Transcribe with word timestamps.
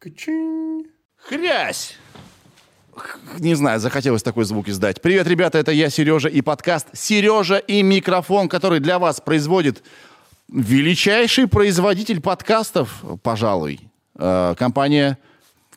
Качинь. 0.00 0.86
Хрясь! 1.18 1.98
Не 3.38 3.54
знаю, 3.54 3.78
захотелось 3.80 4.22
такой 4.22 4.46
звук 4.46 4.66
издать. 4.68 5.02
Привет, 5.02 5.26
ребята, 5.26 5.58
это 5.58 5.72
я, 5.72 5.90
Сережа, 5.90 6.30
и 6.30 6.40
подкаст 6.40 6.86
«Сережа 6.94 7.58
и 7.58 7.82
микрофон», 7.82 8.48
который 8.48 8.80
для 8.80 8.98
вас 8.98 9.20
производит 9.20 9.82
величайший 10.48 11.48
производитель 11.48 12.22
подкастов, 12.22 13.04
пожалуй. 13.22 13.80
Э, 14.14 14.54
компания... 14.56 15.18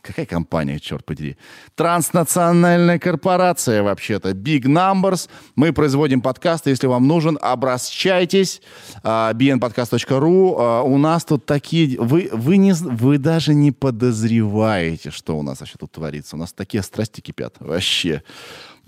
Какая 0.03 0.25
компания, 0.25 0.81
черт 0.81 1.05
подери? 1.05 1.37
Транснациональная 1.75 2.99
корпорация, 2.99 3.83
вообще-то. 3.83 4.31
Big 4.31 4.63
Numbers. 4.63 5.29
Мы 5.55 5.71
производим 5.71 6.19
подкасты. 6.19 6.71
Если 6.71 6.87
вам 6.87 7.07
нужен, 7.07 7.39
обращайтесь. 7.41 8.61
А, 9.01 9.31
bnpodcast.ru. 9.31 10.55
А, 10.59 10.81
У 10.81 10.97
нас 10.97 11.23
тут 11.23 11.45
такие... 11.45 11.97
Вы, 11.97 12.29
вы, 12.33 12.57
не, 12.57 12.73
вы 12.73 13.17
даже 13.17 13.53
не 13.53 13.71
подозреваете, 13.71 15.09
что 15.09 15.39
у 15.39 15.41
нас 15.41 15.61
вообще 15.61 15.77
тут 15.79 15.93
творится. 15.93 16.35
У 16.35 16.39
нас 16.39 16.51
такие 16.51 16.83
страсти 16.83 17.21
кипят. 17.21 17.55
Вообще. 17.61 18.23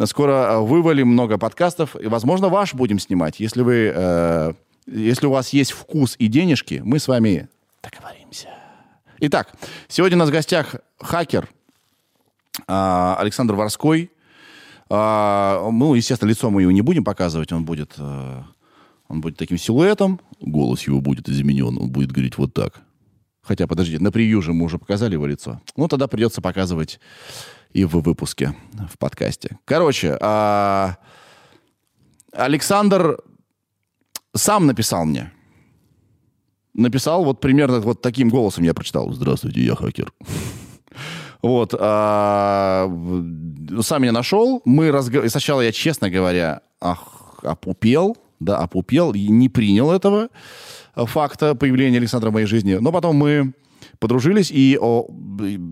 Скоро 0.03 0.57
а, 0.57 0.59
вывалим 0.59 1.07
много 1.07 1.37
подкастов. 1.37 1.95
И, 1.95 2.07
возможно, 2.07 2.49
ваш 2.49 2.73
будем 2.73 2.99
снимать. 2.99 3.39
Если 3.39 3.61
вы... 3.61 3.93
э, 3.95 4.53
если 4.85 5.27
у 5.27 5.31
вас 5.31 5.53
есть 5.53 5.71
вкус 5.71 6.17
и 6.19 6.27
денежки, 6.27 6.81
мы 6.83 6.99
с 6.99 7.07
вами 7.07 7.47
договоримся. 7.81 8.49
Итак, 9.27 9.55
сегодня 9.87 10.17
у 10.17 10.19
нас 10.19 10.29
в 10.29 10.31
гостях 10.31 10.75
хакер 10.99 11.49
а, 12.67 13.15
Александр 13.17 13.55
Ворской. 13.55 14.11
А, 14.87 15.67
ну, 15.71 15.95
естественно, 15.95 16.29
лицо 16.29 16.51
мы 16.51 16.61
его 16.61 16.71
не 16.71 16.83
будем 16.83 17.03
показывать, 17.03 17.51
он 17.51 17.65
будет, 17.65 17.93
э, 17.97 18.43
он 19.07 19.21
будет 19.21 19.35
таким 19.35 19.57
силуэтом, 19.57 20.21
голос 20.41 20.83
его 20.83 21.01
будет 21.01 21.27
изменен, 21.27 21.75
он 21.79 21.89
будет 21.89 22.11
говорить 22.11 22.37
вот 22.37 22.53
так. 22.53 22.81
Хотя, 23.41 23.65
подождите, 23.65 23.99
на 23.99 24.11
превью 24.11 24.43
же 24.43 24.53
мы 24.53 24.65
уже 24.65 24.77
показали 24.77 25.13
его 25.13 25.25
лицо. 25.25 25.59
Ну, 25.75 25.87
тогда 25.87 26.07
придется 26.07 26.39
показывать 26.39 26.99
и 27.71 27.83
в 27.83 27.99
выпуске, 28.01 28.55
в 28.73 28.99
подкасте. 28.99 29.57
Короче, 29.65 30.19
а, 30.21 30.97
Александр 32.31 33.17
сам 34.35 34.67
написал 34.67 35.05
мне. 35.05 35.31
Написал 36.75 37.23
вот 37.23 37.39
примерно 37.39 37.79
вот 37.79 38.01
таким 38.01 38.29
голосом 38.29 38.63
я 38.65 38.73
прочитал. 38.73 39.11
Здравствуйте, 39.13 39.61
я 39.61 39.75
хакер. 39.75 40.11
Вот. 41.41 41.75
а, 41.77 42.89
сам 43.81 44.01
меня 44.01 44.11
нашел. 44.11 44.61
Мы 44.65 44.87
разго- 44.87 45.27
Сначала 45.29 45.61
я, 45.61 45.71
честно 45.71 46.09
говоря, 46.09 46.61
ах, 46.81 47.39
опупел. 47.43 48.17
Да, 48.39 48.57
опупел. 48.57 49.13
Не 49.13 49.47
принял 49.49 49.91
этого 49.91 50.29
факта 50.95 51.53
появления 51.53 51.97
Александра 51.97 52.31
в 52.31 52.33
моей 52.33 52.47
жизни. 52.47 52.73
Но 52.75 52.91
потом 52.91 53.17
мы 53.17 53.53
подружились, 53.99 54.49
и 54.49 54.77
о, 54.81 55.07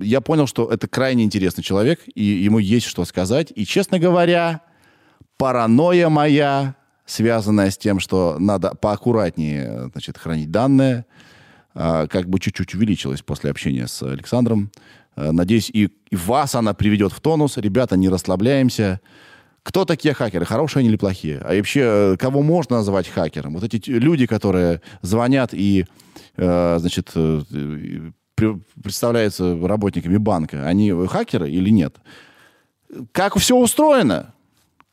я 0.01 0.21
понял, 0.21 0.45
что 0.45 0.69
это 0.69 0.87
крайне 0.87 1.23
интересный 1.23 1.63
человек, 1.63 2.01
и 2.13 2.23
ему 2.23 2.59
есть 2.59 2.85
что 2.85 3.03
сказать. 3.05 3.51
И, 3.55 3.65
честно 3.65 3.97
говоря, 3.97 4.61
паранойя 5.37 6.09
моя, 6.09 6.75
связанная 7.05 7.69
с 7.69 7.77
тем, 7.77 7.99
что 7.99 8.37
надо 8.39 8.75
поаккуратнее 8.75 9.89
значит, 9.91 10.17
хранить 10.17 10.51
данные, 10.51 11.05
а, 11.73 12.07
как 12.07 12.29
бы 12.29 12.39
чуть-чуть 12.39 12.75
увеличилась 12.75 13.21
после 13.21 13.51
общения 13.51 13.87
с 13.87 14.01
Александром. 14.03 14.71
А, 15.15 15.31
Надеюсь, 15.31 15.69
и, 15.69 15.89
и 16.09 16.15
вас 16.15 16.55
она 16.55 16.73
приведет 16.73 17.11
в 17.11 17.19
тонус. 17.19 17.57
Ребята, 17.57 17.97
не 17.97 18.09
расслабляемся. 18.09 19.01
Кто 19.63 19.85
такие 19.85 20.13
хакеры? 20.13 20.45
Хорошие 20.45 20.81
они 20.81 20.89
или 20.89 20.97
плохие? 20.97 21.39
А 21.39 21.55
вообще, 21.55 21.81
э, 21.83 22.17
кого 22.17 22.41
можно 22.41 22.77
называть 22.77 23.07
хакером? 23.07 23.53
Вот 23.53 23.63
эти 23.63 23.89
люди, 23.89 24.25
которые 24.25 24.81
звонят 25.01 25.53
и, 25.53 25.85
э, 26.35 26.77
значит, 26.79 27.11
э, 27.15 27.41
представляются 28.35 29.57
работниками 29.65 30.17
банка, 30.17 30.67
они 30.67 30.91
хакеры 31.07 31.49
или 31.49 31.69
нет? 31.69 31.95
Как 33.13 33.37
все 33.37 33.55
устроено? 33.55 34.32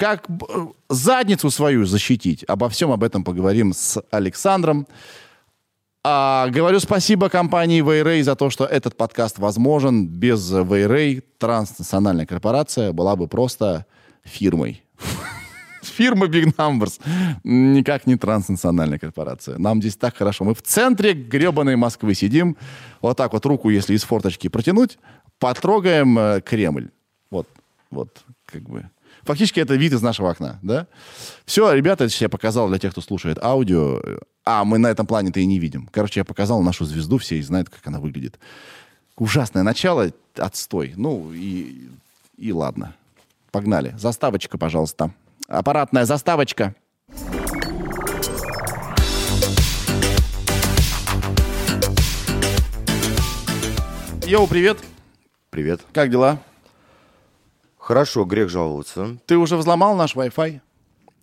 Как 0.01 0.31
э, 0.31 0.67
задницу 0.89 1.51
свою 1.51 1.85
защитить? 1.85 2.43
Обо 2.49 2.71
всем 2.71 2.91
об 2.91 3.05
этом 3.05 3.23
поговорим 3.23 3.75
с 3.75 4.03
Александром. 4.11 4.87
А, 6.03 6.49
говорю 6.49 6.81
спасибо 6.81 7.29
компании 7.29 7.83
Вейрей 7.83 8.23
за 8.23 8.35
то, 8.35 8.49
что 8.49 8.65
этот 8.65 8.97
подкаст 8.97 9.39
возможен. 9.39 10.09
Без 10.09 10.51
Вейрей 10.51 11.21
транснациональная 11.37 12.25
корпорация 12.25 12.93
была 12.95 13.15
бы 13.15 13.29
просто 13.29 13.85
фирмой. 14.25 14.83
Фирма 15.83 16.29
Big 16.29 16.57
Numbers. 16.57 16.99
Никак 17.45 18.07
не 18.07 18.17
транснациональная 18.17 18.99
корпорация. 18.99 19.59
Нам 19.59 19.83
здесь 19.83 19.97
так 19.97 20.17
хорошо. 20.17 20.45
Мы 20.45 20.55
в 20.55 20.63
центре 20.63 21.13
гребаной 21.13 21.77
Москвы 21.77 22.15
сидим. 22.15 22.57
Вот 23.03 23.19
так 23.19 23.35
вот 23.35 23.45
руку, 23.45 23.69
если 23.69 23.93
из 23.93 24.05
форточки 24.05 24.49
протянуть, 24.49 24.99
потрогаем 25.39 26.19
э, 26.19 26.41
Кремль. 26.41 26.89
Вот, 27.31 27.47
вот, 27.91 28.25
как 28.47 28.63
бы. 28.63 28.89
Фактически 29.23 29.61
это 29.61 29.75
вид 29.75 29.93
из 29.93 30.03
нашего 30.03 30.31
окна, 30.31 30.59
да? 30.63 30.87
Все, 31.45 31.73
ребята, 31.73 32.09
я 32.09 32.29
показал 32.29 32.69
для 32.69 32.79
тех, 32.79 32.93
кто 32.93 33.01
слушает 33.01 33.39
аудио. 33.43 34.01
А, 34.45 34.65
мы 34.65 34.79
на 34.79 34.89
этом 34.89 35.07
плане-то 35.07 35.41
и 35.41 35.47
не 35.47 35.59
видим. 35.59 35.89
Короче, 35.93 36.21
я 36.21 36.25
показал 36.25 36.63
нашу 36.63 36.85
звезду, 36.85 37.19
все 37.19 37.37
и 37.37 37.43
знают, 37.43 37.69
как 37.69 37.87
она 37.87 38.01
выглядит. 38.01 38.39
Ужасное 39.17 39.63
начало, 39.63 40.11
отстой. 40.37 40.95
Ну, 40.97 41.33
и, 41.33 41.89
и 42.39 42.53
ладно. 42.53 42.95
Погнали. 43.51 43.95
Заставочка, 43.99 44.57
пожалуйста. 44.57 45.13
Аппаратная 45.49 46.05
заставочка. 46.05 46.75
Йоу, 54.27 54.47
привет. 54.47 54.79
Привет. 55.51 55.81
Как 55.93 56.09
дела? 56.09 56.39
Хорошо, 57.91 58.25
грех 58.25 58.49
жаловаться. 58.51 59.19
Ты 59.27 59.37
уже 59.37 59.57
взломал 59.57 59.97
наш 59.97 60.15
Wi-Fi? 60.15 60.61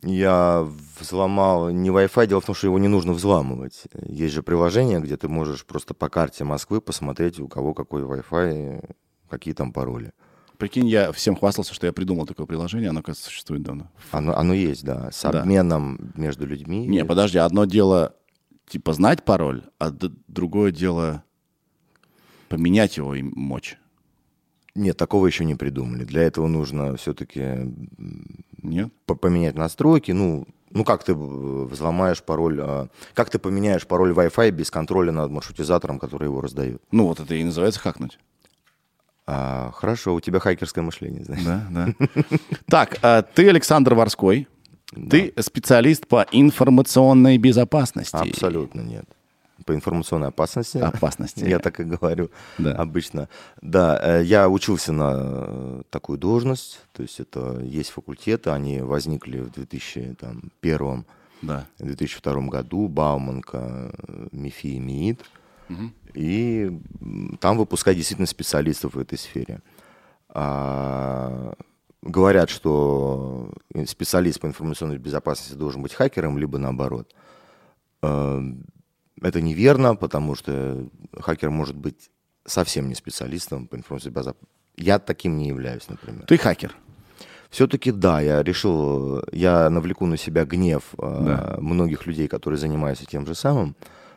Я 0.01 0.67
взломал 0.99 1.69
не 1.69 1.91
Wi-Fi, 1.91 2.27
дело 2.27 2.41
в 2.41 2.45
том, 2.45 2.55
что 2.55 2.67
его 2.67 2.77
не 2.77 2.89
нужно 2.89 3.13
взламывать. 3.13 3.83
Есть 4.05 4.33
же 4.33 4.43
приложение, 4.43 4.99
где 4.99 5.15
ты 5.15 5.29
можешь 5.29 5.65
просто 5.65 5.93
по 5.93 6.09
карте 6.09 6.43
Москвы 6.43 6.81
посмотреть, 6.81 7.39
у 7.39 7.47
кого 7.47 7.73
какой 7.73 8.01
Wi-Fi, 8.01 8.95
какие 9.29 9.53
там 9.53 9.71
пароли. 9.71 10.11
Прикинь, 10.57 10.89
я 10.89 11.13
всем 11.13 11.37
хвастался, 11.37 11.73
что 11.73 11.87
я 11.87 11.93
придумал 11.93 12.25
такое 12.25 12.45
приложение, 12.45 12.89
оно, 12.89 13.01
кажется, 13.01 13.27
существует 13.27 13.63
давно. 13.63 13.89
Оно, 14.11 14.35
оно 14.35 14.53
есть, 14.53 14.83
да, 14.83 15.09
с 15.09 15.21
Да. 15.21 15.43
обменом 15.43 16.11
между 16.17 16.45
людьми. 16.45 16.85
Не, 16.85 17.05
подожди, 17.05 17.37
одно 17.37 17.63
дело, 17.63 18.13
типа, 18.67 18.91
знать 18.91 19.23
пароль, 19.23 19.63
а 19.79 19.89
другое 20.27 20.71
дело 20.73 21.23
поменять 22.49 22.97
его 22.97 23.15
и 23.15 23.23
мочь. 23.23 23.77
Нет, 24.77 24.95
такого 24.95 25.25
еще 25.25 25.43
не 25.43 25.55
придумали. 25.55 26.03
Для 26.03 26.21
этого 26.21 26.47
нужно 26.47 26.95
все-таки 26.97 27.73
Нет? 28.61 28.93
поменять 29.05 29.55
настройки. 29.55 30.11
Ну, 30.11 30.45
ну 30.69 30.83
как 30.83 31.03
ты 31.03 31.13
э, 31.13 31.15
взломаешь 31.15 32.21
пароль, 32.21 32.59
а, 32.61 32.87
как 33.15 33.31
ты 33.31 33.39
поменяешь 33.39 33.87
пароль 33.87 34.11
Wi-Fi 34.11 34.51
без 34.51 34.69
контроля 34.69 35.11
над 35.11 35.31
маршрутизатором, 35.31 35.97
который 35.97 36.25
его 36.25 36.41
раздает? 36.41 36.79
Ну, 36.91 37.07
вот 37.07 37.19
это 37.19 37.33
и 37.33 37.43
называется 37.43 37.79
хакнуть. 37.79 38.19
А, 39.25 39.71
хорошо, 39.73 40.13
у 40.13 40.21
тебя 40.21 40.39
хакерское 40.39 40.83
мышление, 40.83 41.23
знаешь. 41.23 41.43
Да, 41.43 41.67
да. 41.71 42.23
Так, 42.67 42.99
а 43.01 43.23
ты 43.23 43.49
Александр 43.49 43.95
Ворской. 43.95 44.47
Ты 45.09 45.33
специалист 45.39 46.07
по 46.07 46.25
информационной 46.31 47.37
безопасности. 47.37 48.15
Абсолютно 48.15 48.81
нет. 48.81 49.05
По 49.65 49.73
информационной 49.73 50.27
опасности. 50.27 50.77
Опасности. 50.77 51.43
Я 51.43 51.59
так 51.59 51.79
и 51.79 51.83
говорю 51.83 52.29
Да. 52.57 52.73
обычно. 52.73 53.27
Да, 53.61 53.99
э, 54.01 54.23
я 54.23 54.47
учился 54.49 54.93
на 54.93 55.13
э, 55.17 55.81
такую 55.89 56.17
должность. 56.19 56.79
То 56.93 57.01
есть 57.03 57.19
это 57.19 57.59
есть 57.61 57.89
факультеты, 57.89 58.51
они 58.51 58.81
возникли 58.81 59.39
в 59.39 59.51
2001 59.51 61.05
Да. 61.41 61.65
2002 61.79 62.47
году. 62.49 62.87
Бауманка, 62.87 63.91
э, 64.07 64.27
МИФИ 64.31 64.67
и 64.67 64.79
МИИТ. 64.79 65.21
И 66.13 66.71
м, 67.01 67.37
там 67.41 67.57
выпускают 67.57 67.97
действительно 67.97 68.27
специалистов 68.27 68.93
в 68.93 68.99
этой 68.99 69.17
сфере. 69.17 69.61
А, 70.29 71.53
говорят, 72.01 72.49
что 72.49 73.51
специалист 73.85 74.39
по 74.39 74.45
информационной 74.47 74.97
безопасности 74.97 75.55
должен 75.55 75.81
быть 75.81 75.93
хакером, 75.93 76.37
либо 76.37 76.57
наоборот. 76.57 77.13
Э, 79.21 79.27
Это 79.27 79.41
неверно, 79.41 79.95
потому 79.95 80.35
что 80.35 80.87
хакер 81.19 81.49
может 81.49 81.75
быть 81.75 82.09
совсем 82.45 82.87
не 82.89 82.95
специалистом 82.95 83.67
по 83.67 83.75
информационной 83.75 84.13
безопасности. 84.15 84.53
Я 84.77 84.99
таким 84.99 85.37
не 85.37 85.47
являюсь, 85.47 85.89
например. 85.89 86.25
Ты 86.27 86.37
хакер. 86.37 86.75
Все-таки 87.49 87.91
да, 87.91 88.21
я 88.21 88.43
решил, 88.43 89.23
я 89.31 89.69
навлеку 89.69 90.05
на 90.05 90.17
себя 90.17 90.45
гнев 90.45 90.83
э, 90.97 91.23
Да. 91.25 91.57
многих 91.59 92.05
людей, 92.05 92.27
которые 92.27 92.59
занимаются 92.59 93.05
тем 93.05 93.25
же 93.25 93.35
самым. 93.35 93.75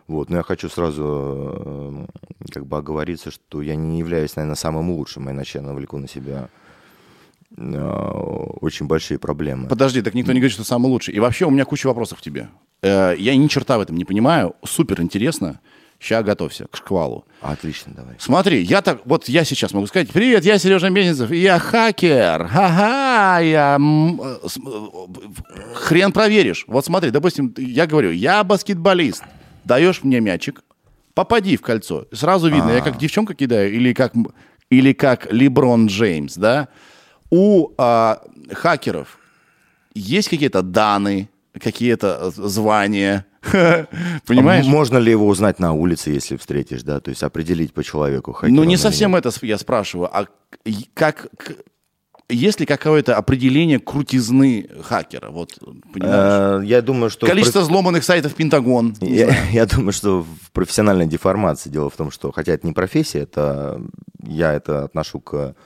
Вот, 0.09 0.29
но 0.31 0.39
я 0.39 0.43
хочу 0.43 0.69
сразу 0.69 2.07
э, 2.45 2.51
как 2.53 2.67
бы 2.67 2.77
оговориться, 2.77 3.31
что 3.31 3.63
я 3.63 3.77
не 3.77 4.01
являюсь, 4.01 4.35
наверное, 4.37 4.57
самым 4.57 4.91
лучшим, 4.91 5.31
иначе 5.31 5.59
я 5.59 5.65
навлеку 5.65 5.99
на 5.99 6.09
себя 6.09 6.49
э, 6.49 6.49
очень 7.57 8.87
большие 8.87 9.19
проблемы. 9.19 9.69
Подожди, 9.69 10.03
так 10.03 10.15
никто 10.15 10.33
не 10.33 10.41
говорит, 10.41 10.53
что 10.55 10.65
самый 10.65 10.87
лучший. 10.87 11.15
И 11.15 11.21
вообще 11.21 11.47
у 11.47 11.51
меня 11.51 11.65
куча 11.65 11.87
вопросов 11.87 12.19
к 12.19 12.23
тебе. 12.23 12.49
Э, 12.83 13.15
Я 13.19 13.37
ни 13.37 13.47
черта 13.49 13.79
в 13.79 13.81
этом 13.81 13.97
не 13.97 14.05
понимаю. 14.05 14.55
Супер 14.65 15.01
интересно. 15.01 15.61
Ща 15.99 16.23
готовься 16.23 16.67
к 16.71 16.77
шквалу. 16.77 17.27
Отлично, 17.43 17.93
давай. 17.95 18.15
Смотри, 18.19 18.63
я 18.63 18.81
так, 18.81 19.03
вот 19.05 19.29
я 19.29 19.45
сейчас 19.45 19.75
могу 19.75 19.87
сказать, 19.87 20.09
привет, 20.09 20.47
я 20.47 20.59
Сережа 20.59 20.89
Мезенцев, 20.89 21.31
я 21.31 21.59
хакер, 21.59 22.47
ха-ха, 22.47 23.41
я, 23.41 23.77
э, 23.79 24.37
э, 24.47 25.75
хрен 25.75 26.13
проверишь. 26.13 26.65
Вот 26.69 26.87
смотри, 26.87 27.11
допустим, 27.11 27.55
я 27.59 27.87
говорю, 27.87 28.13
я 28.13 28.43
баскетболист, 28.45 29.23
даешь 29.65 30.03
мне 30.03 30.21
мячик, 30.21 30.63
попади 31.13 31.59
в 31.59 31.61
кольцо, 31.61 32.07
сразу 32.13 32.49
видно, 32.49 32.71
я 32.71 32.81
как 32.81 32.97
девчонка 32.97 33.35
кидаю 33.35 33.71
или 33.71 33.93
как, 33.93 34.15
или 34.71 34.95
как 34.95 35.31
Леброн 35.31 35.89
Джеймс, 35.89 36.35
да? 36.37 36.69
У 37.31 37.73
а, 37.79 38.23
хакеров 38.53 39.19
есть 39.95 40.29
какие-то 40.29 40.63
данные, 40.63 41.29
какие-то 41.59 42.33
э, 42.37 42.49
звания, 42.49 43.27
понимаешь? 44.27 44.67
А 44.67 44.69
можно 44.69 44.99
ли 44.99 45.11
его 45.11 45.27
узнать 45.27 45.59
на 45.59 45.73
улице, 45.73 46.11
если 46.11 46.37
встретишь, 46.37 46.83
да? 46.83 47.01
То 47.01 47.11
есть 47.11 47.23
определить 47.23 47.73
по 47.73 47.83
человеку 47.83 48.33
хакер 48.33 48.55
Ну, 48.55 48.65
не 48.65 48.77
совсем 48.77 49.17
это 49.17 49.31
я 49.43 49.59
спрашиваю, 49.59 50.11
а 50.13 50.27
как... 50.95 51.29
Есть 52.29 52.61
ли 52.61 52.67
какое-то 52.67 53.17
определение 53.17 53.81
крутизны 53.81 54.69
хакера? 54.85 55.31
Вот, 55.31 55.59
понимаешь? 55.93 56.63
Э, 56.63 56.65
Я 56.65 56.81
думаю, 56.81 57.11
что... 57.11 57.27
Количество 57.27 57.61
взломанных 57.61 58.05
сайтов 58.05 58.35
Пентагон. 58.35 58.95
Я, 59.01 59.35
я 59.51 59.67
думаю, 59.67 59.93
что 59.93 60.23
в 60.23 60.53
профессиональной 60.53 61.07
деформации 61.09 61.71
дело 61.71 61.91
в 61.91 61.97
том, 61.97 62.13
что, 62.13 62.31
хотя 62.31 62.53
это 62.53 62.65
не 62.67 62.73
профессия, 62.73 63.21
это 63.21 63.81
я 64.23 64.53
это 64.53 64.85
отношу 64.85 65.19
к 65.19 65.57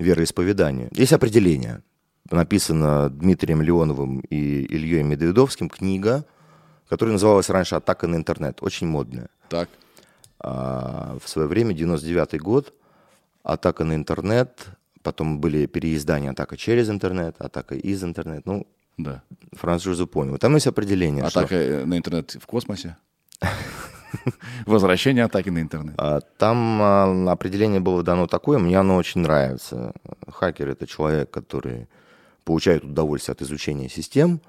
вероисповеданию. 0.00 0.88
Есть 0.92 1.12
определение, 1.12 1.82
написано 2.30 3.10
Дмитрием 3.10 3.62
Леоновым 3.62 4.20
и 4.20 4.36
Ильей 4.36 5.02
Медведовским, 5.02 5.68
книга, 5.68 6.24
которая 6.88 7.12
называлась 7.12 7.50
раньше 7.50 7.76
«Атака 7.76 8.06
на 8.06 8.16
интернет», 8.16 8.58
очень 8.62 8.86
модная. 8.86 9.28
Так. 9.48 9.68
А 10.40 11.18
в 11.22 11.28
свое 11.28 11.46
время, 11.46 11.74
99 11.74 12.40
год, 12.40 12.72
«Атака 13.42 13.84
на 13.84 13.94
интернет», 13.94 14.66
потом 15.02 15.40
были 15.40 15.66
переиздания 15.66 16.30
«Атака 16.30 16.56
через 16.56 16.88
интернет», 16.88 17.36
«Атака 17.38 17.74
из 17.74 18.02
интернет», 18.02 18.46
ну, 18.46 18.66
Да. 18.98 19.22
французы 19.52 20.06
понял. 20.06 20.38
Там 20.38 20.54
есть 20.54 20.66
определение, 20.66 21.28
что... 21.28 21.40
Атака 21.40 21.54
э, 21.54 21.84
на 21.84 21.96
интернет 21.96 22.36
в 22.40 22.46
космосе. 22.46 22.96
Возвращение 24.66 25.24
атаки 25.24 25.50
на 25.50 25.60
интернет. 25.60 25.94
А, 25.98 26.20
Там 26.38 26.80
а, 26.82 27.32
определение 27.32 27.80
было 27.80 28.02
дано 28.02 28.26
такое, 28.26 28.58
мне 28.58 28.78
оно 28.78 28.96
очень 28.96 29.20
нравится. 29.20 29.92
Хакер— 30.28 30.68
это 30.70 30.86
человек, 30.86 31.30
который 31.30 31.88
получает 32.44 32.84
удовольствие 32.84 33.34
от 33.34 33.42
изучения 33.42 33.88
систем 33.88 34.40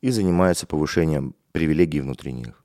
и 0.00 0.10
занимается 0.10 0.66
повышением 0.66 1.34
привилегий 1.52 2.00
внутри 2.00 2.32
них. 2.32 2.64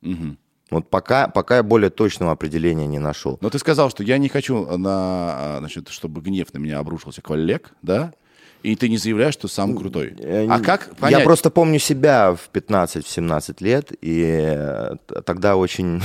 Мгм. 0.00 0.38
Вот 0.70 0.90
пока, 0.90 1.28
пока 1.28 1.56
я 1.56 1.62
более 1.62 1.90
точного 1.90 2.32
определения 2.32 2.86
не 2.86 2.98
нашел. 2.98 3.38
Но 3.40 3.48
ты 3.48 3.58
сказал, 3.58 3.90
что 3.90 4.02
я 4.02 4.18
не 4.18 4.28
хочу, 4.28 4.76
на, 4.76 4.90
а, 4.90 5.56
значит, 5.60 5.88
чтобы 5.88 6.20
гнев 6.20 6.52
на 6.52 6.58
меня 6.58 6.78
обрушился 6.78 7.22
коллег, 7.22 7.72
да? 7.82 8.12
И 8.62 8.74
ты 8.76 8.88
не 8.88 8.98
заявляешь, 8.98 9.34
что 9.34 9.46
сам 9.48 9.76
крутой. 9.76 10.14
Э, 10.18 10.46
А 10.48 10.60
как 10.60 10.96
понять? 10.96 11.20
Я 11.20 11.24
просто 11.24 11.50
помню 11.50 11.78
себя 11.78 12.34
в 12.34 12.50
15-17 12.52 13.56
лет, 13.60 13.92
и 14.00 14.22
э, 14.26 14.96
тогда 15.24 15.56
очень 15.56 16.02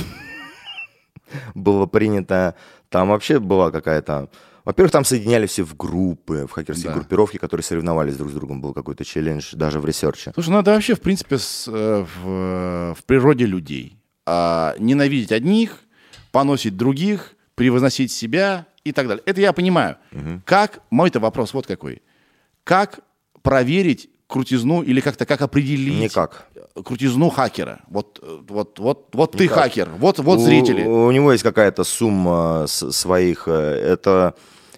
было 1.54 1.86
принято... 1.86 2.54
Там 2.88 3.08
вообще 3.08 3.38
была 3.40 3.70
какая-то... 3.70 4.28
Во-первых, 4.64 4.92
там 4.92 5.04
соединяли 5.04 5.46
все 5.46 5.62
в 5.62 5.76
группы, 5.76 6.46
в 6.48 6.52
хакерские 6.52 6.88
Да. 6.90 6.94
группировки, 6.94 7.36
которые 7.36 7.64
соревновались 7.64 8.16
друг 8.16 8.30
с 8.30 8.34
другом. 8.34 8.62
Был 8.62 8.72
какой-то 8.72 9.04
челлендж 9.04 9.54
даже 9.54 9.78
в 9.80 9.84
research 9.84 10.21
е. 10.21 10.30
Слушай, 10.32 10.50
ну 10.50 10.60
это 10.60 10.70
вообще, 10.72 10.94
в 10.94 11.00
принципе, 11.00 11.38
с, 11.38 11.66
э, 11.68 12.04
в, 12.22 12.94
в 12.94 13.04
природе 13.04 13.44
людей. 13.46 13.98
А, 14.26 14.74
ненавидеть 14.78 15.32
одних, 15.32 15.80
поносить 16.32 16.76
других, 16.78 17.34
превозносить 17.56 18.10
себя 18.10 18.66
и 18.84 18.92
так 18.92 19.06
далее. 19.06 19.22
Это 19.26 19.40
я 19.40 19.52
понимаю. 19.52 19.96
Как, 20.46 20.78
мой-то 20.90 21.20
вопрос 21.20 21.52
вот 21.52 21.66
какой. 21.66 22.00
Как 22.64 23.00
проверить 23.42 24.08
крутизну 24.26 24.82
или 24.82 25.00
как-то 25.00 25.26
как 25.26 25.42
определить 25.42 26.00
Никак. 26.00 26.48
крутизну 26.84 27.28
хакера? 27.30 27.80
Вот, 27.88 28.18
э, 28.22 28.38
вот, 28.48 28.78
вот, 28.78 29.10
вот 29.14 29.32
ты 29.32 29.46
хакер, 29.48 29.90
вот, 29.98 30.18
вот 30.18 30.38
У- 30.38 30.42
зрители. 30.42 30.82
У, 30.82 31.10
него 31.10 31.32
есть 31.32 31.44
какая-то 31.44 31.84
сумма 31.84 32.64
с- 32.66 32.90
своих... 32.92 33.44
э, 33.48 33.52
Это 33.52 34.34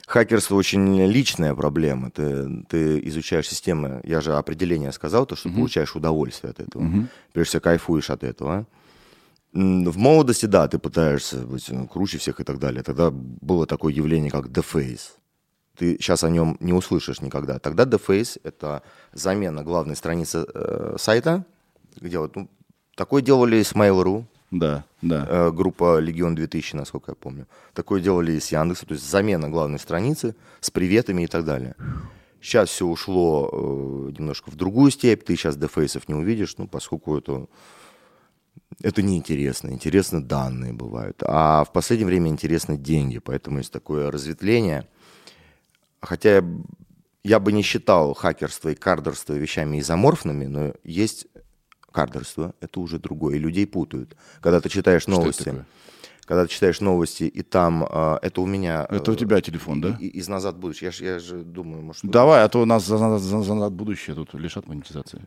хакерство 0.06 0.56
очень 0.56 1.06
личная 1.06 1.54
проблема. 1.54 2.10
Ты, 2.10 2.64
ты 2.68 3.00
изучаешь 3.08 3.48
системы. 3.48 4.00
Я 4.04 4.20
же 4.20 4.34
определение 4.34 4.92
сказал, 4.92 5.24
то, 5.26 5.36
что 5.36 5.48
получаешь 5.48 5.94
удовольствие 5.96 6.50
от 6.50 6.60
этого. 6.60 6.84
Прежде 7.32 7.48
всего, 7.50 7.60
кайфуешь 7.60 8.10
от 8.10 8.24
этого. 8.24 8.66
М, 9.54 9.84
В 9.90 9.96
молодости, 9.96 10.46
да, 10.46 10.66
ты 10.68 10.78
пытаешься 10.78 11.38
быть 11.38 11.70
ну, 11.70 11.86
круче 11.86 12.18
всех 12.18 12.40
и 12.40 12.44
так 12.44 12.58
далее. 12.58 12.82
Тогда 12.82 13.10
было 13.12 13.64
такое 13.66 13.92
явление, 13.94 14.30
как 14.30 14.46
Deface. 14.48 15.12
Ты 15.76 15.96
сейчас 16.00 16.24
о 16.24 16.30
нем 16.30 16.56
не 16.60 16.72
услышишь 16.72 17.20
никогда. 17.20 17.58
Тогда 17.58 17.84
Deface— 17.84 18.40
это 18.44 18.82
замена 19.12 19.62
главной 19.62 19.96
страницы 19.96 20.46
э, 20.52 20.96
сайта, 20.98 21.44
где 22.00 22.18
вот 22.18 22.34
ну, 22.36 22.48
такое 22.94 23.22
делали 23.22 23.62
с 23.62 23.72
Mail.ru, 23.72 24.24
Да, 24.50 24.84
да. 25.02 25.26
э, 25.28 25.50
группа 25.52 25.98
Легион 26.00 26.34
2000, 26.34 26.76
насколько 26.76 27.12
я 27.12 27.14
помню. 27.14 27.46
Такое 27.74 28.00
делали 28.00 28.32
и 28.32 28.40
с 28.40 28.52
Яндекса, 28.52 28.86
то 28.86 28.94
есть 28.94 29.08
замена 29.08 29.48
главной 29.50 29.78
страницы 29.78 30.34
с 30.60 30.70
приветами 30.70 31.22
и 31.22 31.26
так 31.26 31.44
далее. 31.44 31.74
Сейчас 32.40 32.68
все 32.68 32.86
ушло 32.86 33.50
э, 33.52 34.12
немножко 34.18 34.50
в 34.50 34.56
другую 34.56 34.90
степь, 34.90 35.24
ты 35.24 35.36
сейчас 35.36 35.56
дефейсов 35.56 36.08
не 36.08 36.14
увидишь, 36.14 36.56
ну, 36.58 36.68
поскольку 36.68 37.18
это, 37.18 37.46
это 38.82 39.02
неинтересно. 39.02 39.70
Интересны 39.70 40.20
данные 40.22 40.72
бывают. 40.72 41.22
А 41.26 41.64
в 41.64 41.72
последнее 41.72 42.06
время 42.06 42.30
интересны 42.30 42.76
деньги, 42.76 43.18
поэтому 43.18 43.58
есть 43.58 43.72
такое 43.72 44.10
разветвление. 44.10 44.86
Хотя 46.00 46.36
я, 46.36 46.44
я 47.24 47.40
бы 47.40 47.52
не 47.52 47.62
считал 47.62 48.14
хакерство 48.14 48.68
и 48.70 48.74
кардерство 48.74 49.32
вещами 49.34 49.80
изоморфными, 49.80 50.46
но 50.46 50.74
есть 50.84 51.26
кардерство, 51.92 52.54
это 52.60 52.80
уже 52.80 52.98
другое, 52.98 53.36
и 53.36 53.38
людей 53.38 53.66
путают. 53.66 54.16
Когда 54.40 54.60
ты 54.60 54.68
читаешь 54.68 55.06
новости, 55.06 55.64
когда 56.26 56.44
ты 56.44 56.50
читаешь 56.52 56.80
новости, 56.80 57.24
и 57.24 57.42
там, 57.42 57.86
а, 57.88 58.18
это 58.20 58.40
у 58.40 58.46
меня... 58.46 58.86
Это 58.90 59.12
у 59.12 59.14
э, 59.14 59.16
тебя 59.16 59.40
телефон, 59.40 59.80
да? 59.80 59.96
и- 60.00 60.08
из 60.08 60.28
«Назад 60.28 60.56
будущее». 60.58 60.86
Я, 60.86 60.92
ж- 60.92 61.00
я 61.00 61.18
же 61.18 61.42
думаю, 61.42 61.82
может... 61.82 62.04
Давай, 62.04 62.42
а 62.44 62.48
то 62.48 62.64
нас 62.66 62.84
за, 62.84 62.98
за, 62.98 63.18
за- 63.18 63.42
за 63.42 63.54
назад 63.54 63.72
будущее 63.72 64.14
тут 64.16 64.34
лишат 64.34 64.66
монетизации. 64.68 65.22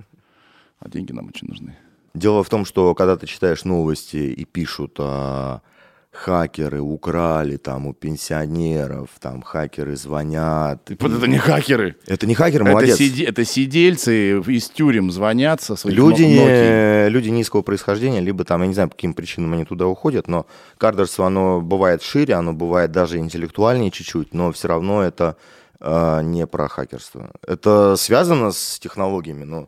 А 0.79 0.89
деньги 0.89 1.13
нам 1.13 1.27
очень 1.27 1.47
нужны. 1.47 1.77
Дело 2.13 2.43
в 2.43 2.49
том, 2.49 2.65
что 2.65 2.93
когда 2.95 3.15
ты 3.15 3.27
читаешь 3.27 3.63
новости 3.63 4.17
и 4.17 4.45
пишут, 4.45 4.95
а, 4.99 5.61
хакеры 6.11 6.81
украли 6.81 7.57
там 7.57 7.85
у 7.87 7.93
пенсионеров, 7.93 9.09
там 9.19 9.41
хакеры 9.41 9.95
звонят. 9.95 10.89
Вот 10.99 11.11
это 11.11 11.27
не 11.27 11.37
хакеры. 11.37 11.95
Это 12.07 12.25
не 12.25 12.33
хакер, 12.35 12.61
Это, 12.63 12.71
молодец. 12.71 12.97
сиди- 12.97 13.23
это 13.23 13.45
сидельцы 13.45 14.39
из 14.39 14.69
тюрем 14.69 15.11
звонят 15.11 15.61
со 15.61 15.75
своих 15.75 15.95
Люди, 15.95 16.23
не- 16.23 17.09
люди 17.09 17.29
низкого 17.29 17.61
происхождения, 17.61 18.21
либо 18.21 18.43
там, 18.43 18.61
я 18.61 18.67
не 18.67 18.73
знаю, 18.73 18.89
по 18.89 18.95
каким 18.95 19.13
причинам 19.13 19.53
они 19.53 19.65
туда 19.65 19.85
уходят, 19.87 20.27
но 20.27 20.47
кардерство, 20.77 21.27
оно 21.27 21.61
бывает 21.61 22.01
шире, 22.01 22.33
оно 22.33 22.53
бывает 22.53 22.91
даже 22.91 23.17
интеллектуальнее 23.19 23.91
чуть-чуть, 23.91 24.33
но 24.33 24.51
все 24.51 24.67
равно 24.67 25.03
это 25.03 25.35
э, 25.79 26.21
не 26.23 26.47
про 26.47 26.67
хакерство. 26.67 27.31
Это 27.47 27.95
связано 27.97 28.51
с 28.51 28.79
технологиями, 28.79 29.43
но 29.43 29.61
э, 29.61 29.65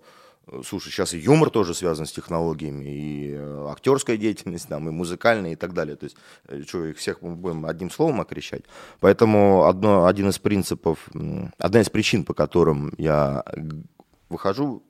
Слушай, 0.66 0.92
сейчас 0.92 1.14
и 1.14 1.18
юмор 1.18 1.50
тоже 1.50 1.74
связан 1.74 2.06
с 2.06 2.12
технологиями, 2.12 2.84
и 2.86 3.32
э, 3.34 3.68
актерская 3.70 4.18
деятельность, 4.18 4.68
там, 4.68 4.88
и 4.90 4.92
музыкальная, 4.92 5.54
и 5.54 5.56
так 5.56 5.74
далее. 5.74 5.96
То 5.96 6.06
есть, 6.06 6.18
э, 6.48 6.64
что, 6.68 6.86
их 6.86 6.98
всех 6.98 7.22
мы 7.22 7.36
будем 7.36 7.66
одним 7.66 7.90
словом 7.90 8.20
окрещать? 8.20 8.64
Поэтому 9.00 9.64
одно, 9.66 10.06
один 10.08 10.30
из 10.30 10.40
принципов, 10.40 11.10
одна 11.58 11.82
из 11.82 11.90
причин, 11.90 12.26
по 12.26 12.34
которым 12.34 12.94
я 12.98 13.44
выхожу 14.30 14.84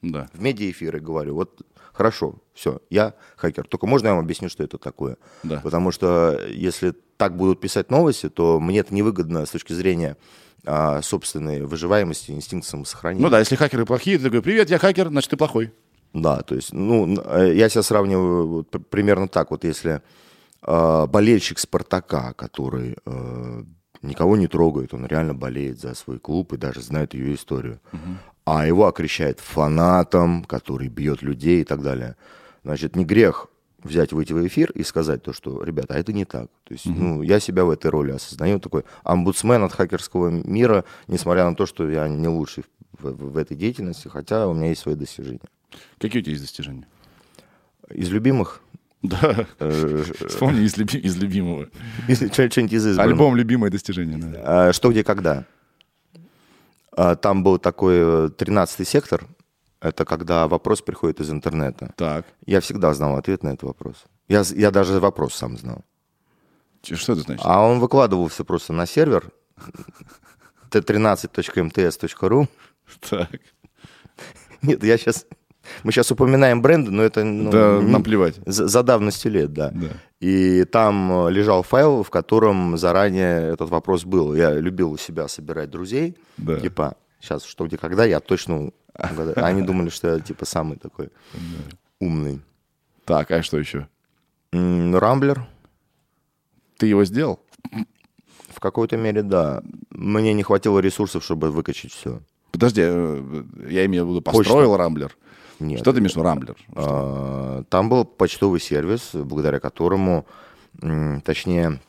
Да. 0.00 0.28
в 0.32 0.40
медиаэфиры 0.40 0.98
говорю, 1.00 1.34
вот 1.34 1.60
хорошо, 1.92 2.36
все, 2.54 2.80
я 2.90 3.14
хакер. 3.36 3.66
Только 3.66 3.86
можно 3.86 4.08
я 4.08 4.14
вам 4.14 4.24
объясню, 4.24 4.48
что 4.48 4.64
это 4.64 4.78
такое? 4.78 5.16
Да. 5.42 5.60
Потому 5.60 5.92
что 5.92 6.38
если 6.48 6.94
так 7.16 7.36
будут 7.36 7.60
писать 7.60 7.90
новости, 7.90 8.28
то 8.30 8.58
мне 8.60 8.80
это 8.80 8.94
невыгодно 8.94 9.44
с 9.46 9.50
точки 9.50 9.74
зрения 9.74 10.16
собственной 10.64 11.62
выживаемости, 11.62 12.30
инстинкта 12.30 12.70
самосохранения. 12.70 13.24
Ну 13.24 13.30
да, 13.30 13.40
если 13.40 13.56
хакеры 13.56 13.84
плохие, 13.84 14.18
ты 14.18 14.24
такой, 14.24 14.42
привет, 14.42 14.70
я 14.70 14.78
хакер, 14.78 15.08
значит, 15.08 15.30
ты 15.30 15.36
плохой. 15.36 15.72
Да, 16.12 16.42
то 16.42 16.54
есть, 16.54 16.72
ну, 16.72 17.16
э, 17.24 17.54
я 17.54 17.68
себя 17.68 17.82
сравниваю 17.82 18.46
вот 18.46 18.70
примерно 18.90 19.28
так. 19.28 19.50
Вот 19.50 19.64
если 19.64 20.02
э, 20.62 21.06
болельщик 21.06 21.58
Спартака, 21.58 22.34
который 22.34 22.96
э, 23.04 23.62
никого 24.02 24.36
не 24.36 24.46
трогает, 24.46 24.92
он 24.92 25.06
реально 25.06 25.34
болеет 25.34 25.80
за 25.80 25.94
свой 25.94 26.18
клуб 26.18 26.52
и 26.52 26.58
даже 26.58 26.82
знает 26.82 27.14
ее 27.14 27.34
историю, 27.34 27.80
а 28.44 28.66
его 28.66 28.86
окрещает 28.86 29.40
фанатом, 29.40 30.44
который 30.44 30.88
бьет 30.88 31.22
людей 31.22 31.62
и 31.62 31.64
так 31.64 31.82
далее. 31.82 32.16
Значит, 32.64 32.96
не 32.96 33.04
грех 33.04 33.48
взять, 33.84 34.12
выйти 34.12 34.32
в 34.32 34.46
эфир 34.46 34.70
и 34.72 34.82
сказать 34.82 35.22
то, 35.22 35.32
что, 35.32 35.62
ребята, 35.62 35.94
а 35.94 35.98
это 35.98 36.12
не 36.12 36.24
так. 36.24 36.48
То 36.64 36.72
есть, 36.74 36.86
ну, 36.86 37.22
я 37.22 37.40
себя 37.40 37.64
в 37.64 37.70
этой 37.70 37.90
роли 37.90 38.12
осознаю, 38.12 38.60
такой 38.60 38.84
омбудсмен 39.04 39.62
от 39.64 39.72
хакерского 39.72 40.28
мира, 40.28 40.84
несмотря 41.08 41.44
на 41.48 41.54
то, 41.56 41.66
что 41.66 41.88
я 41.88 42.08
не 42.08 42.28
лучший 42.28 42.64
в, 42.98 43.10
в- 43.10 43.32
в 43.32 43.36
этой 43.36 43.56
деятельности, 43.56 44.08
хотя 44.08 44.46
у 44.48 44.54
меня 44.54 44.68
есть 44.68 44.82
свои 44.82 44.94
достижения. 44.94 45.40
Какие 45.98 46.20
у 46.20 46.24
тебя 46.24 46.32
есть 46.32 46.42
достижения? 46.44 46.86
Из 47.90 48.08
любимых 48.10 48.60
Да. 49.02 49.46
Вспомни 50.28 50.62
из, 50.64 50.76
люби- 50.76 51.00
из 51.00 51.16
любимого. 51.16 51.68
Что-нибудь 52.08 52.72
из 52.72 52.86
избранного. 52.86 53.02
Альбом 53.02 53.36
«Любимое 53.36 53.70
достижение». 53.70 54.16
да. 54.18 54.68
А, 54.68 54.72
Что, 54.72 54.90
где, 54.92 55.02
когда? 55.02 55.44
А, 56.96 57.16
Там 57.16 57.42
был 57.42 57.58
такой 57.58 58.30
13 58.30 58.86
сектор. 58.86 59.26
Это 59.82 60.04
когда 60.04 60.46
вопрос 60.46 60.80
приходит 60.80 61.20
из 61.20 61.30
интернета. 61.30 61.92
Так. 61.96 62.24
Я 62.46 62.60
всегда 62.60 62.94
знал 62.94 63.16
ответ 63.16 63.42
на 63.42 63.48
этот 63.48 63.64
вопрос. 63.64 64.04
Я, 64.28 64.44
я 64.54 64.70
даже 64.70 65.00
вопрос 65.00 65.34
сам 65.34 65.58
знал. 65.58 65.84
Что 66.82 67.12
это 67.14 67.22
значит? 67.22 67.44
А 67.44 67.60
он 67.66 67.80
выкладывался 67.80 68.44
просто 68.44 68.72
на 68.72 68.86
сервер 68.86 69.32
t13.mts.ru. 70.70 72.48
Так. 73.10 73.28
Нет, 74.62 74.84
я 74.84 74.96
сейчас... 74.96 75.26
Мы 75.84 75.92
сейчас 75.92 76.10
упоминаем 76.10 76.60
бренды, 76.60 76.90
но 76.90 77.02
это 77.02 77.22
ну, 77.24 77.50
Да, 77.50 77.80
наплевать. 77.80 78.34
за, 78.46 78.66
за 78.66 78.82
давностью 78.82 79.30
лет, 79.30 79.52
да. 79.52 79.70
Да. 79.70 79.88
И 80.20 80.64
там 80.64 81.26
э, 81.26 81.30
лежал 81.30 81.62
файл, 81.62 82.02
в 82.02 82.10
котором 82.10 82.76
заранее 82.76 83.52
этот 83.52 83.70
вопрос 83.70 84.04
был. 84.04 84.34
Я 84.34 84.54
любил 84.54 84.90
у 84.92 84.96
себя 84.96 85.28
собирать 85.28 85.70
друзей. 85.70 86.16
Да. 86.36 86.58
Типа, 86.58 86.96
сейчас 87.20 87.44
что, 87.44 87.66
где, 87.66 87.78
когда, 87.78 88.04
я 88.04 88.18
точно. 88.18 88.72
А 88.94 89.46
Они 89.46 89.62
думали, 89.62 89.88
что 89.88 90.14
я 90.14 90.20
типа 90.20 90.44
самый 90.44 90.76
такой 90.78 91.10
умный. 92.00 92.40
Так, 93.04 93.30
а 93.30 93.42
что 93.42 93.58
еще? 93.58 93.88
Рамблер? 94.52 95.46
Ты 96.76 96.86
его 96.86 97.04
сделал? 97.04 97.40
В 98.48 98.60
какой-то 98.60 98.96
мере, 98.96 99.22
да. 99.22 99.62
Мне 99.90 100.34
не 100.34 100.42
хватило 100.42 100.78
ресурсов, 100.78 101.24
чтобы 101.24 101.50
выкачать 101.50 101.92
все. 101.92 102.20
Подожди, 102.50 102.82
э, 102.84 103.44
я 103.68 103.86
имею 103.86 104.06
в 104.06 104.10
виду, 104.10 104.20
построил 104.20 104.76
Рамблер. 104.76 105.16
Нет. 105.58 105.80
Что 105.80 105.92
ты 105.92 106.00
имеешь 106.00 106.12
в 106.12 106.16
виду 106.16 106.24
Рамблер? 106.24 106.56
А, 106.74 107.64
Там 107.70 107.88
был 107.88 108.04
почтовый 108.04 108.60
сервис, 108.60 109.10
благодаря 109.14 109.58
которому, 109.58 110.26
точнее, 111.24 111.80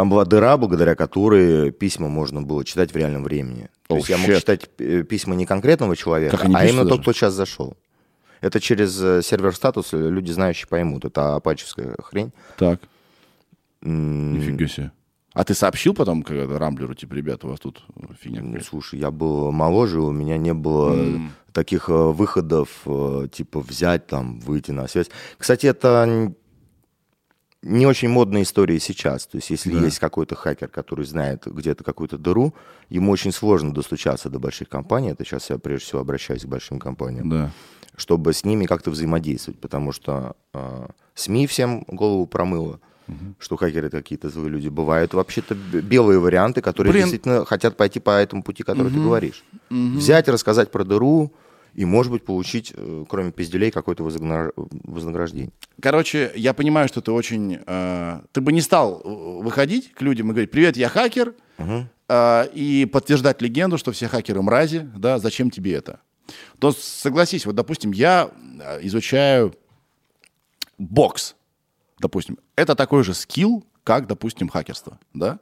там 0.00 0.08
была 0.08 0.24
дыра, 0.24 0.56
благодаря 0.56 0.94
которой 0.94 1.72
письма 1.72 2.08
можно 2.08 2.40
было 2.40 2.64
читать 2.64 2.90
в 2.90 2.96
реальном 2.96 3.22
времени. 3.22 3.68
То 3.86 3.96
Oh, 3.96 3.98
есть 3.98 4.08
я 4.08 4.16
мог 4.16 4.28
читать 4.28 4.70
э, 4.78 5.02
письма 5.02 5.34
не 5.34 5.44
конкретного 5.44 5.94
человека, 5.94 6.38
а 6.40 6.46
пишут 6.46 6.62
именно 6.62 6.84
даже? 6.84 6.88
тот, 6.88 7.00
кто 7.02 7.12
сейчас 7.12 7.34
зашел. 7.34 7.76
Это 8.40 8.60
через 8.60 8.98
э, 9.02 9.20
сервер 9.22 9.54
статус 9.54 9.92
э, 9.92 9.98
люди 9.98 10.32
знающие 10.32 10.66
поймут. 10.68 11.04
Это 11.04 11.36
апачевская 11.36 11.96
хрень. 12.02 12.32
Так, 12.56 12.80
М, 13.82 14.32
нифига 14.38 14.66
себе. 14.68 14.90
А 15.34 15.44
ты 15.44 15.52
сообщил 15.52 15.92
потом 15.92 16.22
когда 16.22 16.58
Рамблеру, 16.58 16.94
типа, 16.94 17.12
ребята, 17.12 17.46
у 17.46 17.50
вас 17.50 17.60
тут 17.60 17.84
фигня 18.22 18.40
Ну, 18.42 18.58
слушай, 18.62 18.98
я 18.98 19.10
был 19.10 19.52
моложе, 19.52 20.00
у 20.00 20.12
меня 20.12 20.38
не 20.38 20.54
было 20.54 20.94
М. 20.94 21.32
таких 21.52 21.90
выходов, 21.90 22.70
типа 23.32 23.60
взять 23.60 24.06
там, 24.06 24.40
выйти 24.40 24.70
на 24.70 24.88
связь. 24.88 25.10
Кстати, 25.36 25.66
это 25.66 26.32
не 27.62 27.86
очень 27.86 28.08
модная 28.08 28.42
история 28.42 28.80
сейчас. 28.80 29.26
То 29.26 29.36
есть, 29.36 29.50
если 29.50 29.72
Да. 29.72 29.84
есть 29.84 29.98
какой-то 29.98 30.34
хакер, 30.34 30.68
который 30.68 31.04
знает 31.04 31.42
где-то 31.46 31.84
какую-то 31.84 32.16
дыру, 32.18 32.54
ему 32.88 33.12
очень 33.12 33.32
сложно 33.32 33.74
достучаться 33.74 34.30
до 34.30 34.38
больших 34.38 34.68
компаний. 34.68 35.10
Это 35.10 35.24
сейчас 35.24 35.50
я 35.50 35.58
прежде 35.58 35.84
всего 35.86 36.00
обращаюсь 36.00 36.42
к 36.44 36.46
большим 36.48 36.78
компаниям, 36.78 37.28
Да. 37.28 37.50
чтобы 37.96 38.32
с 38.32 38.44
ними 38.44 38.64
как-то 38.64 38.90
взаимодействовать, 38.90 39.60
потому 39.60 39.92
что 39.92 40.36
э, 40.54 40.86
СМИ 41.14 41.46
всем 41.46 41.84
голову 41.86 42.26
промыло. 42.26 42.80
Что 43.40 43.56
хакеры 43.56 43.90
какие-то 43.90 44.28
злые 44.28 44.50
люди 44.50 44.68
бывают. 44.68 45.14
Вообще-то 45.14 45.56
белые 45.56 46.20
варианты, 46.20 46.60
которые 46.62 46.92
Блин. 46.92 47.02
действительно 47.06 47.44
хотят 47.44 47.76
пойти 47.76 47.98
по 47.98 48.10
этому 48.10 48.44
пути, 48.44 48.62
который 48.62 48.92
ты 48.92 49.00
говоришь. 49.00 49.42
Взять, 49.68 50.28
рассказать 50.28 50.70
про 50.70 50.84
дыру 50.84 51.32
и, 51.74 51.84
может 51.84 52.12
быть, 52.12 52.24
получить, 52.24 52.72
э, 52.76 53.04
кроме 53.08 53.32
пизделей, 53.32 53.70
какое-то 53.70 54.02
вознагра- 54.04 54.52
вознаграждение. 54.56 55.50
Короче, 55.80 56.32
я 56.34 56.52
понимаю, 56.54 56.88
что 56.88 57.00
ты 57.00 57.12
очень... 57.12 57.58
э, 57.66 58.20
ты 58.32 58.40
бы 58.40 58.52
не 58.52 58.60
стал 58.60 59.00
э, 59.04 59.08
выходить 59.42 59.92
к 59.92 60.02
людям 60.02 60.28
и 60.28 60.30
говорить, 60.32 60.50
привет, 60.50 60.76
я 60.76 60.88
хакер, 60.88 61.34
э, 62.08 62.48
и 62.52 62.86
подтверждать 62.86 63.40
легенду, 63.42 63.78
что 63.78 63.92
все 63.92 64.08
хакеры 64.08 64.42
мрази, 64.42 64.88
да, 64.96 65.18
зачем 65.18 65.50
тебе 65.50 65.74
это? 65.74 66.00
То 66.58 66.72
согласись, 66.72 67.46
вот, 67.46 67.54
допустим, 67.54 67.92
я 67.92 68.30
э, 68.60 68.78
изучаю 68.86 69.54
бокс, 70.78 71.34
допустим. 71.98 72.38
Это 72.56 72.74
такой 72.74 73.04
же 73.04 73.14
скилл, 73.14 73.64
как, 73.84 74.06
допустим, 74.06 74.48
хакерство, 74.48 74.98
да? 75.14 75.38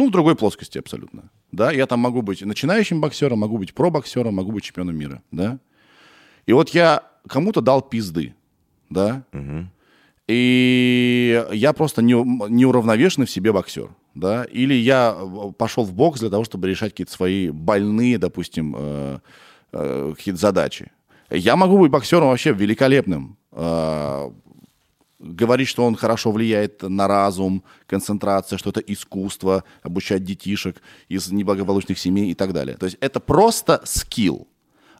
Ну, 0.00 0.08
в 0.08 0.10
другой 0.10 0.34
плоскости 0.34 0.78
абсолютно. 0.78 1.24
Да, 1.52 1.70
я 1.70 1.86
там 1.86 2.00
могу 2.00 2.22
быть 2.22 2.40
начинающим 2.40 3.02
боксером, 3.02 3.40
могу 3.40 3.58
быть 3.58 3.74
про-боксером, 3.74 4.34
могу 4.34 4.50
быть 4.50 4.64
чемпионом 4.64 4.96
мира, 4.96 5.20
да. 5.30 5.58
И 6.46 6.54
вот 6.54 6.70
я 6.70 7.02
кому-то 7.28 7.60
дал 7.60 7.82
пизды, 7.82 8.34
да, 8.88 9.24
и 10.26 11.46
я 11.52 11.74
просто 11.74 12.00
не, 12.00 12.14
неуравновешенный 12.14 13.26
в 13.26 13.30
себе 13.30 13.52
боксер, 13.52 13.90
да, 14.14 14.44
или 14.44 14.72
я 14.72 15.14
э, 15.14 15.52
пошел 15.58 15.84
в 15.84 15.92
бокс 15.92 16.20
для 16.20 16.30
того, 16.30 16.44
чтобы 16.44 16.66
решать 16.66 16.92
какие-то 16.92 17.12
свои 17.12 17.50
больные, 17.50 18.16
допустим, 18.16 18.74
э, 18.78 19.18
э, 19.72 20.14
какие-то 20.16 20.40
задачи. 20.40 20.92
Я 21.28 21.56
могу 21.56 21.76
быть 21.76 21.90
боксером 21.90 22.28
вообще 22.28 22.54
великолепным, 22.54 23.36
э, 23.52 24.30
говорить, 25.20 25.68
что 25.68 25.84
он 25.84 25.94
хорошо 25.94 26.32
влияет 26.32 26.82
на 26.82 27.06
разум, 27.06 27.62
концентрация, 27.86 28.58
что 28.58 28.70
это 28.70 28.80
искусство, 28.80 29.64
обучать 29.82 30.24
детишек 30.24 30.82
из 31.08 31.30
неблагополучных 31.30 31.98
семей 31.98 32.30
и 32.30 32.34
так 32.34 32.52
далее. 32.52 32.76
То 32.76 32.86
есть 32.86 32.96
это 33.00 33.20
просто 33.20 33.82
скилл. 33.84 34.48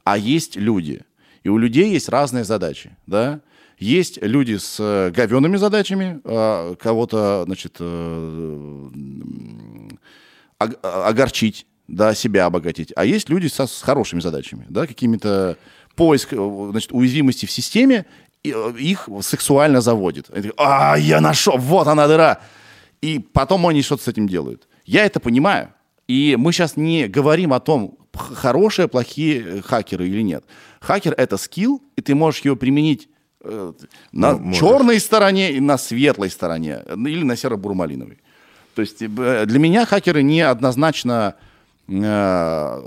А 0.05 0.19
есть 0.19 0.57
люди. 0.57 1.03
И 1.43 1.49
у 1.49 1.57
людей 1.57 1.91
есть 1.91 2.09
разные 2.09 2.45
задачи. 2.45 2.97
Да? 3.07 3.41
Есть 3.79 4.19
люди 4.21 4.59
с 4.59 4.77
э, 4.79 5.11
говенными 5.11 5.57
задачами, 5.57 6.21
э, 6.23 6.75
кого-то, 6.79 7.45
значит, 7.47 7.77
э, 7.81 8.91
огорчить, 10.59 11.67
да, 11.89 12.15
себя 12.15 12.45
обогатить. 12.45 12.93
А 12.95 13.07
есть 13.07 13.31
люди 13.31 13.47
со, 13.47 13.67
с 13.67 13.81
хорошими 13.81 14.21
задачами, 14.21 14.67
да, 14.69 14.87
какими-то 14.87 15.57
поиск 15.97 16.33
значит, 16.33 16.93
уязвимости 16.93 17.47
в 17.47 17.51
системе, 17.51 18.05
их 18.43 19.09
сексуально 19.23 19.81
заводит. 19.81 20.31
Они 20.31 20.43
такие, 20.43 20.55
а, 20.57 20.97
я 20.97 21.21
нашел, 21.21 21.57
вот 21.59 21.87
она 21.87 22.07
дыра. 22.09 22.41
И 23.03 23.19
потом 23.19 23.67
они 23.67 23.83
что-то 23.83 24.03
с 24.05 24.09
этим 24.09 24.29
делают. 24.29 24.69
Я 24.85 25.05
это 25.05 25.21
понимаю. 25.21 25.73
И 26.09 26.37
мы 26.39 26.53
сейчас 26.53 26.77
не 26.77 27.07
говорим 27.09 27.53
о 27.53 27.61
том, 27.61 27.99
хорошие, 28.13 28.89
плохие 28.89 29.43
э, 29.59 29.63
хакеры 29.63 30.09
или 30.09 30.23
нет. 30.23 30.45
Хакер— 30.81 31.15
это 31.17 31.37
скилл, 31.37 31.81
и 31.97 32.03
ты 32.03 32.15
можешь 32.15 32.41
его 32.41 32.57
применить 32.57 33.09
э, 33.45 33.73
на 34.13 34.33
Ну, 34.33 34.39
можешь. 34.39 34.59
черной 34.61 35.01
стороне 35.01 35.53
и 35.53 35.61
на 35.61 35.79
светлой 35.79 36.31
стороне, 36.31 36.83
э, 36.85 36.95
или 36.95 37.23
на 37.23 37.37
серо-бурмалиновой. 37.37 38.19
То 38.75 38.83
есть 38.83 39.01
э, 39.03 39.45
для 39.47 39.59
меня 39.59 39.87
хакеры 39.87 40.23
не 40.23 40.41
однозначно 40.41 41.37
э, 41.89 42.83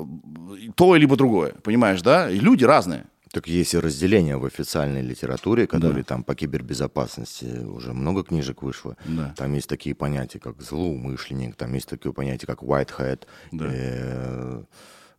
то 0.75 0.95
либо 0.95 1.15
другое, 1.15 1.53
понимаешь, 1.63 2.01
да? 2.01 2.29
И 2.29 2.39
люди 2.39 2.65
разные. 2.65 3.05
Так 3.33 3.47
есть 3.47 3.73
и 3.73 3.79
разделение 3.79 4.37
в 4.37 4.45
официальной 4.45 5.01
литературе, 5.01 5.65
которые 5.65 6.03
там 6.03 6.23
по 6.23 6.35
кибербезопасности 6.35 7.65
уже 7.65 7.91
много 7.91 8.23
книжек 8.23 8.61
вышло. 8.61 8.95
Да. 9.05 9.33
Там 9.35 9.53
есть 9.53 9.67
такие 9.67 9.95
понятия, 9.95 10.37
как 10.39 10.61
злоумышленник, 10.61 11.55
там 11.55 11.73
есть 11.73 11.89
такие 11.89 12.13
понятия, 12.13 12.45
как 12.45 12.61
white 12.61 12.91
hat, 12.95 13.21
Да. 13.51 13.65
э, 13.67 14.63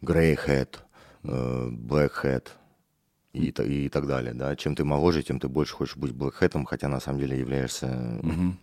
grey 0.00 0.38
hat, 0.47 0.76
э, 1.25 1.68
black 1.73 2.12
hat 2.23 2.47
и, 3.33 3.49
и 3.49 3.88
так 3.88 4.06
далее. 4.06 4.33
Да? 4.33 4.54
Чем 4.54 4.76
ты 4.76 4.85
моложе, 4.85 5.25
тем 5.25 5.40
ты 5.40 5.49
больше 5.49 5.75
хочешь 5.75 5.97
быть 5.97 6.12
hat'ом, 6.12 6.64
хотя 6.66 6.87
на 6.87 7.00
самом 7.00 7.18
деле 7.18 7.37
являешься 7.37 8.21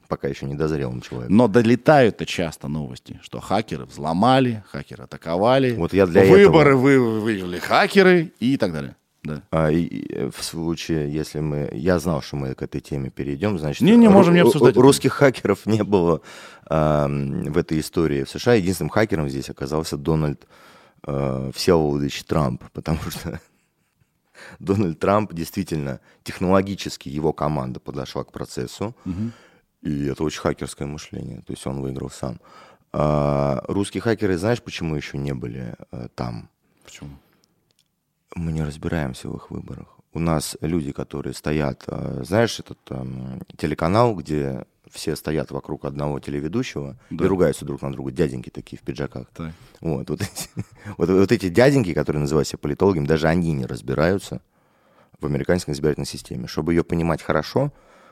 пока 0.08 0.30
еще 0.30 0.46
недозрелым 0.46 1.02
человеком. 1.02 1.36
Но 1.36 1.50
долетают-то 1.50 2.26
часто 2.26 2.70
новости, 2.70 3.20
что 3.22 3.42
хакеры 3.42 3.84
взломали, 3.84 4.64
хакеры 4.72 5.04
атаковали, 5.04 5.74
Вот 5.74 5.92
я 5.94 6.08
для 6.08 6.24
выборы 6.24 6.78
вы, 6.78 7.20
выиграли 7.20 7.60
хакеры 7.60 8.32
и 8.40 8.56
так 8.56 8.72
далее. 8.72 8.96
Да. 9.24 9.44
А, 9.52 9.70
и- 9.72 9.84
и, 9.84 10.14
э, 10.14 10.30
в 10.36 10.44
случае, 10.44 11.12
если 11.14 11.40
мы... 11.42 11.70
Я 11.74 12.00
знал, 12.00 12.22
что 12.22 12.38
мы 12.38 12.56
к 12.56 12.62
этой 12.64 12.82
теме 12.82 13.10
перейдем, 13.10 13.60
значит... 13.60 13.82
Не, 13.82 13.96
не 13.96 14.08
можем 14.10 14.34
не 14.34 14.40
обсуждать 14.40 14.72
это. 14.72 14.82
Русских 14.82 15.14
хакеров 15.14 15.66
не 15.68 15.84
было 15.84 16.22
ам, 16.68 17.44
в 17.52 17.58
этой 17.58 17.80
истории 17.80 18.24
в 18.24 18.30
США. 18.30 18.54
Единственным 18.56 18.90
хакером 18.90 19.30
здесь 19.30 19.50
оказался 19.50 19.96
Дональд 19.98 20.48
э, 21.06 21.52
Всеволодович 21.54 22.24
Трамп, 22.24 22.64
потому 22.74 23.00
что 23.12 23.40
Дональд 24.60 25.00
Трамп 25.00 25.34
действительно 25.34 26.00
технологически 26.24 27.10
его 27.10 27.32
команда 27.32 27.80
подошла 27.80 28.24
к 28.24 28.32
процессу, 28.32 28.96
и 29.84 30.06
это 30.06 30.24
очень 30.24 30.42
хакерское 30.42 30.88
мышление, 30.88 31.42
то 31.42 31.54
есть 31.54 31.66
он 31.68 31.82
выиграл 31.82 32.10
сам. 32.10 32.40
А, 32.94 33.64
русские 33.68 34.02
хакеры, 34.02 34.38
знаешь, 34.38 34.62
почему 34.62 34.96
еще 34.96 35.18
не 35.18 35.34
были 35.34 35.76
э, 35.92 36.08
там? 36.16 36.50
Почему? 36.84 37.12
Мы 38.36 38.52
не 38.52 38.64
разбираемся 38.64 39.30
в 39.30 39.36
их 39.36 39.52
выборах. 39.52 39.88
У 40.14 40.20
нас 40.20 40.58
люди, 40.62 40.92
которые 40.92 41.34
стоят, 41.34 41.84
э, 41.88 42.24
знаешь, 42.26 42.60
этот 42.60 42.80
эм, 42.90 43.42
телеканал, 43.58 44.16
где 44.16 44.66
все 44.90 45.16
стоят 45.16 45.52
вокруг 45.52 45.86
одного 45.86 46.20
телеведущего 46.20 46.98
Да. 47.10 47.26
и 47.26 47.28
ругаются 47.28 47.66
друг 47.66 47.82
на 47.82 47.92
друга, 47.94 48.12
дяденьки 48.12 48.50
такие 48.50 48.78
в 48.78 48.82
пиджаках. 48.82 49.28
Так. 49.34 49.54
Вот, 49.80 50.10
вот, 50.10 50.22
эти, 50.22 50.50
вот, 50.98 51.10
вот 51.10 51.32
эти 51.32 51.48
дяденьки, 51.50 51.94
которые 51.94 52.22
называют 52.22 52.48
себя 52.48 52.58
политологами, 52.58 53.06
даже 53.06 53.28
они 53.28 53.54
не 53.54 53.66
разбираются 53.66 54.42
в 55.20 55.26
американской 55.26 55.74
избирательной 55.74 56.08
системе. 56.08 56.48
Чтобы 56.48 56.74
ее 56.74 56.84
понимать 56.84 57.22
хорошо, 57.22 57.72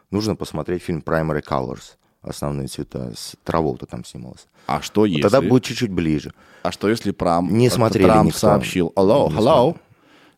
нужно 0.09 0.35
посмотреть 0.35 0.83
фильм 0.83 1.03
Primary 1.05 1.43
Colors 1.43 1.95
основные 2.21 2.67
цвета. 2.67 3.13
С 3.15 3.35
Траволта 3.43 3.85
там 3.85 4.03
снимался. 4.05 4.47
А 4.67 4.81
что 4.81 5.05
если... 5.05 5.21
Тогда 5.21 5.41
будет 5.41 5.63
чуть-чуть 5.63 5.91
ближе. 5.91 6.33
А 6.63 6.71
что 6.71 6.89
если 6.89 7.11
Прам... 7.11 7.49
Не 7.49 7.69
смотрели 7.69 8.07
Трамп 8.07 8.27
никто. 8.27 8.39
сообщил, 8.39 8.91
hello, 8.95 9.29
hello, 9.29 9.77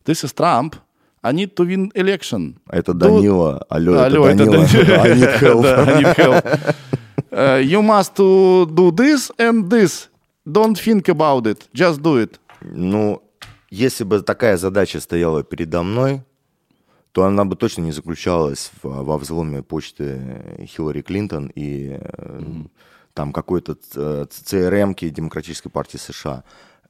this 0.04 0.24
is 0.24 0.32
Trump, 0.32 0.76
I 1.22 1.32
need 1.32 1.54
to 1.54 1.64
win 1.64 1.90
election. 1.94 2.56
Это 2.68 2.92
Do- 2.92 2.98
Данила. 2.98 3.64
Алло, 3.68 4.02
Алло, 4.02 4.26
это 4.26 4.42
это 4.42 4.50
Данила. 4.52 4.66
Данила. 4.66 5.02
I 5.02 5.14
need 5.14 5.40
help. 5.40 5.62
Да, 5.62 5.82
I 5.82 6.02
need 6.02 6.16
help. 6.16 6.74
Uh, 7.30 7.60
you 7.64 7.82
must 7.82 8.14
to 8.16 8.66
do 8.66 8.90
this 8.90 9.30
and 9.38 9.70
this. 9.70 10.08
Don't 10.44 10.74
think 10.76 11.08
about 11.08 11.46
it. 11.46 11.68
Just 11.72 12.00
do 12.02 12.18
it. 12.22 12.38
Ну, 12.60 13.22
если 13.70 14.04
бы 14.04 14.20
такая 14.22 14.56
задача 14.56 15.00
стояла 15.00 15.42
передо 15.42 15.82
мной, 15.82 16.22
то 17.12 17.24
она 17.24 17.44
бы 17.44 17.56
точно 17.56 17.82
не 17.82 17.92
заключалась 17.92 18.70
во 18.82 19.16
взломе 19.18 19.62
почты 19.62 20.56
Хиллари 20.66 21.02
Клинтон 21.02 21.50
и 21.54 21.98
э, 22.00 22.40
там 23.14 23.32
какой-то 23.32 23.76
э, 23.94 24.26
ЦРМ-ки 24.30 25.10
Демократической 25.10 25.68
партии 25.68 25.98
США. 25.98 26.42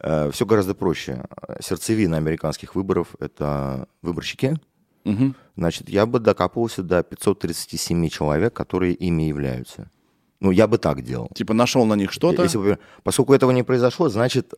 Все 0.03 0.47
гораздо 0.47 0.75
проще. 0.75 1.25
Сердцевина 1.61 2.17
американских 2.17 2.75
выборов— 2.75 3.15
это 3.21 3.87
выборщики. 4.03 4.59
Значит, 5.57 5.89
я 5.89 6.07
бы 6.07 6.19
докапывался 6.19 6.83
до 6.83 7.03
537 7.03 8.09
человек, 8.09 8.53
которые 8.55 8.95
ими 8.95 9.23
являются. 9.25 9.91
Ну, 10.41 10.51
я 10.51 10.67
бы 10.67 10.79
так 10.79 11.03
делал. 11.03 11.29
Типа 11.35 11.55
нашел 11.55 11.85
на 11.85 11.95
них 11.95 12.11
что-то. 12.13 12.43
Если 12.43 12.59
бы- 12.59 12.79
поскольку 13.05 13.33
этого 13.33 13.53
не 13.53 13.63
произошло, 13.63 14.09
значит, 14.09 14.55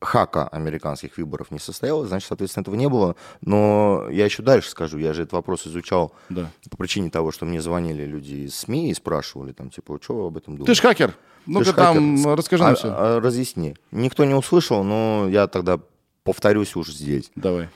хака 0.00 0.46
американских 0.48 1.16
выборов 1.16 1.50
не 1.50 1.58
состоялось, 1.58 2.08
значит, 2.08 2.28
соответственно, 2.28 2.62
этого 2.62 2.74
не 2.74 2.88
было. 2.88 3.16
Но 3.40 4.06
я 4.10 4.24
еще 4.26 4.42
дальше 4.42 4.70
скажу, 4.70 4.98
я 4.98 5.12
же 5.14 5.22
этот 5.22 5.32
вопрос 5.32 5.66
изучал 5.66 6.12
Да. 6.28 6.50
по 6.70 6.76
причине 6.76 7.10
того, 7.10 7.32
что 7.32 7.46
мне 7.46 7.60
звонили 7.60 8.04
люди 8.04 8.34
из 8.46 8.54
СМИ 8.56 8.90
и 8.90 8.94
спрашивали, 8.94 9.52
там, 9.52 9.70
типа, 9.70 9.98
что 10.02 10.14
вы 10.16 10.26
об 10.28 10.36
этом 10.36 10.56
думаете? 10.56 10.72
Ты 10.72 10.76
ж 10.76 10.80
хакер. 10.82 11.14
Ну-ка 11.46 11.72
там 11.72 12.16
хакер. 12.18 12.36
расскажи 12.36 12.62
А- 12.62 12.66
нам 12.66 12.76
все. 12.76 12.88
а, 12.90 13.20
разъясни. 13.20 13.76
Никто 13.90 14.24
не 14.24 14.34
услышал, 14.34 14.84
но 14.84 15.28
я 15.30 15.46
тогда 15.46 15.80
повторюсь 16.24 16.76
уже 16.76 16.92
здесь. 16.92 17.30
Давай. 17.36 17.68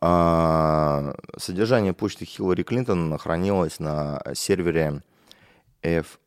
А, 0.00 1.14
содержание 1.38 1.94
почты 1.94 2.24
Хиллари 2.26 2.62
Клинтон 2.62 3.16
хранилось 3.18 3.80
на 3.80 4.22
сервере 4.34 5.02
f 5.82 6.18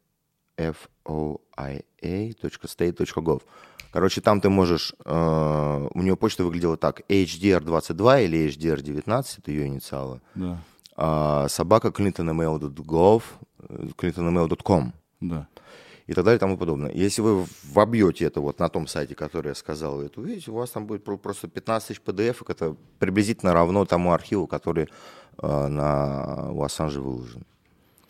foia.state.gov. 1.06 3.42
Короче, 3.98 4.22
там 4.22 4.42
ты 4.42 4.50
можешь... 4.50 4.94
э, 5.06 5.88
у 5.92 6.02
нее 6.04 6.16
почта 6.16 6.44
выглядела 6.44 6.78
так. 6.78 7.02
HDR22 7.10 8.26
или 8.26 8.48
HDR19, 8.48 9.26
это 9.40 9.52
ее 9.52 9.66
инициалы. 9.66 10.22
Да. 10.36 10.60
А, 10.96 11.48
собака 11.50 11.88
clintonemail.gov, 11.88 13.24
э, 13.70 13.88
clintonemail.com 13.98 14.94
Да. 15.22 15.48
и 16.06 16.14
так 16.14 16.24
далее 16.26 16.36
и 16.38 16.40
тому 16.40 16.58
подобное. 16.58 16.92
Если 16.92 17.24
вы 17.24 17.48
вобьете 17.74 18.26
это 18.26 18.40
вот 18.40 18.60
на 18.60 18.70
том 18.70 18.86
сайте, 18.86 19.16
который 19.16 19.48
я 19.48 19.56
сказал, 19.56 20.00
это 20.00 20.22
увидите, 20.22 20.52
у 20.52 20.54
вас 20.58 20.70
там 20.70 20.86
будет 20.86 21.04
про- 21.04 21.18
просто 21.18 21.48
15 21.48 21.88
тысяч 21.88 22.02
PDF, 22.06 22.46
это 22.48 22.76
приблизительно 23.00 23.52
равно 23.54 23.84
тому 23.86 24.12
архиву, 24.12 24.46
который 24.46 24.90
э, 25.42 25.68
на 25.68 26.52
у 26.52 26.62
Ассанжа 26.62 27.02
выложен. 27.02 27.48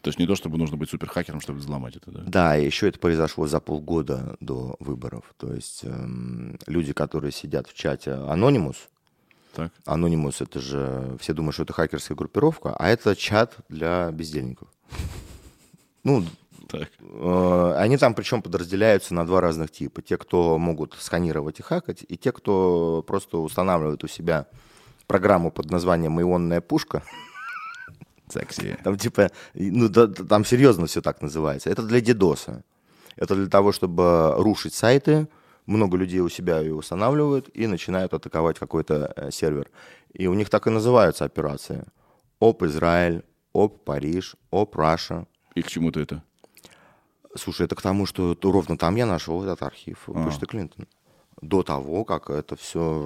То 0.02 0.10
есть 0.10 0.20
не 0.20 0.28
то, 0.28 0.36
чтобы 0.36 0.58
нужно 0.58 0.78
быть 0.78 0.90
суперхакером, 0.90 1.42
чтобы 1.42 1.60
взломать 1.60 1.96
это, 1.98 2.12
да? 2.12 2.24
Да, 2.26 2.58
и 2.58 2.66
еще 2.66 2.88
это 2.88 3.00
произошло 3.00 3.48
за 3.48 3.60
полгода 3.60 4.38
до 4.40 4.76
выборов. 4.80 5.34
То 5.38 5.54
есть 5.54 5.84
эм, 5.84 6.58
люди, 6.68 6.94
которые 6.94 7.32
сидят 7.32 7.68
в 7.68 7.74
чате 7.74 8.12
Anonymous, 8.12 8.78
Так. 9.54 9.72
Anonymous 9.86 10.36
это 10.40 10.60
же, 10.60 11.18
все 11.20 11.34
думают, 11.34 11.56
что 11.56 11.64
это 11.64 11.74
хакерская 11.74 12.16
группировка, 12.16 12.76
а 12.78 12.88
это 12.90 13.16
чат 13.16 13.56
для 13.70 14.12
бездельников. 14.12 14.68
Ну, 16.04 16.24
Так. 16.70 16.90
Э, 17.02 17.74
Они 17.78 17.98
там 17.98 18.14
причем 18.14 18.42
подразделяются 18.42 19.14
на 19.14 19.26
два 19.26 19.42
разных 19.42 19.72
типа. 19.72 20.02
Те, 20.02 20.18
кто 20.18 20.58
могут 20.58 20.96
сканировать 21.00 21.60
и 21.60 21.64
хакать, 21.64 22.06
и 22.08 22.16
те, 22.18 22.32
кто 22.32 23.04
просто 23.06 23.40
устанавливает 23.40 24.04
у 24.04 24.08
себя 24.08 24.46
программу 25.08 25.52
под 25.52 25.70
названием 25.72 26.22
«Ионная 26.22 26.62
пушка». 26.62 27.04
Секси. 28.30 28.78
Там 28.84 28.98
типа, 28.98 29.30
ну 29.54 29.90
да- 29.90 30.08
там 30.08 30.46
серьезно 30.46 30.86
все 30.86 31.02
так 31.02 31.22
называется. 31.22 31.70
Это 31.70 31.82
для 31.84 32.02
дедоса. 32.02 32.64
Это 33.16 33.36
для 33.36 33.48
того, 33.48 33.72
чтобы 33.72 34.34
рушить 34.38 34.74
сайты. 34.74 35.28
Много 35.66 35.98
людей 35.98 36.20
у 36.22 36.30
себя 36.30 36.60
ее 36.60 36.74
устанавливают 36.76 37.50
и 37.54 37.68
начинают 37.68 38.14
атаковать 38.14 38.58
какой-то 38.60 39.12
э, 39.16 39.32
сервер. 39.32 39.70
И 40.14 40.28
у 40.28 40.34
них 40.34 40.50
так 40.50 40.68
и 40.68 40.70
называются 40.70 41.26
операции. 41.26 41.84
ОП 42.40 42.64
Израиль, 42.64 43.24
ОП 43.54 43.84
Париж, 43.84 44.36
ОП 44.52 44.76
Раша. 44.76 45.26
И 45.56 45.62
к 45.62 45.68
чему 45.68 45.92
ты 45.92 46.02
это? 46.02 46.24
Слушай, 47.36 47.66
это 47.66 47.76
к 47.76 47.82
тому, 47.82 48.06
что 48.06 48.38
ровно 48.44 48.78
там 48.78 48.96
я 48.96 49.06
нашел 49.06 49.44
этот 49.44 49.62
архив 49.62 50.04
А. 50.08 50.24
почты 50.24 50.46
Клинтон. 50.46 50.88
До 51.42 51.64
того, 51.64 52.04
как 52.06 52.30
это 52.30 52.56
все... 52.56 53.06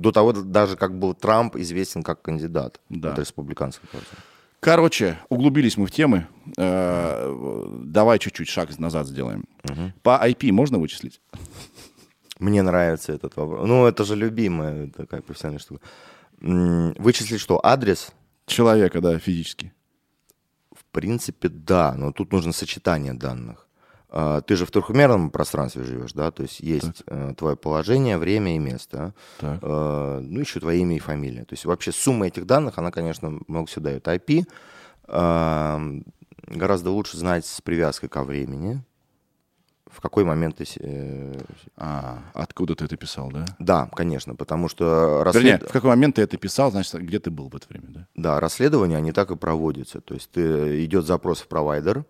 До 0.00 0.12
того, 0.12 0.32
даже 0.32 0.76
как 0.76 0.98
был 0.98 1.14
Трамп 1.14 1.56
известен 1.56 2.02
как 2.02 2.22
кандидат 2.22 2.80
Да. 2.88 3.12
от 3.12 3.18
республиканской 3.18 3.88
партии. 3.92 4.16
Короче, 4.60 5.18
углубились 5.28 5.76
мы 5.76 5.86
в 5.86 5.90
темы. 5.90 6.26
Э, 6.58 7.66
Давай 7.84 8.18
чуть-чуть 8.18 8.48
шаг 8.48 8.78
назад 8.78 9.06
сделаем. 9.06 9.44
По 10.02 10.18
IP 10.28 10.52
можно 10.52 10.78
вычислить? 10.78 11.20
Мне 12.38 12.62
нравится 12.62 13.12
этот 13.12 13.36
вопрос. 13.36 13.66
Ну, 13.68 13.86
это 13.86 14.04
же 14.04 14.16
любимая 14.16 14.88
такая 14.88 15.20
профессиональная 15.20 15.60
штука. 15.60 15.80
Вычислить 16.40 17.40
что? 17.40 17.60
Адрес? 17.62 18.12
Человека, 18.46 19.00
да, 19.00 19.18
физически. 19.18 19.72
В 20.74 20.84
принципе, 20.92 21.48
да, 21.48 21.94
но 21.96 22.12
тут 22.12 22.32
нужно 22.32 22.52
сочетание 22.52 23.12
данных. 23.12 23.66
А, 24.12 24.40
Ты 24.40 24.56
же 24.56 24.66
в 24.66 24.70
трехмерном 24.70 25.30
пространстве 25.30 25.84
живешь, 25.84 26.12
да? 26.12 26.30
То 26.30 26.42
есть 26.42 26.60
есть 26.60 27.02
э, 27.06 27.32
твое 27.36 27.56
положение, 27.56 28.18
время 28.18 28.56
и 28.56 28.58
место. 28.58 29.14
Так. 29.38 29.58
Э, 29.62 30.18
Ну, 30.22 30.40
еще 30.40 30.58
твое 30.60 30.80
имя 30.80 30.96
и 30.96 30.98
фамилия. 30.98 31.44
То 31.44 31.52
есть 31.54 31.64
вообще 31.64 31.92
сумма 31.92 32.26
этих 32.26 32.44
данных, 32.46 32.78
она, 32.78 32.90
конечно, 32.90 33.38
много 33.46 33.66
всего 33.66 33.84
дает. 33.84 34.06
IP 34.08 34.44
э, 35.08 36.00
гораздо 36.46 36.90
лучше 36.90 37.16
знать 37.18 37.46
с 37.46 37.60
привязкой 37.60 38.08
ко 38.08 38.22
времени. 38.24 38.82
В 39.86 40.00
какой 40.00 40.24
момент 40.24 40.56
ты... 40.56 40.64
э, 40.80 41.34
А, 41.76 42.18
откуда 42.34 42.74
ты 42.76 42.84
это 42.84 42.96
писал, 42.96 43.30
да? 43.32 43.44
Да, 43.58 43.88
конечно, 43.94 44.34
потому 44.36 44.68
что 44.68 45.22
Вернее, 45.34 45.54
расслед- 45.56 45.68
в 45.68 45.72
какой 45.72 45.90
момент 45.90 46.14
ты 46.16 46.22
это 46.22 46.36
писал, 46.36 46.70
значит, 46.70 46.94
где 47.02 47.18
ты 47.18 47.30
был 47.30 47.48
в 47.48 47.56
это 47.56 47.66
время, 47.68 47.86
да? 47.88 48.06
Да, 48.14 48.40
расследования, 48.40 48.96
они 48.96 49.10
так 49.12 49.30
и 49.32 49.36
проводятся. 49.36 50.00
То 50.00 50.14
есть 50.14 50.30
ты, 50.30 50.84
идет 50.84 51.06
запрос 51.06 51.40
в 51.40 51.48
провайдер, 51.48 52.04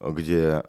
где 0.00 0.40
э, 0.42 0.62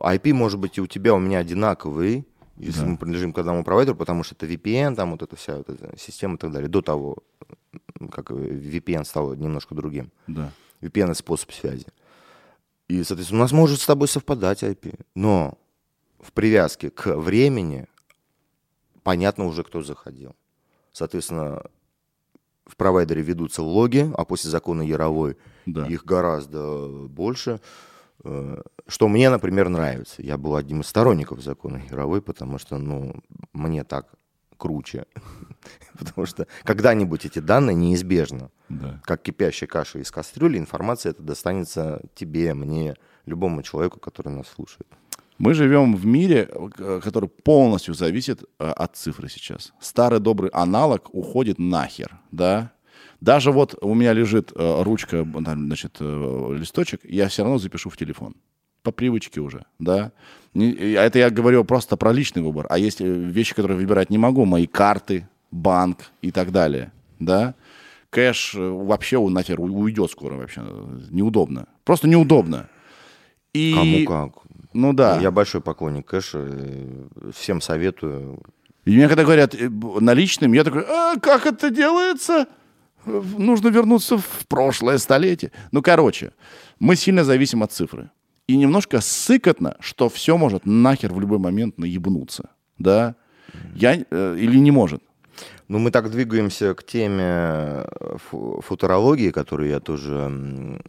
IP 0.00 0.32
может 0.32 0.58
быть 0.58 0.78
и 0.78 0.80
у 0.80 0.86
тебя, 0.86 1.14
у 1.14 1.18
меня 1.18 1.38
одинаковый, 1.38 2.26
если 2.56 2.84
мы 2.84 2.96
принадлежим 2.96 3.32
к 3.32 3.38
одному 3.38 3.64
провайдеру, 3.64 3.96
потому 3.96 4.22
что 4.22 4.34
это 4.34 4.46
VPN, 4.46 4.94
там 4.94 5.10
вот 5.10 5.22
эта 5.22 5.36
вся 5.36 5.58
вот 5.58 5.68
эта 5.68 5.96
система 5.98 6.34
и 6.36 6.38
так 6.38 6.52
далее. 6.52 6.68
До 6.68 6.80
того, 6.80 7.18
э, 8.00 8.06
как 8.10 8.30
VPN 8.30 9.04
стал 9.04 9.34
немножко 9.34 9.74
другим. 9.74 10.10
Да. 10.26 10.50
VPN— 10.80 11.04
это 11.10 11.14
способ 11.14 11.52
связи. 11.52 11.86
И, 12.88 13.02
соответственно, 13.04 13.40
у 13.40 13.44
нас 13.44 13.52
может 13.52 13.80
с 13.80 13.86
тобой 13.86 14.08
совпадать 14.08 14.62
IP. 14.62 14.98
Но 15.14 15.58
в 16.20 16.32
привязке 16.32 16.90
к 16.90 17.16
времени 17.16 17.86
понятно 19.02 19.44
уже, 19.46 19.62
кто 19.62 19.82
заходил. 19.82 20.34
Соответственно, 20.92 21.62
в 22.66 22.76
провайдере 22.76 23.22
ведутся 23.22 23.62
логи, 23.62 24.10
а 24.16 24.24
после 24.24 24.50
закона 24.50 24.82
Яровой 24.82 25.36
Да. 25.66 25.86
их 25.86 26.04
гораздо 26.04 26.88
больше. 27.08 27.60
Э, 28.24 28.62
Что 28.86 29.08
мне, 29.08 29.30
например, 29.30 29.68
нравится. 29.68 30.22
Я 30.22 30.36
был 30.38 30.56
одним 30.56 30.80
из 30.80 30.86
сторонников 30.86 31.40
закона 31.42 31.82
Яровой, 31.90 32.22
потому 32.22 32.58
что, 32.58 32.78
ну, 32.78 33.14
мне 33.52 33.84
так 33.84 34.06
круче. 34.56 35.04
Потому 35.98 36.26
что 36.26 36.46
когда-нибудь 36.64 37.26
эти 37.26 37.40
данные 37.40 37.74
неизбежно 37.74 38.50
Да. 38.68 39.00
как 39.04 39.22
кипящая 39.22 39.68
каша 39.68 39.98
из 39.98 40.10
кастрюли, 40.10 40.56
информация 40.58 41.10
это 41.10 41.22
достанется 41.22 42.00
тебе, 42.14 42.54
мне, 42.54 42.94
любому 43.26 43.62
человеку, 43.62 44.00
который 44.00 44.32
нас 44.32 44.46
слушает. 44.48 44.86
Мы 45.38 45.52
живем 45.52 45.94
в 45.94 46.06
мире, 46.06 46.48
э, 46.78 47.00
который 47.04 47.28
полностью 47.28 47.92
зависит 47.92 48.44
э, 48.58 48.70
от 48.70 48.96
цифры 48.96 49.28
сейчас. 49.28 49.74
Старый 49.80 50.20
добрый 50.20 50.48
аналог 50.54 51.10
уходит 51.14 51.58
нахер, 51.58 52.18
да? 52.30 52.72
Даже 53.20 53.50
вот 53.50 53.74
у 53.80 53.94
меня 53.94 54.12
лежит 54.12 54.52
э, 54.54 54.82
ручка, 54.82 55.24
значит, 55.24 55.96
э, 56.00 56.56
листочек, 56.58 57.00
я 57.04 57.28
все 57.28 57.42
равно 57.42 57.58
запишу 57.58 57.90
в 57.90 57.96
телефон. 57.96 58.34
По 58.82 58.92
привычке 58.92 59.40
уже, 59.40 59.64
да? 59.78 60.12
И 60.54 60.92
Это 60.92 61.18
я 61.18 61.30
говорю 61.30 61.64
просто 61.64 61.96
про 61.96 62.12
личный 62.12 62.42
выбор. 62.42 62.66
А 62.68 62.78
есть 62.78 63.00
э, 63.00 63.04
вещи, 63.04 63.54
которые 63.54 63.76
выбирать 63.78 64.10
не 64.10 64.18
могу. 64.18 64.44
Мои 64.44 64.66
карты, 64.66 65.28
банк 65.50 66.10
и 66.22 66.30
так 66.30 66.52
далее, 66.52 66.92
да? 67.18 67.54
Кэш 68.10 68.54
вообще 68.54 69.16
у- 69.16 69.28
нахер 69.28 69.60
уйдет 69.60 70.10
скоро 70.10 70.34
вообще. 70.34 70.62
Неудобно. 71.10 71.66
Просто 71.84 72.08
неудобно. 72.08 72.68
И... 73.52 73.74
Кому 73.74 74.04
как. 74.06 74.42
Ну 74.72 74.92
да. 74.92 75.18
Я 75.20 75.30
большой 75.30 75.60
поклонник 75.62 76.06
кэша, 76.06 76.46
всем 77.34 77.60
советую. 77.60 78.42
И 78.84 78.94
мне 78.94 79.08
когда 79.08 79.24
говорят 79.24 79.54
наличным, 80.00 80.52
я 80.52 80.62
такой, 80.64 80.84
а 80.86 81.18
как 81.18 81.46
это 81.46 81.70
делается? 81.70 82.46
Нужно 83.06 83.68
вернуться 83.68 84.18
в 84.18 84.46
прошлое 84.48 84.98
столетие. 84.98 85.52
Ну, 85.72 85.82
короче, 85.82 86.32
мы 86.78 86.96
сильно 86.96 87.24
зависим 87.24 87.62
от 87.62 87.72
цифры. 87.72 88.10
И 88.46 88.56
немножко 88.56 89.00
сыкотно, 89.00 89.76
что 89.80 90.08
все 90.08 90.36
может 90.36 90.66
нахер 90.66 91.12
в 91.12 91.20
любой 91.20 91.38
момент 91.38 91.78
наебнуться. 91.78 92.50
Да? 92.78 93.16
Я, 93.74 93.96
э, 94.10 94.36
или 94.38 94.58
не 94.58 94.70
может. 94.70 95.02
Ну, 95.68 95.78
мы 95.78 95.90
так 95.90 96.10
двигаемся 96.10 96.74
к 96.74 96.84
теме 96.84 97.24
э, 97.24 98.16
футурологии, 98.20 99.30
которую 99.30 99.70
я 99.70 99.80
тоже... 99.80 100.28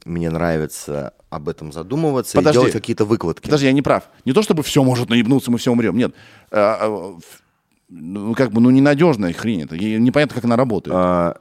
Мне 0.06 0.30
нравится 0.30 1.14
об 1.30 1.50
этом 1.50 1.72
задумываться 1.72 2.38
Подожди. 2.38 2.58
и 2.58 2.62
делать 2.62 2.74
какие-то 2.74 3.06
выкладки. 3.06 3.46
Подожди, 3.46 3.66
я 3.66 3.72
не 3.72 3.82
прав. 3.82 4.04
Не 4.24 4.34
то, 4.34 4.44
чтобы 4.44 4.62
все 4.62 4.84
может 4.84 5.10
наебнуться, 5.10 5.50
мы 5.50 5.58
все 5.58 5.72
умрем. 5.72 5.98
Нет. 5.98 6.14
А, 6.52 6.78
а, 6.80 7.18
ну, 7.90 8.36
как 8.36 8.52
бы, 8.52 8.62
ну, 8.62 8.70
ненадежная 8.70 9.34
хрень 9.34 9.64
это. 9.64 9.78
Непонятно, 9.78 10.36
как 10.36 10.46
она 10.46 10.56
работает. 10.56 10.96
А, 10.96 11.38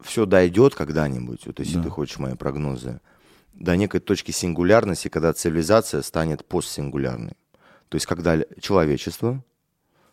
все 0.00 0.26
дойдет 0.26 0.74
когда-нибудь, 0.74 1.46
вот 1.46 1.58
если 1.58 1.76
да. 1.76 1.84
ты 1.84 1.90
хочешь 1.90 2.18
мои 2.18 2.34
прогнозы, 2.34 3.00
до 3.52 3.76
некой 3.76 4.00
точки 4.00 4.30
сингулярности, 4.30 5.08
когда 5.08 5.32
цивилизация 5.32 6.02
станет 6.02 6.44
постсингулярной. 6.44 7.36
То 7.88 7.96
есть, 7.96 8.06
когда 8.06 8.38
человечество 8.60 9.42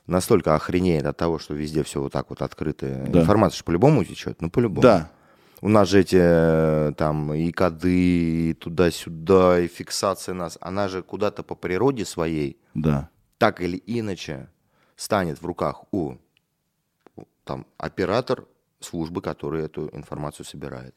настолько 0.07 0.55
охренеет 0.55 1.05
от 1.05 1.17
того, 1.17 1.39
что 1.39 1.53
везде 1.53 1.83
все 1.83 2.01
вот 2.01 2.13
так 2.13 2.29
вот 2.29 2.41
открыто. 2.41 3.05
Да. 3.07 3.21
Информация 3.21 3.59
же 3.59 3.63
по-любому 3.63 4.01
утечет, 4.01 4.41
ну 4.41 4.49
по-любому. 4.49 4.81
Да. 4.81 5.11
У 5.61 5.69
нас 5.69 5.89
же 5.89 6.01
эти 6.01 6.17
э, 6.19 6.93
там 6.97 7.33
и 7.33 7.51
коды, 7.51 8.49
и 8.49 8.53
туда-сюда, 8.53 9.61
и 9.61 9.67
фиксация 9.67 10.35
нас, 10.35 10.57
она 10.61 10.89
же 10.89 11.01
куда-то 11.01 11.43
по 11.43 11.55
природе 11.55 12.05
своей, 12.05 12.59
да. 12.73 13.09
так 13.37 13.61
или 13.61 13.81
иначе, 13.85 14.49
станет 14.95 15.41
в 15.41 15.45
руках 15.45 15.85
у 15.91 16.15
там 17.45 17.65
оператор 17.77 18.45
службы, 18.79 19.21
который 19.21 19.63
эту 19.63 19.89
информацию 19.93 20.45
собирает, 20.45 20.95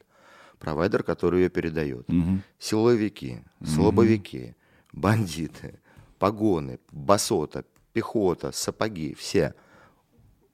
провайдер, 0.59 1.03
который 1.03 1.43
ее 1.43 1.49
передает, 1.49 2.09
угу. 2.09 2.41
силовики, 2.59 3.43
слабовики, 3.65 4.55
угу. 4.93 5.01
бандиты, 5.01 5.81
погоны, 6.19 6.79
басота, 6.91 7.65
пехота, 7.93 8.53
сапоги, 8.53 9.15
все. 9.15 9.55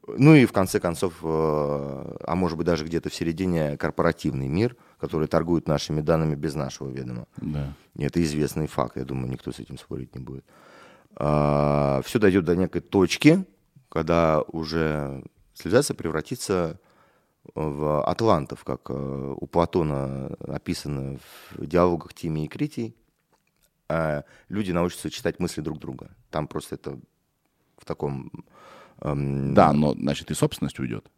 Ну 0.06 0.34
и 0.34 0.44
в 0.44 0.52
конце 0.52 0.80
концов, 0.80 1.14
э, 1.22 2.16
а 2.26 2.34
может 2.34 2.58
быть 2.58 2.66
даже 2.66 2.84
где-то 2.84 3.08
в 3.08 3.14
середине 3.14 3.78
корпоративный 3.78 4.48
мир, 4.48 4.76
который 4.98 5.28
торгует 5.28 5.66
нашими 5.66 6.02
данными 6.02 6.34
без 6.34 6.54
нашего 6.54 6.90
ведома. 6.90 7.26
Да. 7.38 7.72
И 7.96 8.04
это 8.04 8.22
известный 8.22 8.66
факт, 8.66 8.96
я 8.96 9.04
думаю, 9.04 9.30
никто 9.30 9.50
с 9.50 9.60
этим 9.60 9.78
спорить 9.78 10.14
не 10.14 10.20
будет. 10.20 10.44
А, 11.16 12.02
все 12.04 12.18
дойдет 12.18 12.44
до 12.44 12.54
некой 12.54 12.82
точки, 12.82 13.46
когда 13.88 14.42
уже 14.42 15.22
цивилизация 15.54 15.94
превратится 15.94 16.78
в 16.93 16.93
атлантов, 17.54 18.64
как 18.64 18.88
э, 18.88 19.34
у 19.36 19.46
Платона 19.46 20.28
описано 20.48 21.18
в 21.52 21.66
диалогах 21.66 22.14
Тимии 22.14 22.46
и 22.46 22.48
Критий. 22.48 22.96
А 23.88 24.24
люди 24.48 24.72
научатся 24.72 25.10
читать 25.10 25.38
мысли 25.38 25.60
друг 25.60 25.78
друга. 25.78 26.10
Там 26.30 26.48
просто 26.48 26.76
это 26.76 26.98
в 27.76 27.84
таком... 27.84 28.32
Эм... 29.00 29.54
Да, 29.54 29.72
но, 29.72 29.94
значит, 29.94 30.30
и 30.30 30.34
собственность 30.34 30.78
уйдет. 30.78 31.10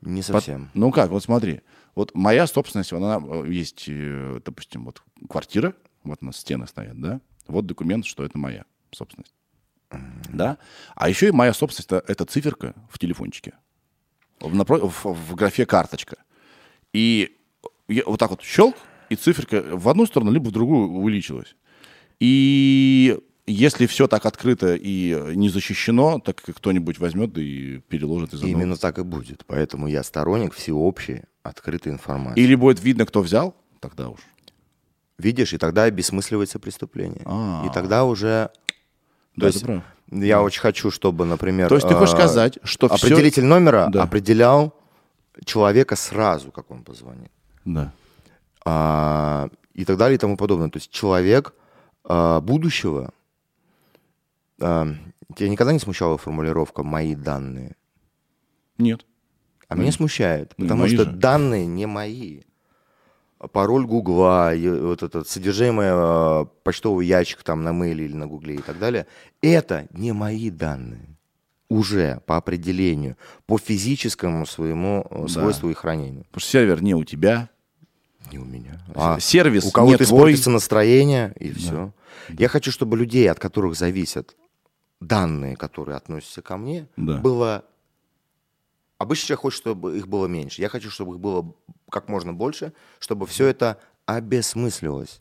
Не 0.00 0.22
совсем. 0.22 0.66
Под... 0.66 0.74
Ну 0.74 0.92
как, 0.92 1.10
вот 1.10 1.22
смотри. 1.22 1.62
Вот 1.94 2.14
моя 2.14 2.46
собственность, 2.46 2.92
она 2.92 3.20
э, 3.22 3.46
есть, 3.48 3.84
э, 3.88 4.40
допустим, 4.44 4.84
вот 4.84 5.02
квартира, 5.28 5.74
вот 6.02 6.18
у 6.20 6.26
нас 6.26 6.36
стены 6.36 6.66
стоят, 6.66 7.00
да? 7.00 7.20
Вот 7.46 7.66
документ, 7.66 8.06
что 8.06 8.24
это 8.24 8.36
моя 8.38 8.64
собственность. 8.90 9.34
Mm-hmm. 9.90 10.30
Да? 10.34 10.58
А 10.94 11.08
еще 11.08 11.28
и 11.28 11.32
моя 11.32 11.54
собственность 11.54 11.92
это, 11.92 12.12
это 12.12 12.24
циферка 12.24 12.74
в 12.90 12.98
телефончике. 12.98 13.54
В, 14.40 14.52
в, 14.52 15.04
в 15.04 15.34
графе 15.34 15.66
карточка. 15.66 16.16
И 16.92 17.36
я, 17.88 18.02
вот 18.06 18.18
так 18.18 18.30
вот 18.30 18.42
щелк, 18.42 18.76
и 19.08 19.16
циферка 19.16 19.62
в 19.72 19.88
одну 19.88 20.06
сторону, 20.06 20.30
либо 20.32 20.48
в 20.48 20.52
другую 20.52 20.88
увеличилась. 20.88 21.54
И 22.20 23.18
если 23.46 23.86
все 23.86 24.08
так 24.08 24.26
открыто 24.26 24.74
и 24.74 25.34
не 25.34 25.48
защищено, 25.48 26.18
так 26.18 26.42
кто-нибудь 26.42 26.98
возьмет 26.98 27.36
и 27.38 27.80
переложит 27.88 28.34
из 28.34 28.42
Именно 28.42 28.74
одного. 28.74 28.76
так 28.78 28.98
и 28.98 29.02
будет. 29.02 29.44
Поэтому 29.46 29.86
я 29.86 30.02
сторонник 30.02 30.52
всеобщей 30.52 31.22
открытой 31.42 31.92
информации. 31.92 32.40
Или 32.40 32.54
будет 32.54 32.82
видно, 32.82 33.06
кто 33.06 33.22
взял, 33.22 33.54
тогда 33.80 34.08
уж. 34.08 34.20
Видишь, 35.18 35.52
и 35.52 35.58
тогда 35.58 35.84
обесмысливается 35.84 36.58
преступление. 36.58 37.22
А-а-а. 37.24 37.66
И 37.66 37.72
тогда 37.72 38.04
уже... 38.04 38.50
Да, 39.36 39.42
То 39.42 39.46
есть 39.46 39.62
прав. 39.62 39.82
я 40.10 40.42
очень 40.42 40.60
хочу, 40.60 40.90
чтобы, 40.90 41.24
например... 41.24 41.68
То 41.68 41.74
есть 41.74 41.86
ты 41.86 41.94
хочешь 41.94 42.14
э, 42.14 42.16
сказать, 42.16 42.58
что 42.62 42.86
Определитель 42.86 43.42
все... 43.42 43.48
номера 43.48 43.88
да. 43.90 44.02
определял 44.02 44.74
человека 45.44 45.96
сразу, 45.96 46.50
как 46.50 46.70
он 46.70 46.82
позвонит. 46.82 47.30
Да. 47.64 47.92
А, 48.64 49.48
и 49.74 49.84
так 49.84 49.98
далее 49.98 50.16
и 50.16 50.18
тому 50.18 50.36
подобное. 50.36 50.70
То 50.70 50.78
есть 50.78 50.90
человек 50.90 51.54
а, 52.04 52.40
будущего 52.40 53.12
а, 54.60 54.88
тебя 55.36 55.48
никогда 55.48 55.72
не 55.72 55.78
смущала 55.78 56.16
формулировка 56.16 56.82
«мои 56.82 57.14
данные»? 57.14 57.76
Нет. 58.78 59.04
А 59.68 59.74
Нет. 59.74 59.82
меня 59.82 59.92
смущает, 59.92 60.54
ну, 60.56 60.64
потому 60.64 60.86
что 60.86 61.04
же. 61.04 61.10
данные 61.10 61.66
не 61.66 61.86
мои. 61.86 62.42
Пароль 63.52 63.86
Гугла, 63.86 64.52
вот 64.54 65.02
это 65.02 65.24
содержимое 65.24 65.92
а, 65.92 66.44
почтового 66.62 67.00
ящика 67.00 67.44
там 67.44 67.62
на 67.62 67.72
мейле 67.72 68.04
или 68.06 68.14
на 68.14 68.26
Гугле 68.26 68.56
и 68.56 68.62
так 68.62 68.78
далее, 68.78 69.06
это 69.42 69.86
не 69.90 70.12
мои 70.12 70.50
данные. 70.50 71.16
Уже 71.68 72.20
по 72.26 72.36
определению, 72.36 73.16
по 73.46 73.58
физическому 73.58 74.46
своему 74.46 75.04
э, 75.10 75.22
да. 75.22 75.28
свойству 75.28 75.68
и 75.68 75.74
хранению. 75.74 76.24
Потому 76.26 76.40
что 76.40 76.50
сервер 76.50 76.80
не 76.80 76.94
у 76.94 77.02
тебя. 77.02 77.50
Не 78.30 78.38
у 78.38 78.44
меня. 78.44 78.80
А 78.94 79.18
сервис 79.18 79.64
у 79.64 79.72
кого-то 79.72 80.04
испортится 80.04 80.50
настроение, 80.50 81.32
и 81.40 81.50
да. 81.50 81.58
все. 81.58 81.92
Я 82.28 82.48
хочу, 82.48 82.70
чтобы 82.70 82.96
людей, 82.96 83.28
от 83.28 83.40
которых 83.40 83.76
зависят 83.76 84.36
данные, 85.00 85.56
которые 85.56 85.96
относятся 85.96 86.42
ко 86.42 86.56
мне, 86.56 86.86
да. 86.96 87.18
было... 87.18 87.64
Обычно 88.98 89.28
человек 89.28 89.40
хочет, 89.42 89.58
чтобы 89.58 89.98
их 89.98 90.08
было 90.08 90.26
меньше. 90.26 90.62
Я 90.62 90.68
хочу, 90.68 90.90
чтобы 90.90 91.14
их 91.14 91.20
было 91.20 91.54
как 91.90 92.08
можно 92.08 92.32
больше, 92.32 92.72
чтобы 92.98 93.26
все 93.26 93.46
это 93.46 93.78
обесмыслилось. 94.06 95.20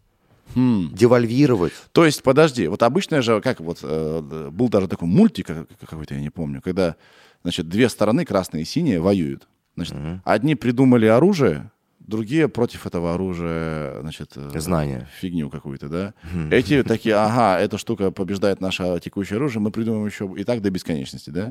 Хм. 0.53 0.91
Девальвировать. 0.93 1.73
То 1.91 2.05
есть, 2.05 2.23
подожди, 2.23 2.67
вот 2.67 2.83
обычно 2.83 3.21
же, 3.21 3.41
как 3.41 3.59
вот, 3.59 3.79
э, 3.81 4.49
был 4.51 4.69
даже 4.69 4.87
такой 4.87 5.07
мультик 5.07 5.47
какой-то, 5.79 6.13
я 6.13 6.21
не 6.21 6.29
помню, 6.29 6.61
когда, 6.61 6.95
значит, 7.41 7.67
две 7.67 7.89
стороны, 7.89 8.25
красные 8.25 8.61
и 8.63 8.65
синие, 8.65 9.01
воюют. 9.01 9.47
Значит, 9.75 9.95
угу. 9.95 10.21
одни 10.23 10.55
придумали 10.55 11.07
оружие, 11.07 11.71
Другие 12.07 12.47
против 12.47 12.85
этого 12.85 13.15
оружия, 13.15 13.99
значит... 14.01 14.33
Э, 14.35 14.59
Знания. 14.59 15.09
Фигню 15.19 15.49
какую-то, 15.49 15.89
да? 15.89 16.13
Эти 16.51 16.83
такие, 16.83 17.15
ага, 17.15 17.59
эта 17.59 17.79
штука 17.79 18.11
побеждает 18.11 18.61
наше 18.61 18.99
текущее 19.03 19.37
оружие, 19.37 19.59
мы 19.59 19.71
придумаем 19.71 20.05
еще 20.05 20.31
и 20.37 20.43
так 20.43 20.61
до 20.61 20.69
бесконечности, 20.69 21.31
да? 21.31 21.45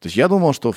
То 0.00 0.06
есть 0.06 0.16
я 0.16 0.26
думал, 0.26 0.54
что 0.54 0.74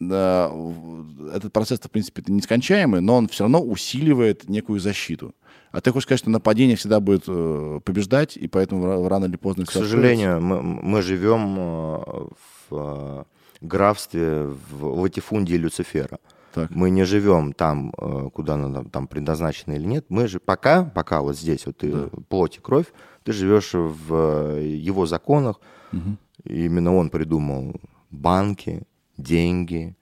этот 0.00 1.52
процесс, 1.52 1.78
в 1.80 1.90
принципе, 1.90 2.22
нескончаемый, 2.26 3.00
но 3.00 3.16
он 3.16 3.28
все 3.28 3.44
равно 3.44 3.62
усиливает 3.62 4.48
некую 4.48 4.80
защиту. 4.80 5.34
А 5.72 5.80
ты 5.80 5.92
хочешь 5.92 6.04
сказать, 6.04 6.20
что 6.20 6.30
нападение 6.30 6.76
всегда 6.76 7.00
будет 7.00 7.24
э, 7.28 7.80
побеждать, 7.84 8.36
и 8.36 8.48
поэтому 8.48 9.08
рано 9.08 9.26
или 9.26 9.36
поздно... 9.36 9.66
К 9.66 9.70
сожалению, 9.70 10.40
мы, 10.40 10.62
мы 10.62 11.02
живем 11.02 11.56
э, 11.58 12.26
в 12.70 13.26
графстве, 13.60 14.46
в 14.70 14.84
латифундии 15.00 15.54
Люцифера. 15.54 16.18
Так. 16.52 16.70
Мы 16.70 16.90
не 16.90 17.04
живем 17.04 17.52
там, 17.52 17.92
э, 17.96 18.30
куда 18.32 18.56
надо, 18.56 18.88
там 18.88 19.06
предназначено 19.06 19.74
или 19.74 19.84
нет. 19.84 20.06
Мы 20.08 20.26
же 20.26 20.40
пока, 20.40 20.84
пока 20.84 21.20
вот 21.20 21.36
здесь 21.36 21.66
вот 21.66 21.76
ты, 21.76 21.92
да. 21.92 22.08
плоть 22.28 22.56
и 22.56 22.60
кровь, 22.60 22.86
ты 23.22 23.32
живешь 23.32 23.74
в 23.74 24.56
э, 24.56 24.64
его 24.64 25.06
законах. 25.06 25.60
Угу. 25.92 26.16
именно 26.44 26.94
он 26.94 27.10
придумал 27.10 27.74
банки, 28.10 28.84
деньги, 29.20 29.96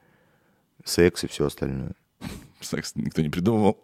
секс 0.84 1.24
и 1.24 1.26
все 1.26 1.46
остальное. 1.46 1.92
Секс 2.60 2.92
никто 2.96 3.22
не 3.22 3.28
придумывал. 3.28 3.78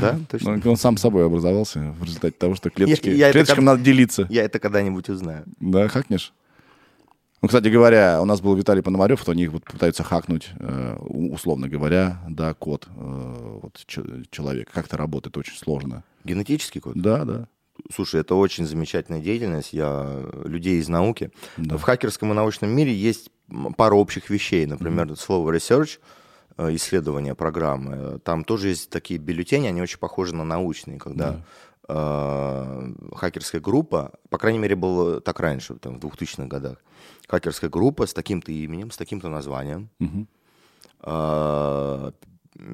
Да, 0.00 0.18
точно. 0.28 0.60
Но 0.62 0.70
он 0.70 0.76
сам 0.76 0.96
собой 0.96 1.26
образовался 1.26 1.92
в 1.98 2.04
результате 2.04 2.36
того, 2.38 2.54
что 2.54 2.70
клеточки, 2.70 3.08
я, 3.08 3.26
я 3.26 3.32
клеточкам 3.32 3.64
это, 3.64 3.72
надо 3.72 3.82
делиться. 3.82 4.26
Я 4.30 4.44
это 4.44 4.60
когда-нибудь 4.60 5.08
узнаю. 5.08 5.44
Да, 5.58 5.88
хакнешь? 5.88 6.32
Ну, 7.42 7.48
кстати 7.48 7.68
говоря, 7.68 8.20
у 8.20 8.26
нас 8.26 8.40
был 8.42 8.54
Виталий 8.54 8.82
Пономарев, 8.82 9.24
то 9.24 9.32
они 9.32 9.48
вот 9.48 9.64
пытаются 9.64 10.04
хакнуть, 10.04 10.50
э, 10.58 10.96
условно 10.98 11.68
говоря, 11.68 12.20
да, 12.28 12.52
код 12.52 12.86
э, 12.94 13.58
вот, 13.62 13.82
человека. 14.30 14.70
Как 14.72 14.86
это 14.86 14.98
работает, 14.98 15.38
очень 15.38 15.56
сложно. 15.56 16.04
Генетический 16.24 16.82
код? 16.82 16.96
Да, 16.96 17.24
да. 17.24 17.48
Слушай, 17.92 18.20
это 18.20 18.34
очень 18.34 18.66
замечательная 18.66 19.22
деятельность. 19.22 19.72
Я 19.72 20.22
людей 20.44 20.78
из 20.78 20.88
науки. 20.88 21.30
Да. 21.56 21.78
В 21.78 21.82
хакерском 21.82 22.30
и 22.30 22.34
научном 22.34 22.70
мире 22.70 22.94
есть 22.94 23.30
пара 23.76 23.94
общих 23.94 24.30
вещей. 24.30 24.66
Например, 24.66 25.06
mm-hmm. 25.06 25.16
слово 25.16 25.52
research, 25.52 25.98
э, 26.56 26.74
исследование 26.74 27.34
программы. 27.34 28.18
Там 28.20 28.44
тоже 28.44 28.68
есть 28.68 28.90
такие 28.90 29.18
бюллетени, 29.18 29.66
они 29.66 29.82
очень 29.82 29.98
похожи 29.98 30.34
на 30.34 30.44
научные, 30.44 30.98
когда 30.98 31.32
да. 31.32 31.44
э, 31.88 32.92
хакерская 33.16 33.60
группа, 33.60 34.12
по 34.28 34.38
крайней 34.38 34.58
мере, 34.58 34.76
было 34.76 35.20
так 35.20 35.40
раньше, 35.40 35.74
там, 35.74 36.00
в 36.00 36.04
2000-х 36.04 36.46
годах, 36.46 36.78
хакерская 37.28 37.70
группа 37.70 38.06
с 38.06 38.14
таким-то 38.14 38.52
именем, 38.52 38.90
с 38.90 38.96
таким-то 38.96 39.28
названием. 39.28 39.88
Угу. 40.00 40.26
э, 41.04 42.12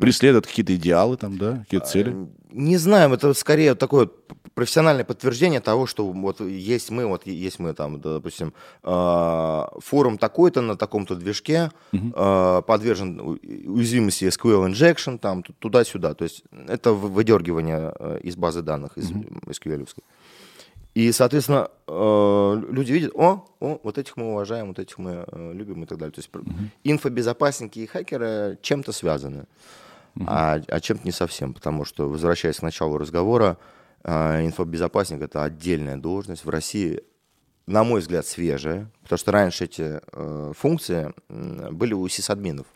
Преследуют 0.00 0.46
какие-то 0.46 0.74
идеалы 0.74 1.16
там, 1.16 1.38
да, 1.38 1.58
какие-то 1.58 1.86
цели? 1.86 2.12
Э, 2.12 2.26
Не 2.50 2.76
знаю, 2.76 3.12
это 3.12 3.34
скорее 3.34 3.74
такое 3.74 4.08
профессиональное 4.56 5.04
подтверждение 5.04 5.60
того, 5.60 5.86
что 5.86 6.06
вот 6.10 6.40
есть 6.40 6.90
мы, 6.90 7.04
вот 7.06 7.26
есть 7.26 7.58
мы 7.58 7.74
там, 7.74 8.00
допустим, 8.00 8.54
э, 8.82 9.64
форум 9.80 10.16
такой-то 10.18 10.62
на 10.62 10.76
таком-то 10.76 11.14
движке 11.14 11.70
э, 11.92 12.62
подвержен 12.66 13.20
уязвимости 13.20 14.24
SQL 14.24 14.66
injection, 14.70 15.18
там 15.18 15.42
ту- 15.42 15.52
туда-сюда. 15.58 16.14
То 16.14 16.24
есть 16.24 16.42
это 16.68 16.92
вы- 16.92 17.08
выдергивание 17.10 17.92
э, 17.98 18.18
из 18.24 18.34
базы 18.36 18.62
данных, 18.62 18.96
из 18.98 19.10
SQL. 19.10 19.82
-овской. 19.82 20.02
И, 20.94 21.12
соответственно, 21.12 21.68
э, 21.86 22.62
люди 22.70 22.92
видят, 22.92 23.12
о, 23.14 23.44
о, 23.60 23.78
вот 23.82 23.98
этих 23.98 24.16
мы 24.16 24.30
уважаем, 24.32 24.68
вот 24.68 24.78
этих 24.78 24.96
мы 24.96 25.26
э, 25.30 25.52
любим 25.52 25.82
и 25.82 25.86
так 25.86 25.98
далее. 25.98 26.12
То 26.12 26.20
есть 26.20 26.30
пр- 26.30 26.44
инфобезопасники 26.84 27.80
и 27.80 27.86
хакеры 27.86 28.58
чем-то 28.62 28.92
связаны, 28.92 29.44
а, 30.26 30.60
а 30.68 30.80
чем-то 30.80 31.04
не 31.04 31.12
совсем. 31.12 31.52
Потому 31.52 31.84
что, 31.84 32.08
возвращаясь 32.08 32.56
к 32.56 32.62
началу 32.62 32.96
разговора, 32.96 33.58
инфобезопасник— 34.06 35.20
это 35.22 35.42
отдельная 35.44 35.96
должность. 35.96 36.44
В 36.44 36.48
России, 36.48 37.02
на 37.66 37.82
мой 37.84 38.00
взгляд, 38.00 38.26
свежая, 38.26 38.90
потому 39.02 39.18
что 39.18 39.32
раньше 39.32 39.64
эти 39.64 40.00
э, 40.12 40.52
функции 40.56 41.12
были 41.28 41.92
у 41.94 42.06
сисадминов. 42.08 42.66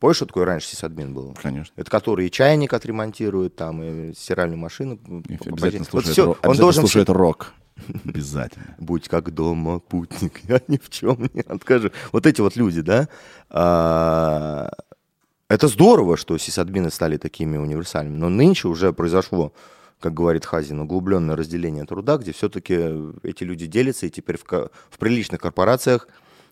Помнишь, 0.00 0.16
что 0.16 0.26
такое 0.26 0.44
раньше 0.44 0.66
сисадмин 0.68 1.14
был? 1.14 1.34
Конечно. 1.40 1.72
Это 1.76 1.88
который 1.90 2.26
и 2.26 2.30
чайник 2.30 2.72
отремонтирует, 2.72 3.54
там, 3.56 3.82
и 3.82 4.12
стиральную 4.12 4.58
машину. 4.58 4.94
И 5.28 5.36
по- 5.36 5.48
обязательно 5.50 5.84
почистит. 5.84 5.92
Вот 5.92 6.04
слушает, 6.04 6.12
всё, 6.12 6.24
ро- 6.24 6.26
он 6.26 6.32
обязательно 6.32 6.56
должен 6.56 6.80
слушает 6.82 7.08
рок. 7.10 7.52
Обязательно. 8.04 8.74
Будь 8.78 9.08
как 9.08 9.32
дома, 9.32 9.78
путник, 9.78 10.40
я 10.48 10.60
ни 10.66 10.76
в 10.76 10.90
чем 10.90 11.30
не 11.32 11.40
откажу. 11.42 11.90
Вот 12.10 12.26
эти 12.26 12.40
вот 12.40 12.56
люди, 12.56 12.80
да, 12.80 13.08
а, 13.48 14.72
это 15.54 15.68
здорово, 15.68 16.16
что 16.16 16.36
сисадмины 16.36 16.90
стали 16.90 17.16
такими 17.16 17.56
универсальными, 17.56 18.16
но 18.16 18.28
нынче 18.28 18.66
уже 18.66 18.92
произошло, 18.92 19.52
как 20.00 20.12
говорит 20.12 20.44
Хазин, 20.44 20.80
углубленное 20.80 21.36
разделение 21.36 21.84
труда, 21.84 22.16
где 22.16 22.32
все-таки 22.32 22.74
эти 23.22 23.44
люди 23.44 23.66
делятся, 23.66 24.06
и 24.06 24.10
теперь 24.10 24.36
в, 24.36 24.44
в 24.44 24.98
приличных 24.98 25.40
корпорациях 25.40 26.08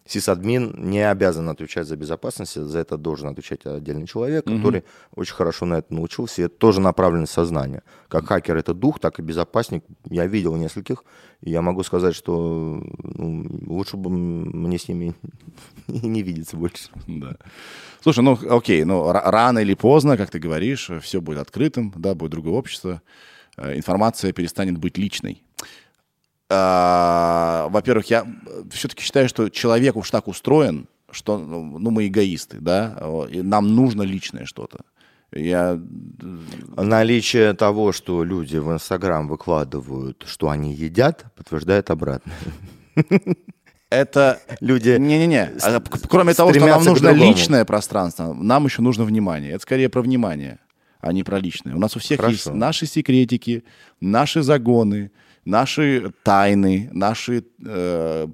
сисадмин 0.07 0.75
не 0.77 1.01
обязан 1.09 1.49
отвечать 1.49 1.87
за 1.87 1.97
безопасность, 1.97 2.55
за 2.55 2.79
это 2.79 2.97
должен 2.97 3.29
отвечать 3.29 3.65
отдельный 3.67 4.07
человек, 4.07 4.45
который 4.45 4.85
очень 5.15 5.35
хорошо 5.35 5.67
на 5.67 5.75
это 5.79 5.95
научился, 5.95 6.43
и 6.43 6.45
это 6.47 6.57
тоже 6.57 6.81
направленность 6.81 7.33
сознания. 7.33 7.83
Как 8.09 8.27
хакер 8.27 8.57
это 8.57 8.75
дух, 8.75 8.99
так 8.99 9.19
и 9.19 9.23
безопасник. 9.23 9.85
Я 10.11 10.27
видел 10.27 10.57
нескольких, 10.57 11.05
и 11.41 11.51
я 11.51 11.63
могу 11.63 11.83
сказать, 11.83 12.15
что 12.15 12.83
ну, 13.03 13.47
лучше 13.67 13.97
бы 13.97 14.11
мне 14.11 14.79
с 14.79 14.89
ними 14.89 15.15
не 15.87 16.23
видеться 16.23 16.57
больше. 16.57 16.89
Да. 17.07 17.37
Слушай, 18.01 18.25
ну 18.25 18.39
окей, 18.51 18.85
ну 18.85 19.11
ра- 19.11 19.31
рано 19.31 19.61
или 19.61 19.75
поздно, 19.75 20.17
как 20.17 20.31
ты 20.31 20.39
говоришь, 20.39 20.91
все 21.01 21.21
будет 21.21 21.39
открытым, 21.39 21.93
да, 21.97 22.15
будет 22.15 22.33
другое 22.33 22.55
общество, 22.55 23.01
э, 23.57 23.77
информация 23.77 24.33
перестанет 24.33 24.79
быть 24.79 24.99
личной. 24.99 25.43
А, 26.55 27.69
Во-первых, 27.71 28.11
я 28.11 28.27
все-таки 28.71 29.03
считаю, 29.03 29.29
что 29.29 29.49
человек 29.49 29.97
уж 29.97 30.11
так 30.11 30.29
устроен, 30.29 30.87
что 31.11 31.39
ну, 31.39 31.79
ну, 31.79 31.91
мы 31.91 32.09
эгоисты, 32.09 32.59
да, 32.61 32.99
и 33.31 33.43
нам 33.43 33.75
нужно 33.75 34.03
личное 34.03 34.45
что-то. 34.45 34.81
Я 35.35 35.81
Наличие 36.77 37.55
того, 37.55 37.93
что 37.93 38.23
люди 38.23 38.59
в 38.59 38.71
Инстаграм 38.71 39.29
выкладывают, 39.29 40.25
что 40.27 40.51
они 40.51 40.75
едят, 40.75 41.25
подтверждает 41.37 41.91
обратно. 41.91 42.33
это 43.91 44.41
Люди 44.61 44.97
Не-не-не. 44.99 45.53
А, 45.63 45.81
Кроме 46.09 46.35
того, 46.35 46.53
что 46.53 46.67
нам 46.67 46.85
нужно 46.85 47.09
личное 47.11 47.65
пространство, 47.65 48.35
нам 48.35 48.67
еще 48.67 48.83
нужно 48.83 49.05
внимание. 49.05 49.53
Это 49.53 49.63
скорее 49.63 49.89
про 49.89 50.03
внимание, 50.03 50.59
а 51.01 51.15
не 51.15 51.23
про 51.23 51.39
личное. 51.39 51.75
У 51.75 51.79
нас 51.79 51.97
у 51.97 51.99
всех 51.99 52.21
Хорошо. 52.21 52.33
есть 52.33 52.53
наши 52.53 52.85
секретики, 52.85 53.65
наши 54.01 54.43
загоны, 54.43 55.13
наши 55.45 56.13
тайны, 56.23 56.89
наши 56.93 57.45
э, 57.65 58.29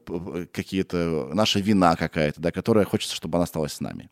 какие-то, 0.52 1.30
наша 1.32 1.60
вина 1.60 1.96
какая-то, 1.96 2.40
да, 2.40 2.50
которая 2.50 2.84
хочется, 2.84 3.16
чтобы 3.16 3.38
она 3.38 3.44
осталась 3.44 3.72
с 3.72 3.80
нами. 3.80 4.10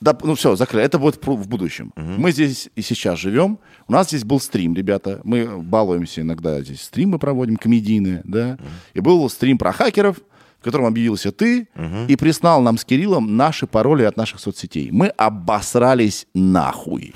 Да, 0.00 0.16
ну 0.22 0.34
все, 0.34 0.56
закрыли. 0.56 0.84
Это 0.84 0.98
будет 0.98 1.24
в 1.24 1.48
будущем. 1.48 1.92
Мы 1.94 2.32
здесь 2.32 2.70
и 2.74 2.80
сейчас 2.80 3.18
живем. 3.18 3.58
У 3.86 3.92
нас 3.92 4.08
здесь 4.08 4.24
был 4.24 4.40
стрим, 4.40 4.74
ребята. 4.74 5.20
Мы 5.24 5.60
балуемся 5.60 6.22
иногда 6.22 6.62
здесь 6.62 6.82
стримы 6.82 7.18
проводим, 7.18 7.56
комедийные, 7.56 8.22
да. 8.24 8.58
И 8.94 9.00
был 9.00 9.28
стрим 9.28 9.58
про 9.58 9.72
хакеров, 9.72 10.16
в 10.60 10.64
котором 10.64 10.86
объявился 10.86 11.32
ты 11.32 11.68
и 12.06 12.16
прислал 12.16 12.60
нам 12.60 12.76
с 12.76 12.84
Кириллом 12.84 13.36
наши 13.36 13.66
пароли 13.66 14.02
от 14.02 14.16
наших 14.18 14.40
соцсетей. 14.40 14.90
Мы 14.90 15.08
обосрались 15.08 16.26
нахуй. 16.34 17.14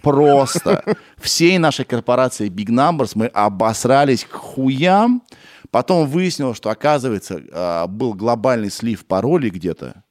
Просто. 0.00 0.84
Всей 1.20 1.58
нашей 1.58 1.84
корпорации 1.84 2.48
Big 2.48 2.68
Numbers 2.68 3.12
мы 3.14 3.26
обосрались 3.26 4.24
к 4.24 4.32
хуям. 4.32 5.22
Потом 5.72 6.06
выяснилось, 6.06 6.56
что, 6.56 6.70
оказывается, 6.70 7.42
а, 7.52 7.86
был 7.88 8.14
глобальный 8.14 8.70
слив 8.70 9.04
паролей 9.04 9.50
где-то 9.50 10.04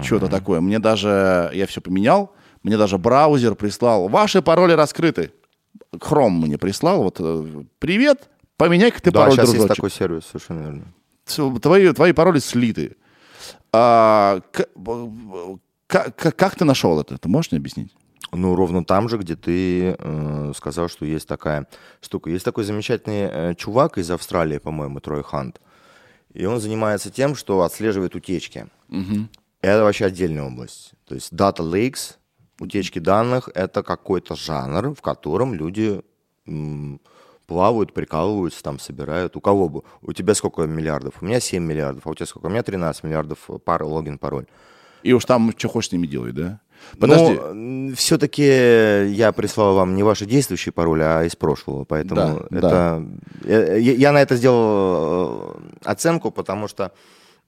что-то 0.00 0.28
такое. 0.28 0.60
Мне 0.60 0.78
даже, 0.78 1.50
я 1.52 1.66
все 1.66 1.80
поменял, 1.80 2.32
мне 2.62 2.78
даже 2.78 2.98
браузер 2.98 3.56
прислал, 3.56 4.08
ваши 4.08 4.42
пароли 4.42 4.72
раскрыты. 4.72 5.32
Chrome 5.96 6.46
мне 6.46 6.56
прислал, 6.56 7.02
вот, 7.02 7.16
э, 7.18 7.64
привет, 7.78 8.30
поменяй-ка 8.56 9.02
ты 9.02 9.10
Да, 9.10 9.20
пароль, 9.20 9.32
сейчас 9.32 9.48
есть 9.48 9.58
дружочек. 9.58 9.76
такой 9.76 9.90
сервис, 9.90 10.24
совершенно 10.26 10.60
верно. 10.60 10.84
Твои, 11.24 11.92
твои 11.92 12.12
пароли 12.12 12.40
слиты. 12.40 12.96
А, 13.72 14.40
как, 15.86 16.16
как, 16.16 16.36
как 16.36 16.54
ты 16.56 16.64
нашел 16.64 17.00
это? 17.00 17.18
Ты 17.18 17.28
можешь 17.28 17.52
мне 17.52 17.58
объяснить? 17.58 17.94
Ну, 18.32 18.54
ровно 18.54 18.84
там 18.84 19.08
же, 19.08 19.18
где 19.18 19.36
ты 19.36 19.94
э, 19.98 20.52
сказал, 20.56 20.88
что 20.88 21.04
есть 21.04 21.28
такая 21.28 21.66
штука. 22.00 22.30
Есть 22.30 22.44
такой 22.44 22.64
замечательный 22.64 23.28
э, 23.30 23.54
чувак 23.54 23.98
из 23.98 24.10
Австралии, 24.10 24.58
по-моему, 24.58 25.00
Трой 25.00 25.22
Хант. 25.22 25.60
И 26.32 26.46
он 26.46 26.58
занимается 26.60 27.10
тем, 27.10 27.34
что 27.34 27.60
отслеживает 27.62 28.14
утечки. 28.14 28.68
Это 29.60 29.84
вообще 29.84 30.06
отдельная 30.06 30.44
область. 30.44 30.92
То 31.06 31.14
есть 31.14 31.32
Data 31.32 31.58
Lakes, 31.58 32.16
утечки 32.58 32.98
данных, 32.98 33.50
это 33.54 33.82
какой-то 33.82 34.34
жанр, 34.34 34.94
в 34.94 35.02
котором 35.02 35.52
люди 35.52 36.00
м, 36.46 37.00
плавают, 37.52 37.92
прикалываются, 37.92 38.62
там 38.62 38.78
собирают. 38.78 39.36
У 39.36 39.40
кого 39.40 39.68
бы? 39.68 39.82
У 40.00 40.12
тебя 40.14 40.34
сколько 40.34 40.62
миллиардов? 40.62 41.14
У 41.20 41.24
меня 41.26 41.38
7 41.40 41.62
миллиардов. 41.62 42.06
А 42.06 42.10
у 42.10 42.14
тебя 42.14 42.26
сколько? 42.26 42.46
У 42.46 42.50
меня 42.50 42.62
13 42.62 43.04
миллиардов 43.04 43.38
пар, 43.64 43.82
логин, 43.84 44.16
пароль. 44.18 44.46
И 45.02 45.12
уж 45.12 45.24
там 45.24 45.52
что 45.56 45.68
хочешь 45.68 45.90
с 45.90 45.92
ними 45.92 46.06
делай, 46.06 46.32
да? 46.32 46.60
Подожди. 46.98 47.38
Но 47.54 47.94
все-таки 47.94 48.42
я 48.42 49.32
прислал 49.32 49.74
вам 49.74 49.94
не 49.94 50.02
ваши 50.02 50.24
действующие 50.26 50.72
пароли, 50.72 51.02
а 51.02 51.24
из 51.24 51.36
прошлого. 51.36 51.84
Поэтому 51.84 52.46
Да, 52.50 52.56
это... 52.58 53.04
Я, 53.44 53.76
я- 53.76 53.94
я 53.94 54.12
на 54.12 54.22
это 54.22 54.36
сделал 54.36 55.54
э, 55.54 55.54
оценку, 55.84 56.30
потому 56.30 56.68
что, 56.68 56.92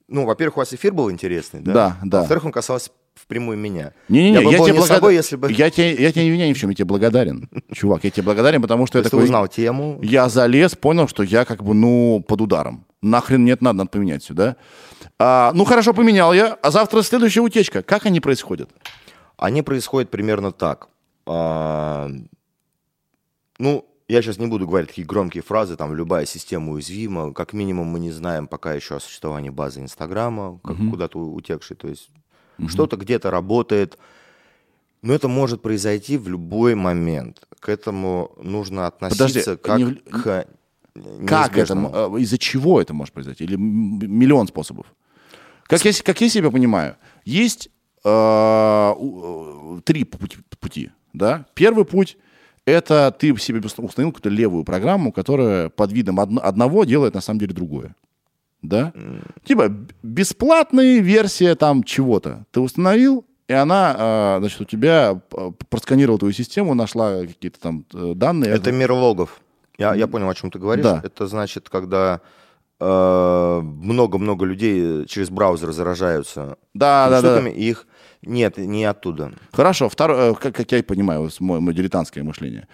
ну, 0.08 0.26
во-первых, 0.26 0.56
у 0.58 0.60
вас 0.60 0.74
эфир 0.74 0.92
был 0.92 1.10
интересный, 1.10 1.60
да? 1.60 1.72
Да, 1.72 1.96
да. 2.04 2.18
Во-вторых, 2.20 2.44
он 2.44 2.52
касался 2.52 2.90
впрямую 3.14 3.56
меня. 3.58 3.92
Не-не-не, 4.08 4.34
я 4.38 4.42
бы 4.42 4.52
я, 4.52 4.58
был 4.58 4.64
тебе 4.66 4.76
не 4.76 4.82
благодар- 4.82 4.94
собой, 4.94 5.14
если 5.14 5.36
бы 5.36 5.50
я, 5.52 5.70
тебе, 5.70 5.94
я 5.94 6.12
тебе 6.12 6.24
не 6.24 6.30
обвиняю 6.30 6.50
ни 6.50 6.54
в 6.54 6.58
чем, 6.58 6.70
я 6.70 6.76
тебе 6.76 6.84
благодарен. 6.86 7.48
Чувак, 7.72 8.04
я 8.04 8.10
тебе 8.10 8.24
благодарен, 8.24 8.60
потому 8.62 8.86
что 8.86 8.98
я 8.98 9.04
такой... 9.04 9.24
узнал 9.24 9.48
тему. 9.48 9.98
Я 10.02 10.28
залез, 10.28 10.74
понял, 10.74 11.08
что 11.08 11.22
я 11.22 11.44
как 11.44 11.62
бы, 11.62 11.74
ну, 11.74 12.24
под 12.26 12.40
ударом. 12.40 12.84
Нахрен 13.02 13.44
нет, 13.44 13.60
надо, 13.62 13.78
надо 13.78 13.90
поменять 13.90 14.24
сюда. 14.24 14.56
А, 15.18 15.52
ну, 15.54 15.64
хорошо, 15.64 15.94
поменял 15.94 16.32
я. 16.32 16.54
А 16.62 16.70
завтра 16.70 17.02
следующая 17.02 17.40
утечка. 17.40 17.82
Как 17.82 18.06
они 18.06 18.20
происходят? 18.20 18.70
Они 19.36 19.62
происходят 19.62 20.10
примерно 20.10 20.52
так. 20.52 20.88
А, 21.26 22.10
ну, 23.58 23.84
я 24.08 24.22
сейчас 24.22 24.38
не 24.38 24.46
буду 24.46 24.66
говорить 24.66 24.88
такие 24.90 25.06
громкие 25.06 25.42
фразы, 25.42 25.76
там, 25.76 25.94
любая 25.94 26.26
система 26.26 26.72
уязвима. 26.72 27.32
Как 27.32 27.52
минимум 27.52 27.86
мы 27.88 28.00
не 28.00 28.10
знаем 28.10 28.46
пока 28.46 28.74
еще 28.74 28.96
о 28.96 29.00
существовании 29.00 29.50
базы 29.50 29.80
Инстаграма, 29.80 30.58
как 30.64 30.76
куда-то 30.76 31.18
у- 31.18 31.34
утекшей. 31.34 31.76
То 31.76 31.88
есть 31.88 32.10
что-то 32.68 32.96
где-то 32.96 33.30
работает. 33.30 33.98
Но 35.02 35.12
это 35.12 35.28
может 35.28 35.60
произойти 35.62 36.16
в 36.16 36.28
любой 36.28 36.74
момент. 36.74 37.42
К 37.60 37.68
этому 37.68 38.32
нужно 38.42 38.86
относиться 38.86 39.56
Подожди, 39.56 39.62
как 39.62 39.78
не 39.78 39.94
к 40.22 40.46
Как 41.26 41.58
это? 41.58 41.74
э, 41.74 42.20
Из-за 42.20 42.38
чего 42.38 42.80
это 42.80 42.94
может 42.94 43.12
произойти? 43.12 43.44
Или 43.44 43.56
миллион 43.56 44.46
способов? 44.46 44.86
Как 45.64 45.84
я, 45.84 45.92
как 46.04 46.20
я 46.20 46.28
себя 46.28 46.50
понимаю, 46.50 46.96
есть 47.24 47.68
э, 48.04 48.08
э, 48.98 49.80
три 49.84 50.04
пути, 50.04 50.38
пути, 50.60 50.90
да? 51.12 51.46
Первый 51.54 51.84
путь– 51.84 52.16
это 52.66 53.14
ты 53.18 53.36
себе 53.38 53.58
установил 53.60 54.12
какую-то 54.12 54.28
левую 54.28 54.64
программу, 54.64 55.12
которая 55.12 55.68
под 55.68 55.92
видом 55.92 56.20
одно- 56.20 56.40
одного 56.42 56.84
делает 56.84 57.14
на 57.14 57.20
самом 57.20 57.40
деле 57.40 57.52
другое. 57.54 57.94
Да? 58.68 58.92
Типа 59.44 59.68
бесплатная 60.02 60.98
версия 61.00 61.54
там 61.54 61.82
чего-то. 61.84 62.44
Ты 62.50 62.60
установил, 62.60 63.24
и 63.46 63.52
она, 63.52 63.94
э, 63.98 64.36
значит, 64.40 64.60
у 64.60 64.64
тебя 64.64 65.20
э, 65.32 65.50
просканировала 65.68 66.18
твою 66.18 66.32
систему, 66.32 66.74
нашла 66.74 67.20
какие-то 67.20 67.60
там 67.60 67.84
э, 67.92 68.12
данные. 68.14 68.52
Это 68.52 68.72
мир 68.72 68.92
логов. 68.92 69.40
Я, 69.78 69.94
я 69.94 70.06
понял, 70.06 70.28
о 70.30 70.34
чем 70.34 70.50
ты 70.50 70.58
говоришь. 70.58 70.84
Да. 70.84 71.00
Это 71.04 71.26
значит, 71.26 71.68
когда 71.68 72.20
э, 72.80 73.60
много-много 73.62 74.46
людей 74.46 75.04
через 75.06 75.28
браузер 75.30 75.72
заражаются 75.72 76.56
Да, 76.72 77.08
да, 77.10 77.20
да. 77.20 77.48
и 77.48 77.70
их 77.70 77.86
Нет, 78.22 78.56
не 78.56 78.84
оттуда. 78.84 79.32
Хорошо, 79.52 79.88
второе, 79.90 80.30
э, 80.32 80.34
как, 80.34 80.54
как 80.54 80.72
я 80.72 80.78
и 80.78 80.82
понимаю, 80.82 81.28
мое, 81.40 81.60
мое 81.60 81.74
дилетантское 81.74 82.24
мышление. 82.24 82.66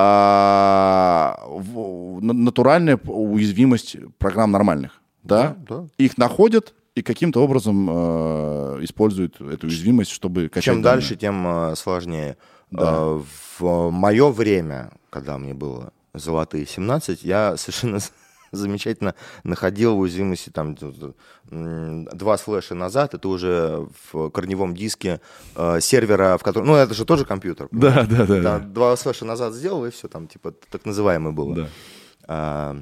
А, 0.00 1.36
в- 1.46 2.20
на- 2.22 2.32
натуральная 2.32 2.96
уязвимость 3.06 3.96
программ 4.18 4.50
нормальных, 4.52 5.00
да? 5.28 5.56
Да, 5.68 5.76
да. 5.82 5.86
Их 5.98 6.18
находят 6.18 6.74
и 6.94 7.02
каким-то 7.02 7.42
образом 7.44 7.88
э, 7.88 8.78
используют 8.82 9.40
эту 9.40 9.66
уязвимость, 9.68 10.10
чтобы 10.10 10.48
качать 10.48 10.64
Чем 10.64 10.82
данные. 10.82 11.00
дальше, 11.00 11.16
тем 11.16 11.46
э, 11.46 11.76
сложнее. 11.76 12.36
Да. 12.70 12.94
Э, 12.96 13.22
В 13.58 13.90
мое 13.90 14.30
время, 14.32 14.90
когда 15.10 15.38
мне 15.38 15.54
было 15.54 15.92
золотые 16.14 16.66
17, 16.66 17.22
я 17.22 17.56
совершенно 17.56 17.98
замечательно 18.52 19.14
находил 19.44 19.98
уязвимости 19.98 20.50
там 20.50 20.74
два 21.44 22.38
слэша 22.38 22.74
назад, 22.74 23.14
это 23.14 23.28
уже 23.28 23.86
в 24.12 24.30
корневом 24.30 24.74
диске 24.74 25.20
э, 25.54 25.80
сервера, 25.80 26.36
в 26.38 26.42
котором... 26.42 26.66
Ну, 26.66 26.74
это 26.74 26.94
же 26.94 27.04
тоже 27.04 27.24
компьютер. 27.24 27.68
Да, 27.72 28.06
да, 28.10 28.26
да. 28.26 28.26
Да, 28.26 28.42
да. 28.42 28.58
два 28.58 28.96
слэша 28.96 29.24
назад 29.24 29.54
сделал, 29.54 29.86
и 29.86 29.90
все, 29.90 30.08
там, 30.08 30.26
типа, 30.26 30.52
так 30.70 30.84
называемый 30.84 31.32
было. 31.32 31.54
Да. 31.54 31.68
А, 32.26 32.76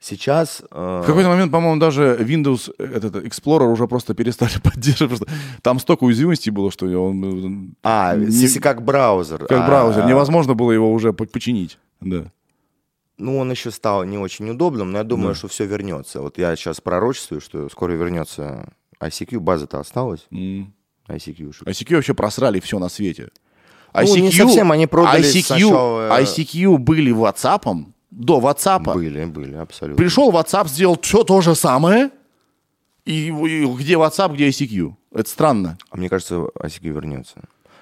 сейчас... 0.00 0.62
э, 0.70 1.00
В 1.02 1.06
какой-то 1.06 1.28
момент, 1.28 1.50
по-моему, 1.52 1.80
даже 1.80 2.16
Windows, 2.20 2.72
э, 2.78 2.84
этот 2.84 3.16
Explorer 3.24 3.66
уже 3.70 3.86
просто 3.86 4.14
перестали 4.14 4.58
поддерживать. 4.62 5.18
Просто 5.18 5.26
там 5.62 5.78
столько 5.80 6.04
уязвимостей 6.04 6.50
было, 6.50 6.70
что 6.70 6.86
он... 6.86 7.24
э, 7.24 7.74
А, 7.82 8.16
не- 8.16 8.58
как 8.60 8.84
браузер. 8.84 9.38
как 9.46 9.60
а, 9.60 9.66
браузер. 9.66 10.06
Невозможно 10.06 10.54
было 10.54 10.72
его 10.72 10.92
уже 10.92 11.12
по- 11.12 11.26
починить. 11.26 11.78
Да. 12.00 12.30
Ну, 13.18 13.38
он 13.38 13.50
еще 13.50 13.70
стал 13.72 14.04
не 14.04 14.16
очень 14.18 14.48
удобным, 14.50 14.92
но 14.92 14.98
я 14.98 15.04
думаю, 15.04 15.30
Да. 15.30 15.34
что 15.34 15.48
все 15.48 15.66
вернется. 15.66 16.20
Вот 16.20 16.38
я 16.38 16.54
сейчас 16.54 16.80
пророчествую, 16.80 17.40
что 17.40 17.68
скоро 17.68 17.92
вернется 17.94 18.72
ICQ, 19.00 19.40
база-то 19.40 19.80
осталась, 19.80 20.26
М. 20.30 20.72
ICQ. 21.08 21.64
ICQ 21.64 21.94
вообще 21.96 22.14
просрали 22.14 22.60
все 22.60 22.78
на 22.78 22.88
свете. 22.88 23.30
Ну, 23.94 24.16
не 24.16 24.30
совсем, 24.30 24.70
они 24.70 24.86
продали 24.86 25.24
ICQ, 25.24 25.42
сначала, 25.42 26.18
э, 26.18 26.22
ICQ 26.22 26.76
были 26.78 27.12
WhatsApp, 27.12 27.84
до 28.10 28.40
WhatsApp. 28.40 28.92
Были, 28.94 29.24
были, 29.24 29.54
абсолютно. 29.54 30.02
Пришел 30.02 30.30
WhatsApp, 30.32 30.68
сделал 30.68 30.98
все 31.00 31.24
то 31.24 31.40
же 31.40 31.54
самое, 31.54 32.10
и, 33.04 33.28
и 33.28 33.66
где 33.76 33.94
WhatsApp, 33.94 34.34
где 34.34 34.48
ICQ. 34.48 34.94
Это 35.14 35.28
странно. 35.28 35.78
А 35.90 35.96
мне 35.96 36.08
кажется, 36.08 36.34
ICQ 36.36 36.88
вернется. 36.90 37.36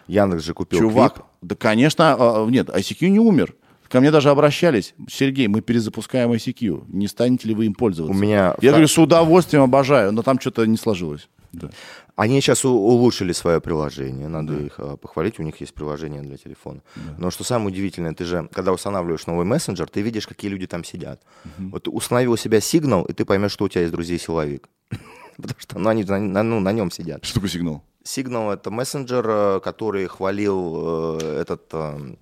Яндекс 0.06 0.44
же 0.44 0.54
купил 0.54 0.78
Чувак, 0.78 1.14
Клип. 1.14 1.24
да, 1.42 1.56
конечно, 1.56 2.16
а, 2.18 2.46
нет, 2.46 2.68
ICQ 2.68 3.08
не 3.08 3.18
умер. 3.18 3.54
Ко 3.88 4.00
мне 4.00 4.10
даже 4.10 4.30
обращались. 4.30 4.94
Сергей, 5.08 5.46
мы 5.46 5.60
перезапускаем 5.60 6.32
ICQ. 6.32 6.84
Не 6.88 7.06
станете 7.06 7.48
ли 7.48 7.54
вы 7.54 7.66
им 7.66 7.74
пользоваться? 7.74 8.16
У 8.16 8.20
меня 8.20 8.56
Я 8.60 8.70
говорю, 8.70 8.88
с 8.88 8.98
удовольствием 8.98 9.62
обожаю, 9.62 10.12
но 10.12 10.22
там 10.22 10.40
что-то 10.40 10.66
не 10.66 10.76
сложилось. 10.76 11.28
Да. 11.52 11.70
Они 12.16 12.40
сейчас 12.40 12.64
улучшили 12.64 13.32
свое 13.32 13.60
приложение, 13.60 14.28
надо 14.28 14.54
их 14.54 14.74
э, 14.78 14.96
похвалить, 14.96 15.38
у 15.38 15.42
них 15.42 15.60
есть 15.60 15.74
приложение 15.74 16.22
для 16.22 16.38
телефона. 16.38 16.80
Но 17.18 17.30
что 17.30 17.44
самое 17.44 17.68
удивительное, 17.68 18.14
ты 18.14 18.24
же, 18.24 18.48
когда 18.52 18.72
устанавливаешь 18.72 19.26
новый 19.26 19.44
мессенджер, 19.44 19.86
ты 19.90 20.00
видишь, 20.00 20.26
какие 20.26 20.50
люди 20.50 20.66
там 20.66 20.82
сидят. 20.82 21.20
Вот 21.58 21.82
ты 21.82 21.90
установил 21.90 22.32
у 22.32 22.36
себя 22.38 22.60
сигнал, 22.62 23.04
и 23.04 23.12
ты 23.12 23.26
поймешь, 23.26 23.52
что 23.52 23.66
у 23.66 23.68
тебя 23.68 23.82
есть 23.82 23.92
друзей-силовик. 23.92 24.66
Потому 25.36 25.60
что 25.60 25.78
ну, 25.78 25.90
они 25.90 26.04
на, 26.04 26.18
на- 26.18 26.42
ну, 26.42 26.60
на 26.60 26.72
нем 26.72 26.90
сидят. 26.90 27.22
Что 27.24 27.34
такое 27.34 27.50
сигнал? 27.50 27.82
Сигнал 28.02 28.50
это 28.50 28.70
мессенджер, 28.70 29.26
э, 29.28 29.60
который 29.60 30.06
хвалил 30.06 31.18
э, 31.20 31.40
этот 31.42 31.64
э, 31.72 32.14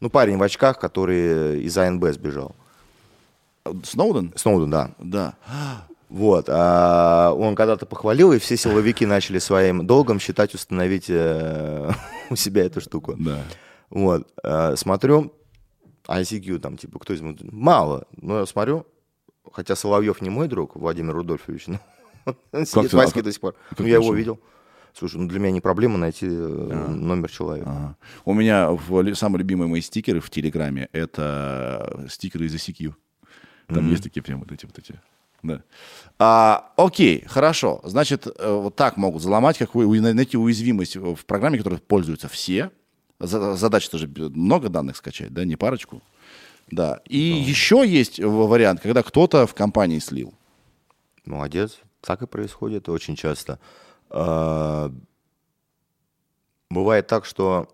ну, 0.00 0.10
парень 0.10 0.38
в 0.38 0.42
очках, 0.42 0.80
который 0.80 1.62
из 1.62 1.78
АНБ 1.78 2.06
сбежал. 2.06 2.56
Сноуден? 3.84 4.32
Сноуден, 4.34 4.70
да. 4.70 4.90
Да. 4.98 5.34
Вот. 6.10 6.46
а 6.48 7.32
он 7.32 7.54
когда-то 7.54 7.86
похвалил, 7.86 8.32
и 8.32 8.38
все 8.38 8.56
силовики 8.56 9.06
начали 9.06 9.38
своим 9.38 9.86
долгом 9.86 10.18
считать 10.18 10.54
установить 10.54 11.06
э, 11.08 11.90
у 12.30 12.36
себя 12.36 12.64
эту 12.64 12.80
штуку. 12.80 13.14
Да. 13.16 13.44
Вот. 13.90 14.28
э, 14.42 14.74
смотрю, 14.76 15.32
ICQ 16.08 16.58
там, 16.58 16.76
типа, 16.76 16.98
кто 16.98 17.14
из 17.14 17.20
них? 17.20 17.36
Мало. 17.42 18.06
Но 18.20 18.40
я 18.40 18.46
смотрю, 18.46 18.86
хотя 19.52 19.76
Соловьев 19.76 20.20
не 20.20 20.30
мой 20.30 20.48
друг, 20.48 20.74
Владимир 20.74 21.14
Рудольфович, 21.14 21.66
но 21.68 21.78
он 22.52 22.66
сидит 22.66 22.92
в 22.92 22.98
а 22.98 23.04
ICQ 23.04 23.12
как- 23.12 23.24
до 23.24 23.32
сих 23.32 23.40
пор. 23.40 23.54
Ну, 23.78 23.86
я 23.86 23.94
его 23.94 24.12
видел. 24.12 24.40
Слушай, 24.92 25.20
ну 25.20 25.28
для 25.28 25.38
меня 25.38 25.52
не 25.52 25.60
проблема 25.60 25.98
найти 25.98 26.26
э, 26.26 26.88
номер 26.88 27.30
человека. 27.30 27.70
Ага. 27.70 27.96
У 28.24 28.34
меня 28.34 28.72
в, 28.72 29.14
самые 29.14 29.38
любимые 29.38 29.68
мои 29.68 29.80
стикеры 29.80 30.18
в 30.18 30.28
Телеграме— 30.30 30.88
это 30.92 32.06
стикеры 32.10 32.46
из 32.46 32.54
ICQ. 32.56 32.94
Там 33.68 33.88
есть 33.88 34.02
такие 34.02 34.20
прям 34.20 34.40
вот 34.40 34.50
эти 34.50 34.66
вот 34.66 34.76
эти. 34.76 35.00
Да. 35.42 35.62
А, 36.18 36.72
окей, 36.76 37.24
хорошо. 37.26 37.80
Значит, 37.84 38.26
э, 38.26 38.52
вот 38.52 38.76
так 38.76 38.96
могут 38.96 39.22
заломать, 39.22 39.56
как 39.58 39.74
вы 39.74 40.00
найти 40.00 40.36
уязвимость 40.36 40.96
в 40.96 41.24
программе, 41.24 41.56
которой 41.58 41.78
пользуются 41.78 42.28
все. 42.28 42.70
За- 43.18 43.56
Задача 43.56 43.90
тоже 43.90 44.06
много 44.08 44.68
данных 44.68 44.96
скачать, 44.96 45.32
да, 45.32 45.44
не 45.44 45.56
парочку. 45.56 46.02
Да. 46.70 47.00
И 47.06 47.18
еще 47.18 47.82
есть 47.86 48.18
вариант, 48.20 48.80
когда 48.80 49.02
кто-то 49.02 49.46
в 49.46 49.54
компании 49.54 49.98
слил. 49.98 50.34
Молодец. 51.24 51.78
Так 52.00 52.22
и 52.22 52.26
происходит 52.26 52.88
очень 52.88 53.16
часто. 53.16 53.58
А, 54.10 54.92
Бывает 56.70 57.06
так, 57.08 57.24
что... 57.24 57.68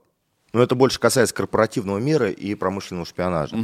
Ну, 0.52 0.62
это 0.62 0.74
больше 0.74 0.98
касается 0.98 1.34
корпоративного 1.34 1.98
мира 1.98 2.30
и 2.30 2.54
промышленного 2.54 3.04
шпионажа. 3.04 3.56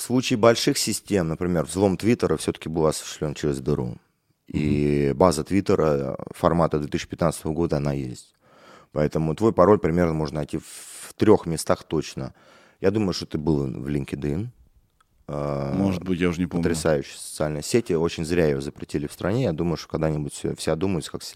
В 0.00 0.02
случае 0.02 0.38
больших 0.38 0.78
систем, 0.78 1.28
например, 1.28 1.66
взлом 1.66 1.98
Твиттера 1.98 2.38
все-таки 2.38 2.70
был 2.70 2.86
осуществлен 2.86 3.34
через 3.34 3.60
дыру. 3.60 3.98
И 4.46 5.12
база 5.14 5.44
Твиттера 5.44 6.16
формата 6.34 6.78
2015 6.78 7.44
года, 7.48 7.76
она 7.76 7.92
есть. 7.92 8.34
Поэтому 8.92 9.34
твой 9.34 9.52
пароль 9.52 9.78
примерно 9.78 10.14
можно 10.14 10.36
найти 10.36 10.56
в 10.56 11.12
трех 11.16 11.44
местах 11.44 11.82
точно. 11.82 12.32
Я 12.80 12.90
думаю, 12.90 13.12
что 13.12 13.26
ты 13.26 13.36
был 13.36 13.66
в 13.66 13.88
LinkedIn. 13.88 14.48
А, 15.28 15.74
Может 15.74 16.02
быть, 16.02 16.18
я 16.18 16.30
уже 16.30 16.40
не 16.40 16.46
помню. 16.46 16.62
Потрясающая 16.62 17.18
социальная 17.18 17.60
сеть. 17.60 17.90
Очень 17.90 18.24
зря 18.24 18.46
ее 18.46 18.62
запретили 18.62 19.06
в 19.06 19.12
стране. 19.12 19.42
Я 19.42 19.52
думаю, 19.52 19.76
что 19.76 19.88
когда-нибудь 19.88 20.32
все, 20.32 20.56
все 20.56 20.72
одумаются, 20.72 21.12
как 21.12 21.22
с 21.22 21.34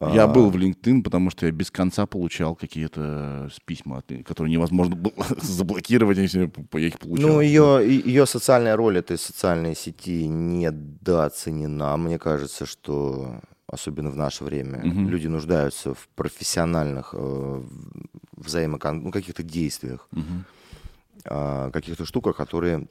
Телеграм. 0.00 0.14
Я 0.14 0.26
был 0.26 0.50
в 0.50 0.56
LinkedIn, 0.56 1.02
потому 1.02 1.30
что 1.30 1.46
я 1.46 1.52
без 1.52 1.70
конца 1.70 2.06
получал 2.06 2.54
какие-то 2.56 3.48
с- 3.52 3.60
письма, 3.64 3.98
от- 3.98 4.24
которые 4.26 4.52
невозможно 4.52 4.96
было 4.96 5.14
заблокировать, 5.42 6.18
если 6.18 6.50
я 6.74 6.86
их 6.86 6.98
получал. 6.98 7.28
Ну, 7.28 7.40
ее, 7.40 7.80
ее 8.06 8.26
социальная 8.26 8.76
роль 8.76 8.98
этой 8.98 9.18
социальной 9.18 9.74
сети 9.76 10.26
недооценена. 10.28 11.96
Мне 11.96 12.18
кажется, 12.18 12.66
что 12.66 13.40
особенно 13.66 14.10
в 14.10 14.16
наше 14.16 14.44
время 14.44 14.80
люди 15.10 15.26
нуждаются 15.28 15.92
в 15.94 16.08
профессиональных 16.14 17.10
э, 17.12 17.62
взаимокон... 18.36 19.02
ну, 19.04 19.10
каких-то 19.10 19.42
действиях, 19.42 20.08
а, 21.24 21.70
каких-то 21.70 22.04
штуках, 22.06 22.36
которые 22.36 22.86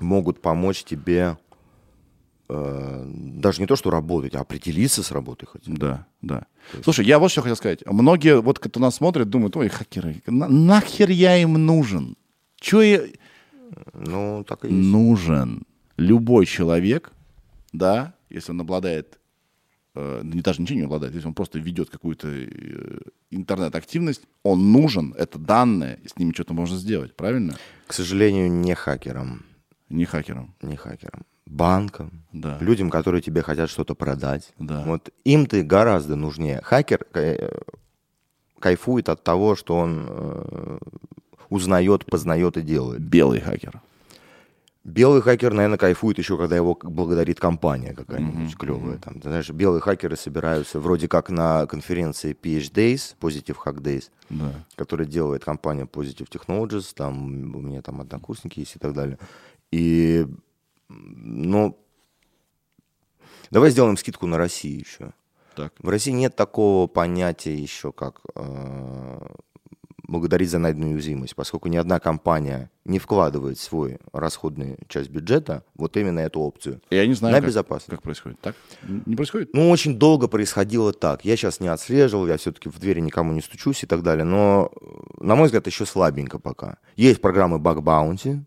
могут 0.00 0.40
помочь 0.40 0.84
тебе 0.84 1.36
э, 2.48 3.04
даже 3.06 3.60
не 3.60 3.66
то, 3.66 3.76
что 3.76 3.90
работать, 3.90 4.34
а 4.34 4.40
определиться 4.40 5.02
с 5.02 5.10
работой 5.12 5.46
хотя 5.46 5.70
бы. 5.70 5.78
Да, 5.78 6.06
да. 6.22 6.46
Слушай, 6.82 7.06
я 7.06 7.18
вот 7.18 7.30
что 7.30 7.42
хотел 7.42 7.56
сказать. 7.56 7.84
Многие, 7.86 8.40
вот 8.40 8.58
кто 8.58 8.80
нас 8.80 8.96
смотрит, 8.96 9.28
думают, 9.30 9.56
ой, 9.56 9.68
хакеры, 9.68 10.22
на- 10.26 10.48
нахер 10.48 11.10
я 11.10 11.36
им 11.36 11.54
нужен? 11.54 12.16
Че 12.60 12.80
я... 12.82 13.02
Ну, 13.92 14.44
так 14.46 14.64
и 14.64 14.68
есть. 14.68 14.88
Нужен 14.88 15.62
любой 15.96 16.46
человек, 16.46 17.12
да, 17.72 18.14
если 18.30 18.52
он 18.52 18.60
обладает, 18.60 19.18
э, 19.94 20.20
не 20.24 20.40
даже 20.40 20.62
ничего 20.62 20.78
не 20.78 20.84
обладает, 20.84 21.14
если 21.14 21.28
он 21.28 21.34
просто 21.34 21.58
ведет 21.58 21.90
какую-то 21.90 22.28
э, 22.28 23.00
интернет-активность, 23.30 24.22
он 24.42 24.72
нужен, 24.72 25.14
это 25.18 25.38
данные, 25.38 25.98
и 26.02 26.08
с 26.08 26.16
ними 26.16 26.32
что-то 26.32 26.54
можно 26.54 26.76
сделать, 26.76 27.14
правильно? 27.14 27.56
К 27.86 27.92
сожалению, 27.92 28.50
не 28.50 28.74
хакерам. 28.74 29.44
Не 29.88 30.04
хакером. 30.04 30.54
не 30.62 30.76
хакерам, 30.76 31.22
банкам, 31.50 32.22
Да. 32.32 32.58
людям, 32.60 32.90
которые 32.90 33.22
тебе 33.22 33.42
хотят 33.42 33.70
что-то 33.70 33.94
продать. 33.94 34.52
Да. 34.58 34.82
Вот 34.86 35.10
им 35.24 35.46
ты 35.46 35.62
гораздо 35.62 36.16
нужнее. 36.16 36.60
Хакер 36.62 37.06
э, 37.14 37.50
кайфует 38.58 39.08
от 39.08 39.22
того, 39.24 39.56
что 39.56 39.76
он 39.76 40.06
э, 40.08 40.78
узнает, 41.48 42.04
познает 42.06 42.56
и 42.56 42.62
делает. 42.62 43.00
Белый 43.00 43.40
хакер. 43.40 43.80
Белый 44.84 45.20
хакер, 45.20 45.52
наверное, 45.52 45.76
кайфует 45.76 46.16
еще, 46.18 46.38
когда 46.38 46.56
его 46.56 46.78
благодарит 46.82 47.38
компания 47.38 47.92
какая-нибудь 47.92 48.56
клевая. 48.56 48.96
Там, 48.98 49.20
ты 49.20 49.28
знаешь, 49.28 49.50
белые 49.50 49.80
хакеры 49.82 50.16
собираются 50.16 50.80
вроде 50.80 51.08
как 51.08 51.28
на 51.28 51.66
конференции 51.66 52.32
PH 52.32 52.72
Days, 52.72 53.14
Positive 53.20 53.56
Hack 53.64 53.80
Days, 53.82 54.04
Да. 54.30 54.52
который 54.76 55.06
делает 55.06 55.44
компания 55.44 55.84
Positive 55.84 56.28
Technologies, 56.30 56.86
там 56.94 57.54
у 57.54 57.60
меня 57.60 57.82
там 57.82 58.00
однокурсники 58.00 58.60
есть 58.60 58.76
и 58.76 58.78
так 58.78 58.94
далее. 58.94 59.18
И, 59.72 60.26
ну, 60.88 61.78
давай 63.50 63.70
сделаем 63.70 63.96
скидку 63.96 64.26
на 64.26 64.38
Россию 64.38 64.80
еще. 64.80 65.12
Так. 65.54 65.72
В 65.78 65.88
России 65.88 66.12
нет 66.12 66.36
такого 66.36 66.86
понятия 66.86 67.54
еще, 67.54 67.92
как 67.92 68.20
э, 68.36 69.28
благодарить 70.08 70.50
за 70.50 70.58
найденную 70.58 70.94
уязвимость, 70.94 71.36
поскольку 71.36 71.68
ни 71.68 71.76
одна 71.76 72.00
компания 72.00 72.70
не 72.84 72.98
вкладывает 72.98 73.58
свой 73.58 73.98
расходную 74.12 74.78
часть 74.88 75.10
бюджета 75.10 75.64
вот 75.74 75.96
именно 75.96 76.20
эту 76.20 76.40
опцию. 76.40 76.80
Я 76.90 77.06
не 77.06 77.14
знаю, 77.14 77.34
на 77.34 77.40
как, 77.40 77.48
безопасность. 77.48 77.90
как 77.90 78.02
происходит. 78.02 78.40
Так? 78.40 78.56
Не 78.82 79.14
происходит? 79.14 79.50
Ну, 79.52 79.68
очень 79.68 79.98
долго 79.98 80.26
происходило 80.26 80.92
так. 80.92 81.24
Я 81.24 81.36
сейчас 81.36 81.60
не 81.60 81.68
отслеживал, 81.68 82.26
я 82.26 82.38
все-таки 82.38 82.70
в 82.70 82.78
двери 82.78 83.00
никому 83.00 83.32
не 83.32 83.42
стучусь 83.42 83.82
и 83.82 83.86
так 83.86 84.02
далее. 84.02 84.24
Но, 84.24 84.72
на 85.20 85.36
мой 85.36 85.46
взгляд, 85.46 85.66
еще 85.66 85.84
слабенько 85.84 86.38
пока. 86.38 86.78
Есть 86.96 87.20
программы 87.20 87.58
Bounty, 87.58 88.44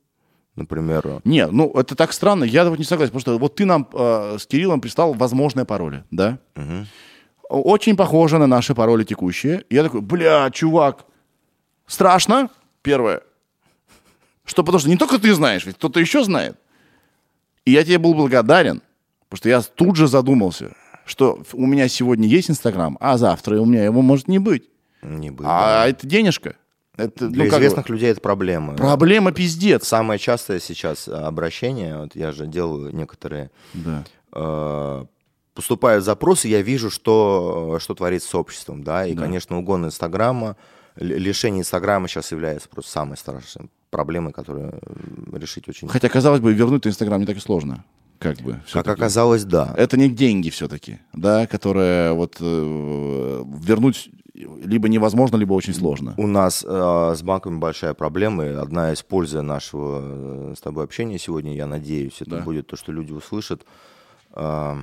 например. 0.55 1.21
Не, 1.23 1.47
ну 1.47 1.71
это 1.71 1.95
так 1.95 2.13
странно. 2.13 2.43
Я 2.43 2.69
вот 2.69 2.79
не 2.79 2.85
согласен, 2.85 3.11
потому 3.11 3.21
что 3.21 3.37
вот 3.37 3.55
ты 3.55 3.65
нам 3.65 3.87
э, 3.93 4.37
с 4.39 4.45
Кириллом 4.45 4.81
прислал 4.81 5.13
возможные 5.13 5.65
пароли, 5.65 6.03
да? 6.11 6.39
Мгм. 6.55 6.87
Очень 7.49 7.97
похоже 7.97 8.37
на 8.37 8.47
наши 8.47 8.73
пароли 8.73 9.03
текущие. 9.03 9.65
Я 9.69 9.83
такой, 9.83 10.01
бля, 10.01 10.49
чувак, 10.51 11.05
страшно, 11.85 12.49
первое. 12.81 13.21
Что, 14.45 14.63
потому 14.63 14.79
что 14.79 14.89
не 14.89 14.97
только 14.97 15.19
ты 15.19 15.33
знаешь, 15.33 15.65
ведь 15.65 15.75
кто-то 15.75 15.99
еще 15.99 16.23
знает. 16.23 16.57
И 17.65 17.71
я 17.71 17.83
тебе 17.83 17.99
был 17.99 18.13
благодарен, 18.13 18.81
потому 19.29 19.37
что 19.37 19.49
я 19.49 19.61
тут 19.61 19.95
же 19.95 20.07
задумался, 20.07 20.73
что 21.05 21.43
у 21.53 21.65
меня 21.65 21.87
сегодня 21.87 22.27
есть 22.27 22.49
Инстаграм, 22.49 22.97
а 22.99 23.17
завтра 23.17 23.59
у 23.59 23.65
меня 23.65 23.83
его 23.83 24.01
может 24.01 24.27
не 24.27 24.39
быть. 24.39 24.63
Не 25.01 25.29
было. 25.29 25.47
А 25.49 25.87
это 25.87 26.07
денежка. 26.07 26.55
Это, 26.97 27.27
Для 27.29 27.45
ну, 27.45 27.49
как 27.49 27.59
бы, 27.59 27.65
известных 27.65 27.89
людей 27.89 28.09
это 28.11 28.21
проблема. 28.21 28.75
проблема 28.75 29.31
пиздец. 29.31 29.87
Самое 29.87 30.19
частое 30.19 30.59
сейчас 30.59 31.07
э, 31.07 31.11
обращение, 31.13 31.97
вот 31.97 32.15
я 32.15 32.31
же 32.31 32.47
делаю 32.47 32.93
некоторые, 32.93 33.49
Да. 33.73 34.03
э, 34.33 35.05
поступают 35.53 36.03
запросы, 36.03 36.47
я 36.49 36.61
вижу, 36.61 36.89
что, 36.89 37.77
что 37.79 37.93
творится 37.95 38.29
с 38.29 38.35
обществом, 38.35 38.83
да, 38.83 39.05
и, 39.05 39.15
конечно, 39.15 39.57
угон 39.57 39.85
Инстаграма, 39.85 40.57
ли- 40.97 41.17
лишение 41.17 41.61
Инстаграма 41.61 42.07
сейчас 42.07 42.31
является 42.31 42.67
просто 42.69 42.91
самой 42.91 43.17
страшной 43.17 43.69
проблемой, 43.89 44.33
которую 44.33 44.71
м, 44.71 45.35
решить 45.37 45.67
очень... 45.69 45.87
Хотя, 45.87 46.09
казалось 46.09 46.41
бы, 46.41 46.53
вернуть 46.53 46.85
Инстаграм 46.87 47.19
не 47.19 47.25
так 47.25 47.37
и 47.37 47.41
сложно. 47.41 47.83
Как 48.19 48.37
бы. 48.41 48.53
Как 48.53 48.65
всё-таки. 48.67 48.91
оказалось, 48.91 49.43
да. 49.45 49.73
Это 49.77 49.97
не 49.97 50.07
деньги 50.09 50.49
все-таки, 50.49 50.99
да, 51.13 51.47
которые 51.47 52.13
вот 52.13 52.37
э, 52.39 53.43
вернуть 53.63 54.09
либо 54.45 54.87
невозможно, 54.89 55.37
либо 55.37 55.53
очень 55.53 55.73
сложно. 55.73 56.13
У 56.17 56.27
нас 56.27 56.65
э, 56.67 57.13
с 57.15 57.21
банками 57.23 57.57
большая 57.59 57.93
проблема, 57.93 58.45
и 58.45 58.49
одна 58.49 58.91
из 58.93 59.01
пользы 59.03 59.41
нашего 59.41 60.51
э, 60.51 60.55
с 60.57 60.61
тобой 60.61 60.83
общения 60.83 61.17
сегодня, 61.19 61.55
я 61.55 61.67
надеюсь, 61.67 62.21
это 62.21 62.37
Да. 62.37 62.41
будет 62.41 62.67
то, 62.67 62.75
что 62.75 62.91
люди 62.91 63.11
услышат. 63.13 63.65
Э, 64.33 64.75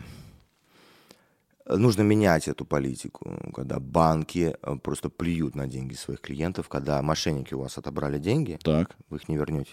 нужно 1.66 2.02
менять 2.02 2.48
эту 2.48 2.64
политику, 2.64 3.36
когда 3.54 3.78
банки 3.80 4.56
э, 4.62 4.76
просто 4.82 5.11
плюют 5.11 5.54
на 5.54 5.66
деньги 5.66 5.94
своих 5.94 6.20
клиентов, 6.20 6.68
когда 6.68 7.00
мошенники 7.02 7.54
у 7.54 7.61
вас 7.61 7.78
отобрали 7.78 8.18
деньги, 8.18 8.59
Так. 8.62 8.96
вы 9.11 9.18
их 9.18 9.28
не 9.28 9.36
вернете. 9.36 9.70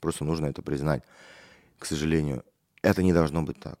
Просто 0.00 0.24
нужно 0.24 0.46
это 0.46 0.62
признать. 0.62 1.02
К 1.78 1.86
сожалению, 1.86 2.42
это 2.82 3.02
не 3.02 3.12
должно 3.12 3.42
быть 3.42 3.58
так. 3.60 3.78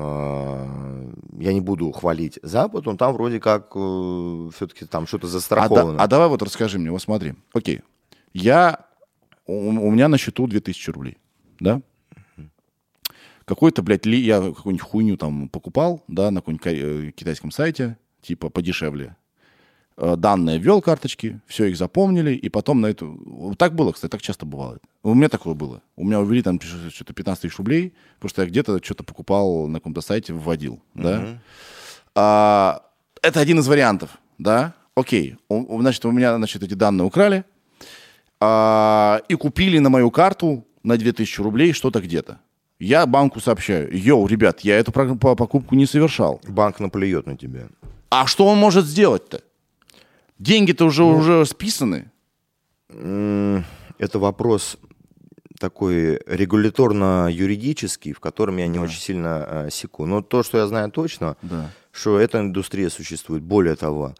Э, 0.00 1.12
Я 1.38 1.52
не 1.52 1.60
буду 1.60 1.90
хвалить 1.92 2.38
Запад, 2.42 2.86
но 2.86 2.96
там 2.96 3.12
вроде 3.14 3.40
как 3.40 3.70
все-таки 3.72 4.84
там 4.86 5.06
что-то 5.06 5.26
А, 5.26 5.28
да- 5.28 5.32
застраховано. 5.32 6.02
а 6.02 6.06
давай 6.06 6.28
вот 6.28 6.42
расскажи 6.42 6.78
мне, 6.78 6.90
вот 6.90 7.02
смотри. 7.02 7.34
Окей. 7.52 7.80
Я, 8.32 8.86
у, 9.46 9.52
у 9.68 9.90
меня 9.90 10.08
на 10.08 10.18
счету 10.18 10.46
2000 10.46 10.90
рублей, 10.90 11.16
да? 11.60 11.80
Какой-то, 13.44 13.82
блядь, 13.82 14.04
ли, 14.04 14.18
я 14.20 14.40
какую-нибудь 14.42 14.86
хуйню 14.86 15.16
там 15.16 15.48
покупал, 15.48 16.02
да, 16.06 16.30
на 16.30 16.40
каком-нибудь 16.40 16.62
ко- 16.62 16.70
э, 16.70 17.10
китайском 17.12 17.50
сайте, 17.50 17.96
типа 18.20 18.50
подешевле. 18.50 19.16
Э, 20.00 20.14
Данные 20.16 20.58
ввел 20.58 20.80
карточки, 20.80 21.40
все 21.46 21.66
их 21.66 21.76
запомнили, 21.76 22.32
и 22.32 22.48
потом 22.48 22.80
на 22.80 22.86
эту... 22.86 23.54
Так 23.58 23.74
было, 23.74 23.90
кстати, 23.90 24.12
так 24.12 24.22
часто 24.22 24.46
бывает. 24.46 24.80
У 25.02 25.12
меня 25.12 25.28
такое 25.28 25.54
было. 25.54 25.82
У 25.96 26.04
меня 26.04 26.20
увели 26.20 26.40
там 26.40 26.60
что-то 26.60 27.12
15 27.12 27.42
тысяч 27.42 27.58
рублей, 27.58 27.94
потому 28.14 28.30
что 28.30 28.42
я 28.42 28.48
где-то 28.48 28.80
что-то 28.82 29.02
покупал 29.02 29.66
на 29.66 29.80
каком-то 29.80 30.00
сайте, 30.00 30.32
вводил, 30.32 30.80
да? 30.94 31.40
А, 32.14 32.82
это 33.22 33.40
один 33.40 33.58
из 33.58 33.66
вариантов, 33.66 34.18
да? 34.38 34.74
Окей, 34.94 35.36
значит, 35.48 36.04
у 36.04 36.12
меня, 36.12 36.36
значит, 36.36 36.62
эти 36.62 36.74
данные 36.74 37.04
украли 37.04 37.44
а, 38.40 39.20
и 39.28 39.34
купили 39.34 39.78
на 39.78 39.90
мою 39.90 40.12
карту 40.12 40.64
на 40.84 40.96
2000 40.96 41.40
рублей 41.40 41.72
что-то 41.72 42.00
где-то. 42.00 42.38
Я 42.78 43.04
банку 43.06 43.40
сообщаю, 43.40 43.88
йоу, 43.92 44.28
ребят, 44.28 44.60
я 44.60 44.78
эту 44.78 44.92
покупку 44.92 45.74
не 45.74 45.86
совершал. 45.86 46.40
Банк 46.46 46.78
наплюет 46.78 47.26
на 47.26 47.36
тебя. 47.36 47.66
А 48.10 48.26
что 48.28 48.46
он 48.46 48.58
может 48.58 48.86
сделать-то? 48.86 49.42
Деньги-то 50.38 50.84
уже, 50.86 51.02
уже 51.04 51.44
списаны. 51.46 52.10
Это 52.90 54.18
вопрос 54.18 54.78
такой 55.58 56.20
регуляторно-юридический, 56.26 58.12
в 58.12 58.20
котором 58.20 58.58
я 58.58 58.68
не 58.68 58.78
очень 58.78 59.00
сильно 59.00 59.44
э, 59.66 59.70
секу. 59.70 60.06
Но 60.06 60.22
то, 60.22 60.42
что 60.44 60.58
я 60.58 60.66
знаю 60.68 60.90
точно, 60.92 61.36
Да. 61.42 61.70
что 61.90 62.18
эта 62.20 62.38
индустрия 62.38 62.88
существует. 62.90 63.42
Более 63.42 63.74
того, 63.74 64.14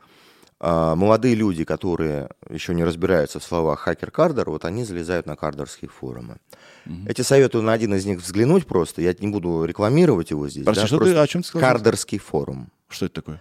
а, 0.59 0.97
молодые 0.97 1.37
люди, 1.37 1.63
которые 1.63 2.31
еще 2.51 2.75
не 2.75 2.83
разбираются 2.83 3.39
в 3.39 3.45
словах 3.45 3.79
хакер-кардер, 3.79 4.51
вот 4.51 4.65
они 4.65 4.83
залезают 4.85 5.27
на 5.27 5.37
кардерские 5.37 5.89
форумы. 5.89 6.39
Я 6.87 7.13
тебе 7.15 7.23
советую 7.25 7.63
на 7.63 7.73
один 7.73 7.95
из 7.95 8.05
них 8.05 8.19
взглянуть 8.21 8.67
просто. 8.67 9.01
Я 9.03 9.15
не 9.21 9.29
буду 9.29 9.65
рекламировать 9.65 10.31
его 10.31 10.49
здесь. 10.49 10.65
Прости, 10.65 10.81
да, 10.83 10.87
что 10.89 10.99
ты- 10.99 11.15
о 11.15 11.27
чем 11.29 11.43
ты 11.43 11.49
сказал? 11.49 11.69
Кардерский 11.71 12.19
форум. 12.19 12.69
Что 12.89 13.07
это 13.07 13.15
такое? 13.17 13.41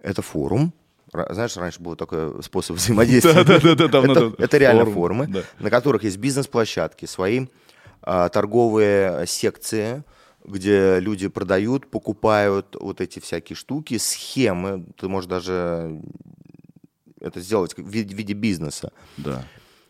Это 0.00 0.22
форум. 0.22 0.72
Знаешь, 1.12 1.56
раньше 1.56 1.80
был 1.80 1.96
такой 1.96 2.42
способ 2.42 2.76
взаимодействия. 2.76 3.32
Это- 3.32 4.58
реально 4.58 4.84
Форум, 4.84 4.94
форумы, 4.94 5.44
на 5.58 5.70
которых 5.70 6.04
есть 6.04 6.18
бизнес-площадки, 6.18 7.06
свои 7.06 7.46
а, 8.02 8.28
торговые 8.28 9.26
секции, 9.26 10.04
где 10.44 11.00
люди 11.00 11.28
продают, 11.28 11.90
покупают 11.90 12.76
вот 12.78 13.00
эти 13.00 13.18
всякие 13.18 13.56
штуки, 13.56 13.98
схемы. 13.98 14.86
Ты 14.96 15.08
можешь 15.08 15.28
даже 15.28 16.00
это 17.20 17.40
сделать 17.40 17.74
как 17.74 17.84
в 17.84 17.88
виде, 17.88 18.14
в 18.14 18.18
виде 18.18 18.34
бизнеса. 18.34 18.92
Да. 19.16 19.44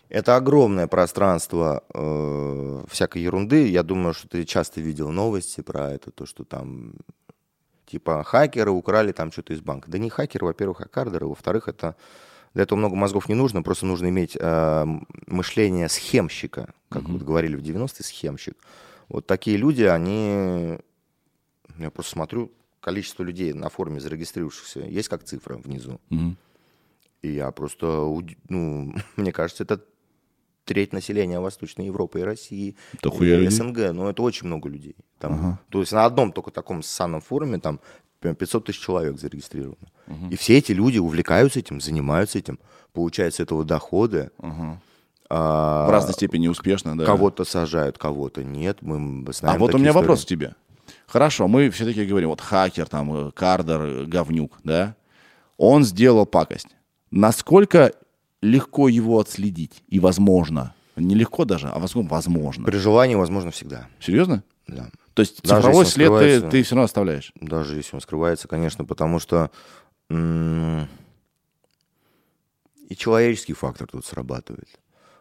Это 0.09 0.37
огромное 0.37 0.87
пространство 0.87 1.85
э, 1.93 2.85
всякой 2.91 3.23
ерунды. 3.23 3.69
Я 3.69 3.83
думаю, 3.83 4.15
что 4.15 4.27
ты 4.27 4.45
часто 4.45 4.81
видел 4.81 5.11
новости 5.11 5.61
про 5.61 5.91
это, 5.93 6.11
то, 6.11 6.25
что 6.25 6.45
там 6.45 6.95
типа 7.89 8.23
хакеры 8.23 8.71
украли 8.71 9.13
там 9.13 9.33
что-то 9.33 9.53
из 9.53 9.61
банка. 9.61 9.91
Да 9.91 9.99
не 9.99 10.11
хакеры, 10.11 10.47
во-первых, 10.47 10.81
а 10.83 10.89
кардеры. 10.89 11.27
Во-вторых, 11.27 11.69
это 11.69 11.97
для 12.55 12.63
этого 12.63 12.79
много 12.79 12.97
мозгов 12.97 13.29
не 13.29 13.35
нужно, 13.35 13.63
просто 13.63 13.87
нужно 13.87 14.09
иметь 14.09 14.37
э, 14.39 14.85
мышление 15.27 15.89
схемщика, 15.89 16.73
как 16.89 17.03
вот 17.09 17.23
говорили 17.23 17.57
в 17.57 17.63
90-е, 17.63 18.05
схемщик. 18.05 18.57
Вот 19.09 19.27
такие 19.27 19.57
люди, 19.57 19.83
они, 19.83 20.79
я 21.79 21.91
просто 21.91 22.13
смотрю, 22.13 22.53
количество 22.81 23.23
людей 23.23 23.53
на 23.53 23.69
форуме 23.69 24.01
зарегистрировавшихся 24.01 24.81
есть 24.81 25.09
как 25.09 25.25
цифра 25.25 25.57
внизу. 25.57 26.01
Мгм. 26.11 26.37
И 27.23 27.33
я 27.33 27.51
просто, 27.51 27.87
ну, 28.49 28.95
мне 29.17 29.33
кажется, 29.33 29.65
это 29.65 29.83
треть 30.69 30.93
населения 30.93 31.41
Восточной 31.41 31.87
Европы 31.87 32.21
и 32.21 32.23
России, 32.23 32.77
хуя 33.03 33.35
и 33.37 33.41
людей. 33.41 33.51
СНГ, 33.51 33.93
но 33.93 34.11
это 34.11 34.23
очень 34.23 34.47
много 34.47 34.69
людей. 34.69 34.95
Там, 35.19 35.59
То 35.71 35.81
есть 35.81 35.93
на 35.93 36.05
одном 36.05 36.33
только 36.33 36.51
таком 36.51 36.83
ссаном 36.83 37.21
форуме 37.21 37.59
там 37.59 37.81
прям 38.21 38.35
500 38.35 38.67
тысяч 38.67 38.81
человек 38.81 39.19
зарегистрировано. 39.19 39.89
И 40.31 40.37
все 40.37 40.59
эти 40.59 40.73
люди 40.73 40.99
увлекаются 40.99 41.59
этим, 41.59 41.81
занимаются 41.81 42.39
этим, 42.39 42.59
получают 42.93 43.35
с 43.35 43.41
этого 43.41 43.65
доходы. 43.65 44.31
А, 45.31 45.87
В 45.87 45.91
разной 45.91 46.15
степени 46.15 46.49
успешно, 46.49 46.97
да. 46.97 47.05
Кого-то 47.05 47.45
сажают, 47.45 47.99
кого-то 47.99 48.43
нет. 48.45 48.79
Мы 48.81 49.31
знаем 49.33 49.57
А 49.57 49.59
вот 49.59 49.75
у 49.75 49.79
меня 49.79 49.91
истории. 49.91 50.03
вопрос 50.03 50.25
к 50.25 50.29
тебе. 50.29 50.55
Хорошо, 51.07 51.49
мы 51.49 51.69
все-таки 51.71 52.07
говорим, 52.07 52.31
вот 52.31 52.41
хакер, 52.41 52.87
там, 52.87 53.29
э, 53.29 53.31
кардер, 53.33 53.81
э, 53.83 54.05
говнюк, 54.07 54.59
да? 54.65 54.95
Он 55.59 55.85
сделал 55.85 56.25
пакость. 56.25 56.69
Насколько 57.11 57.93
легко 58.43 58.89
его 58.89 59.19
отследить? 59.21 59.83
И 59.89 60.01
возможно. 60.01 60.75
Не 60.97 61.15
легко 61.15 61.45
даже, 61.45 61.69
а 61.69 61.79
возможно, 61.79 62.11
возможно. 62.11 62.65
При 62.65 62.77
желании, 62.77 63.15
возможно, 63.15 63.51
всегда. 63.51 63.87
Серьезно? 64.01 64.43
Да. 64.67 64.91
То 65.15 65.23
есть 65.23 65.43
Даже 65.43 65.63
цифровой 65.63 65.87
след 65.87 66.09
ты, 66.09 66.15
скрывается. 66.15 66.49
ты 66.51 66.63
все 66.63 66.75
равно 66.75 66.85
оставляешь? 66.85 67.33
Даже 67.41 67.77
если 67.77 67.95
он 67.97 68.01
скрывается, 68.01 68.49
конечно, 68.49 68.85
потому 68.85 69.19
что 69.21 69.51
и 72.89 72.97
человеческий 72.97 73.53
фактор 73.53 73.87
тут 73.89 74.05
срабатывает. 74.07 74.69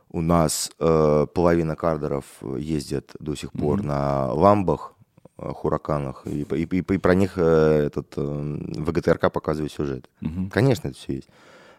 У 0.10 0.22
нас 0.22 0.72
э, 0.80 1.28
половина 1.34 1.76
кардеров 1.76 2.24
ездят 2.58 3.12
до 3.20 3.36
сих 3.36 3.52
пор 3.52 3.84
на 3.84 4.32
ламбах, 4.32 4.94
э, 5.38 5.50
хураканах, 5.54 6.24
и, 6.26 6.44
и- 6.44 6.64
и- 6.64 6.94
и 6.94 6.98
про 6.98 7.14
них 7.14 7.34
э, 7.36 7.88
этот 7.88 8.14
э, 8.16 8.22
ВГТРК 8.22 9.30
показывает 9.32 9.72
сюжет. 9.74 10.10
Конечно, 10.50 10.88
это 10.90 10.98
все 10.98 11.16
есть. 11.16 11.30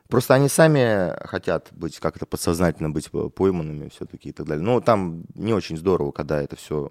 Просто 0.09 0.35
они 0.35 0.49
сами 0.49 1.15
хотят 1.27 1.69
быть 1.73 1.99
как-то 1.99 2.25
подсознательно 2.25 2.89
быть 2.91 3.11
пойманными 3.11 3.91
все-таки 3.91 4.31
и 4.31 4.33
так 4.33 4.47
далее. 4.47 4.65
Ну, 4.65 4.81
там 4.81 5.25
не 5.35 5.53
очень 5.53 5.77
здорово, 5.77 6.13
когда 6.13 6.43
это 6.43 6.57
все 6.57 6.89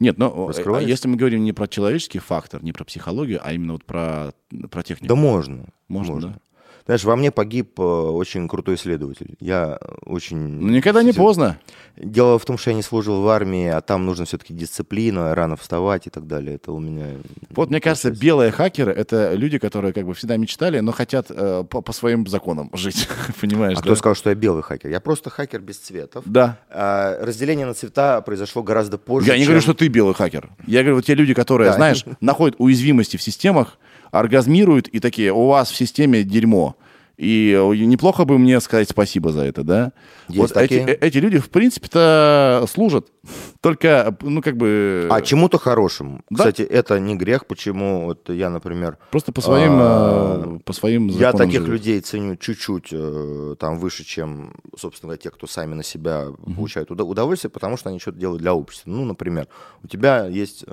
Нет, 0.00 0.16
но 0.16 0.28
э, 0.28 0.48
Раскрывается? 0.48 0.88
если 0.88 1.08
мы 1.08 1.16
говорим 1.16 1.44
не 1.44 1.52
про 1.52 1.68
человеческий 1.68 2.18
фактор, 2.18 2.62
не 2.64 2.72
про 2.72 2.84
психологию, 2.84 3.40
а 3.42 3.52
именно 3.52 3.74
вот 3.74 3.84
про, 3.84 4.32
про 4.70 4.82
технику. 4.82 5.14
Да 5.14 5.20
можно. 5.20 5.66
Можно, 5.88 6.20
да? 6.20 6.38
Знаешь, 6.86 7.02
во 7.02 7.16
мне 7.16 7.32
погиб 7.32 7.78
э, 7.80 7.82
очень 7.82 8.46
крутой 8.48 8.76
исследователь. 8.76 9.34
Я 9.40 9.78
очень... 10.04 10.36
Ну, 10.38 10.68
никогда 10.68 11.02
не 11.02 11.12
поздно. 11.12 11.58
Дело 11.96 12.38
в 12.38 12.44
том, 12.44 12.58
что 12.58 12.70
я 12.70 12.76
не 12.76 12.82
служил 12.82 13.22
в 13.22 13.28
армии, 13.28 13.66
а 13.66 13.80
там 13.80 14.06
нужно 14.06 14.24
все-таки 14.24 14.54
дисциплина, 14.54 15.34
рано 15.34 15.56
вставать 15.56 16.06
и 16.06 16.10
так 16.10 16.28
далее. 16.28 16.54
Это 16.56 16.70
у 16.70 16.78
меня... 16.78 17.06
Вот, 17.50 17.70
мне 17.70 17.80
кажется, 17.80 18.12
белые 18.12 18.52
хакеры— 18.52 18.92
это 18.96 19.34
люди, 19.34 19.58
которые 19.58 19.92
как 19.92 20.06
бы 20.06 20.14
всегда 20.14 20.36
мечтали, 20.36 20.78
но 20.78 20.92
хотят 20.92 21.26
э, 21.30 21.64
по, 21.68 21.80
по 21.80 21.92
своим 21.92 22.24
законам 22.28 22.70
жить, 22.72 23.08
понимаешь, 23.40 23.78
А 23.78 23.80
да? 23.80 23.82
кто 23.82 23.96
сказал, 23.96 24.14
что 24.14 24.30
я 24.30 24.36
белый 24.36 24.62
хакер? 24.62 24.88
Я 24.90 25.00
просто 25.00 25.28
хакер 25.28 25.60
без 25.62 25.78
цветов. 25.78 26.22
Да. 26.24 26.58
А, 26.70 27.18
разделение 27.20 27.66
на 27.66 27.74
цвета 27.74 28.20
произошло 28.20 28.62
гораздо 28.62 28.96
позже, 28.96 29.26
Я 29.26 29.34
не 29.34 29.40
чем- 29.40 29.46
говорю, 29.48 29.62
что 29.62 29.74
ты 29.74 29.88
белый 29.88 30.14
хакер. 30.14 30.50
Я 30.68 30.82
говорю, 30.82 30.96
вот 30.96 31.04
те 31.04 31.14
люди, 31.16 31.34
которые, 31.34 31.70
Да. 31.70 31.76
знаешь, 31.76 32.04
находят 32.20 32.54
уязвимости 32.58 33.16
в 33.16 33.22
системах, 33.22 33.78
оргазмируют 34.10 34.88
и 34.88 35.00
такие, 35.00 35.32
у 35.32 35.46
вас 35.46 35.70
в 35.70 35.76
системе 35.76 36.22
дерьмо. 36.22 36.76
И 37.16 37.58
неплохо 37.86 38.26
бы 38.26 38.36
мне 38.38 38.60
сказать 38.60 38.90
спасибо 38.90 39.32
за 39.32 39.44
это, 39.44 39.62
да? 39.64 39.92
Есть 40.28 40.38
вот 40.38 40.50
эти, 40.50 40.58
такие. 40.80 40.82
э- 40.82 40.98
эти 41.00 41.16
люди, 41.16 41.38
в 41.38 41.48
принципе-то, 41.48 42.66
служат. 42.70 43.06
Только, 43.62 44.14
ну, 44.20 44.42
как 44.42 44.58
бы... 44.58 45.08
А 45.10 45.22
чему-то 45.22 45.56
хорошему. 45.58 46.20
Да. 46.28 46.36
Кстати, 46.44 46.60
это 46.60 47.00
не 47.00 47.14
грех, 47.16 47.46
почему 47.46 48.04
вот 48.04 48.28
я, 48.28 48.50
например, 48.50 48.98
Просто 49.10 49.32
по 49.32 49.40
своим, 49.40 49.78
А, 49.80 50.56
э, 50.56 50.58
по 50.62 50.74
своим 50.74 51.06
я 51.08 51.32
таких 51.32 51.60
живут. 51.62 51.68
людей 51.70 52.00
ценю 52.00 52.36
чуть-чуть 52.36 52.88
э, 52.92 53.56
там 53.58 53.78
выше, 53.78 54.04
чем, 54.04 54.52
собственно 54.76 55.16
те, 55.16 55.30
кто 55.30 55.46
сами 55.46 55.72
на 55.72 55.82
себя 55.82 56.26
получают 56.54 56.90
уда- 56.90 57.04
удовольствие, 57.04 57.50
потому 57.50 57.78
что 57.78 57.88
они 57.88 57.98
что-то 57.98 58.18
делают 58.18 58.42
для 58.42 58.52
общества. 58.52 58.90
Ну, 58.90 59.06
например, 59.06 59.48
у 59.82 59.88
тебя 59.88 60.26
есть 60.26 60.66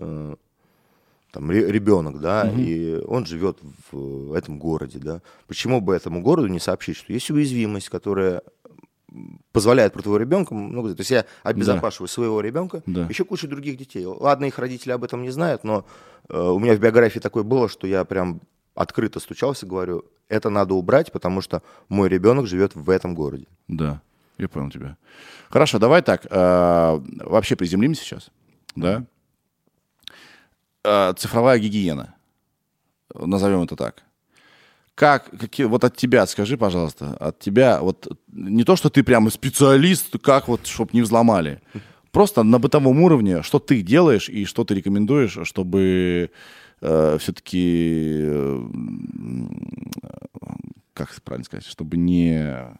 там 1.33 1.49
ре- 1.51 1.69
ребенок, 1.71 2.21
да, 2.21 2.49
и 2.49 3.01
он 3.07 3.25
живет 3.25 3.57
в 3.91 4.33
этом 4.33 4.59
городе, 4.59 4.99
да. 4.99 5.21
Почему 5.47 5.81
бы 5.81 5.93
этому 5.95 6.21
городу 6.21 6.47
не 6.47 6.59
сообщить, 6.59 6.95
что 6.95 7.11
есть 7.11 7.29
уязвимость, 7.31 7.89
которая 7.89 8.43
позволяет 9.51 9.93
про 9.93 10.01
твоего 10.01 10.17
ребенка 10.17 10.53
много... 10.55 10.93
То 10.95 11.01
есть 11.01 11.11
я 11.11 11.25
обезопашиваю 11.43 12.07
своего 12.07 12.41
ребенка, 12.41 12.81
Да. 12.85 13.05
еще 13.09 13.25
куча 13.25 13.47
других 13.47 13.77
детей. 13.77 14.05
Ладно, 14.05 14.45
их 14.45 14.57
родители 14.57 14.91
об 14.91 15.03
этом 15.03 15.21
не 15.21 15.29
знают, 15.29 15.63
но 15.63 15.85
э, 16.29 16.39
у 16.39 16.57
меня 16.59 16.73
в 16.75 16.79
биографии 16.79 17.19
такое 17.19 17.43
было, 17.43 17.69
что 17.69 17.85
я 17.85 18.05
прям 18.05 18.41
открыто 18.75 19.19
стучался, 19.19 19.65
говорю, 19.67 20.05
это 20.29 20.49
надо 20.49 20.73
убрать, 20.73 21.11
потому 21.11 21.41
что 21.41 21.61
мой 21.89 22.09
ребенок 22.09 22.47
живет 22.47 22.73
в 22.75 22.89
этом 22.89 23.13
городе. 23.13 23.45
Да, 23.67 24.01
я 24.39 24.47
понял 24.49 24.71
тебя. 24.71 24.97
Хорошо, 25.49 25.77
давай 25.77 26.01
так. 26.01 26.25
э, 26.29 26.99
вообще 27.23 27.55
приземлимся 27.55 28.03
сейчас. 28.03 28.31
Да? 28.75 29.05
Э, 30.83 31.13
цифровая 31.17 31.59
гигиена. 31.59 32.13
Назовем 33.13 33.61
это 33.61 33.75
так. 33.75 34.03
Как, 34.95 35.29
какие, 35.39 35.65
вот 35.65 35.83
от 35.83 35.95
тебя, 35.95 36.25
скажи, 36.27 36.57
пожалуйста, 36.57 37.15
от 37.19 37.39
тебя, 37.39 37.81
вот 37.81 38.07
не 38.31 38.63
то, 38.63 38.75
что 38.75 38.89
ты 38.89 39.03
прям 39.03 39.29
специалист, 39.31 40.19
как 40.19 40.47
вот, 40.47 40.67
чтобы 40.67 40.91
не 40.93 41.01
взломали. 41.01 41.61
Просто 42.11 42.43
на 42.43 42.59
бытовом 42.59 43.01
уровне, 43.01 43.41
что 43.41 43.57
ты 43.57 43.81
делаешь 43.81 44.29
и 44.29 44.45
что 44.45 44.63
ты 44.63 44.75
рекомендуешь, 44.75 45.37
чтобы 45.47 46.29
все-таки, 46.79 48.29
как 50.93 51.09
правильно 51.23 51.45
сказать, 51.45 51.65
чтобы 51.65 51.97
не, 51.97 52.77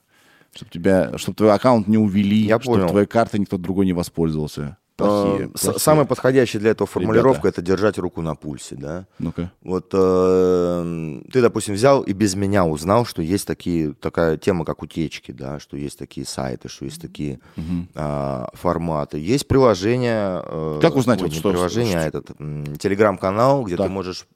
чтобы 0.54 0.72
тебя, 0.72 1.18
чтобы 1.18 1.36
твой 1.36 1.54
аккаунт 1.54 1.88
не 1.88 1.98
увели, 1.98 2.46
Я 2.46 2.60
чтобы 2.60 2.78
понял. 2.78 2.90
твоей 2.90 3.08
картой 3.08 3.40
никто 3.40 3.58
другой 3.58 3.86
не 3.86 3.94
воспользовался. 3.94 4.78
Плохие, 4.96 5.46
Э, 5.46 5.50
плохие. 5.50 5.80
Самая 5.80 6.06
подходящая 6.06 6.60
для 6.62 6.72
этого 6.72 6.88
формулировка 6.88 7.48
Ребята. 7.48 7.62
это 7.62 7.62
держать 7.64 7.98
руку 7.98 8.22
на 8.22 8.36
пульсе, 8.36 8.76
да. 8.76 9.08
Ну-ка. 9.20 9.52
Вот 9.64 9.90
э, 9.94 11.22
ты, 11.32 11.42
допустим, 11.42 11.74
взял 11.74 12.02
и 12.02 12.14
без 12.14 12.36
меня 12.36 12.66
узнал, 12.66 13.06
что 13.06 13.22
есть 13.22 13.48
такие, 13.48 13.94
такая 13.94 14.38
тема, 14.38 14.66
как 14.66 14.84
утечки, 14.84 15.32
да, 15.32 15.60
что 15.60 15.78
есть 15.78 15.98
такие 15.98 16.26
сайты, 16.28 16.70
что 16.70 16.86
есть 16.86 17.02
такие 17.02 17.40
а, 17.96 18.50
форматы. 18.54 19.18
Есть 19.18 19.48
приложение... 19.48 20.42
э, 20.46 20.80
Как 20.82 20.96
узнать, 20.96 21.22
ой, 21.22 21.30
вот 21.30 21.36
что- 21.38 21.50
приложение, 21.52 21.98
а 22.00 22.04
этот 22.04 22.28
телеграм-канал, 22.80 23.64
где 23.64 23.76
Так. 23.78 23.88
ты 23.88 23.92
можешь 23.92 24.28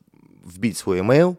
вбить 0.45 0.77
свой 0.77 0.99
email. 0.99 1.37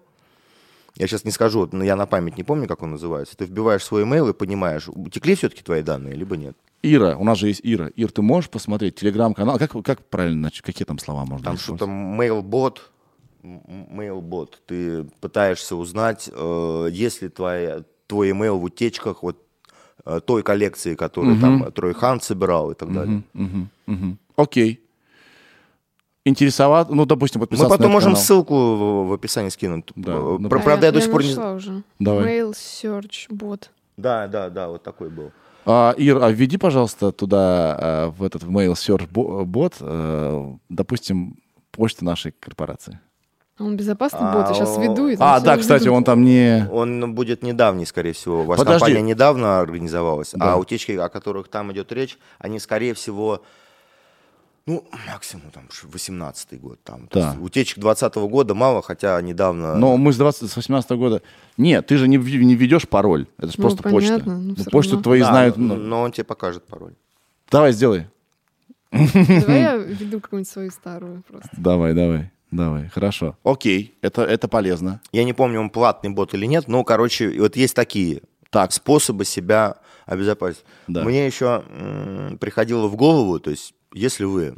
Я 0.99 1.07
сейчас 1.07 1.25
не 1.25 1.31
скажу, 1.31 1.69
но 1.71 1.85
я 1.85 1.95
на 1.95 2.07
память 2.07 2.37
не 2.37 2.43
помню, 2.43 2.67
как 2.67 2.83
он 2.83 2.91
называется. 2.91 3.37
Ты 3.37 3.45
вбиваешь 3.45 3.85
свой 3.85 4.03
email 4.03 4.31
и 4.31 4.33
понимаешь, 4.33 4.89
утекли 4.89 5.37
все-таки 5.37 5.63
твои 5.63 5.83
данные, 5.83 6.15
либо 6.15 6.37
нет. 6.37 6.57
Ира, 6.83 7.17
у 7.17 7.23
нас 7.25 7.39
же 7.39 7.49
есть 7.49 7.61
Ира. 7.63 7.89
Ир, 7.95 8.11
ты 8.11 8.21
можешь 8.21 8.51
посмотреть 8.51 8.97
телеграм-канал? 8.97 9.59
Как, 9.59 9.73
как 9.85 10.05
правильно, 10.09 10.51
какие 10.63 10.85
там 10.85 10.99
слова 10.99 11.25
можно 11.25 11.45
Там 11.45 11.57
что-то 11.57 11.85
mailbot, 11.85 12.79
м- 13.45 13.63
mailbot. 13.97 14.55
Ты 14.67 15.05
пытаешься 15.21 15.77
узнать, 15.77 16.29
э, 16.33 16.89
есть 16.91 17.23
ли 17.23 17.29
твоя, 17.29 17.85
твой 18.09 18.31
email 18.31 18.59
в 18.59 18.65
утечках 18.65 19.23
вот 19.23 19.41
э, 20.05 20.21
той 20.25 20.43
коллекции, 20.43 20.97
которую 20.97 21.41
там 21.41 21.73
Трой 21.73 21.95
Хан 21.95 22.21
собирал 22.21 22.73
и 22.73 22.75
так 22.75 22.93
далее. 22.93 23.23
Мгм, 23.35 23.69
мгм. 23.87 24.19
Окей. 24.37 24.81
Интересоват, 26.29 26.91
ну, 26.91 27.07
допустим, 27.07 27.41
Мы 27.41 27.47
подписаться 27.47 27.71
на 27.71 27.77
потом 27.77 27.87
этот 27.91 27.95
можем 27.95 28.13
канал. 28.13 28.23
ссылку 28.25 29.05
в, 29.07 29.13
описании 29.13 29.49
скинуть. 29.51 29.85
Да, 29.97 30.13
Э, 30.13 30.39
Про- 30.49 30.59
А 30.59 30.63
правда, 30.63 30.87
я 30.87 30.93
до 30.93 31.01
сих 31.01 31.11
пор 31.11 31.23
не... 31.25 31.35
уже. 31.35 31.83
Давай. 31.99 32.41
Mail 32.41 32.53
Search 32.53 33.29
Bot. 33.31 33.65
Да, 33.97 34.27
да, 34.29 34.49
да, 34.51 34.69
вот 34.69 34.83
такой 34.83 35.09
был. 35.11 35.31
А, 35.67 35.95
Ир, 35.99 36.23
а 36.23 36.31
введи, 36.31 36.57
пожалуйста, 36.57 37.13
туда, 37.13 37.77
а, 37.79 38.11
в 38.11 38.23
этот 38.23 38.43
в 38.43 38.51
mail 38.51 38.73
search 38.73 39.07
бот, 39.45 39.75
э, 39.81 40.53
допустим, 40.69 41.37
почту 41.73 42.05
нашей 42.05 42.33
корпорации. 42.33 43.01
Он 43.59 43.77
безопасный 43.77 44.21
А, 44.23 44.33
бот, 44.33 44.49
я 44.49 44.55
сейчас 44.55 44.79
веду. 44.79 45.09
и 45.09 45.17
А, 45.19 45.41
да, 45.41 45.57
кстати, 45.57 45.83
ведут. 45.83 45.97
он 45.97 46.05
там 46.05 46.25
не... 46.25 46.67
Он 46.71 47.13
будет 47.15 47.43
недавний, 47.43 47.87
скорее 47.87 48.13
всего. 48.13 48.43
У 48.43 48.45
вас 48.45 48.59
Подожди. 48.59 48.79
компания 48.79 49.03
недавно 49.03 49.59
организовалась, 49.61 50.31
Да. 50.33 50.55
а 50.55 50.57
утечки, 50.57 50.93
о 50.93 51.09
которых 51.09 51.49
там 51.49 51.73
идет 51.73 51.91
речь, 51.93 52.19
они, 52.39 52.61
скорее 52.61 52.95
всего, 52.95 53.43
ну, 54.69 54.85
максимум 55.09 55.51
там 55.51 55.65
18 55.83 56.61
год. 56.61 56.79
Там. 56.85 57.09
То 57.09 57.19
Да. 57.21 57.29
есть 57.31 57.41
утечек 57.43 57.79
20 57.79 58.15
года 58.17 58.55
мало, 58.55 58.83
хотя 58.83 59.21
недавно... 59.23 59.75
Но 59.77 59.97
мы 59.97 60.13
с 60.13 60.17
20, 60.19 60.51
с 60.51 60.57
18 60.57 60.91
года... 60.93 61.23
Нет, 61.57 61.87
ты 61.87 61.97
же 61.97 62.07
не, 62.07 62.19
не 62.19 62.55
введешь 62.55 62.87
пароль. 62.87 63.27
Это 63.39 63.49
же 63.49 63.55
Ну, 63.57 63.63
просто 63.63 63.83
почта. 63.83 64.13
понятно, 64.13 64.39
ну, 64.39 64.49
Ну, 64.51 64.55
всё 64.57 64.71
почту 64.71 64.93
равно. 64.93 65.03
твои 65.03 65.21
Да, 65.21 65.27
знают... 65.27 65.57
но, 65.57 65.75
ну, 65.75 65.83
но 65.83 66.01
он 66.03 66.13
тебе 66.13 66.25
покажет 66.25 66.65
пароль. 66.65 66.93
Давай, 67.51 67.73
сделай. 67.73 68.07
Давай 68.93 69.61
я 69.61 69.75
веду 70.01 70.21
какую-нибудь 70.21 70.51
свою 70.51 70.71
старую 70.71 71.23
просто. 71.29 71.49
Давай, 71.57 71.95
давай, 71.95 72.31
давай. 72.51 72.89
Хорошо. 72.89 73.37
Окей, 73.45 73.95
это, 74.03 74.23
это 74.23 74.49
полезно. 74.49 75.01
Я 75.13 75.25
не 75.25 75.33
помню, 75.33 75.61
он 75.61 75.71
платный 75.71 76.11
бот 76.11 76.35
или 76.35 76.47
нет, 76.47 76.69
но, 76.69 76.85
короче, 76.85 77.31
вот 77.41 77.57
есть 77.57 77.75
такие 77.75 78.21
Так. 78.51 78.73
способы 78.73 79.25
себя 79.25 79.77
обезопасить. 80.07 80.65
Да. 80.87 81.05
Мне 81.05 81.27
еще 81.27 81.63
м, 81.69 82.39
приходило 82.39 82.87
в 82.89 82.97
голову, 82.97 83.39
то 83.41 83.51
есть, 83.51 83.75
если 83.93 84.25
вы 84.25 84.57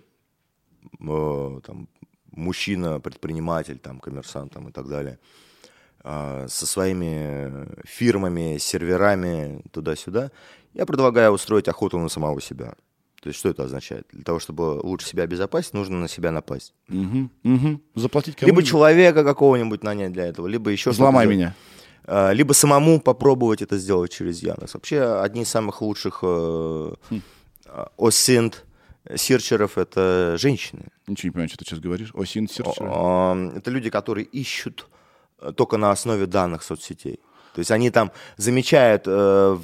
э, 1.01 1.61
там, 1.67 1.89
мужчина, 2.33 3.01
предприниматель, 3.01 3.79
там, 3.79 3.99
коммерсант 4.01 4.53
там, 4.53 4.69
и 4.69 4.73
так 4.73 4.89
далее, 4.89 5.19
а, 6.03 6.47
со 6.49 6.67
своими 6.67 7.69
фирмами, 7.87 8.57
серверами 8.59 9.63
туда-сюда, 9.73 10.31
я 10.73 10.87
предлагаю 10.87 11.33
устроить 11.33 11.69
охоту 11.69 11.99
на 11.99 12.09
самого 12.09 12.41
себя. 12.41 12.75
То 13.21 13.29
есть, 13.29 13.39
что 13.39 13.51
это 13.51 13.65
означает? 13.65 14.07
Для 14.13 14.23
того, 14.25 14.39
чтобы 14.39 14.81
лучше 14.83 15.07
себя 15.09 15.25
обезопасить, 15.25 15.75
нужно 15.75 15.99
на 15.99 16.09
себя 16.09 16.31
напасть. 16.31 16.73
Мгм, 16.89 17.31
мгм. 17.43 17.83
Заплатить 17.95 18.37
Либо 18.41 18.47
кому-нибудь. 18.53 18.67
человека 18.71 19.25
какого-нибудь 19.25 19.83
нанять 19.83 20.13
для 20.13 20.25
этого, 20.27 20.47
либо 20.47 20.71
еще 20.71 20.91
Взломай 20.91 21.27
что-то 21.27 21.37
меня. 21.37 21.55
а, 22.05 22.33
либо 22.33 22.55
самому 22.55 22.99
попробовать 22.99 23.61
это 23.61 23.77
сделать 23.77 24.11
через 24.11 24.43
Яндекс. 24.43 24.73
Вообще, 24.73 25.03
одни 25.21 25.43
из 25.43 25.49
самых 25.51 25.83
лучших 25.83 26.21
э, 26.23 26.95
Хм. 27.11 27.21
а, 27.67 27.91
осинт 29.05 29.21
серчеров 29.21 29.79
это 29.79 30.37
женщины. 30.39 30.89
Ничего 31.07 31.29
не 31.29 31.31
понимаю, 31.33 31.49
что 31.49 31.59
ты 31.59 31.65
сейчас 31.65 31.81
говоришь. 31.81 32.11
Осин 32.15 32.49
серчер. 32.49 32.87
А, 32.89 33.53
Это 33.57 33.71
люди, 33.71 33.91
которые 33.91 34.27
ищут 34.27 34.87
э, 35.41 35.53
только 35.57 35.77
на 35.77 35.91
основе 35.91 36.27
данных 36.27 36.63
соцсетей. 36.63 37.21
То 37.53 37.59
есть 37.59 37.73
они 37.73 37.91
там 37.91 38.13
замечают 38.37 39.03
э, 39.07 39.11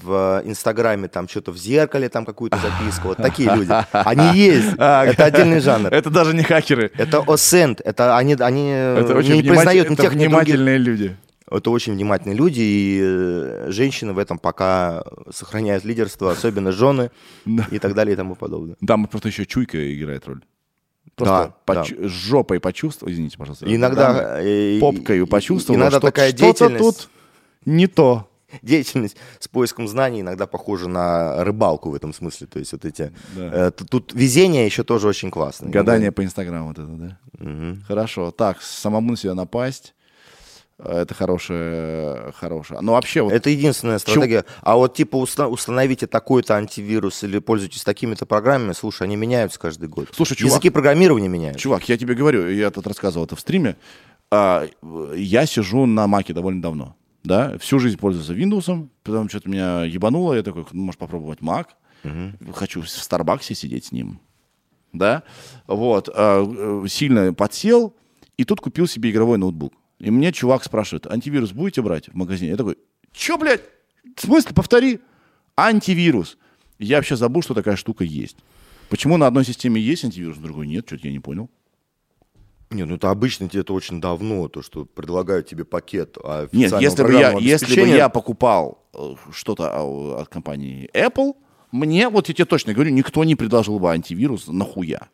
в 0.03 0.43
Инстаграме 0.45 1.07
там 1.07 1.28
что-то 1.28 1.53
в 1.53 1.57
зеркале, 1.57 2.09
там 2.09 2.24
какую-то 2.24 2.59
записку. 2.59 3.09
Вот 3.09 3.18
такие 3.18 3.55
люди. 3.55 3.72
Они 3.93 4.37
есть. 4.39 4.74
А, 4.78 5.05
Это 5.05 5.26
отдельный 5.26 5.61
жанр. 5.61 5.93
Это 5.93 6.11
даже 6.11 6.34
не 6.34 6.43
хакеры. 6.43 6.91
Это 6.97 7.22
осент. 7.26 7.80
Это 7.84 8.16
они, 8.16 8.34
они 8.41 8.70
Это 8.70 9.22
не 9.22 9.43
признают 9.43 9.89
ни 9.91 9.95
это 9.95 10.03
тех, 10.03 10.12
ни 10.14 10.18
других. 10.18 10.28
внимательные 10.28 10.78
люди. 10.78 11.16
Это 11.51 11.70
очень 11.70 11.92
внимательные 11.94 12.36
люди, 12.36 12.61
и 12.61 13.01
э, 13.01 13.66
женщины 13.70 14.12
в 14.12 14.18
этом 14.18 14.38
пока 14.38 15.05
сохраняют 15.32 15.84
лидерство, 15.84 16.32
особенно 16.32 16.72
жены 16.72 17.11
Да. 17.44 17.66
и 17.70 17.78
так 17.78 17.94
далее 17.94 18.14
и 18.14 18.16
тому 18.16 18.34
подобное. 18.34 18.76
Там 18.86 19.07
просто 19.07 19.28
еще 19.28 19.47
чуйка 19.47 19.78
играет 19.94 20.26
роль. 20.26 20.40
Да, 20.40 21.12
Просто 21.14 21.55
да. 21.66 21.74
поч- 21.74 21.94
с 21.97 22.11
жопой 22.11 22.61
почувствовал, 22.61 23.12
извините, 23.12 23.38
пожалуйста. 23.38 23.64
Иногда 23.72 24.40
э, 24.42 24.78
попкой 24.80 25.20
и- 25.20 25.24
почувствовал, 25.24 25.78
иногда 25.78 25.99
что 25.99 26.07
такая 26.09 26.28
что-то 26.30 26.42
деятельность, 26.68 26.84
тут 27.03 27.11
не 27.64 27.86
то. 27.86 28.28
деятельность 28.62 29.16
с 29.40 29.49
поиском 29.49 29.88
знаний 29.88 30.20
иногда 30.20 30.47
похожа 30.47 30.88
на 30.88 31.42
рыбалку 31.44 31.90
в 31.90 31.94
этом 31.94 32.12
смысле. 32.12 32.47
То 32.49 32.59
есть 32.59 32.72
вот 32.72 32.84
эти 32.84 33.12
Да. 33.36 33.68
э, 33.68 33.70
тут 33.70 34.12
везение 34.14 34.66
еще 34.66 34.82
тоже 34.84 35.07
очень 35.09 35.30
классно. 35.30 35.70
Гадание 35.70 36.11
по 36.12 36.24
Инстаграму 36.24 36.68
вот 36.68 36.78
это, 36.78 36.88
да? 36.88 37.18
Мгм. 37.38 37.82
Хорошо. 37.86 38.30
Так, 38.32 38.61
самому 38.62 39.12
на 39.12 39.16
себя 39.16 39.34
напасть. 39.34 39.94
Это 40.79 41.14
хорошая, 41.14 42.33
хорошая. 42.33 42.81
Но 42.83 42.93
вообще 42.93 43.22
вот... 43.22 43.33
Это 43.33 43.49
единственная 43.49 43.99
стратегия. 43.99 44.45
А 44.61 44.77
вот 44.77 44.95
типа 44.95 45.16
уста- 45.16 45.49
установите 45.49 46.07
такой-то 46.07 46.55
антивирус 46.55 47.24
или 47.24 47.39
пользуйтесь 47.39 47.83
такими-то 47.83 48.27
программами, 48.27 48.72
слушай, 48.72 49.05
они 49.05 49.16
меняются 49.16 49.59
каждый 49.59 49.89
год. 49.89 50.09
Слушай, 50.12 50.37
чувак, 50.37 50.53
Языки 50.53 50.70
программирования 50.70 51.29
меняются. 51.29 51.61
Чувак, 51.61 51.89
я 51.89 51.97
тебе 51.97 52.14
говорю, 52.14 52.49
я 52.51 52.70
тут 52.70 52.87
рассказывал 52.87 53.24
это 53.24 53.37
в 53.37 53.41
стриме. 53.41 53.77
а, 54.31 54.66
я 55.14 55.47
сижу 55.47 55.87
на 55.87 56.07
Маке 56.07 56.35
довольно 56.35 56.61
давно. 56.61 56.95
Да, 57.24 57.57
всю 57.59 57.79
жизнь 57.79 57.97
пользовался 57.99 58.35
Windows, 58.35 58.89
потом 59.03 59.29
что-то 59.29 59.49
меня 59.49 59.83
ебануло, 59.85 60.35
я 60.35 60.43
такой, 60.43 60.64
ну, 60.72 60.83
может 60.85 60.99
попробовать 60.99 61.41
Mac. 61.41 61.66
Хочу 62.55 62.83
в 62.83 62.89
Старбаксе 62.89 63.55
сидеть 63.55 63.87
с 63.87 63.93
ним. 63.93 64.20
Да, 64.93 65.22
вот, 65.66 66.09
а, 66.14 66.45
э, 66.85 66.89
сильно 66.89 67.33
подсел, 67.35 67.95
и 68.37 68.45
тут 68.45 68.61
купил 68.61 68.87
себе 68.87 69.11
игровой 69.11 69.39
ноутбук. 69.39 69.72
И 69.99 70.11
мне 70.11 70.32
чувак 70.32 70.64
спрашивает, 70.64 71.07
антивирус 71.07 71.53
будете 71.53 71.82
брать 71.82 72.09
в 72.09 72.14
магазине? 72.14 72.51
Я 72.51 72.57
такой, 72.57 72.76
чё, 73.12 73.38
блядь, 73.38 73.62
в 74.14 74.20
смысле, 74.20 74.55
повтори? 74.55 75.01
Антивирус. 75.57 76.36
Я 76.78 76.97
вообще 76.97 77.16
забыл, 77.16 77.42
что 77.42 77.55
такая 77.55 77.76
штука 77.76 78.05
есть. 78.05 78.36
Почему 78.90 79.16
на 79.16 79.26
одной 79.26 79.44
системе 79.44 79.80
есть 79.80 80.05
антивирус, 80.05 80.36
на 80.36 80.44
другой 80.44 80.66
нет? 80.66 80.86
Что-то 80.86 81.07
я 81.07 81.12
не 81.12 81.20
понял. 81.20 81.51
Не, 82.70 82.84
ну 82.84 82.97
это 82.97 83.11
обычно 83.11 83.49
тебе 83.49 83.61
это 83.62 83.72
очень 83.72 84.01
давно, 84.01 84.49
то, 84.49 84.61
что 84.61 84.84
предлагают 84.84 85.47
тебе 85.47 85.64
пакет. 85.64 86.18
А 86.22 86.49
Нет, 86.53 86.74
если 86.80 87.03
бы, 87.05 87.12
я, 87.12 87.38
если 87.38 87.80
бы 87.80 87.86
я 87.86 88.09
покупал 88.09 88.84
э, 88.92 89.14
что-то 89.32 89.70
а, 89.72 90.22
от 90.22 90.28
компании 90.28 90.90
Apple, 90.92 91.36
мне, 91.70 92.09
вот 92.09 92.28
я 92.28 92.34
тебе 92.34 92.44
точно 92.44 92.74
говорю, 92.74 92.90
никто 92.90 93.22
не 93.22 93.36
предложил 93.36 93.78
бы 93.78 93.90
антивирус 93.90 94.49
нахуя. 94.49 95.09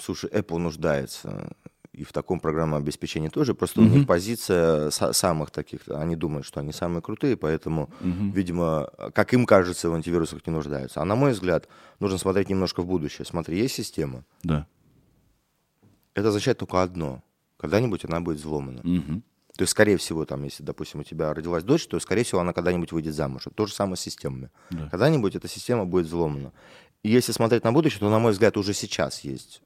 Слушай, 0.00 0.30
Apple 0.30 0.58
нуждается 0.58 1.52
и 1.98 2.04
в 2.04 2.12
таком 2.12 2.40
программном 2.40 2.78
обеспечении 2.80 3.28
тоже, 3.28 3.54
просто 3.54 3.80
у 3.80 3.84
них 3.84 4.06
позиция 4.06 4.88
са- 4.90 5.12
самых 5.12 5.50
таких, 5.50 5.80
они 5.88 6.16
думают, 6.16 6.46
что 6.46 6.60
они 6.60 6.72
самые 6.72 7.02
крутые, 7.02 7.36
поэтому, 7.36 7.90
видимо, 8.00 8.88
как 9.14 9.34
им 9.34 9.46
кажется, 9.46 9.90
в 9.90 9.94
антивирусах 9.94 10.46
не 10.46 10.52
нуждаются. 10.52 11.00
А 11.00 11.04
на 11.04 11.14
мой 11.16 11.32
взгляд, 11.32 11.68
нужно 12.00 12.18
смотреть 12.18 12.48
немножко 12.48 12.82
в 12.82 12.86
будущее. 12.86 13.24
Смотри, 13.26 13.58
есть 13.58 13.74
система, 13.74 14.24
Да. 14.42 14.66
это 16.14 16.28
означает 16.28 16.58
только 16.58 16.82
одно. 16.82 17.22
Когда-нибудь 17.58 18.04
она 18.04 18.20
будет 18.20 18.38
взломана. 18.38 18.80
Мгм. 18.84 19.22
То 19.56 19.62
есть, 19.62 19.72
скорее 19.72 19.96
всего, 19.96 20.24
там, 20.24 20.44
если, 20.44 20.62
допустим, 20.62 21.00
у 21.00 21.02
тебя 21.02 21.34
родилась 21.34 21.64
дочь, 21.64 21.86
то, 21.88 21.98
скорее 21.98 22.22
всего, 22.22 22.40
она 22.40 22.52
когда-нибудь 22.52 22.92
выйдет 22.92 23.14
замуж. 23.14 23.48
То 23.56 23.66
же 23.66 23.72
самое 23.72 23.96
с 23.96 24.00
системами. 24.00 24.50
Да. 24.70 24.88
Когда-нибудь 24.88 25.34
эта 25.34 25.48
система 25.48 25.84
будет 25.84 26.06
взломана. 26.06 26.52
И 27.02 27.10
если 27.10 27.32
смотреть 27.32 27.64
на 27.64 27.72
будущее, 27.72 27.98
то, 27.98 28.08
на 28.10 28.20
мой 28.20 28.32
взгляд, 28.32 28.56
уже 28.56 28.72
сейчас 28.74 29.20
есть 29.20 29.62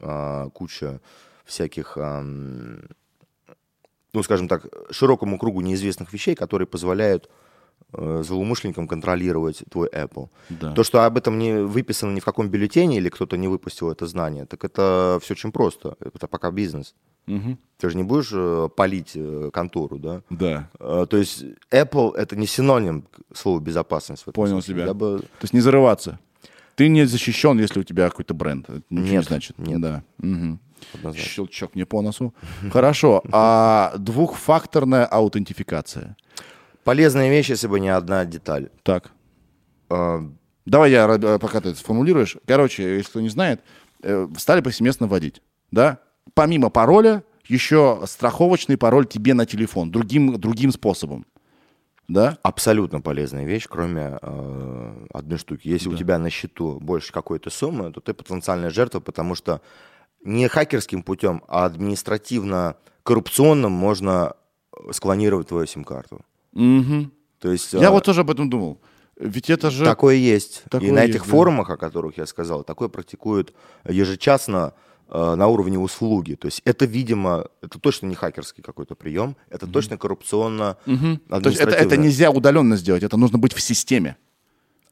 а, 0.00 0.50
куча 0.50 1.00
всяких, 1.44 1.96
ну, 4.12 4.22
скажем 4.22 4.48
так, 4.48 4.66
широкому 4.90 5.38
кругу 5.38 5.60
неизвестных 5.60 6.12
вещей, 6.12 6.34
которые 6.34 6.66
позволяют 6.66 7.28
э, 7.94 8.22
злоумышленникам 8.24 8.86
контролировать 8.86 9.62
твой 9.70 9.88
Apple. 9.88 10.28
Да. 10.50 10.72
То, 10.72 10.82
что 10.84 11.04
об 11.04 11.16
этом 11.16 11.38
не 11.38 11.64
выписано 11.64 12.12
ни 12.12 12.20
в 12.20 12.24
каком 12.24 12.48
бюллетене 12.48 12.98
или 12.98 13.08
кто-то 13.08 13.36
не 13.36 13.48
выпустил 13.48 13.90
это 13.90 14.06
знание, 14.06 14.44
так 14.46 14.64
это 14.64 15.18
все 15.22 15.34
очень 15.34 15.52
просто. 15.52 15.96
Это 16.00 16.26
пока 16.26 16.50
бизнес. 16.50 16.94
Мгм. 17.26 17.58
Ты 17.78 17.90
же 17.90 17.96
не 17.96 18.02
будешь 18.02 18.32
э, 18.32 18.68
палить 18.76 19.12
э, 19.14 19.50
контору, 19.52 19.98
да? 19.98 20.22
Да. 20.28 20.68
То 20.78 21.16
есть 21.16 21.44
Apple 21.70 22.14
это 22.14 22.36
не 22.36 22.46
синоним 22.46 23.02
к 23.02 23.36
слову 23.36 23.60
безопасность. 23.60 24.24
Понял 24.24 24.54
смысле. 24.60 24.74
тебя. 24.74 24.86
Я 24.86 24.94
бы... 24.94 25.20
То 25.20 25.42
есть 25.42 25.54
не 25.54 25.60
зарываться. 25.60 26.18
Ты 26.74 26.88
не 26.88 27.06
защищен, 27.06 27.58
если 27.58 27.80
у 27.80 27.84
тебя 27.84 28.08
какой-то 28.10 28.34
бренд. 28.34 28.68
Это 28.68 28.82
ничего 28.90 29.06
не 29.06 29.10
Нет, 29.10 29.24
значит. 29.24 29.58
нет. 29.58 29.80
Да. 29.80 30.02
Мгм. 30.18 30.58
Однозначно. 30.94 31.28
Щелчок 31.30 31.74
мне 31.74 31.86
по 31.86 32.02
носу. 32.02 32.34
Хорошо. 32.72 33.22
А 33.32 33.94
двухфакторная 33.98 35.06
аутентификация. 35.06 36.16
Полезная 36.84 37.30
вещь, 37.30 37.50
если 37.50 37.68
бы 37.68 37.80
не 37.80 37.88
одна 37.88 38.24
деталь. 38.24 38.70
Так. 38.82 39.12
Э, 39.90 40.20
Давай 40.64 40.92
я, 40.92 41.06
э, 41.06 41.38
пока 41.38 41.60
ты 41.60 41.70
это 41.70 41.78
сформулируешь. 41.78 42.36
Короче, 42.46 42.96
если 42.96 43.10
кто 43.10 43.20
не 43.20 43.28
знает, 43.28 43.62
э, 44.02 44.28
стали 44.36 44.60
повсеместно 44.60 45.06
вводить. 45.06 45.42
Да? 45.70 45.98
Помимо 46.34 46.70
пароля, 46.70 47.24
еще 47.46 48.02
страховочный 48.06 48.76
пароль 48.76 49.06
тебе 49.06 49.34
на 49.34 49.44
телефон. 49.44 49.90
Другим, 49.90 50.38
другим 50.38 50.70
способом. 50.70 51.26
Да? 52.08 52.38
Абсолютно 52.42 53.00
полезная 53.00 53.44
вещь, 53.44 53.66
кроме 53.68 54.18
э, 54.22 55.06
одной 55.12 55.38
штуки. 55.38 55.66
Если 55.66 55.88
у 55.88 55.96
тебя 55.96 56.18
на 56.18 56.30
счету 56.30 56.78
больше 56.80 57.12
какой-то 57.12 57.50
суммы, 57.50 57.90
то 57.92 58.00
ты 58.00 58.14
потенциальная 58.14 58.70
жертва, 58.70 59.00
потому 59.00 59.34
что 59.34 59.62
не 60.24 60.48
хакерским 60.48 61.02
путем, 61.02 61.42
а 61.48 61.64
административно-коррупционным 61.64 63.72
можно 63.72 64.34
склонировать 64.90 65.48
твою 65.48 65.66
сим-карту. 65.66 66.20
Мгм. 66.52 67.12
То 67.38 67.50
есть 67.50 67.72
Я 67.72 67.88
э, 67.88 67.90
вот 67.90 68.04
тоже 68.04 68.20
об 68.22 68.30
этом 68.30 68.48
думал. 68.48 68.80
Ведь 69.16 69.50
это 69.50 69.70
же... 69.70 69.84
Такое 69.84 70.14
есть. 70.16 70.62
Такое 70.70 70.88
и 70.88 70.92
на 70.92 71.02
есть, 71.02 71.10
этих 71.10 71.24
да. 71.24 71.30
форумах, 71.30 71.68
о 71.70 71.76
которых 71.76 72.18
я 72.18 72.26
сказал, 72.26 72.64
такое 72.64 72.88
практикуют 72.88 73.54
ежечасно 73.88 74.74
э, 75.08 75.34
на 75.34 75.46
уровне 75.48 75.78
услуги. 75.78 76.34
То 76.34 76.46
есть 76.46 76.62
это, 76.64 76.86
видимо, 76.86 77.48
это 77.60 77.78
точно 77.78 78.06
не 78.06 78.14
хакерский 78.14 78.62
какой-то 78.62 78.94
прием, 78.94 79.36
это 79.50 79.66
точно 79.66 79.98
коррупционно 79.98 80.78
То 80.86 81.48
есть 81.48 81.60
это, 81.60 81.74
это 81.74 81.96
нельзя 81.96 82.30
удаленно 82.30 82.76
сделать, 82.76 83.02
это 83.02 83.16
нужно 83.16 83.38
быть 83.38 83.52
в 83.52 83.60
системе. 83.60 84.16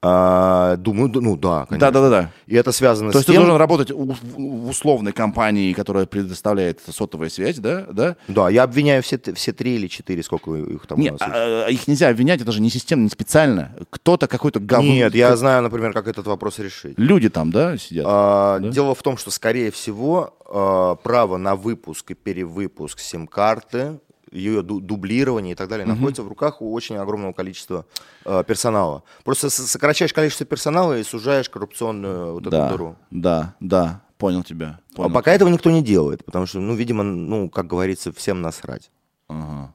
А, 0.03 0.77
думаю, 0.77 1.11
ну 1.15 1.37
да, 1.37 1.67
конечно. 1.69 1.91
Да-да-да. 1.91 2.31
И 2.47 2.57
это 2.57 2.73
связано 2.73 3.11
То 3.13 3.19
с 3.19 3.21
есть 3.21 3.27
ты 3.27 3.33
тем... 3.35 3.43
должен 3.43 3.59
работать 3.59 3.91
у- 3.91 4.13
в 4.15 4.69
условной 4.71 5.13
компании, 5.13 5.75
которая 5.75 6.07
предоставляет 6.07 6.81
сотовую 6.89 7.29
связь, 7.29 7.59
да? 7.59 7.85
да? 7.93 8.17
Да, 8.27 8.49
я 8.49 8.63
обвиняю 8.63 9.03
все, 9.03 9.21
все 9.35 9.53
три 9.53 9.75
или 9.75 9.89
четыре, 9.89 10.23
сколько 10.23 10.55
их 10.55 10.87
там 10.87 10.99
у 10.99 11.03
Не, 11.03 11.11
нас 11.11 11.21
а, 11.21 11.65
а, 11.67 11.69
их 11.69 11.87
нельзя 11.87 12.09
обвинять, 12.09 12.41
это 12.41 12.51
же 12.51 12.63
не 12.63 12.71
системно, 12.71 13.05
не 13.05 13.11
специально. 13.11 13.77
Кто-то 13.91 14.27
какой-то 14.27 14.59
говно... 14.59 14.91
Нет, 14.91 15.15
я 15.15 15.37
знаю, 15.37 15.63
например, 15.63 15.93
как 15.93 16.09
этот 16.09 16.27
вопрос 16.27 16.59
решить. 16.61 16.99
Люди 16.99 17.29
там, 17.29 17.51
да, 17.51 17.77
сидят? 17.77 18.07
А, 18.09 18.59
Да? 18.59 18.69
Дело 18.71 18.95
в 18.95 19.03
том, 19.03 19.19
что, 19.19 19.31
скорее 19.31 19.71
всего, 19.71 20.35
а, 20.47 20.95
право 20.95 21.37
на 21.37 21.57
выпуск 21.57 22.11
и 22.11 22.15
перевыпуск 22.15 23.01
сим-карты, 23.01 23.99
ее 24.31 24.63
ду- 24.63 24.81
дублирование 24.81 25.53
и 25.53 25.55
так 25.55 25.69
далее 25.69 25.87
находится 25.87 26.23
в 26.23 26.29
руках 26.29 26.63
у 26.63 26.73
очень 26.73 26.97
огромного 26.97 27.33
количества 27.33 27.87
а, 28.25 28.43
персонала. 28.45 29.03
Просто 29.25 29.51
сокращаешь 29.51 30.13
количество 30.13 30.47
персонала 30.47 30.99
и 30.99 31.03
сужаешь 31.03 31.49
коррупционную 31.49 32.35
вот 32.35 32.43
эту 32.43 32.51
да, 32.51 32.71
дыру. 32.71 32.97
да, 33.11 33.55
да, 33.61 34.03
понял 34.19 34.43
тебя. 34.43 34.81
А 34.93 34.97
Понял. 34.97 35.15
пока 35.15 35.33
этого 35.33 35.49
никто 35.49 35.71
не 35.71 35.83
делает, 35.83 36.25
потому 36.25 36.47
что, 36.47 36.61
ну, 36.61 36.75
видимо, 36.75 37.03
ну, 37.03 37.49
как 37.49 37.67
говорится, 37.67 38.13
всем 38.13 38.43
насрать. 38.43 38.91
Ага. 39.29 39.75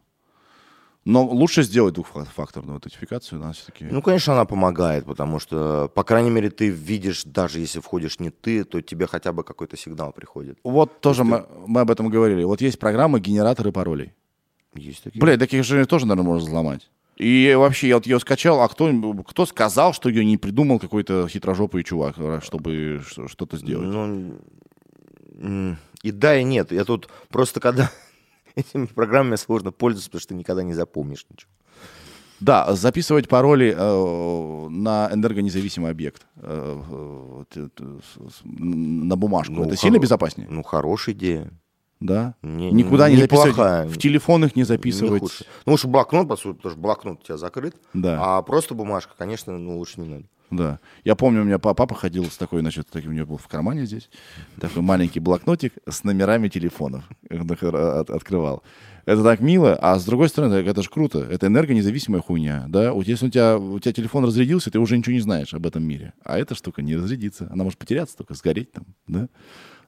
Но 1.06 1.24
лучше 1.24 1.62
сделать 1.62 1.94
двухфакторную 1.94 2.76
аутентификацию, 2.76 3.40
надо 3.40 3.54
все-таки... 3.54 3.86
Ну, 3.86 4.02
конечно, 4.02 4.34
она 4.34 4.46
помогает, 4.46 5.06
потому 5.06 5.38
что, 5.38 5.88
по 5.94 6.04
крайней 6.04 6.32
мере, 6.32 6.50
ты 6.50 6.70
видишь, 6.70 7.24
даже 7.26 7.60
если 7.60 7.80
входишь 7.80 8.20
не 8.20 8.32
ты, 8.32 8.64
то 8.64 8.82
тебе 8.82 9.06
хотя 9.06 9.32
бы 9.32 9.44
какой-то 9.44 9.78
сигнал 9.78 10.12
приходит. 10.14 10.58
вот 10.64 11.00
тоже 11.02 11.24
мы, 11.24 11.46
мы 11.68 11.82
об 11.82 11.92
этом 11.92 12.10
говорили. 12.10 12.44
Вот 12.44 12.60
есть 12.60 12.80
программы 12.80 13.20
генераторы 13.20 13.72
паролей. 13.72 14.14
Есть 14.76 15.04
такие. 15.04 15.20
Блядь, 15.22 15.40
таких 15.40 15.64
же 15.64 15.86
тоже, 15.86 16.06
наверное, 16.06 16.28
можно 16.30 16.48
взломать. 16.48 16.90
И 17.18 17.54
вообще, 17.58 17.88
я 17.88 17.96
вот 17.96 18.06
ее 18.06 18.20
скачал, 18.20 18.62
а 18.62 18.68
кто, 18.68 18.92
кто 19.24 19.46
сказал, 19.46 19.94
что 19.94 20.10
ее 20.10 20.26
не 20.26 20.38
придумал 20.38 20.80
какой-то 20.80 21.28
хитрожопый 21.30 21.84
чувак, 21.84 22.16
а, 22.18 22.42
чтобы 22.44 23.02
что-то 23.28 23.58
сделать? 23.58 23.88
Ну, 23.88 25.78
и 26.04 26.12
да, 26.12 26.38
и 26.38 26.44
нет. 26.44 26.72
Я 26.72 26.84
тут 26.84 27.10
просто 27.30 27.60
когда 27.60 27.90
этими 28.56 28.86
программами 28.86 29.38
сложно 29.38 29.72
пользоваться, 29.72 30.10
потому 30.10 30.20
что 30.22 30.30
ты 30.30 30.36
никогда 30.36 30.64
не 30.64 30.74
запомнишь 30.74 31.26
ничего. 31.30 31.50
Да, 32.42 32.74
записывать 32.76 33.30
пароли 33.30 33.74
э, 33.78 34.70
на 34.70 35.10
энергонезависимый 35.12 35.90
объект 35.90 36.28
э, 36.36 37.46
э, 37.56 38.00
на 38.44 39.16
бумажку. 39.16 39.54
Ну, 39.54 39.64
Это 39.64 39.78
сильно 39.78 39.96
хоро- 39.96 40.02
безопаснее? 40.02 40.48
Ну, 40.50 40.62
хорошая 40.62 41.16
идея. 41.16 41.50
Да? 42.06 42.36
Не- 42.42 42.72
Никуда 42.72 43.10
не 43.10 43.18
записывать, 43.18 43.56
в 43.92 43.98
телефон 43.98 44.46
их 44.46 44.56
не 44.56 44.62
Не 44.62 44.66
записывать. 44.66 45.22
худшая. 45.22 45.48
Ну, 45.66 45.72
лучше 45.74 45.88
блокнот, 45.88 46.28
по 46.28 46.36
сути, 46.36 46.58
потому 46.58 46.72
что 46.74 46.82
блокнот 46.82 47.20
у 47.22 47.26
тебя 47.26 47.38
закрыт. 47.38 47.76
Да. 47.94 48.20
А 48.38 48.42
просто 48.42 48.76
бумажка, 48.76 49.14
конечно, 49.18 49.58
ну, 49.58 49.78
лучше 49.78 50.00
не 50.02 50.08
надо. 50.08 50.24
Да. 50.52 50.80
Я 51.04 51.16
помню, 51.16 51.42
у 51.42 51.44
меня 51.44 51.58
па- 51.58 51.74
папа 51.74 51.96
ходил 51.96 52.26
с 52.26 52.38
такой, 52.38 52.62
значит, 52.62 52.88
такой 52.90 53.10
у 53.10 53.14
него 53.14 53.26
был 53.26 53.38
в 53.38 53.48
кармане 53.48 53.86
здесь, 53.88 54.10
такой 54.62 54.84
маленький 54.84 55.20
блокнотик 55.20 55.74
с 55.90 56.04
номерами 56.04 56.48
телефонов. 56.50 57.04
Открывал. 57.30 58.62
Это 59.06 59.24
так 59.24 59.40
мило, 59.40 59.76
а 59.82 60.00
с 60.00 60.06
другой 60.06 60.30
стороны, 60.30 60.56
это 60.56 60.82
же 60.82 60.90
круто. 60.90 61.20
Это 61.20 61.46
энергонезависимая 61.48 62.22
хуйня, 62.22 62.66
да? 62.70 62.92
Вот 62.92 63.06
если 63.08 63.28
у 63.28 63.30
тебя, 63.30 63.58
у 63.58 63.78
тебя 63.80 63.94
телефон 63.94 64.26
разрядился, 64.26 64.72
ты 64.72 64.80
уже 64.80 64.98
ничего 64.98 65.14
не 65.14 65.20
знаешь 65.20 65.54
об 65.54 65.66
этом 65.68 65.84
мире. 65.84 66.14
А 66.24 66.40
эта 66.40 66.56
штука 66.56 66.82
не 66.82 66.96
разрядится. 66.96 67.48
Она 67.52 67.64
может 67.64 67.78
потеряться, 67.78 68.18
только 68.18 68.34
сгореть 68.34 68.72
там, 68.72 68.86
да? 69.08 69.28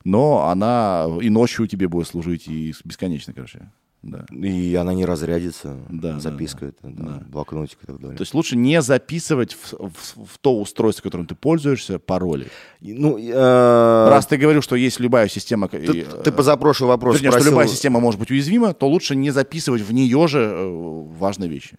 Но 0.08 0.48
она 0.48 1.06
и 1.22 1.30
ночью 1.30 1.68
тебе 1.68 1.88
будет 1.88 2.08
служить, 2.08 2.48
и 2.48 2.74
бесконечно, 2.86 3.34
короче. 3.34 3.60
да. 4.04 4.26
И 4.32 4.74
она 4.76 4.94
не 4.94 5.06
разрядится, 5.06 5.76
Да, 5.90 6.18
записка 6.20 6.60
да. 6.62 6.68
это, 6.68 6.78
да, 6.84 7.04
Да. 7.04 7.24
блокнотик 7.28 7.78
и 7.84 7.86
так 7.88 8.00
далее. 8.00 8.16
То 8.18 8.22
есть 8.22 8.34
лучше 8.34 8.56
не 8.56 8.82
записывать 8.82 9.54
в, 9.54 9.74
в- 9.74 10.26
в 10.34 10.38
то 10.40 10.58
устройство, 10.62 11.04
которым 11.04 11.26
ты 11.28 11.36
пользуешься, 11.36 12.00
пароли. 12.00 12.48
Ну, 12.80 13.18
э, 13.18 14.08
Раз 14.10 14.26
ты 14.28 14.38
говорил, 14.38 14.62
что 14.62 14.76
есть 14.78 15.00
любая 15.02 15.28
система... 15.28 15.68
ты, 15.68 15.78
и, 15.78 16.04
ты 16.24 16.30
э, 16.30 16.32
позапрошлый 16.32 16.88
вопрос 16.88 17.16
вернее, 17.16 17.32
что 17.32 17.40
спросил- 17.40 17.52
любая 17.52 17.68
система 17.68 18.00
может 18.00 18.20
быть 18.20 18.32
уязвима, 18.32 18.74
то 18.74 18.88
лучше 18.88 19.16
не 19.16 19.32
записывать 19.32 19.82
в 19.82 19.92
нее 19.92 20.28
же 20.28 20.40
э, 20.40 21.04
важные 21.20 21.50
вещи. 21.50 21.78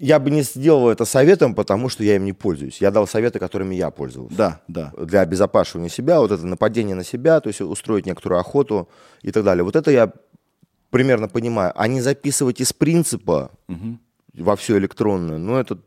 Я 0.00 0.18
бы 0.18 0.30
не 0.30 0.42
сделал 0.42 0.88
это 0.90 1.04
советом, 1.04 1.54
потому 1.54 1.88
что 1.88 2.02
я 2.04 2.16
им 2.16 2.24
не 2.24 2.32
пользуюсь. 2.32 2.80
Я 2.80 2.90
дал 2.90 3.06
советы, 3.06 3.38
которыми 3.38 3.74
я 3.76 3.90
пользовался. 3.90 4.36
Да, 4.36 4.60
да. 4.68 4.92
Для 4.98 5.20
обезопасивания 5.20 5.88
себя, 5.88 6.20
вот 6.20 6.32
это 6.32 6.44
нападение 6.46 6.94
на 6.96 7.04
себя, 7.04 7.40
то 7.40 7.48
есть 7.48 7.60
устроить 7.60 8.06
некоторую 8.06 8.40
охоту 8.40 8.88
и 9.22 9.30
так 9.30 9.44
далее. 9.44 9.62
Вот 9.64 9.76
это 9.76 9.90
я 9.90 10.12
примерно 10.90 11.28
понимаю. 11.28 11.72
А 11.76 11.86
не 11.88 12.00
записывать 12.00 12.60
из 12.60 12.72
принципа 12.72 13.50
во 14.36 14.56
все 14.56 14.78
электронное, 14.78 15.38
ну, 15.38 15.56
это 15.56 15.78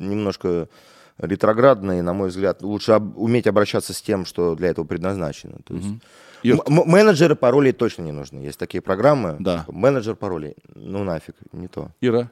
немножко 0.00 0.68
ретроградно, 1.18 1.98
и, 1.98 2.02
на 2.02 2.12
мой 2.12 2.28
взгляд, 2.30 2.62
лучше 2.62 2.92
об- 2.92 3.16
уметь 3.16 3.46
обращаться 3.46 3.92
с 3.94 4.02
тем, 4.02 4.24
что 4.26 4.54
для 4.56 4.68
этого 4.70 4.84
предназначено. 4.84 5.58
То 5.64 5.74
есть 5.74 5.86
м- 6.54 6.60
м- 6.66 6.88
менеджеры 6.90 7.36
паролей 7.36 7.72
точно 7.72 8.02
не 8.02 8.12
нужны. 8.12 8.40
Есть 8.40 8.58
такие 8.58 8.80
программы. 8.80 9.36
Да. 9.38 9.64
Менеджер 9.68 10.16
паролей. 10.16 10.56
Ну 10.74 11.04
нафиг, 11.04 11.36
не 11.52 11.68
то. 11.68 11.90
Ира? 12.00 12.30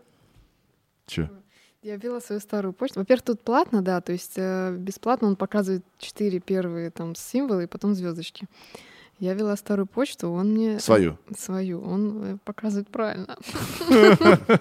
Че? 1.07 1.31
Я 1.83 1.97
ввела 1.97 2.21
свою 2.21 2.41
старую 2.41 2.73
почту. 2.73 3.01
Во-первых, 3.01 3.23
тут 3.25 3.41
платно, 3.41 3.83
да, 3.83 4.01
то 4.01 4.13
есть 4.13 4.35
э, 4.37 4.77
бесплатно 4.79 5.29
он 5.29 5.37
показывает 5.37 5.85
четыре 5.99 6.39
первые 6.39 6.91
там 6.91 7.17
символы 7.17 7.65
и 7.65 7.67
потом 7.67 7.95
звездочки. 7.95 8.47
Я 9.19 9.35
ввела 9.35 9.57
старую 9.57 9.87
почту, 9.87 10.31
он 10.31 10.53
мне... 10.53 10.79
Свою. 10.81 11.19
Свою. 11.37 11.81
Он 11.83 12.23
э, 12.25 12.37
показывает 12.45 12.89
правильно. 12.89 13.37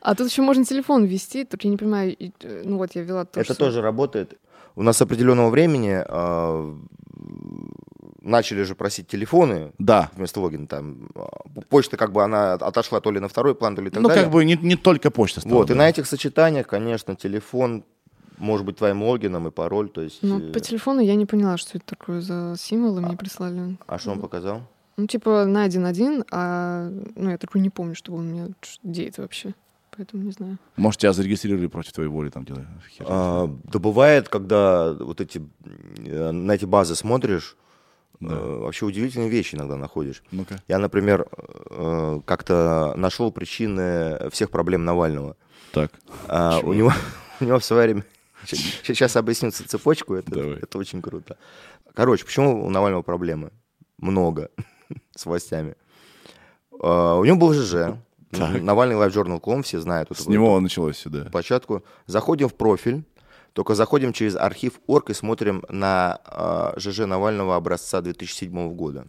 А 0.00 0.14
тут 0.14 0.30
еще 0.30 0.42
можно 0.42 0.64
телефон 0.64 1.04
ввести, 1.04 1.44
только 1.44 1.66
я 1.66 1.72
не 1.72 1.76
понимаю, 1.76 2.16
э, 2.18 2.62
ну 2.64 2.76
вот 2.76 2.94
я 2.94 3.02
ввела 3.02 3.24
тоже 3.24 3.44
Это 3.44 3.58
тоже 3.58 3.82
работает. 3.82 4.38
У 4.76 4.82
нас 4.82 4.96
с 4.96 5.02
определенного 5.02 5.50
времени 5.50 6.02
а, 6.06 6.76
начали 8.30 8.62
же 8.62 8.74
просить 8.74 9.08
телефоны 9.08 9.72
Да. 9.78 10.10
вместо 10.16 10.40
логина. 10.40 10.66
Там, 10.66 11.08
а, 11.14 11.28
почта 11.68 11.96
как 11.96 12.12
бы 12.12 12.22
она 12.24 12.54
отошла 12.54 13.00
то 13.00 13.10
ли 13.10 13.20
на 13.20 13.28
второй 13.28 13.54
план, 13.54 13.76
то 13.76 13.82
ли 13.82 13.90
так 13.90 14.02
ну, 14.02 14.08
далее. 14.08 14.24
как 14.24 14.32
бы 14.32 14.44
не, 14.44 14.56
не 14.56 14.76
только 14.76 15.10
почта 15.10 15.40
стала. 15.40 15.54
вот, 15.54 15.68
да. 15.68 15.74
и 15.74 15.76
на 15.76 15.88
этих 15.88 16.06
сочетаниях, 16.06 16.66
конечно, 16.66 17.14
телефон 17.16 17.84
может 18.38 18.64
быть 18.64 18.76
твоим 18.76 19.02
логином 19.02 19.48
и 19.48 19.50
пароль. 19.50 19.90
То 19.90 20.00
есть, 20.00 20.18
Ну, 20.22 20.40
э, 20.40 20.52
по 20.52 20.60
телефону 20.60 21.00
я 21.00 21.14
не 21.14 21.26
поняла, 21.26 21.58
что 21.58 21.76
это 21.76 21.86
такое 21.86 22.20
за 22.22 22.54
символы 22.58 23.02
мне 23.02 23.16
прислали. 23.16 23.76
а 23.86 23.98
что 23.98 24.12
он 24.12 24.20
показал? 24.20 24.62
Ну, 24.96 25.06
типа, 25.06 25.44
на 25.46 25.62
один-один, 25.64 26.24
а 26.30 26.90
ну, 27.16 27.30
я 27.30 27.38
такой 27.38 27.60
не 27.60 27.70
помню, 27.70 27.94
чтобы 27.94 28.18
он 28.18 28.30
мне... 28.30 28.48
Где 28.82 29.08
это 29.08 29.22
вообще? 29.22 29.54
Поэтому 29.96 30.22
не 30.22 30.30
знаю. 30.30 30.58
Может, 30.76 31.00
тебя 31.00 31.12
зарегистрировали 31.12 31.66
против 31.66 31.92
твоей 31.92 32.08
воли, 32.08 32.30
там 32.30 32.44
дело. 32.44 32.66
А, 33.00 33.50
да 33.64 33.78
бывает, 33.78 34.28
когда 34.28 34.92
вот 34.92 35.20
эти, 35.20 35.42
э, 35.98 36.30
на 36.30 36.52
эти 36.52 36.64
базы 36.64 36.94
смотришь, 36.94 37.56
э, 38.20 38.58
вообще 38.60 38.86
удивительные 38.86 39.28
вещи 39.28 39.54
иногда 39.54 39.76
находишь. 39.76 40.22
Ну-ка. 40.30 40.60
Я, 40.68 40.78
например, 40.78 41.26
э, 41.70 42.20
как-то 42.24 42.94
нашел 42.96 43.30
причины 43.32 44.30
всех 44.30 44.50
проблем 44.50 44.84
Навального. 44.84 45.36
Так. 45.72 45.92
А, 46.28 46.60
Чего? 46.60 46.70
у, 46.70 46.74
него, 46.74 46.92
у 47.40 47.44
него 47.44 47.58
в 47.58 47.64
свое 47.64 47.84
время... 47.84 48.04
Сейчас 48.46 49.16
объясню 49.16 49.50
ц- 49.50 49.64
цепочку, 49.64 50.14
это, 50.14 50.30
Давай. 50.30 50.58
это 50.60 50.78
очень 50.78 51.02
круто. 51.02 51.36
Короче, 51.94 52.24
почему 52.24 52.64
у 52.64 52.70
Навального 52.70 53.02
проблемы? 53.02 53.50
Много 53.98 54.50
с 55.16 55.26
властями. 55.26 55.74
А, 56.82 57.16
у 57.16 57.24
него 57.24 57.36
был 57.36 57.52
ЖЖ. 57.52 57.96
Так. 58.30 58.62
Навальный 58.62 58.94
Live 58.94 59.10
Journal.com, 59.10 59.62
все 59.64 59.80
знают. 59.80 60.08
С 60.16 60.26
него 60.28 60.58
началось 60.60 60.96
сюда. 60.96 61.24
площадку. 61.26 61.84
Заходим 62.06 62.48
в 62.48 62.54
профиль, 62.54 63.04
только 63.52 63.74
заходим 63.74 64.12
через 64.12 64.36
архив 64.36 64.80
орг 64.86 65.10
и 65.10 65.14
смотрим 65.14 65.62
на 65.68 66.20
э, 66.74 66.78
ЖЖ 66.80 67.00
Навального 67.00 67.56
образца 67.56 68.00
2007 68.00 68.72
года. 68.74 69.06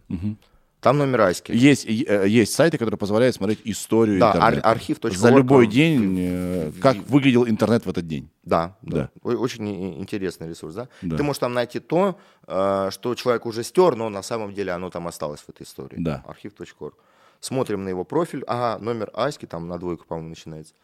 Там 0.80 0.98
номер 0.98 1.20
Аськи. 1.20 1.52
Есть, 1.52 1.86
э, 1.86 2.24
есть 2.28 2.54
сайты, 2.54 2.76
которые 2.76 2.98
позволяют 2.98 3.36
смотреть 3.36 3.60
историю 3.64 4.18
Да, 4.18 4.32
интернета. 4.32 4.66
ар- 4.66 4.72
архив.орг. 4.74 5.14
За 5.16 5.30
любой 5.30 5.68
день, 5.68 6.16
э, 6.18 6.72
как 6.80 6.96
выглядел 7.08 7.46
интернет 7.46 7.86
в 7.86 7.90
этот 7.90 8.08
день. 8.08 8.28
Да, 8.42 8.76
да. 8.82 9.08
Да. 9.22 9.30
Очень 9.30 10.00
интересный 10.00 10.48
ресурс, 10.48 10.74
да? 10.74 10.88
Да. 11.02 11.16
Ты 11.16 11.22
можешь 11.22 11.38
там 11.38 11.52
найти 11.54 11.78
то, 11.78 12.18
э, 12.48 12.88
что 12.90 13.14
человек 13.14 13.46
уже 13.46 13.62
стер, 13.62 13.94
но 13.94 14.08
на 14.08 14.22
самом 14.22 14.52
деле 14.54 14.72
оно 14.72 14.90
там 14.90 15.06
осталось 15.06 15.40
в 15.42 15.48
этой 15.50 15.62
истории. 15.62 15.98
Да. 15.98 16.24
Archive.org. 16.26 16.94
Смотрим 17.38 17.84
на 17.84 17.88
его 17.88 18.02
профиль. 18.04 18.42
Ага, 18.48 18.82
номер 18.82 19.08
Аськи, 19.14 19.46
там 19.46 19.68
на 19.68 19.78
двойку, 19.78 20.04
по-моему, 20.08 20.30
начинается. 20.30 20.74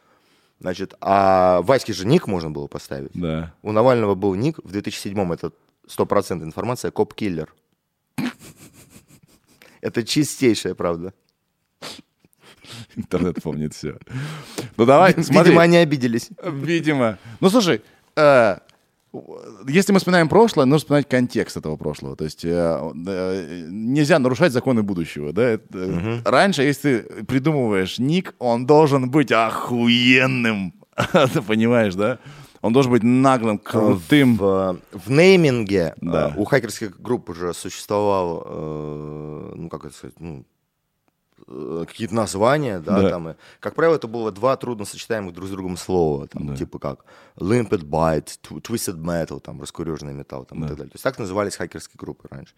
Значит, 0.61 0.95
а 1.01 1.63
в 1.63 1.68
Аське 1.68 1.93
же 1.93 2.07
ник 2.07 2.27
можно 2.27 2.51
было 2.51 2.67
поставить. 2.67 3.11
Да. 3.15 3.55
У 3.63 3.73
Навального 3.73 4.15
был 4.15 4.35
ник, 4.35 4.59
в 4.59 4.75
2007-м 4.75 5.33
это 5.33 5.53
100% 5.87 6.43
информация, 6.43 6.91
cop 6.91 7.10
killer. 7.10 7.55
Это 9.81 10.03
чистейшая 10.03 10.75
правда. 10.75 11.15
Интернет 12.97 13.41
помнит 13.43 13.75
все. 13.75 13.97
Ну 14.77 14.85
давай, 14.85 15.13
смотри. 15.13 15.51
Видимо, 15.51 15.63
они 15.63 15.77
обиделись. 15.77 16.31
Видимо. 16.43 17.19
Ну 17.41 17.49
слушай, 17.49 17.81
э, 18.17 18.59
если 19.67 19.93
мы 19.93 19.99
вспоминаем 19.99 20.29
прошлое, 20.29 20.65
нужно 20.67 20.79
вспоминать 20.79 21.09
контекст 21.09 21.57
этого 21.57 21.77
прошлого. 21.77 22.17
То 22.17 22.25
есть 22.25 22.45
э, 22.45 22.49
э, 23.07 23.67
нельзя 23.71 24.19
нарушать 24.19 24.53
законы 24.53 24.83
будущего. 24.83 25.33
Да? 25.33 25.59
Э, 25.73 26.21
Раньше, 26.25 26.63
если 26.63 26.99
ты 27.01 27.25
придумываешь 27.25 27.99
ник, 27.99 28.35
он 28.39 28.67
должен 28.67 29.11
быть 29.11 29.31
охуенным. 29.33 30.73
Ты 31.33 31.43
понимаешь, 31.47 31.95
да? 31.95 32.19
Он 32.61 32.73
должен 32.73 32.91
быть 32.91 33.05
наглым, 33.05 33.59
крутым. 33.59 34.37
В, 34.37 34.79
в 34.93 35.11
нейминге 35.11 35.95
Да. 36.01 36.35
у 36.37 36.45
хакерских 36.45 37.01
групп 37.01 37.31
уже 37.31 37.55
существовал, 37.55 38.45
ну 39.55 39.69
как 39.71 39.85
это 39.85 39.95
сказать, 39.95 40.17
ну, 40.19 40.45
какие-то 41.87 42.15
названия, 42.15 42.79
да, 42.81 43.01
Да. 43.03 43.11
там. 43.11 43.29
и, 43.31 43.35
как 43.61 43.75
правило, 43.75 43.97
это 43.97 44.07
было 44.07 44.31
два 44.31 44.57
трудно 44.57 44.85
сочетаемых 44.85 45.33
друг 45.35 45.49
с 45.49 45.51
другом 45.51 45.77
слова, 45.77 46.27
там, 46.27 46.49
Да. 46.49 46.57
типа 46.57 46.79
как 46.79 47.05
limpid 47.37 47.85
byte, 47.85 48.39
tw- 48.43 48.61
twisted 48.63 48.97
metal, 48.97 49.41
там, 49.41 49.61
раскуреженный 49.61 50.13
металл, 50.15 50.45
там, 50.45 50.65
и 50.65 50.69
так 50.69 50.77
далее. 50.77 50.91
То 50.91 50.95
есть 50.97 51.05
так 51.05 51.19
назывались 51.19 51.57
хакерские 51.57 51.97
группы 51.99 52.29
раньше. 52.31 52.53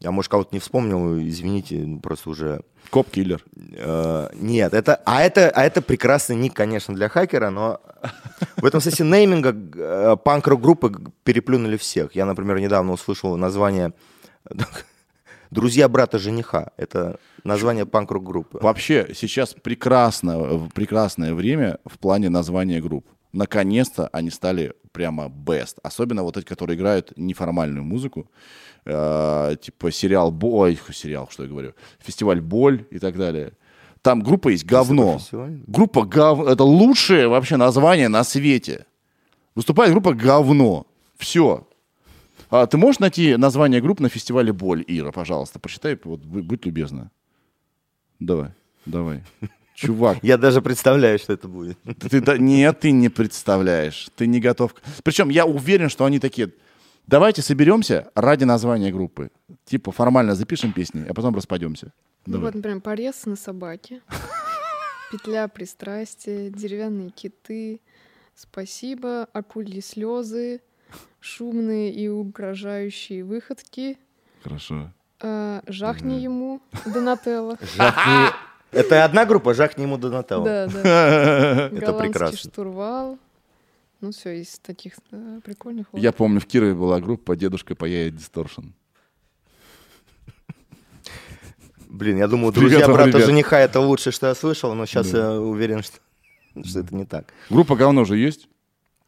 Я, 0.00 0.10
может, 0.10 0.30
кого-то 0.30 0.50
не 0.52 0.60
вспомнил, 0.60 1.18
извините, 1.18 1.98
просто 2.02 2.30
уже 2.30 2.62
Cop 2.90 3.06
killer. 3.06 3.44
Э, 3.76 4.28
Нет, 4.34 4.72
это, 4.74 4.96
а 5.04 5.22
это, 5.22 5.50
а 5.50 5.62
это 5.62 5.82
прекрасный 5.82 6.36
ник, 6.36 6.54
конечно, 6.54 6.94
для 6.94 7.08
хакера, 7.08 7.50
но 7.50 7.80
в 8.56 8.64
этом 8.64 8.80
смысле 8.80 9.06
нейминга 9.06 9.54
э, 9.54 10.16
панк-рок 10.24 10.60
группы 10.60 10.88
г- 10.88 11.10
переплюнули 11.22 11.76
всех. 11.76 12.14
Я, 12.14 12.24
например, 12.24 12.58
недавно 12.58 12.92
услышал 12.92 13.36
название 13.36 13.92
«Друзья 15.50 15.88
брата 15.88 16.18
жениха». 16.18 16.72
Это 16.76 17.18
название 17.44 17.86
панк-рок 17.86 18.24
группы. 18.24 18.58
Вообще, 18.62 19.12
сейчас 19.14 19.54
прекрасно, 19.54 20.68
прекрасное 20.74 21.34
время 21.34 21.78
в 21.84 21.98
плане 21.98 22.28
названия 22.28 22.80
групп. 22.80 23.06
Наконец-то 23.32 24.08
они 24.12 24.30
стали 24.30 24.74
прямо 24.92 25.26
best. 25.26 25.76
Особенно 25.82 26.22
вот 26.22 26.36
эти, 26.36 26.44
которые 26.44 26.76
играют 26.76 27.12
неформальную 27.16 27.84
музыку. 27.84 28.28
Э, 28.84 29.56
типа 29.60 29.92
сериал 29.92 30.32
«Бой», 30.32 30.78
сериал, 30.92 31.28
что 31.30 31.44
я 31.44 31.48
говорю, 31.48 31.74
фестиваль 32.00 32.40
«Боль» 32.40 32.86
и 32.90 32.98
так 32.98 33.16
далее. 33.16 33.52
Там 34.02 34.22
группа 34.22 34.48
есть 34.48 34.64
говно. 34.64 35.20
Группа 35.66 36.04
говно. 36.04 36.48
Это 36.48 36.64
лучшее 36.64 37.28
вообще 37.28 37.56
название 37.56 38.08
на 38.08 38.24
свете. 38.24 38.86
Выступает 39.54 39.92
группа 39.92 40.14
говно. 40.14 40.86
Все. 41.18 41.68
А 42.50 42.66
ты 42.66 42.76
можешь 42.76 42.98
найти 43.00 43.36
название 43.36 43.80
групп 43.80 44.00
на 44.00 44.08
фестивале 44.08 44.52
«Боль», 44.52 44.84
Ира, 44.88 45.12
пожалуйста? 45.12 45.58
Прочитай, 45.58 45.98
вот, 46.04 46.20
будь 46.20 46.66
любезна. 46.66 47.10
Давай, 48.18 48.50
давай. 48.86 49.22
Чувак, 49.74 50.18
Я 50.22 50.36
даже 50.36 50.60
представляю, 50.60 51.18
что 51.18 51.32
это 51.32 51.48
будет. 51.48 51.78
ты, 52.10 52.20
да- 52.20 52.36
нет, 52.38 52.80
ты 52.80 52.90
не 52.90 53.08
представляешь. 53.08 54.08
Ты 54.16 54.26
не 54.26 54.40
готов. 54.40 54.74
к- 54.74 54.80
Причем 55.02 55.30
я 55.30 55.46
уверен, 55.46 55.88
что 55.88 56.04
они 56.04 56.18
такие, 56.18 56.50
давайте 57.06 57.40
соберемся 57.40 58.10
ради 58.14 58.44
названия 58.44 58.92
группы. 58.92 59.30
Типа 59.64 59.90
формально 59.92 60.34
запишем 60.34 60.72
песни, 60.72 61.06
а 61.08 61.14
потом 61.14 61.34
распадемся. 61.34 61.92
Ну 62.26 62.32
Давай. 62.34 62.46
вот, 62.48 62.54
например, 62.56 62.80
порез 62.82 63.24
на 63.26 63.36
собаке, 63.36 64.02
петля 65.10 65.48
пристрастия, 65.48 66.50
деревянные 66.50 67.08
киты, 67.10 67.80
спасибо, 68.34 69.28
акульи 69.32 69.80
слезы, 69.80 70.60
шумные 71.20 71.92
и 71.92 72.08
угрожающие 72.08 73.22
выходки, 73.24 73.98
Хорошо. 74.42 74.90
а, 75.20 75.62
жахни 75.66 76.14
ему, 76.20 76.60
Донателло. 76.86 77.56
Жахни- 77.76 78.32
Это 78.72 79.04
одна 79.04 79.26
группа, 79.26 79.52
жахни 79.54 79.82
ему 79.82 79.98
Донателло. 79.98 80.44
Да, 80.44 80.66
да. 80.66 81.68
Это 81.72 81.92
прекрасно. 81.94 82.38
штурвал. 82.38 83.18
Ну 84.00 84.12
все, 84.12 84.40
из 84.40 84.58
таких 84.60 84.94
да, 85.10 85.40
прикольных. 85.44 85.88
вот. 85.92 86.00
Я 86.00 86.12
помню, 86.12 86.40
в 86.40 86.46
Кирове 86.46 86.72
была 86.74 87.00
группа 87.00 87.36
«Дедушка 87.36 87.74
паяет 87.74 88.16
дисторшн». 88.16 88.68
Блин, 91.88 92.16
я 92.18 92.28
думаю, 92.28 92.52
Привет 92.52 92.70
друзья 92.70 92.86
вам, 92.86 92.94
брата 92.96 93.10
ребят. 93.10 93.24
жениха 93.26 93.58
это 93.58 93.80
лучшее, 93.80 94.12
что 94.12 94.28
я 94.28 94.34
слышал, 94.34 94.74
но 94.74 94.86
сейчас 94.86 95.12
я 95.12 95.32
уверен, 95.32 95.82
что, 95.82 95.98
что 96.64 96.80
это 96.80 96.94
не 96.94 97.04
так. 97.04 97.32
Группа 97.50 97.74
говно 97.76 98.04
же 98.04 98.16
есть? 98.16 98.48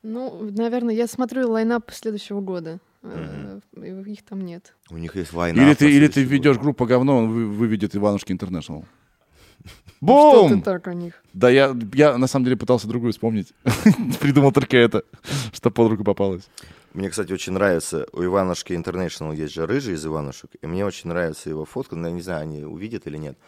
Ну, 0.03 0.51
наверное, 0.51 0.95
я 0.95 1.07
смотрю 1.07 1.51
лайнап 1.51 1.91
следующего 1.93 2.41
года. 2.41 2.81
И 3.03 3.89
Их 4.13 4.25
там 4.25 4.41
нет. 4.41 4.75
У 4.91 4.97
них 4.97 5.17
есть 5.17 5.33
война. 5.33 5.63
Или 5.63 5.75
ты, 5.75 5.91
или 5.91 6.09
ты 6.09 6.23
ведешь 6.23 6.59
группу 6.59 6.87
говно, 6.87 7.19
он 7.19 7.31
вы- 7.31 7.47
выведет 7.47 7.97
Иванушки 7.97 8.33
Интернешнл. 8.33 8.85
Что 10.03 10.49
ты 10.49 10.55
Бум! 10.55 10.63
так 10.63 10.89
о 10.89 10.95
них? 10.95 11.23
Да 11.33 11.49
я, 11.49 11.77
я 11.95 12.19
на 12.19 12.27
самом 12.27 12.45
деле 12.45 12.57
пытался 12.57 12.89
другую 12.89 13.13
вспомнить. 13.13 13.53
Придумал 14.21 14.53
только 14.53 14.77
это, 14.77 15.05
что 15.53 15.71
под 15.71 15.91
руку 15.91 16.05
попалось. 16.05 16.49
Мне, 16.93 17.09
кстати, 17.09 17.33
очень 17.33 17.53
нравится, 17.53 18.07
у 18.13 18.23
Иванушки 18.23 18.73
International 18.75 19.35
есть 19.35 19.55
же 19.55 19.67
рыжий 19.67 19.95
из 19.95 20.05
Иванушек, 20.05 20.51
и 20.61 20.67
мне 20.67 20.85
очень 20.85 21.09
нравится 21.09 21.49
его 21.49 21.65
фотка, 21.65 21.97
но 21.97 22.09
я 22.09 22.13
не 22.13 22.21
знаю, 22.21 22.43
они 22.43 22.65
увидят 22.65 23.07
или 23.07 23.17
нет. 23.17 23.39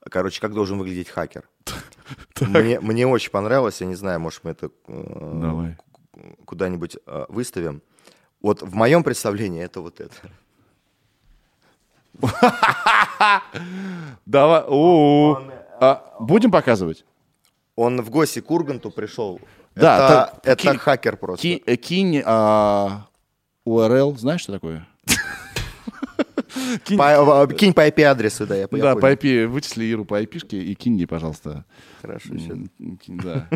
Короче, 0.00 0.40
как 0.40 0.54
должен 0.54 0.78
выглядеть 0.78 1.08
хакер. 1.08 1.48
Мне, 2.40 2.78
мне 2.80 3.06
очень 3.06 3.30
понравилось, 3.30 3.80
я 3.80 3.86
не 3.86 3.96
знаю, 3.96 4.20
может, 4.20 4.44
мы 4.44 4.52
это 4.52 4.70
э, 4.86 5.40
Давай. 5.42 5.76
Куда-нибудь 6.44 6.96
э, 7.06 7.26
выставим. 7.28 7.82
Вот 8.40 8.62
в 8.62 8.74
моем 8.74 9.02
представлении 9.02 9.62
это 9.62 9.80
вот 9.80 10.00
это. 10.00 10.14
Давай. 14.26 14.64
А, 15.80 16.16
будем 16.18 16.50
показывать? 16.50 17.04
Он 17.74 18.00
в 18.00 18.10
гости 18.10 18.40
к 18.40 18.50
Урганту 18.50 18.90
пришел. 18.90 19.40
Да, 19.74 20.32
это, 20.42 20.62
это 20.64 20.78
хакер 20.78 21.16
просто. 21.16 21.46
Э, 21.46 21.76
кинь 21.76 22.22
а, 22.24 23.06
URL, 23.66 24.16
знаешь, 24.16 24.40
что 24.42 24.52
такое? 24.52 24.86
Кинь- 26.84 26.96
По- 26.98 27.46
кинь 27.54 27.72
по 27.72 27.86
IP-адресу, 27.88 28.46
да, 28.46 28.54
я, 28.54 28.68
я 28.70 28.82
Да, 28.82 28.96
по. 28.96 29.12
IP, 29.12 29.46
вычисли 29.46 29.84
Иру 29.84 30.04
по 30.04 30.20
IP 30.22 30.56
и 30.56 30.74
кинь 30.74 30.96
ей, 30.96 31.06
пожалуйста. 31.06 31.64
Хорошо, 32.02 32.30
кинь, 32.30 32.70
Да. 33.22 33.48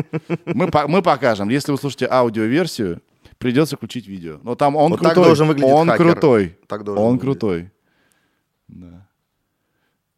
Мы, 0.45 0.67
по- 0.69 0.87
мы 0.87 1.01
покажем. 1.01 1.49
Если 1.49 1.71
вы 1.71 1.77
слушаете 1.77 2.07
аудиоверсию, 2.09 3.01
придется 3.37 3.75
включить 3.77 4.07
видео. 4.07 4.39
Но 4.43 4.55
там 4.55 4.75
он 4.75 4.91
Вот 4.91 5.01
так 5.01 5.13
крутой. 5.13 5.25
должен 5.29 5.47
выглядеть 5.47 5.71
он 5.73 5.87
хакер. 5.89 6.11
крутой. 6.11 6.57
Так 6.67 6.83
должен 6.83 7.03
он 7.03 7.11
выглядеть. 7.17 7.21
крутой. 7.39 7.71
Да. 8.67 9.07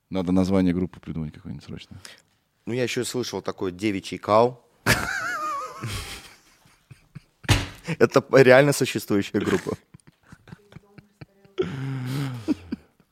Надо 0.10 0.32
название 0.32 0.74
группы 0.74 1.00
придумать 1.00 1.34
какое-нибудь 1.34 1.66
срочно. 1.66 1.98
Ну, 2.66 2.74
я 2.74 2.84
еще 2.84 3.04
слышал 3.04 3.42
такой 3.42 3.72
девичий 3.72 4.18
кал. 4.18 4.66
Это 8.00 8.24
реально 8.32 8.74
существующая 8.74 9.40
группа. 9.40 9.76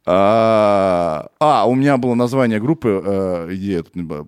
А, 0.06 1.30
а, 1.39 1.66
у 1.68 1.76
меня 1.76 1.97
было 1.97 2.16
название 2.16 2.60
группы, 2.60 3.02
э, 3.06 3.47
идея 3.56 3.84
тут, 3.84 3.95
э, 3.95 4.26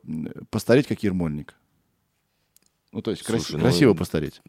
«Постареть 0.49 0.87
как 0.87 1.01
Ермольник». 1.03 1.55
Ну, 2.91 3.01
то 3.01 3.09
есть 3.09 3.23
краси- 3.23 3.39
Слушай, 3.39 3.55
ну, 3.55 3.59
красиво 3.61 3.93
постареть. 3.95 4.41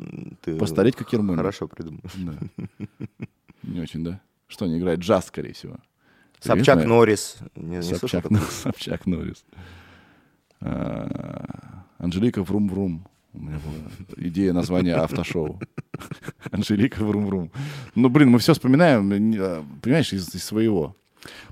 Ты 0.43 0.57
Постареть 0.57 0.97
как 0.97 1.11
Ермольник. 1.15 1.39
Хорошо 1.39 1.67
придумал. 1.67 2.03
Да. 2.15 2.35
Не 3.63 3.81
очень, 3.81 4.05
да? 4.05 4.21
Что 4.49 4.67
они 4.67 4.79
играют? 4.79 5.01
Джаз, 5.01 5.27
скорее 5.29 5.55
всего. 5.55 5.77
Собчак 6.41 6.77
видишь, 6.77 6.89
Норрис. 6.91 7.37
Не, 7.57 7.77
не 7.77 7.83
слышал 7.83 8.01
Собчак? 8.01 8.31
Нор- 8.31 8.51
Собчак 8.51 9.07
Норрис. 9.07 9.45
А, 10.61 11.85
Анжелика 11.99 12.43
Врум-Врум. 12.43 13.07
У 13.33 13.39
меня 13.41 13.59
была 13.59 14.27
идея 14.29 14.53
названия 14.53 14.95
автошоу. 14.95 15.59
Анжелика 16.51 17.03
Врум-Врум. 17.03 17.51
Ну, 17.95 18.09
блин, 18.11 18.31
мы 18.31 18.39
все 18.41 18.53
вспоминаем, 18.53 19.11
а, 19.41 19.65
понимаешь, 19.81 20.13
из, 20.13 20.35
из 20.35 20.45
своего. 20.45 20.95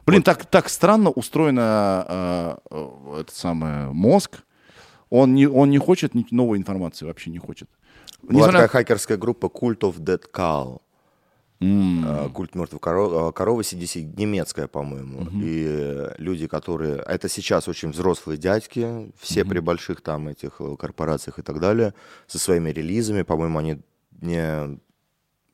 Блин, 0.06 0.22
так, 0.22 0.44
так 0.46 0.68
странно 0.68 1.10
устроено 1.10 1.62
а, 1.62 2.58
а, 2.70 3.20
этот 3.20 3.34
самый 3.34 3.92
мозг. 3.92 4.38
Он 5.10 5.34
не, 5.34 5.46
он 5.46 5.70
не 5.70 5.78
хочет 5.78 6.14
ни- 6.14 6.26
новой 6.30 6.58
информации, 6.58 7.04
вообще 7.06 7.30
не 7.30 7.38
хочет. 7.38 7.68
Была 8.22 8.32
Несмотря- 8.46 8.52
такая 8.62 8.68
хакерская 8.68 9.18
группа 9.18 9.46
Cult 9.46 9.80
of 9.80 9.98
Dead 9.98 10.22
Cow. 10.32 10.80
Э, 11.60 12.28
Культ 12.32 12.56
мертвой 12.56 12.80
коро- 12.80 13.28
э, 13.28 13.32
коровы 13.32 13.62
CDC, 13.62 14.02
немецкая, 14.16 14.66
по-моему. 14.66 15.28
И 15.44 15.64
э, 15.68 16.14
люди, 16.18 16.48
которые... 16.48 17.00
а 17.00 17.12
Это 17.12 17.28
сейчас 17.28 17.68
очень 17.68 17.90
взрослые 17.90 18.36
дядьки, 18.36 19.12
все 19.20 19.44
при 19.44 19.60
больших 19.60 20.00
там 20.00 20.26
этих 20.28 20.56
э, 20.60 20.76
корпорациях 20.76 21.38
и 21.38 21.42
так 21.42 21.60
далее, 21.60 21.94
со 22.26 22.38
своими 22.40 22.70
релизами, 22.70 23.22
по-моему, 23.22 23.58
они 23.60 23.78
не, 24.20 24.80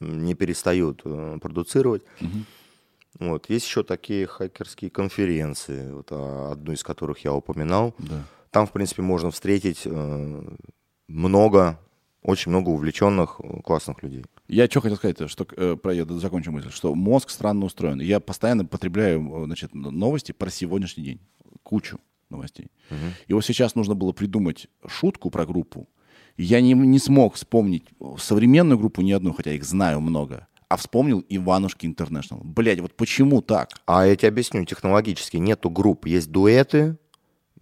не 0.00 0.34
перестают 0.34 1.02
э, 1.04 1.38
продуцировать. 1.42 2.02
Вот. 3.18 3.48
Есть 3.50 3.66
еще 3.66 3.82
такие 3.82 4.26
хакерские 4.26 4.90
конференции, 4.90 5.92
вот, 5.92 6.08
а, 6.10 6.52
одну 6.52 6.72
из 6.72 6.82
которых 6.82 7.24
я 7.24 7.32
упоминал. 7.32 7.94
Да. 7.98 8.24
Там, 8.50 8.66
в 8.66 8.72
принципе, 8.72 9.02
можно 9.02 9.30
встретить 9.30 9.82
э, 9.84 10.56
много, 11.08 11.78
очень 12.22 12.50
много 12.50 12.70
увлеченных, 12.70 13.40
э, 13.42 13.60
классных 13.62 14.02
людей. 14.02 14.24
Я 14.48 14.66
что 14.66 14.80
хотел 14.80 14.96
сказать, 14.96 15.30
что 15.30 15.46
э, 15.56 15.76
про 15.76 15.92
я 15.94 16.06
закончу 16.06 16.52
мысль, 16.52 16.70
что 16.70 16.94
мозг 16.94 17.30
странно 17.30 17.66
устроен. 17.66 18.00
Я 18.00 18.20
постоянно 18.20 18.64
потребляю 18.64 19.42
э, 19.42 19.44
значит, 19.46 19.74
новости 19.74 20.32
про 20.32 20.50
сегодняшний 20.50 21.04
день, 21.04 21.20
кучу 21.62 21.98
новостей. 22.30 22.70
И 23.26 23.32
вот 23.32 23.44
сейчас 23.44 23.74
нужно 23.74 23.94
было 23.94 24.12
придумать 24.12 24.68
шутку 24.86 25.30
про 25.30 25.46
группу. 25.46 25.88
Я 26.36 26.60
не, 26.60 26.74
не 26.74 26.98
смог 26.98 27.34
вспомнить 27.34 27.84
современную 28.18 28.78
группу 28.78 29.02
ни 29.02 29.12
одну, 29.12 29.32
хотя 29.32 29.52
их 29.52 29.64
знаю 29.64 30.00
много. 30.00 30.46
А 30.68 30.76
вспомнил 30.76 31.24
Иванушки 31.28 31.86
Интернешнл. 31.86 32.40
Блять, 32.44 32.80
вот 32.80 32.94
почему 32.94 33.40
так? 33.40 33.70
А 33.86 34.06
я 34.06 34.14
тебе 34.16 34.28
объясню, 34.28 34.64
технологически 34.66 35.38
нету 35.38 35.70
групп, 35.70 36.06
есть 36.06 36.30
дуэты. 36.30 36.96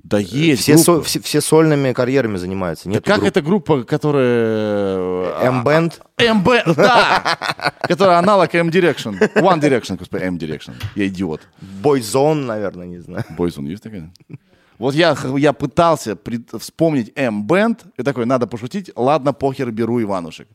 Да 0.03 0.19
есть 0.19 0.63
Все, 0.63 0.77
со- 0.79 1.03
все, 1.03 1.21
все 1.21 1.41
сольными 1.41 1.93
карьерами 1.93 2.37
занимаются. 2.37 2.85
Да 2.85 2.91
Нет 2.95 3.05
как 3.05 3.23
это 3.25 3.43
группа, 3.43 3.83
которая... 3.83 4.97
э, 4.99 5.47
M-Band. 5.47 5.95
M-Band, 6.19 6.75
да! 6.77 7.73
Которая 7.81 8.19
аналог 8.19 8.55
M-Direction. 8.55 9.19
One 9.37 9.61
Direction, 9.61 9.97
господи, 9.99 10.23
M-Direction. 10.25 10.75
Я 10.95 11.07
идиот. 11.09 11.41
Boyzone, 11.83 12.45
наверное, 12.45 12.87
не 12.87 12.99
знаю. 12.99 13.25
Бойзон 13.37 13.67
есть 13.67 13.83
такая? 13.83 14.13
Вот 14.79 14.95
я, 14.95 15.17
я 15.39 15.53
пытался 15.53 16.15
пред- 16.15 16.51
вспомнить 16.61 17.11
M-Band, 17.17 17.79
и 17.97 18.03
такой, 18.03 18.27
надо 18.27 18.47
пошутить, 18.47 18.91
ладно, 18.95 19.33
похер, 19.33 19.71
беру 19.73 20.01
Иванушек. 20.03 20.49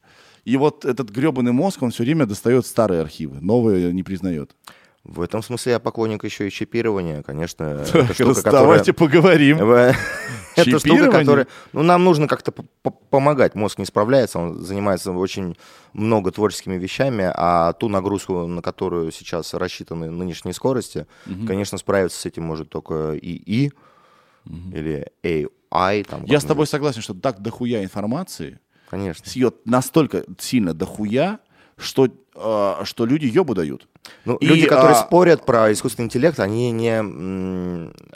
И 0.46 0.58
вот 0.58 0.86
этот 0.86 1.10
гребаный 1.10 1.52
мозг, 1.52 1.84
он 1.84 1.92
все 1.92 2.04
время 2.04 2.26
достает 2.26 2.66
старые 2.66 3.02
архивы, 3.02 3.40
новые 3.42 3.94
не 3.94 4.04
признает. 4.04 4.56
В 5.04 5.22
этом 5.22 5.42
смысле 5.42 5.72
я 5.74 5.80
поклонник 5.80 6.24
еще 6.24 6.48
и 6.48 6.52
чипирования, 6.52 7.24
конечно. 7.24 7.64
Это 7.84 7.92
Так, 8.08 8.14
штука, 8.14 8.30
раз 8.30 8.38
которая- 8.44 8.62
Давайте 8.64 8.94
поговорим. 8.94 9.58
В- 9.58 9.96
Это 10.56 10.80
штука, 10.80 11.12
которая... 11.12 11.48
Ну, 11.74 11.82
нам 11.82 12.04
нужно 12.04 12.28
как-то 12.28 12.52
помогать. 13.10 13.56
Мозг 13.56 13.80
не 13.80 13.86
справляется, 13.86 14.38
он 14.38 14.60
занимается 14.60 15.12
очень 15.12 15.56
много 15.94 16.32
творческими 16.32 16.76
вещами, 16.78 17.32
а 17.34 17.74
ту 17.74 17.88
нагрузку, 17.90 18.46
на 18.48 18.62
которую 18.62 19.12
сейчас 19.12 19.54
рассчитаны 19.54 20.10
нынешние 20.12 20.54
скорости, 20.54 21.08
конечно, 21.48 21.78
справиться 21.78 22.20
с 22.20 22.26
этим 22.26 22.44
может 22.44 22.70
только 22.70 23.16
ИИ 23.18 23.72
или 24.74 25.08
AI. 25.24 26.04
Там, 26.04 26.26
Я 26.26 26.40
с 26.40 26.44
тобой 26.44 26.68
согласен, 26.68 27.02
что 27.02 27.14
так 27.14 27.42
дохуя 27.42 27.84
информации, 27.84 28.60
Конечно. 28.92 29.26
с 29.26 29.34
ее 29.38 29.54
настолько 29.66 30.26
сильно 30.38 30.74
дохуя, 30.74 31.40
что, 31.78 32.08
э, 32.36 32.84
что 32.84 33.06
люди 33.06 33.26
ебу 33.26 33.56
дают. 33.56 33.88
Ну, 34.26 34.36
И, 34.36 34.46
люди, 34.46 34.68
которые 34.68 34.96
а, 34.98 35.04
спорят 35.04 35.46
про 35.46 35.72
искусственный 35.72 36.08
интеллект, 36.08 36.40
они 36.40 36.72
не, 36.72 37.00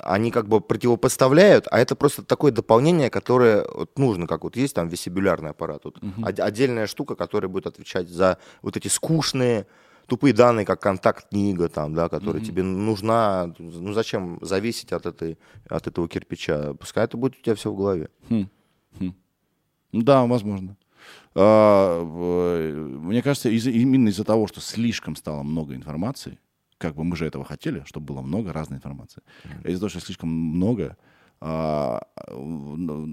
они 0.02 0.32
как 0.32 0.48
бы 0.48 0.60
противопоставляют, 0.60 1.68
а 1.72 1.80
это 1.80 1.96
просто 1.96 2.24
такое 2.24 2.52
дополнение, 2.52 3.10
которое 3.10 3.66
вот 3.74 3.98
нужно, 3.98 4.28
как 4.28 4.44
вот 4.44 4.58
есть 4.58 4.76
там 4.76 4.90
вестибулярный 4.90 5.52
аппарат, 5.52 5.82
вот, 5.86 5.98
од- 6.24 6.40
отдельная 6.40 6.88
штука, 6.88 7.16
которая 7.16 7.50
будет 7.50 7.68
отвечать 7.68 8.10
за 8.10 8.38
вот 8.62 8.76
эти 8.78 8.90
скучные, 8.90 9.66
тупые 10.08 10.34
данные, 10.34 10.66
как 10.66 10.82
контакт-книга, 10.82 11.70
там, 11.70 11.94
да, 11.94 12.10
которая 12.10 12.42
тебе 12.44 12.64
нужна. 12.64 13.54
Ну 13.58 13.94
зачем 13.94 14.40
зависеть 14.42 14.92
от 14.92 15.06
этой, 15.06 15.38
от 15.70 15.88
этого 15.88 16.08
кирпича? 16.08 16.74
Пускай 16.74 17.06
это 17.06 17.16
будет 17.18 17.38
у 17.40 17.42
тебя 17.42 17.56
все 17.56 17.72
в 17.72 17.76
голове. 17.78 18.10
Да, 20.04 20.26
возможно. 20.26 20.76
А, 21.36 22.04
Мне 22.04 23.22
кажется, 23.22 23.50
из- 23.50 23.68
именно 23.68 24.10
из-за 24.10 24.24
того, 24.24 24.48
что 24.48 24.62
слишком 24.62 25.16
стало 25.16 25.44
много 25.44 25.76
информации, 25.76 26.38
как 26.78 26.96
бы 26.96 27.04
мы 27.04 27.16
же 27.16 27.26
этого 27.26 27.46
хотели, 27.46 27.84
чтобы 27.86 28.06
было 28.14 28.22
много 28.22 28.54
разной 28.54 28.78
информации, 28.78 29.22
из-за 29.64 29.80
того, 29.80 29.90
что 29.90 30.00
слишком 30.00 30.30
много, 30.30 30.98
а, 31.42 32.02
ну, 32.32 33.06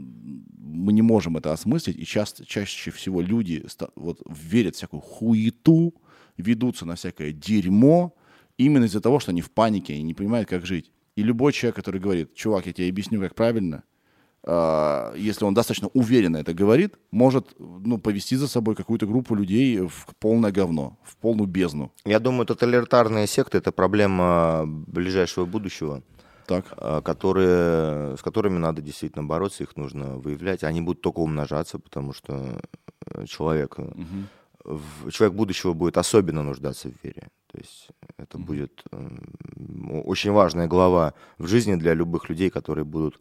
мы 0.59 0.93
не 0.93 1.03
можем 1.03 1.37
это 1.37 1.53
осмыслить, 1.53 1.97
и 1.97 2.05
часто, 2.05 2.45
чаще 2.47 2.91
всего 2.91 3.20
люди 3.20 3.64
вот, 3.97 4.20
верят 4.28 4.74
в 4.74 4.78
всякую 4.78 5.01
хуету, 5.01 5.95
ведутся 6.37 6.87
на 6.87 6.95
всякое 6.95 7.33
дерьмо, 7.33 8.14
именно 8.59 8.85
из-за 8.85 9.01
того, 9.01 9.20
что 9.20 9.30
они 9.33 9.41
в 9.43 9.51
панике 9.51 9.95
и 9.95 10.03
не 10.03 10.14
понимают, 10.14 10.49
как 10.49 10.66
жить. 10.66 10.91
И 11.16 11.22
любой 11.22 11.53
человек, 11.53 11.76
который 11.76 12.01
говорит, 12.01 12.35
чувак, 12.35 12.66
я 12.66 12.72
тебе 12.72 12.89
объясню, 12.89 13.20
как 13.20 13.35
правильно, 13.35 13.83
если 14.45 15.45
он 15.45 15.55
достаточно 15.55 15.88
уверенно 15.95 16.38
это 16.38 16.53
говорит, 16.53 16.95
может 17.12 17.55
ну, 17.59 17.99
повести 17.99 18.36
за 18.36 18.49
собой 18.49 18.74
какую-то 18.74 19.07
группу 19.07 19.34
людей 19.36 19.78
в 19.86 20.07
полное 20.18 20.51
говно, 20.51 20.99
в 21.05 21.16
полную 21.16 21.47
бездну. 21.47 21.93
Я 22.05 22.18
думаю, 22.18 22.45
тоталитарные 22.47 23.26
секты— 23.26 23.59
это 23.59 23.70
проблема 23.70 24.64
ближайшего 24.66 25.45
будущего. 25.45 26.03
Так. 26.47 26.64
а, 26.76 27.01
которые, 27.01 28.16
с 28.16 28.20
которыми 28.20 28.59
надо 28.59 28.82
действительно 28.82 29.24
бороться, 29.24 29.62
их 29.62 29.76
нужно 29.76 30.16
выявлять. 30.18 30.64
Они 30.64 30.80
будут 30.80 31.01
только 31.01 31.20
умножаться, 31.20 31.78
потому 31.78 32.12
что 32.12 32.61
человек, 33.26 33.76
в- 34.64 35.11
человек 35.12 35.36
будущего 35.36 35.72
будет 35.72 35.97
особенно 35.97 36.43
нуждаться 36.43 36.88
в 36.88 37.05
вере. 37.05 37.28
То 37.53 37.59
есть 37.59 37.88
это 38.18 38.38
будет 38.38 38.82
м, 38.93 40.03
очень 40.05 40.32
важная 40.32 40.66
глава 40.66 41.14
в 41.38 41.47
жизни 41.47 41.76
для 41.76 41.95
любых 41.95 42.28
людей, 42.28 42.51
которые 42.51 42.84
будут, 42.84 43.20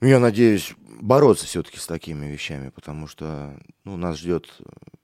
я 0.00 0.18
надеюсь, 0.18 0.74
бороться 1.00 1.46
все-таки 1.46 1.78
с 1.78 1.86
такими 1.86 2.26
вещами, 2.26 2.70
потому 2.70 3.06
что 3.06 3.58
ну, 3.84 3.96
нас 3.96 4.18
ждет 4.18 4.48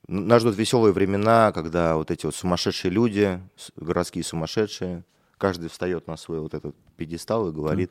нас 0.07 0.43
ждут 0.43 0.57
веселые 0.57 0.93
времена, 0.93 1.51
когда 1.53 1.97
вот 1.97 2.11
эти 2.11 2.27
вот 2.27 2.35
сумасшедшие 2.35 2.91
люди, 2.93 3.41
городские 3.77 4.23
сумасшедшие, 4.23 5.05
каждый 5.39 5.71
встает 5.71 6.07
на 6.07 6.17
свой 6.17 6.41
вот 6.41 6.53
этот 6.55 6.77
пьедестал 6.97 7.49
и 7.49 7.53
говорит 7.53 7.91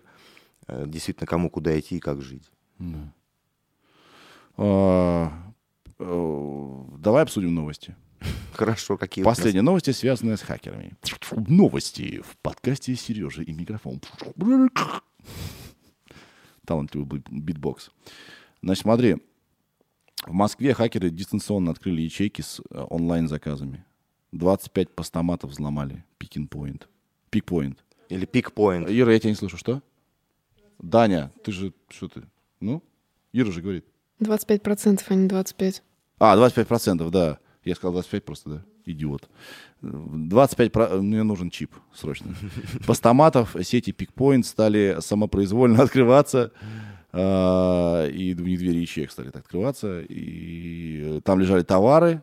э, 0.67 0.85
действительно, 0.87 1.25
кому 1.25 1.49
куда 1.49 1.77
идти 1.79 1.97
и 1.97 1.99
как 1.99 2.21
жить. 2.21 2.51
Да. 2.77 3.13
А, 4.57 5.31
э, 5.99 6.83
Давай 6.99 7.23
обсудим 7.23 7.55
новости. 7.55 7.95
Хорошо, 8.53 8.97
какие 8.97 9.23
у 9.23 9.27
нас- 9.27 9.37
Последние 9.37 9.63
новости, 9.63 9.91
связанные 9.91 10.37
с 10.37 10.41
хакерами. 10.41 10.93
Новости 11.47 12.21
в 12.21 12.37
подкасте 12.37 12.95
Сережи 12.95 13.43
и 13.43 13.51
микрофон. 13.51 13.99
Талантливый 16.65 17.07
бит- 17.07 17.29
битбокс. 17.29 17.91
Значит, 18.61 18.83
смотри. 18.83 19.17
В 20.25 20.31
Москве 20.31 20.73
хакеры 20.73 21.09
дистанционно 21.09 21.71
открыли 21.71 22.01
ячейки 22.01 22.41
с 22.41 22.61
э, 22.69 22.85
онлайн-заказами. 22.89 23.83
25 24.31 24.89
постаматов 24.95 25.51
взломали. 25.51 26.05
PickPoint. 26.17 26.87
Пикпоинт. 27.29 27.83
Или 28.09 28.25
пикпоинт. 28.25 28.89
Ира, 28.89 29.11
я 29.13 29.19
тебя 29.19 29.31
не 29.31 29.35
слышу. 29.35 29.57
Что? 29.57 29.81
Даня, 30.79 31.31
ты 31.43 31.51
же... 31.51 31.73
Что 31.89 32.07
ты? 32.07 32.23
Ну? 32.61 32.81
Ира 33.33 33.51
же 33.51 33.61
говорит. 33.61 33.85
25%, 34.21 35.03
а 35.07 35.13
не 35.15 35.27
25%. 35.27 35.81
А, 36.19 36.37
25%, 36.37 37.09
да. 37.09 37.39
Я 37.65 37.75
сказал 37.75 37.93
25 37.93 38.25
просто, 38.25 38.49
да. 38.49 38.61
Идиот. 38.85 39.29
25, 39.81 40.71
про- 40.71 40.89
мне 41.01 41.23
нужен 41.23 41.49
чип 41.49 41.71
срочно. 41.93 42.35
Постаматов 42.87 43.55
сети 43.63 43.91
Пикпоинт 43.91 44.45
стали 44.45 44.97
самопроизвольно 44.99 45.81
открываться. 45.83 46.51
а, 47.13 48.07
И 48.07 48.33
у 48.35 48.41
них 48.45 48.59
двери 48.59 48.79
ячеек 48.79 49.11
стали 49.11 49.29
так 49.29 49.43
открываться. 49.45 50.01
И 50.09 51.21
там 51.23 51.39
лежали 51.39 51.63
товары, 51.63 52.21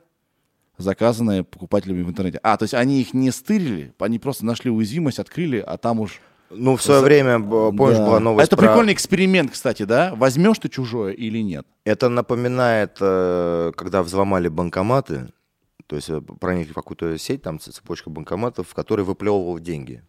заказанные 0.77 1.45
покупателями 1.45 2.03
в 2.03 2.09
интернете. 2.11 2.39
А, 2.43 2.57
то 2.57 2.65
есть 2.65 2.75
они 2.75 3.01
их 3.01 3.15
не 3.15 3.31
стырили, 3.31 3.95
они 3.99 4.19
просто 4.19 4.45
нашли 4.45 4.71
уязвимость, 4.71 5.19
открыли, 5.19 5.59
а 5.59 5.77
там 5.79 6.01
уж... 6.01 6.21
Ну, 6.51 6.77
в 6.77 6.83
свое 6.83 7.01
время, 7.01 7.39
помнишь, 7.41 7.97
Да. 7.99 8.07
была 8.07 8.21
новость 8.21 8.49
Это 8.49 8.57
про- 8.57 8.67
прикольный 8.67 8.93
эксперимент, 8.93 9.53
кстати, 9.53 9.85
да? 9.85 10.13
Возьмешь 10.17 10.59
ты 10.59 10.69
чужое 10.69 11.13
или 11.13 11.39
нет? 11.43 11.67
Это 11.85 12.09
напоминает, 12.09 12.97
э, 13.01 13.73
когда 13.77 14.03
взломали 14.03 14.49
банкоматы, 14.49 15.33
то 15.87 15.97
есть 15.97 16.11
э, 16.11 16.21
проникли 16.21 16.73
в 16.73 16.75
какую-то 16.75 17.17
сеть, 17.19 17.43
там 17.43 17.61
цепочка 17.61 18.11
банкоматов, 18.11 18.69
в 18.69 18.75
которой 18.75 19.03
выплевывал 19.03 19.59
деньги 19.61 20.03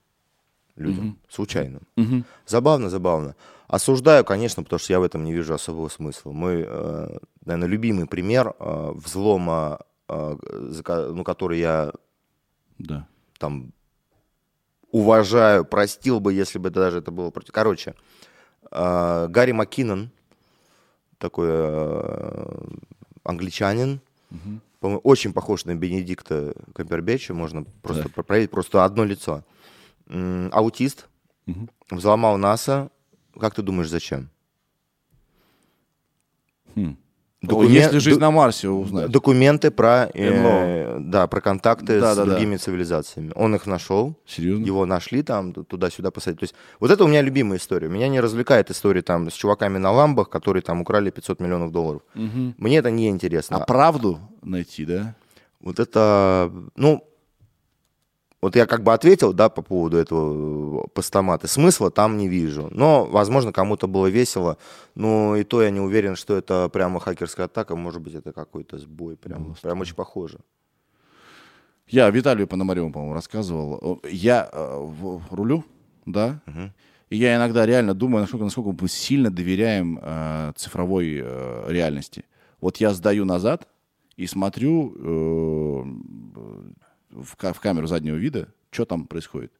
людям 0.75 1.19
случайно. 1.29 1.79
Мгм. 1.95 2.25
Забавно, 2.47 2.89
забавно. 2.89 3.35
Осуждаю, 3.67 4.25
конечно, 4.25 4.63
потому 4.63 4.79
что 4.79 4.93
я 4.93 4.99
в 4.99 5.03
этом 5.03 5.23
не 5.23 5.33
вижу 5.33 5.53
особого 5.53 5.89
смысла. 5.89 6.31
Мой, 6.31 6.65
э, 6.67 7.17
наверное, 7.45 7.67
любимый 7.69 8.07
пример 8.07 8.53
взлома, 8.59 9.79
ну, 10.09 11.23
который 11.23 11.59
я 11.59 11.91
Да. 12.79 13.07
там 13.37 13.71
уважаю, 14.91 15.65
простил 15.65 16.19
бы, 16.19 16.33
если 16.33 16.59
бы 16.59 16.69
даже 16.69 16.99
это 16.99 17.11
было 17.11 17.29
против. 17.29 17.51
Короче, 17.53 17.95
э, 18.71 19.27
Гарри 19.29 19.51
Маккинон, 19.51 20.09
такой 21.17 21.47
э, 21.49 22.61
англичанин, 23.23 24.01
по-моему, 24.79 25.01
очень 25.03 25.31
похож 25.33 25.65
на 25.65 25.75
Бенедикта 25.75 26.53
Камбербэтча, 26.73 27.33
можно 27.33 27.65
просто 27.83 28.09
Да. 28.15 28.23
проверить, 28.23 28.49
просто 28.49 28.83
одно 28.83 29.03
лицо. 29.03 29.43
М, 30.07 30.49
Аутист, 30.51 31.07
Мгм. 31.45 31.69
взломал 31.91 32.37
НАСА. 32.37 32.89
Как 33.39 33.53
ты 33.53 33.61
думаешь, 33.61 33.89
зачем? 33.89 34.29
Хм. 36.75 36.97
Документ- 37.41 37.71
Если 37.73 37.97
жизнь 37.97 38.19
ду- 38.19 38.25
на 38.25 38.31
Марсе 38.31 38.69
узнать. 38.69 39.09
Документы 39.09 39.71
про, 39.71 40.09
э, 40.13 40.97
да, 40.99 41.25
про 41.25 41.41
контакты 41.41 41.97
с 41.97 42.01
Да-да-да. 42.01 42.31
другими 42.31 42.55
цивилизациями. 42.57 43.31
Он 43.35 43.55
их 43.55 43.65
нашел, 43.65 44.15
Серьезно? 44.27 44.63
его 44.63 44.85
нашли 44.85 45.23
там, 45.23 45.51
туда-сюда 45.53 46.11
посадили. 46.11 46.37
То 46.39 46.43
есть 46.43 46.55
вот 46.79 46.91
это 46.91 47.03
у 47.03 47.07
меня 47.07 47.23
любимая 47.23 47.57
история. 47.57 47.89
Меня 47.89 48.09
не 48.09 48.19
развлекает 48.19 48.69
история 48.69 49.01
там 49.01 49.31
с 49.31 49.33
чуваками 49.33 49.79
на 49.79 49.91
ламбах, 49.91 50.29
которые 50.29 50.61
там 50.61 50.81
украли 50.81 51.09
500 51.09 51.39
миллионов 51.39 51.71
долларов. 51.71 52.03
Мгм. 52.13 52.53
Мне 52.59 52.77
это 52.77 52.91
не 52.91 53.09
интересно. 53.09 53.57
А 53.57 53.65
правду 53.65 54.19
найти, 54.43 54.85
да? 54.85 55.15
Вот 55.61 55.79
это, 55.79 56.51
ну, 56.75 57.03
вот 58.41 58.55
я 58.55 58.65
как 58.65 58.83
бы 58.83 58.91
ответил, 58.93 59.33
да, 59.33 59.49
по 59.49 59.61
поводу 59.61 59.97
этого 59.97 60.83
э, 60.85 60.87
постамата. 60.93 61.47
Смысла 61.47 61.91
там 61.91 62.17
не 62.17 62.27
вижу. 62.27 62.67
Но, 62.71 63.05
возможно, 63.05 63.51
кому-то 63.53 63.87
было 63.87 64.07
весело. 64.07 64.57
Но 64.95 65.35
и 65.35 65.43
то 65.43 65.61
я 65.61 65.69
не 65.69 65.79
уверен, 65.79 66.15
что 66.15 66.35
это 66.35 66.67
прямо 66.69 66.99
хакерская 66.99 67.45
атака. 67.45 67.75
Может 67.75 68.01
быть, 68.01 68.15
это 68.15 68.31
какой-то 68.33 68.77
сбой. 68.79 69.15
Прям, 69.15 69.55
прям 69.61 69.81
очень 69.81 69.95
похоже. 69.95 70.39
Я 71.87 72.09
Виталию 72.09 72.47
Пономареву, 72.47 72.91
по-моему, 72.91 73.13
рассказывал. 73.13 73.99
Я 74.09 74.49
э, 74.51 74.77
в- 74.79 75.21
рулю, 75.35 75.63
да, 76.05 76.41
и 77.09 77.17
я 77.17 77.35
иногда 77.35 77.65
реально 77.65 77.93
думаю, 77.93 78.21
насколько, 78.21 78.45
насколько 78.45 78.71
мы 78.81 78.87
сильно 78.87 79.29
доверяем 79.29 79.99
э, 80.01 80.53
цифровой 80.55 81.19
э, 81.21 81.65
реальности. 81.67 82.23
Вот 82.61 82.77
я 82.77 82.93
сдаю 82.93 83.25
назад 83.25 83.67
и 84.15 84.25
смотрю 84.27 84.95
э, 84.97 85.83
в, 87.11 87.35
в 87.35 87.59
камеру 87.59 87.87
заднего 87.87 88.15
вида, 88.15 88.47
что 88.71 88.85
там 88.85 89.05
происходит. 89.05 89.51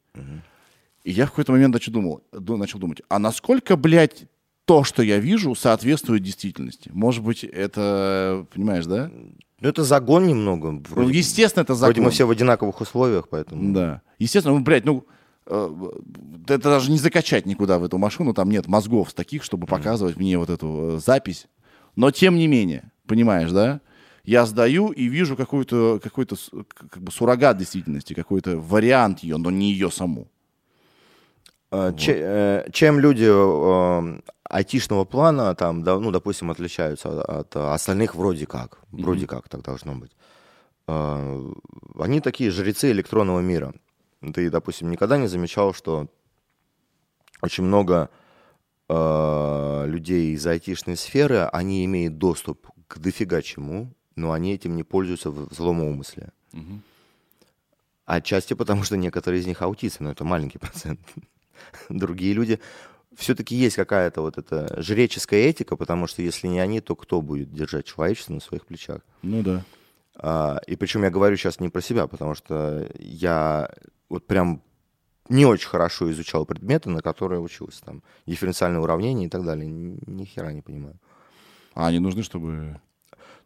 И 1.04 1.10
я 1.10 1.26
в 1.26 1.30
какой-то 1.30 1.52
момент 1.52 1.74
начал, 1.74 1.92
думал, 1.92 2.22
ду- 2.32 2.56
начал 2.56 2.78
думать, 2.78 3.02
а 3.08 3.18
насколько, 3.18 3.76
блядь, 3.76 4.24
то, 4.64 4.84
что 4.84 5.02
я 5.02 5.18
вижу, 5.18 5.54
соответствует 5.56 6.22
действительности? 6.22 6.90
Может 6.92 7.24
быть, 7.24 7.42
это, 7.42 8.46
понимаешь, 8.54 8.86
да? 8.86 9.10
Ну, 9.60 9.68
это 9.68 9.82
загон 9.84 10.26
немного. 10.26 10.70
Ну, 10.72 10.82
Вроде, 10.88 11.18
естественно, 11.18 11.62
это 11.62 11.74
закон. 11.74 11.94
вроде 11.94 12.00
мы 12.04 12.10
все 12.10 12.26
в 12.26 12.30
одинаковых 12.30 12.80
условиях, 12.80 13.28
поэтому... 13.28 13.72
Да. 13.74 14.02
Естественно, 14.18 14.56
ну, 14.56 14.62
блядь, 14.62 14.84
ну, 14.84 15.04
э, 15.46 15.90
это 16.44 16.58
даже 16.58 16.90
не 16.90 16.98
закачать 16.98 17.46
никуда 17.46 17.78
в 17.78 17.84
эту 17.84 17.98
машину, 17.98 18.34
там 18.34 18.50
нет 18.50 18.66
мозгов 18.68 19.12
таких, 19.12 19.42
чтобы 19.42 19.66
показывать 19.66 20.16
мне 20.16 20.38
вот 20.38 20.50
эту 20.50 20.96
э, 20.96 21.00
запись. 21.04 21.48
Но 21.96 22.10
тем 22.12 22.36
не 22.36 22.46
менее, 22.46 22.90
понимаешь, 23.06 23.50
да? 23.50 23.80
Я 24.24 24.46
сдаю 24.46 24.88
и 24.92 25.08
вижу 25.08 25.36
какой-то 25.36 25.98
какой 26.02 26.26
как 26.26 27.02
бы 27.02 27.10
суррогат 27.10 27.56
действительности, 27.58 28.14
какой-то 28.14 28.56
вариант 28.58 29.20
ее, 29.24 29.36
но 29.36 29.50
не 29.50 29.72
ее 29.72 29.90
саму. 29.90 30.28
Э, 31.72 31.92
че- 31.96 32.20
э, 32.20 32.70
Чем 32.72 33.00
люди 33.00 33.26
э, 33.28 34.20
айтишного 34.44 35.04
плана, 35.04 35.54
там, 35.54 35.80
ну, 35.80 36.10
допустим, 36.10 36.50
отличаются 36.50 37.22
от, 37.22 37.56
остальных 37.56 38.14
вроде 38.14 38.46
как, 38.46 38.78
вроде 38.92 39.26
как 39.26 39.48
так 39.48 39.62
должно 39.62 39.94
быть. 39.94 40.12
Э, 40.86 41.52
Они 41.98 42.20
такие 42.20 42.50
жрецы 42.50 42.90
электронного 42.92 43.40
мира. 43.40 43.72
Ты, 44.34 44.50
допустим, 44.50 44.90
никогда 44.90 45.16
не 45.18 45.26
замечал, 45.28 45.74
что 45.74 46.06
очень 47.40 47.64
много 47.64 48.08
э, 48.88 49.84
людей 49.88 50.34
из 50.34 50.46
айтишной 50.46 50.96
сферы, 50.96 51.48
они 51.52 51.84
имеют 51.86 52.18
доступ 52.18 52.68
к 52.86 52.98
дофига 52.98 53.42
чему, 53.42 53.88
но 54.16 54.32
они 54.32 54.54
этим 54.54 54.76
не 54.76 54.82
пользуются 54.82 55.30
в 55.30 55.52
злом 55.52 55.82
умысле. 55.82 56.30
Отчасти 58.04 58.54
потому, 58.54 58.82
что 58.82 58.96
некоторые 58.96 59.40
из 59.40 59.46
них 59.46 59.62
аутисты, 59.62 60.04
но 60.04 60.10
это 60.10 60.24
маленький 60.24 60.58
процент. 60.60 61.00
Другие 61.88 62.34
люди... 62.34 62.60
Все-таки 63.14 63.54
есть 63.54 63.76
какая-то 63.76 64.22
вот 64.22 64.38
эта 64.38 64.80
жреческая 64.82 65.40
этика, 65.40 65.76
потому 65.76 66.06
что 66.06 66.22
если 66.22 66.48
не 66.48 66.60
они, 66.60 66.80
то 66.80 66.96
кто 66.96 67.20
будет 67.20 67.52
держать 67.52 67.84
человечество 67.84 68.32
на 68.32 68.40
своих 68.40 68.64
плечах? 68.64 69.02
Ну 69.20 69.42
да. 69.42 69.62
А, 70.16 70.58
и 70.66 70.76
причем 70.76 71.02
я 71.02 71.10
говорю 71.10 71.36
сейчас 71.36 71.60
не 71.60 71.68
про 71.68 71.82
себя, 71.82 72.06
потому 72.06 72.34
что 72.34 72.90
я 72.98 73.70
вот 74.08 74.26
прям 74.26 74.62
не 75.28 75.46
очень 75.46 75.68
хорошо 75.68 76.10
изучал 76.10 76.46
предметы, 76.46 76.90
на 76.90 77.00
которые 77.00 77.40
учился. 77.40 77.84
Там 77.84 78.02
дифференциальные 78.26 78.80
уравнения 78.80 79.26
и 79.26 79.28
так 79.28 79.44
далее. 79.44 79.66
Ни, 79.66 79.98
ни 80.06 80.24
хера 80.24 80.52
не 80.52 80.62
понимаю. 80.62 80.98
А 81.74 81.88
они 81.88 81.98
нужны, 81.98 82.22
чтобы... 82.22 82.80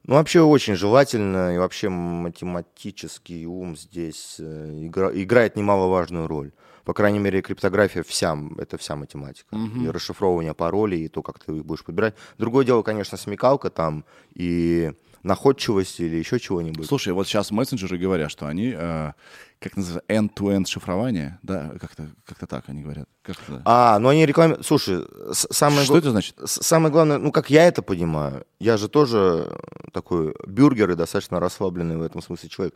Ну, 0.07 0.15
вообще 0.15 0.41
очень 0.41 0.77
желательно, 0.77 1.55
и 1.55 1.59
вообще 1.59 1.89
математический 1.89 3.45
ум 3.45 3.77
здесь 3.77 4.37
э, 4.39 4.87
игра- 4.87 5.11
играет 5.13 5.57
немаловажную 5.57 6.29
роль. 6.29 6.53
По 6.85 6.95
крайней 6.95 7.19
мере, 7.19 7.43
криптография 7.43 8.05
вся, 8.05 8.39
это 8.59 8.79
вся 8.79 8.95
математика. 8.95 9.57
И 9.57 9.89
расшифровывание 9.89 10.55
паролей, 10.55 11.05
и 11.07 11.09
то, 11.09 11.23
как 11.23 11.41
ты 11.41 11.57
их 11.57 11.65
будешь 11.67 11.83
подбирать. 11.85 12.15
Другое 12.39 12.65
дело, 12.65 12.83
конечно, 12.83 13.19
смекалка 13.19 13.71
там, 13.71 14.05
и 14.35 14.93
находчивости 15.25 16.03
или 16.03 16.17
еще 16.17 16.39
чего-нибудь. 16.39 16.87
Слушай, 16.87 17.13
вот 17.13 17.27
сейчас 17.27 17.51
мессенджеры 17.51 17.99
говорят, 17.99 18.31
что 18.31 18.47
они, 18.47 18.73
э, 18.77 19.13
как 19.59 19.77
называется, 19.77 20.05
end-to-end 20.09 20.67
шифрование, 20.67 21.39
да, 21.43 21.73
как-то 21.81 22.09
как 22.25 22.47
так 22.47 22.65
они 22.69 22.83
говорят. 22.83 23.09
Как? 23.23 23.37
А, 23.65 23.99
ну 23.99 24.09
они 24.11 24.27
рекламируют... 24.27 24.67
Слушай, 24.67 25.05
самое... 25.33 25.83
Что 25.85 25.95
гла- 25.95 25.99
это 25.99 26.11
значит? 26.11 26.37
Самое 26.45 26.93
главное, 26.93 27.19
ну, 27.19 27.33
как 27.33 27.51
я 27.51 27.67
это 27.67 27.83
понимаю, 27.83 28.45
я 28.61 28.77
же 28.77 28.89
тоже 28.89 29.57
такой 29.93 30.35
бюргер 30.47 30.91
и 30.91 30.95
достаточно 30.95 31.41
расслабленный 31.41 31.97
в 31.97 32.03
этом 32.03 32.23
смысле 32.23 32.49
человек. 32.49 32.75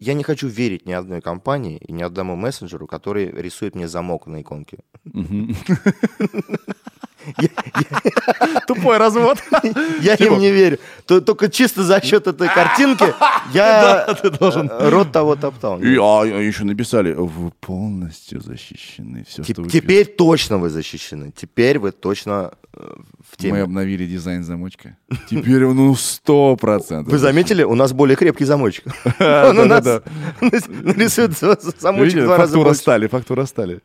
Я 0.00 0.14
не 0.14 0.24
хочу 0.24 0.48
верить 0.48 0.86
ни 0.86 0.92
одной 0.92 1.20
компании 1.20 1.76
и 1.78 1.92
ни 1.92 2.02
одному 2.02 2.36
мессенджеру, 2.36 2.86
который 2.86 3.30
рисует 3.30 3.74
мне 3.74 3.86
замок 3.86 4.26
на 4.26 4.40
иконке. 4.42 4.78
Тупой 8.66 8.98
развод. 8.98 9.38
Я 10.00 10.14
им 10.14 10.38
не 10.38 10.50
верю. 10.50 10.78
То- 11.06 11.20
Только 11.20 11.48
чисто 11.48 11.82
за 11.82 12.00
счет 12.02 12.26
этой 12.26 12.48
картинки 12.48 13.04
я 13.54 14.06
э, 14.22 14.88
рот 14.90 15.12
того 15.12 15.36
топтал. 15.36 15.80
А, 15.82 16.22
а 16.22 16.26
еще 16.26 16.64
написали, 16.64 17.12
вы 17.12 17.50
полностью 17.60 18.40
защищены. 18.40 19.24
Все, 19.28 19.42
что 19.44 19.64
Теперь 19.68 20.06
точно 20.06 20.58
вы 20.58 20.70
защищены. 20.70 21.32
Теперь 21.36 21.78
вы 21.78 21.92
точно 21.92 22.52
э, 22.72 22.78
в 22.78 23.42
Мы 23.42 23.42
теме. 23.42 23.62
обновили 23.62 24.06
дизайн 24.06 24.44
замочка. 24.44 24.96
Теперь 25.30 25.64
он, 25.64 25.76
ну, 25.76 25.94
сто 25.94 26.56
процентов. 26.56 27.12
Вы 27.12 27.18
заметили, 27.18 27.62
у 27.62 27.74
нас 27.74 27.92
более 27.92 28.16
крепкий 28.16 28.44
замочек. 28.44 28.84
Он 29.18 29.58
у 29.58 29.64
нас 29.66 29.84
нарисует 30.40 31.32
замочек 31.80 32.24
два 32.24 32.36
раза 32.36 32.48
Фактура 32.52 32.64
больше. 32.68 32.80
стали, 32.80 33.06
фактура 33.08 33.44
стали. 33.46 33.80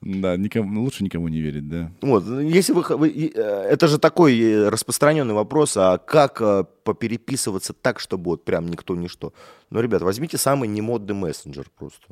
Да, 0.00 0.36
никому, 0.36 0.70
ну, 0.72 0.82
лучше 0.82 1.02
никому 1.02 1.28
не 1.28 1.40
верить, 1.40 1.68
да. 1.68 1.90
Вот, 2.02 2.24
если 2.24 2.72
вы, 2.72 2.82
вы- 2.96 3.32
э, 3.34 3.40
это 3.72 3.88
же 3.88 3.98
такой 3.98 4.38
э, 4.40 4.68
распространенный 4.68 5.34
вопрос, 5.34 5.76
а 5.76 5.98
как 5.98 6.40
э, 6.40 6.64
попереписываться 6.84 7.72
так, 7.72 7.98
чтобы 7.98 8.30
вот 8.30 8.44
прям 8.44 8.68
никто 8.68 8.94
ничто. 8.94 9.32
Ну, 9.70 9.80
ребят, 9.80 10.02
возьмите 10.02 10.38
самый 10.38 10.68
немодный 10.68 11.14
мессенджер 11.14 11.66
просто. 11.76 12.06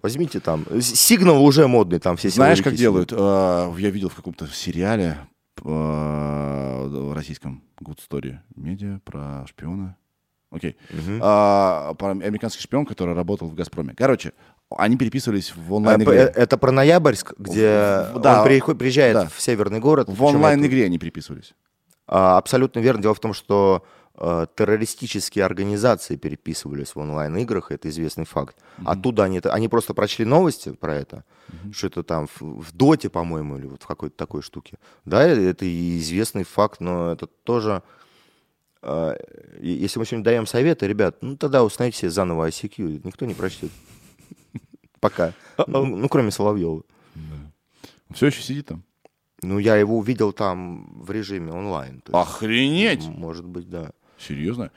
Возьмите 0.00 0.38
там, 0.38 0.64
сигнал 0.80 1.42
уже 1.44 1.66
модный, 1.66 1.98
там 1.98 2.16
все 2.16 2.28
Знаешь, 2.28 2.62
как 2.62 2.74
делают? 2.74 3.10
Э, 3.12 3.72
Я 3.78 3.90
видел 3.90 4.08
в 4.08 4.14
каком-то 4.14 4.46
сериале 4.46 5.18
э, 5.64 7.12
российском 7.14 7.62
Good 7.80 7.98
Story 8.08 8.36
медиа 8.54 9.00
про 9.04 9.44
шпиона. 9.48 9.96
Окей. 10.50 10.76
Мгм. 10.90 11.18
А, 11.20 11.94
Про 11.94 12.10
американский 12.10 12.62
шпион, 12.62 12.86
который 12.86 13.12
работал 13.14 13.48
в 13.48 13.54
«Газпроме». 13.56 13.92
Короче, 13.96 14.32
они 14.78 14.96
переписывались 14.96 15.52
в 15.56 15.72
А, 15.72 15.76
онлайн-игре. 15.76 16.32
Это 16.34 16.56
про 16.58 16.70
Ноябрьск, 16.72 17.34
где 17.38 18.06
да, 18.16 18.40
он 18.42 18.46
приход- 18.48 18.78
приезжает 18.78 19.14
да. 19.14 19.28
в 19.28 19.40
северный 19.40 19.80
город. 19.80 20.08
В 20.08 20.12
причем 20.12 20.24
это- 20.26 20.36
онлайн-игре 20.36 20.84
они 20.86 20.98
переписывались. 20.98 21.54
А, 22.06 22.36
Абсолютно 22.38 22.80
верно. 22.80 23.02
Дело 23.02 23.14
в 23.14 23.20
том, 23.20 23.32
что 23.34 23.84
э, 24.16 24.46
террористические 24.54 25.44
организации 25.44 26.14
переписывались 26.14 26.94
в 26.94 26.98
онлайн-играх, 27.00 27.72
это 27.72 27.88
известный 27.88 28.24
факт. 28.24 28.56
Оттуда 28.84 29.24
они, 29.24 29.38
это- 29.38 29.52
они 29.52 29.68
просто 29.68 29.92
прочли 29.92 30.24
новости 30.24 30.70
про 30.70 30.94
это, 30.94 31.24
что 31.72 31.88
это 31.88 32.04
там 32.04 32.28
в, 32.28 32.40
в 32.40 32.72
Доте, 32.76 33.08
по-моему, 33.08 33.56
или 33.58 33.66
вот 33.66 33.82
в 33.82 33.86
какой-то 33.88 34.16
такой 34.16 34.42
штуке. 34.42 34.78
Да, 35.04 35.26
э, 35.26 35.48
это 35.50 35.66
известный 35.98 36.44
факт, 36.44 36.80
но 36.80 37.10
это 37.12 37.26
тоже... 37.26 37.82
э, 38.82 39.16
если 39.60 39.98
мы 39.98 40.04
сегодня 40.06 40.24
даем 40.24 40.46
советы, 40.46 40.86
ребят, 40.86 41.16
ну 41.20 41.36
тогда 41.36 41.64
установите 41.64 41.98
себе 41.98 42.10
заново 42.10 42.48
ICQ, 42.48 43.00
никто 43.04 43.26
не 43.26 43.34
прочтет. 43.34 43.70
Пока. 45.04 45.34
Ну, 45.66 45.84
ну, 45.84 46.08
кроме 46.08 46.30
Соловьева. 46.30 46.82
Все 48.10 48.26
еще 48.26 48.40
сидит 48.40 48.66
там? 48.68 48.82
Ну, 49.42 49.58
я 49.58 49.76
его 49.76 49.98
увидел 49.98 50.32
там 50.32 51.02
в 51.02 51.10
режиме 51.10 51.52
онлайн. 51.52 52.00
то 52.00 52.12
есть, 52.16 52.28
Охренеть! 52.28 53.06
Может 53.06 53.44
быть, 53.44 53.68
да. 53.68 53.90
Серьезно? 54.18 54.70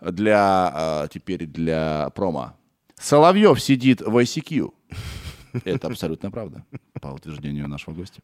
Для, 0.00 0.70
а, 0.72 1.08
теперь 1.08 1.46
для 1.46 2.10
промо. 2.14 2.52
Соловьев 2.94 3.60
сидит 3.60 4.00
в 4.02 4.16
ICQ. 4.16 4.72
Это 5.64 5.88
абсолютно 5.88 6.30
правда, 6.30 6.64
по 7.00 7.08
утверждению 7.08 7.66
нашего 7.66 7.94
гостя. 7.94 8.20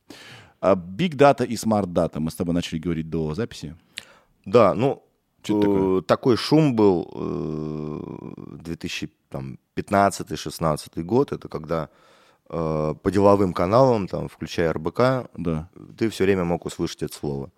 А 0.61 0.77
Big 0.77 1.17
Data 1.17 1.45
и 1.45 1.55
Smart 1.55 1.87
Data. 1.87 2.21
Мы 2.21 2.31
с 2.31 2.37
тобой 2.37 2.55
начали 2.55 2.79
говорить 2.79 3.11
до 3.11 3.35
записи. 3.35 3.75
Да, 4.45 4.75
ну, 4.75 5.03
э, 5.49 6.03
такой 6.07 6.37
шум 6.37 6.77
был 6.77 7.11
э, 9.33 9.39
2015-16 9.77 11.03
год, 11.03 11.33
это 11.33 11.49
когда 11.49 11.89
э, 12.51 12.95
по 13.03 13.11
деловым 13.11 13.53
каналам, 13.53 14.09
там, 14.09 14.29
включая 14.29 14.73
РБК, 14.73 15.31
Да. 15.37 15.69
ты 15.97 16.09
все 16.09 16.25
время 16.25 16.45
мог 16.45 16.67
услышать 16.67 17.03
это 17.03 17.15
слово. 17.15 17.51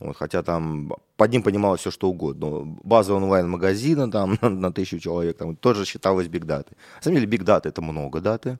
Вот, 0.00 0.16
хотя 0.16 0.42
там 0.42 0.92
под 1.16 1.32
ним 1.32 1.42
понималось 1.42 1.80
все, 1.80 1.90
что 1.90 2.08
угодно. 2.08 2.50
Но 2.50 2.64
База 2.84 3.14
онлайн-магазина 3.14 4.10
там 4.10 4.38
на, 4.42 4.48
на 4.68 4.72
тысячу 4.72 4.98
человек 4.98 5.36
там, 5.38 5.56
тоже 5.56 5.84
считалась 5.84 6.28
бигдатой. 6.28 6.76
На 6.96 7.02
самом 7.02 7.16
деле 7.16 7.26
бигдата— 7.26 7.68
это 7.70 7.82
много 7.82 8.20
даты, 8.20 8.58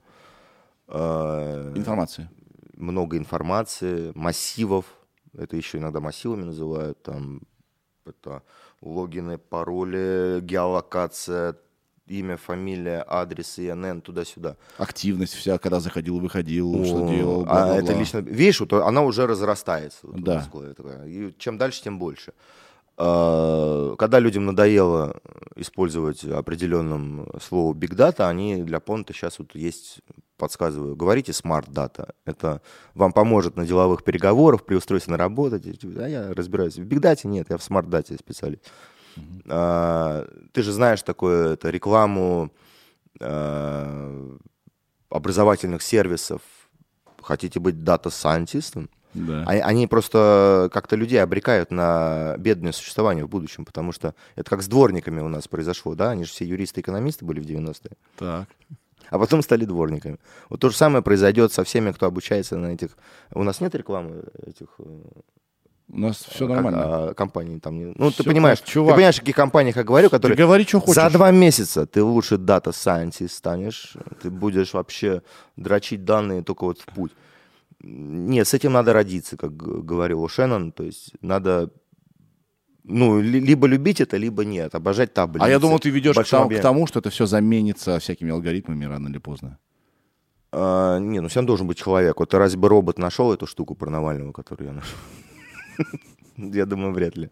э, 0.87 1.73
Информация. 1.75 2.29
много 2.77 3.17
информации, 3.17 4.11
массивов. 4.15 4.85
Это 5.37 5.55
еще 5.55 5.77
иногда 5.77 5.99
массивами 5.99 6.43
называют. 6.43 7.01
Там 7.03 7.41
это 8.05 8.41
логины, 8.81 9.37
пароли, 9.37 10.39
геолокация, 10.41 11.55
имя, 12.09 12.37
фамилия, 12.37 13.03
адрес, 13.07 13.59
ИНН, 13.59 14.01
туда-сюда. 14.01 14.55
Активность 14.77 15.33
вся, 15.33 15.57
когда 15.57 15.79
заходил, 15.79 16.19
выходил, 16.19 16.83
что 16.85 17.05
О, 17.05 17.09
делал. 17.09 17.41
а 17.41 17.45
бла-бла-бла. 17.45 17.77
это 17.77 17.93
лично, 17.93 18.17
видишь, 18.19 18.59
вот 18.59 18.73
она 18.73 19.01
уже 19.03 19.27
разрастается. 19.27 19.99
вот 20.03 20.21
Да. 20.23 20.45
такая. 20.75 21.05
И 21.07 21.33
чем 21.37 21.57
дальше, 21.57 21.81
тем 21.83 21.99
больше. 21.99 22.33
А, 23.01 23.95
Когда 23.97 24.19
людям 24.19 24.45
надоело 24.45 25.21
использовать 25.55 26.23
определенным 26.25 27.27
слово 27.41 27.73
big 27.73 27.95
data, 27.95 28.27
они 28.27 28.61
для 28.63 28.79
понта 28.81 29.13
сейчас 29.13 29.39
вот 29.39 29.55
есть, 29.55 30.01
подсказываю, 30.37 30.95
говорите 30.97 31.31
smart 31.31 31.69
data. 31.69 32.09
Это 32.25 32.61
вам 32.95 33.13
поможет 33.13 33.55
на 33.55 33.65
деловых 33.65 34.03
переговорах, 34.03 34.65
при 34.65 34.75
устройстве 34.75 35.11
на 35.11 35.17
работу. 35.17 35.55
А 35.97 36.07
я 36.09 36.33
разбираюсь. 36.33 36.75
В 36.77 36.83
big 36.85 36.99
data 36.99 37.25
нет, 37.27 37.47
я 37.49 37.57
в 37.57 37.61
smart 37.61 37.87
data 37.87 38.17
специалист. 38.19 38.69
А, 39.47 40.27
Ты 40.51 40.63
же 40.63 40.71
знаешь 40.71 41.01
такое, 41.01 41.53
это 41.53 41.69
рекламу 41.69 42.51
а, 43.19 44.37
образовательных 45.09 45.81
сервисов. 45.81 46.41
Хотите 47.21 47.59
быть 47.59 47.83
дата-сайентистом? 47.83 48.89
Да. 49.13 49.43
Они, 49.47 49.61
они 49.61 49.87
просто 49.87 50.69
как-то 50.71 50.95
людей 50.95 51.21
обрекают 51.21 51.71
на 51.71 52.35
бедное 52.37 52.71
существование 52.71 53.25
в 53.25 53.29
будущем, 53.29 53.65
потому 53.65 53.91
что 53.91 54.13
это 54.35 54.49
как 54.49 54.61
с 54.61 54.67
дворниками 54.67 55.19
у 55.19 55.27
нас 55.27 55.47
произошло, 55.47 55.95
да? 55.95 56.11
Они 56.11 56.25
же 56.25 56.31
все 56.31 56.45
юристы-экономисты 56.45 57.25
были 57.25 57.39
в 57.39 57.45
90-е, 57.45 57.91
Так. 58.17 58.47
а 59.09 59.19
потом 59.19 59.41
стали 59.41 59.65
дворниками. 59.65 60.19
Вот 60.49 60.59
то 60.59 60.69
же 60.69 60.77
самое 60.77 61.03
произойдет 61.03 61.51
со 61.51 61.63
всеми, 61.63 61.91
кто 61.91 62.05
обучается 62.05 62.55
на 62.55 62.67
этих... 62.67 62.97
У 63.33 63.41
нас 63.43 63.61
нет 63.61 63.73
рекламы 63.73 64.25
этих 64.45 64.67
э, 64.77 64.99
У 65.91 65.97
нас 65.99 66.17
все 66.17 66.45
как- 66.47 66.55
нормально. 66.55 66.81
а, 67.09 67.13
компаний 67.13 67.59
там. 67.59 67.77
не- 67.77 67.93
Ну, 67.97 68.09
ты 68.11 68.21
Всё 68.21 68.23
понимаешь, 68.23 68.59
класс, 68.59 68.69
чувак. 68.69 68.91
ты 68.93 68.95
понимаешь, 68.97 69.17
о 69.17 69.19
каких 69.21 69.35
компаниях 69.35 69.75
я 69.77 69.83
говорю, 69.83 70.09
Ты 70.09 70.15
которые 70.17 70.37
говори, 70.37 70.63
что 70.65 70.79
хочешь. 70.79 70.95
за 70.95 71.09
два 71.09 71.31
месяца 71.31 71.85
ты 71.85 72.03
лучше 72.03 72.37
дата 72.37 72.69
scientist 72.69 73.29
станешь, 73.29 73.97
ты 74.21 74.29
будешь 74.29 74.73
вообще 74.73 75.21
дрочить 75.57 76.05
данные 76.05 76.43
только 76.43 76.65
вот 76.65 76.79
в 76.79 76.85
путь. 76.85 77.11
Нет, 77.81 78.47
с 78.47 78.53
этим 78.53 78.73
надо 78.73 78.93
родиться, 78.93 79.35
как 79.37 79.55
говорил 79.55 80.27
Шеннон, 80.27 80.71
то 80.71 80.83
есть 80.83 81.13
надо 81.21 81.69
ну, 82.83 83.21
ли- 83.21 83.39
либо 83.39 83.67
любить 83.67 84.01
это, 84.01 84.17
либо 84.17 84.43
нет, 84.45 84.75
обожать 84.75 85.13
таблицы. 85.13 85.45
А 85.45 85.49
я 85.49 85.59
думал, 85.59 85.79
ты 85.79 85.89
ведешь 85.89 86.15
к 86.15 86.23
тому, 86.29 86.49
к 86.49 86.61
тому, 86.61 86.87
что 86.87 86.99
это 86.99 87.09
все 87.09 87.25
заменится 87.25 87.97
всякими 87.99 88.31
алгоритмами 88.31 88.85
рано 88.85 89.09
или 89.09 89.19
поздно. 89.19 89.57
А, 90.51 90.97
не, 90.99 91.19
ну 91.19 91.27
все 91.27 91.39
равно 91.39 91.47
должен 91.47 91.67
быть 91.67 91.77
человек. 91.77 92.19
Вот 92.19 92.33
разве 92.33 92.57
бы 92.59 92.67
робот 92.69 92.97
нашел 92.97 93.31
эту 93.33 93.45
штуку 93.47 93.75
про 93.75 93.89
Навального, 93.91 94.31
которую 94.31 94.67
я 94.69 94.73
нашел? 94.73 94.97
Я 96.37 96.65
думаю, 96.65 96.93
вряд 96.93 97.17
ли. 97.17 97.29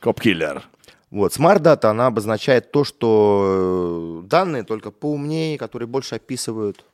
Cop 0.00 0.19
killer. 0.19 0.62
Вот, 1.10 1.32
Data, 1.36 1.84
она 1.90 2.06
обозначает 2.08 2.72
то, 2.72 2.84
что 2.84 4.22
э, 4.24 4.28
данные 4.28 4.64
только 4.64 4.90
поумнее, 4.90 5.56
которые 5.56 5.86
больше 5.86 6.16
описывают, 6.16 6.84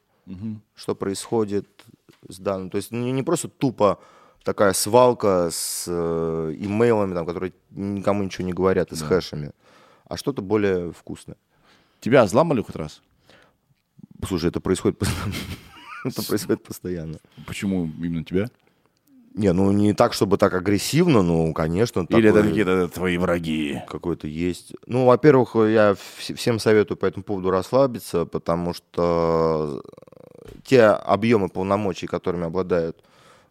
что 0.74 0.94
происходит 0.94 1.66
с 2.28 2.38
данными. 2.38 2.68
То 2.68 2.76
есть 2.76 2.92
не, 2.92 3.22
просто 3.22 3.48
тупо 3.48 3.98
такая 4.44 4.72
свалка 4.74 5.48
с 5.50 5.86
э, 5.88 6.54
имейлами, 6.58 7.14
там, 7.14 7.26
которые 7.26 7.52
никому 7.70 8.22
ничего 8.22 8.46
не 8.46 8.52
говорят, 8.52 8.92
и 8.92 8.96
с 8.96 9.02
хэшами, 9.02 9.52
а 10.04 10.16
что-то 10.16 10.42
более 10.42 10.92
вкусное. 10.92 11.36
Тебя 12.00 12.24
взломали 12.24 12.60
хоть 12.62 12.76
раз? 12.76 13.00
Слушай, 14.26 14.50
это 14.50 14.60
происходит, 14.60 15.00
пос- 15.00 15.34
это 16.04 16.22
происходит 16.22 16.62
постоянно. 16.62 17.18
Почему 17.46 17.86
именно 17.86 18.24
тебя? 18.24 18.48
Не, 19.34 19.52
ну 19.52 19.72
не 19.72 19.94
так, 19.94 20.12
чтобы 20.12 20.36
так 20.36 20.52
агрессивно, 20.54 21.22
ну, 21.22 21.52
конечно. 21.54 22.06
Или 22.10 22.28
это 22.28 22.38
такое- 22.38 22.48
какие-то 22.50 22.88
твои 22.88 23.16
враги? 23.18 23.82
какой-то 23.88 24.26
есть. 24.26 24.74
Ну, 24.86 25.06
во-первых, 25.06 25.54
я 25.56 25.92
вс- 25.92 26.34
всем 26.34 26.58
советую 26.58 26.98
по 26.98 27.06
этому 27.06 27.22
поводу 27.24 27.50
расслабиться, 27.50 28.26
потому 28.26 28.74
что 28.74 29.82
те 30.64 30.84
объемы 30.84 31.48
полномочий, 31.48 32.06
которыми 32.06 32.44
обладают 32.46 33.02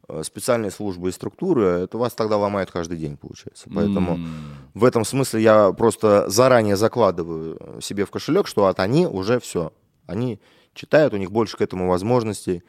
э, 0.10 0.24
специальные 0.24 0.72
службы 0.72 1.08
и 1.10 1.12
структуры, 1.14 1.64
это 1.66 1.98
вас 1.98 2.14
тогда 2.14 2.36
ломает 2.36 2.70
каждый 2.70 2.98
день, 2.98 3.16
получается. 3.18 3.70
Поэтому 3.74 4.16
М. 4.16 4.28
в 4.74 4.84
этом 4.84 5.06
смысле 5.06 5.42
я 5.42 5.72
просто 5.72 6.30
заранее 6.30 6.76
закладываю 6.76 7.80
себе 7.82 8.04
в 8.06 8.12
кошелек, 8.12 8.46
что 8.48 8.66
от 8.66 8.80
они 8.82 9.08
уже 9.08 9.40
все. 9.40 9.72
Они 10.08 10.40
читают, 10.74 11.14
у 11.14 11.18
них 11.18 11.32
больше 11.32 11.56
к 11.56 11.62
этому 11.62 11.88
возможностей. 11.88 12.62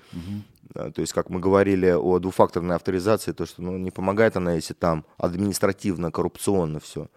Да, 0.61 0.61
То 0.74 1.00
есть, 1.00 1.12
как 1.12 1.28
мы 1.30 1.40
говорили 1.40 1.90
о 1.90 2.18
двухфакторной 2.18 2.76
авторизации, 2.76 3.32
то, 3.32 3.46
что 3.46 3.62
ну, 3.62 3.76
не 3.76 3.90
помогает 3.90 4.36
она, 4.36 4.54
если 4.54 4.74
там 4.74 5.04
административно, 5.18 6.10
коррупционно 6.10 6.80
все. 6.80 7.08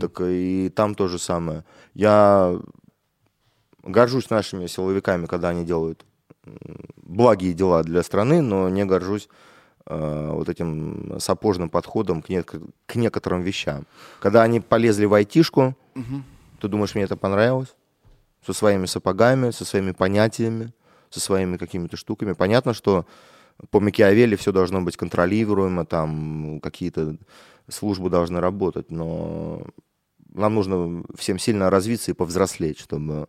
Так 0.00 0.20
и 0.20 0.70
там 0.74 0.94
то 0.94 1.08
же 1.08 1.18
самое. 1.18 1.64
Я 1.94 2.58
горжусь 3.82 4.30
нашими 4.30 4.66
силовиками, 4.66 5.26
когда 5.26 5.48
они 5.48 5.64
делают 5.64 6.04
благие 6.96 7.52
дела 7.52 7.82
для 7.82 8.02
страны, 8.02 8.40
но 8.40 8.68
не 8.68 8.84
горжусь 8.84 9.28
э, 9.86 10.30
вот 10.32 10.48
этим 10.48 11.18
сапожным 11.20 11.68
подходом 11.68 12.22
к, 12.22 12.30
нек- 12.30 12.72
к 12.86 12.94
некоторым 12.96 13.42
вещам. 13.42 13.86
Когда 14.20 14.42
они 14.42 14.60
полезли 14.60 15.04
в 15.04 15.14
айтишку, 15.14 15.76
ты 16.60 16.68
думаешь, 16.68 16.94
мне 16.94 17.04
это 17.04 17.16
понравилось? 17.16 17.74
Со 18.46 18.52
своими 18.52 18.86
сапогами, 18.86 19.50
со 19.50 19.64
своими 19.64 19.92
понятиями, 19.92 20.72
со 21.12 21.20
своими 21.20 21.56
какими-то 21.56 21.96
штуками. 21.96 22.32
Понятно, 22.32 22.74
что 22.74 23.06
по 23.70 23.80
Макиавелли 23.80 24.36
все 24.36 24.50
должно 24.52 24.80
быть 24.80 24.96
контролируемо, 24.96 25.84
там 25.86 26.60
какие-то 26.60 27.16
службы 27.68 28.10
должны 28.10 28.40
работать, 28.40 28.90
но 28.90 29.66
нам 30.34 30.54
нужно 30.54 31.04
всем 31.16 31.38
сильно 31.38 31.70
развиться 31.70 32.10
и 32.10 32.14
повзрослеть, 32.14 32.78
чтобы... 32.80 33.28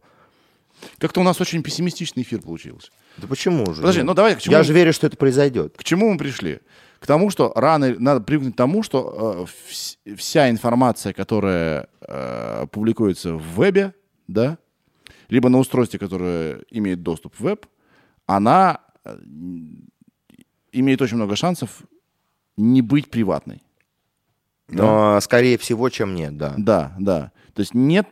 Как-то 0.98 1.22
у 1.22 1.24
нас 1.24 1.40
очень 1.40 1.62
пессимистичный 1.64 2.24
эфир 2.24 2.42
получился. 2.42 2.90
Да 3.18 3.28
почему 3.28 3.66
же? 3.74 3.82
Подожди, 3.82 4.02
ну 4.02 4.14
давай 4.14 4.36
к 4.36 4.42
чему- 4.42 4.56
Я 4.56 4.64
же 4.64 4.74
верю, 4.74 4.92
что 4.92 5.08
это 5.08 5.16
произойдет. 5.18 5.78
К 5.78 5.84
чему 5.84 6.12
мы 6.12 6.18
пришли? 6.18 6.60
К 7.00 7.06
тому, 7.06 7.30
что 7.30 7.52
рано 7.56 7.96
надо 8.00 8.22
привыкнуть 8.22 8.56
к 8.56 8.58
тому, 8.58 8.82
что 8.82 9.46
э, 9.48 9.72
вс- 9.72 10.16
вся 10.16 10.50
информация, 10.50 11.14
которая 11.14 11.88
э, 12.02 12.66
публикуется 12.72 13.34
в 13.36 13.44
вебе, 13.56 13.94
да, 14.28 14.58
либо 15.30 15.50
на 15.50 15.60
устройстве, 15.60 16.00
которое 16.00 16.64
имеет 16.72 17.04
доступ 17.04 17.36
в 17.36 17.42
веб, 17.42 17.66
она 18.26 18.80
э, 19.06 19.18
имеет 20.72 21.02
очень 21.02 21.18
много 21.18 21.36
шансов 21.36 21.84
не 22.58 22.82
быть 22.82 23.10
приватной. 23.10 23.62
Но 24.70 25.20
скорее 25.22 25.58
всего, 25.58 25.90
чем 25.90 26.16
нет, 26.16 26.38
да. 26.38 26.54
Да, 26.58 26.96
да. 27.00 27.32
То 27.54 27.60
есть 27.60 27.74
нет 27.74 28.08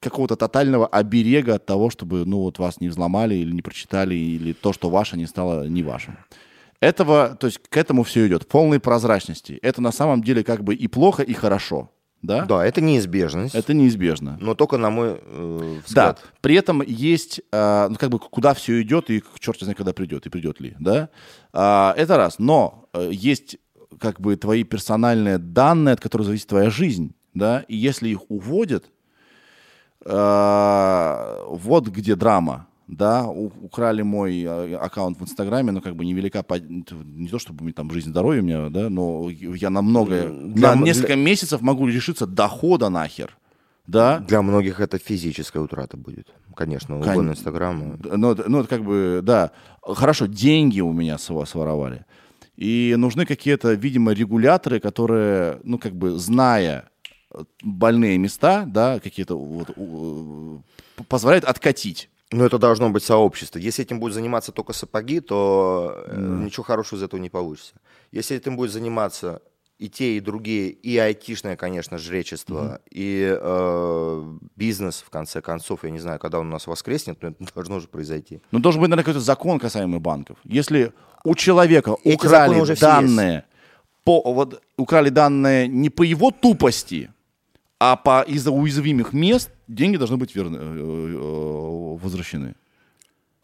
какого-то 0.00 0.36
тотального 0.36 0.86
оберега 0.86 1.54
от 1.54 1.66
того, 1.66 1.88
чтобы, 1.88 2.26
ну, 2.26 2.40
вот 2.40 2.58
вас 2.58 2.80
не 2.80 2.88
взломали 2.88 3.34
или 3.34 3.52
не 3.52 3.62
прочитали, 3.62 4.14
или 4.14 4.52
то, 4.52 4.72
что 4.72 4.90
ваше, 4.90 5.16
не 5.16 5.26
стало 5.26 5.66
не 5.66 5.82
вашим. 5.82 6.18
Этого, 6.80 7.36
то 7.40 7.46
есть 7.46 7.58
к 7.58 7.76
этому 7.76 8.02
все 8.02 8.26
идет, 8.26 8.46
полной 8.46 8.80
прозрачности. 8.80 9.58
Это 9.62 9.80
на 9.80 9.92
самом 9.92 10.22
деле 10.22 10.44
как 10.44 10.62
бы 10.62 10.74
и 10.74 10.86
плохо, 10.88 11.22
и 11.22 11.32
хорошо, 11.32 11.90
да? 12.26 12.44
Да, 12.46 12.64
это 12.64 12.80
неизбежность, 12.80 13.54
Это 13.54 13.74
неизбежно. 13.74 14.38
но 14.40 14.54
только 14.54 14.78
на 14.78 14.90
мой 14.90 15.20
э, 15.20 15.76
Да, 15.94 16.12
взгляд. 16.12 16.22
при 16.40 16.54
этом 16.56 16.82
есть, 16.82 17.40
э, 17.52 17.86
ну, 17.90 17.96
как 17.96 18.10
бы, 18.10 18.18
куда 18.18 18.54
все 18.54 18.80
идет, 18.82 19.10
и 19.10 19.22
черт 19.38 19.58
знает, 19.60 19.76
когда 19.76 19.92
придет, 19.92 20.26
и 20.26 20.30
придет 20.30 20.60
ли, 20.60 20.74
да? 20.80 21.08
А, 21.52 21.94
это 21.96 22.16
раз. 22.16 22.38
Но 22.38 22.88
э, 22.94 23.10
есть, 23.12 23.58
как 24.00 24.20
бы, 24.20 24.36
твои 24.36 24.64
персональные 24.64 25.38
данные, 25.38 25.92
от 25.92 26.00
которых 26.00 26.26
зависит 26.26 26.48
твоя 26.48 26.70
жизнь, 26.70 27.14
да? 27.34 27.64
И 27.68 27.76
если 27.76 28.08
их 28.08 28.30
уводят, 28.30 28.86
э, 30.04 31.36
вот 31.48 31.88
где 31.88 32.14
драма, 32.16 32.66
да? 32.88 33.26
Украли 33.26 34.02
мой 34.02 34.42
э, 34.42 34.76
аккаунт 34.76 35.18
в 35.18 35.22
Инстаграме, 35.22 35.72
но 35.72 35.80
как 35.80 35.94
бы 35.96 36.04
невелика, 36.04 36.44
не 36.60 37.28
то 37.28 37.38
чтобы 37.38 37.72
там 37.72 37.90
жизнь, 37.90 38.10
здоровье 38.10 38.42
у 38.42 38.44
меня, 38.44 38.68
да, 38.70 38.88
но 38.90 39.28
я 39.30 39.70
на 39.70 39.82
много, 39.82 40.28
Для 40.30 40.74
на 40.74 40.84
несколько 40.84 41.16
месяцев 41.16 41.60
могу 41.62 41.86
лишиться 41.86 42.26
дохода 42.26 42.88
нахер, 42.90 43.36
да? 43.86 44.18
Для 44.18 44.42
многих 44.42 44.80
это 44.80 44.98
физическая 44.98 45.62
утрата 45.62 45.96
будет. 45.96 46.28
Конечно, 46.54 47.00
Кон- 47.00 47.10
угон 47.12 47.30
Инстаграма. 47.30 47.96
Д- 47.96 48.16
Ну, 48.16 48.32
это- 48.32 48.48
ну, 48.48 48.60
это 48.60 48.68
как 48.68 48.82
бы, 48.84 49.20
да. 49.22 49.50
Хорошо, 49.82 50.26
деньги 50.26 50.80
у 50.80 50.92
меня 50.92 51.16
сво- 51.16 51.46
своровали. 51.46 52.04
И 52.56 52.94
нужны 52.96 53.26
какие-то, 53.26 53.72
видимо, 53.74 54.12
регуляторы, 54.12 54.78
которые, 54.78 55.58
ну, 55.64 55.78
как 55.78 55.92
бы, 55.94 56.10
зная 56.18 56.84
э, 57.36 57.42
больные 57.64 58.16
места, 58.18 58.64
да, 58.66 59.00
какие-то 59.00 59.36
вот, 59.36 59.66
п- 60.96 61.04
позволяют 61.08 61.44
откатить. 61.44 62.08
Но 62.34 62.44
это 62.44 62.58
должно 62.58 62.90
быть 62.90 63.04
сообщество. 63.04 63.60
Если 63.60 63.84
этим 63.84 64.00
будет 64.00 64.14
заниматься 64.14 64.50
только 64.50 64.72
сапоги, 64.72 65.20
то 65.20 66.04
э, 66.06 66.16
ничего 66.18 66.64
хорошего 66.64 66.98
из 66.98 67.04
этого 67.04 67.20
не 67.20 67.30
получится. 67.30 67.74
Если 68.10 68.36
этим 68.36 68.56
будет 68.56 68.72
заниматься 68.72 69.40
и 69.78 69.88
те, 69.88 70.16
и 70.16 70.20
другие, 70.20 70.70
и 70.70 70.98
айтишное, 70.98 71.56
конечно, 71.56 71.96
жречество, 71.96 72.80
и 72.90 73.38
э, 73.40 74.24
бизнес, 74.56 75.04
в 75.06 75.10
конце 75.10 75.40
концов, 75.40 75.84
я 75.84 75.90
не 75.90 76.00
знаю, 76.00 76.18
когда 76.18 76.40
он 76.40 76.48
у 76.48 76.50
нас 76.50 76.66
воскреснет, 76.66 77.22
но 77.22 77.28
это 77.28 77.44
должно 77.54 77.78
же 77.78 77.86
произойти. 77.86 78.40
Но 78.50 78.58
должен 78.58 78.80
быть, 78.80 78.90
наверное, 78.90 79.04
какой-то 79.04 79.24
закон 79.24 79.60
касаемый 79.60 80.00
банков. 80.00 80.36
Если 80.42 80.92
у 81.22 81.36
человека 81.36 81.94
Эти 82.02 82.16
украли 82.16 82.58
уже 82.58 82.74
данные, 82.74 83.44
по, 84.02 84.20
вот, 84.32 84.60
украли 84.76 85.10
данные 85.10 85.68
не 85.68 85.88
по 85.88 86.02
его 86.02 86.32
тупости, 86.32 87.12
а 87.92 87.96
по 87.96 88.22
из-за 88.22 88.50
уязвимых 88.50 89.12
мест, 89.12 89.50
деньги 89.68 89.96
должны 89.98 90.16
быть 90.16 90.34
верны, 90.36 90.56
э, 90.56 90.60
э, 90.60 91.98
возвращены. 92.02 92.54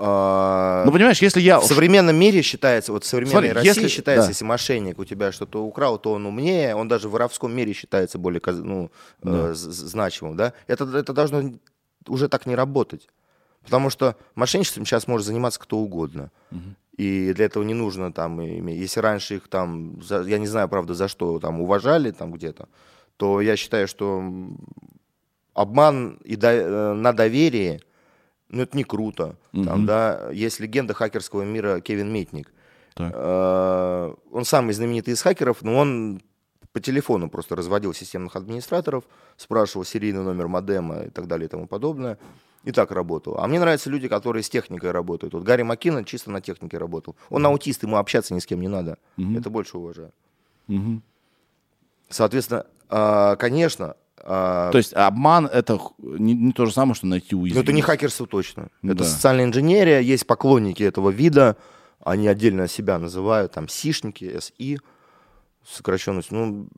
А, 0.02 0.82
Ну, 0.86 0.92
понимаешь, 0.92 1.20
если 1.20 1.40
я... 1.42 1.60
в 1.60 1.64
современном 1.66 2.16
мире 2.16 2.40
считается, 2.42 2.92
вот 2.92 3.04
в 3.04 3.06
современной 3.06 3.32
Смотри, 3.32 3.52
России 3.52 3.68
если- 3.68 3.88
считается, 3.88 4.26
да. 4.28 4.30
если 4.30 4.44
мошенник 4.46 4.98
у 4.98 5.04
тебя 5.04 5.30
что-то 5.30 5.62
украл, 5.62 5.98
то 5.98 6.12
он 6.12 6.24
умнее, 6.24 6.74
он 6.74 6.88
даже 6.88 7.08
в 7.08 7.12
воровском 7.12 7.52
мире 7.54 7.74
считается 7.74 8.16
более 8.18 8.40
ну, 8.46 8.90
э, 9.22 9.52
з- 9.54 9.70
з- 9.70 9.88
значимым, 9.88 10.36
да? 10.36 10.52
Это, 10.68 10.84
это 10.96 11.12
должно 11.12 11.52
уже 12.08 12.28
так 12.28 12.46
не 12.46 12.54
работать. 12.56 13.08
Потому 13.62 13.90
что 13.90 14.14
мошенничеством 14.34 14.86
сейчас 14.86 15.06
может 15.06 15.26
заниматься 15.26 15.60
кто 15.60 15.76
угодно. 15.76 16.30
И 16.96 17.32
для 17.34 17.44
этого 17.44 17.62
не 17.64 17.74
нужно 17.74 18.10
там, 18.12 18.40
если 18.40 19.00
раньше 19.00 19.34
их 19.36 19.48
там, 19.48 20.00
я 20.26 20.38
не 20.38 20.46
знаю, 20.46 20.68
правда, 20.68 20.94
за 20.94 21.08
что 21.08 21.38
там 21.40 21.60
уважали 21.60 22.10
там 22.10 22.32
где-то, 22.32 22.68
то 23.20 23.42
я 23.42 23.54
считаю, 23.56 23.86
что 23.86 24.22
обман 25.54 26.18
и 26.24 26.36
до- 26.36 26.48
э, 26.48 26.94
на 26.94 27.12
доверие, 27.12 27.80
ну 28.48 28.62
это 28.62 28.74
не 28.76 28.84
круто. 28.84 29.36
Там, 29.52 29.84
да, 29.86 30.30
есть 30.32 30.58
легенда 30.60 30.94
хакерского 30.94 31.42
мира 31.42 31.80
Кевин 31.80 32.10
Митник. 32.12 32.50
Так. 32.94 33.12
Э, 33.14 34.14
Он 34.32 34.44
самый 34.44 34.72
знаменитый 34.72 35.12
из 35.12 35.20
хакеров, 35.22 35.62
но 35.62 35.76
он 35.76 36.22
по 36.72 36.80
телефону 36.80 37.28
просто 37.28 37.56
разводил 37.56 37.92
системных 37.92 38.36
администраторов, 38.36 39.04
спрашивал 39.36 39.84
серийный 39.84 40.22
номер 40.22 40.48
модема 40.48 41.00
и 41.02 41.10
так 41.10 41.26
далее 41.26 41.44
и 41.46 41.48
тому 41.50 41.66
подобное. 41.66 42.16
И 42.64 42.72
так 42.72 42.90
работал. 42.90 43.38
А 43.38 43.46
мне 43.46 43.58
нравятся 43.60 43.90
люди, 43.90 44.08
которые 44.08 44.42
с 44.42 44.48
техникой 44.50 44.90
работают. 44.92 45.34
Вот 45.34 45.42
Гарри 45.44 45.62
Маккинон 45.62 46.04
чисто 46.04 46.30
на 46.30 46.40
технике 46.40 46.78
работал. 46.78 47.16
Он 47.30 47.44
аутист, 47.46 47.82
ему 47.82 47.96
общаться 47.96 48.34
ни 48.34 48.38
с 48.38 48.46
кем 48.46 48.60
не 48.60 48.68
надо. 48.68 48.96
Это 49.38 49.50
больше 49.50 49.76
уважаю. 49.78 50.10
Мгм. 50.68 51.02
Соответственно, 52.08 52.64
а, 52.90 53.36
конечно, 53.36 53.94
а, 54.22 54.70
То 54.70 54.78
есть 54.78 54.92
обман 54.92 55.46
это 55.46 55.78
не, 55.98 56.34
не 56.34 56.52
то 56.52 56.66
же 56.66 56.72
самое, 56.72 56.94
что 56.94 57.06
найти 57.06 57.34
но 57.34 57.42
уязвимость. 57.42 57.64
это 57.68 57.72
не 57.72 57.82
хакерство 57.82 58.26
точно. 58.26 58.68
Да. 58.82 58.92
Это 58.92 59.04
социальная 59.04 59.44
инженерия, 59.44 60.00
есть 60.00 60.26
поклонники 60.26 60.82
этого 60.82 61.10
вида, 61.10 61.56
они 62.04 62.28
отдельно 62.28 62.68
себя 62.68 62.98
называют, 62.98 63.52
там, 63.52 63.68
сишники, 63.68 64.38
СИ, 64.40 64.78
сокращенность. 65.66 66.30
Ну, 66.30 66.68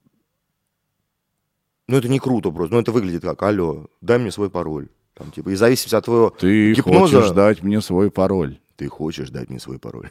ну, 1.89 1.97
это 1.97 2.09
не 2.09 2.19
круто 2.19 2.51
просто. 2.51 2.75
Ну, 2.75 2.81
это 2.81 2.93
выглядит 2.93 3.23
как, 3.23 3.43
алло, 3.43 3.87
дай 4.01 4.19
мне 4.19 4.31
свой 4.31 4.51
пароль. 4.51 4.89
Там, 5.15 5.31
типа, 5.31 5.51
и 5.51 5.55
в 5.55 5.59
зависимости 5.59 5.95
от 5.95 6.05
твоего 6.05 6.31
Ты 6.31 6.73
гипноза... 6.75 7.17
хочешь 7.19 7.31
дать 7.33 7.63
мне 7.63 7.81
свой 7.81 8.11
пароль. 8.11 8.59
Ты 8.77 8.89
хочешь 8.89 9.31
дать 9.31 9.51
мне 9.51 9.61
свой 9.61 9.79
пароль. 9.79 10.11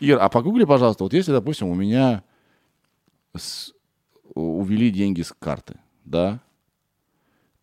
Ир, 0.00 0.18
а 0.20 0.28
погугли, 0.28 0.64
пожалуйста, 0.64 1.04
вот 1.04 1.12
если, 1.12 1.30
допустим, 1.32 1.68
у 1.68 1.74
меня 1.74 2.22
с- 3.36 3.72
увели 4.34 4.90
деньги 4.90 5.22
с 5.22 5.32
карты, 5.38 5.74
да, 6.04 6.40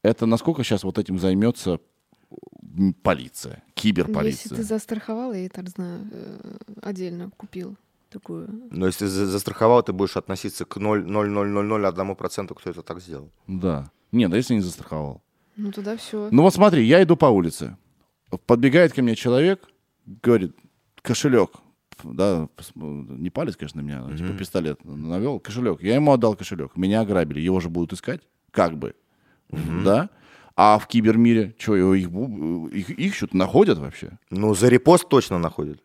это 0.01 0.25
насколько 0.25 0.63
сейчас 0.63 0.83
вот 0.83 0.97
этим 0.97 1.19
займется 1.19 1.79
полиция, 3.03 3.51
Если 3.55 3.71
киберполиция? 3.75 4.55
ты 4.55 4.63
застраховал, 4.63 5.33
я 5.33 5.49
так 5.49 5.67
знаю, 5.69 6.07
э, 6.11 6.57
отдельно 6.81 7.31
купил 7.37 7.75
такую. 8.09 8.47
Но 8.71 8.85
если 8.87 9.05
за- 9.07 9.25
застраховал, 9.25 9.83
ты 9.83 9.91
будешь 9.93 10.15
относиться 10.17 10.65
к 10.65 10.77
0,0001%, 10.77 12.53
кто 12.55 12.69
это 12.69 12.81
так 12.81 13.01
сделал. 13.01 13.29
Да. 13.47 13.91
Нет, 14.11 14.31
да 14.31 14.37
если 14.37 14.53
не 14.55 14.61
застраховал. 14.61 15.21
Ну 15.55 15.71
туда 15.71 15.97
все. 15.97 16.29
Ну 16.31 16.43
вот 16.43 16.53
смотри, 16.53 16.85
я 16.85 17.03
иду 17.03 17.15
по 17.17 17.25
улице. 17.25 17.75
Подбегает 18.45 18.93
ко 18.93 19.01
мне 19.01 19.15
человек, 19.15 19.67
говорит, 20.05 20.55
кошелек. 21.01 21.51
Да, 22.03 22.47
не 22.75 23.29
палец, 23.29 23.55
конечно, 23.55 23.81
на 23.81 23.85
меня, 23.85 24.05
а 24.05 24.15
типа 24.17 24.33
пистолет 24.33 24.83
навел, 24.83 25.39
кошелек. 25.39 25.81
Я 25.81 25.95
ему 25.95 26.11
отдал 26.11 26.35
кошелек. 26.35 26.75
Меня 26.75 27.01
ограбили. 27.01 27.39
Его 27.39 27.59
же 27.59 27.69
будут 27.69 27.93
искать? 27.93 28.21
Как 28.51 28.77
бы. 28.77 28.95
Да? 29.83 30.09
А 30.55 30.77
в 30.77 30.87
кибермире, 30.87 31.55
что, 31.57 31.75
его 31.75 31.95
их, 31.95 32.09
их, 32.73 32.89
их 32.89 33.15
что-то 33.15 33.37
находят 33.37 33.77
вообще? 33.77 34.17
Ну, 34.29 34.53
за 34.55 34.67
репост 34.67 35.07
точно 35.07 35.39
находят. 35.39 35.81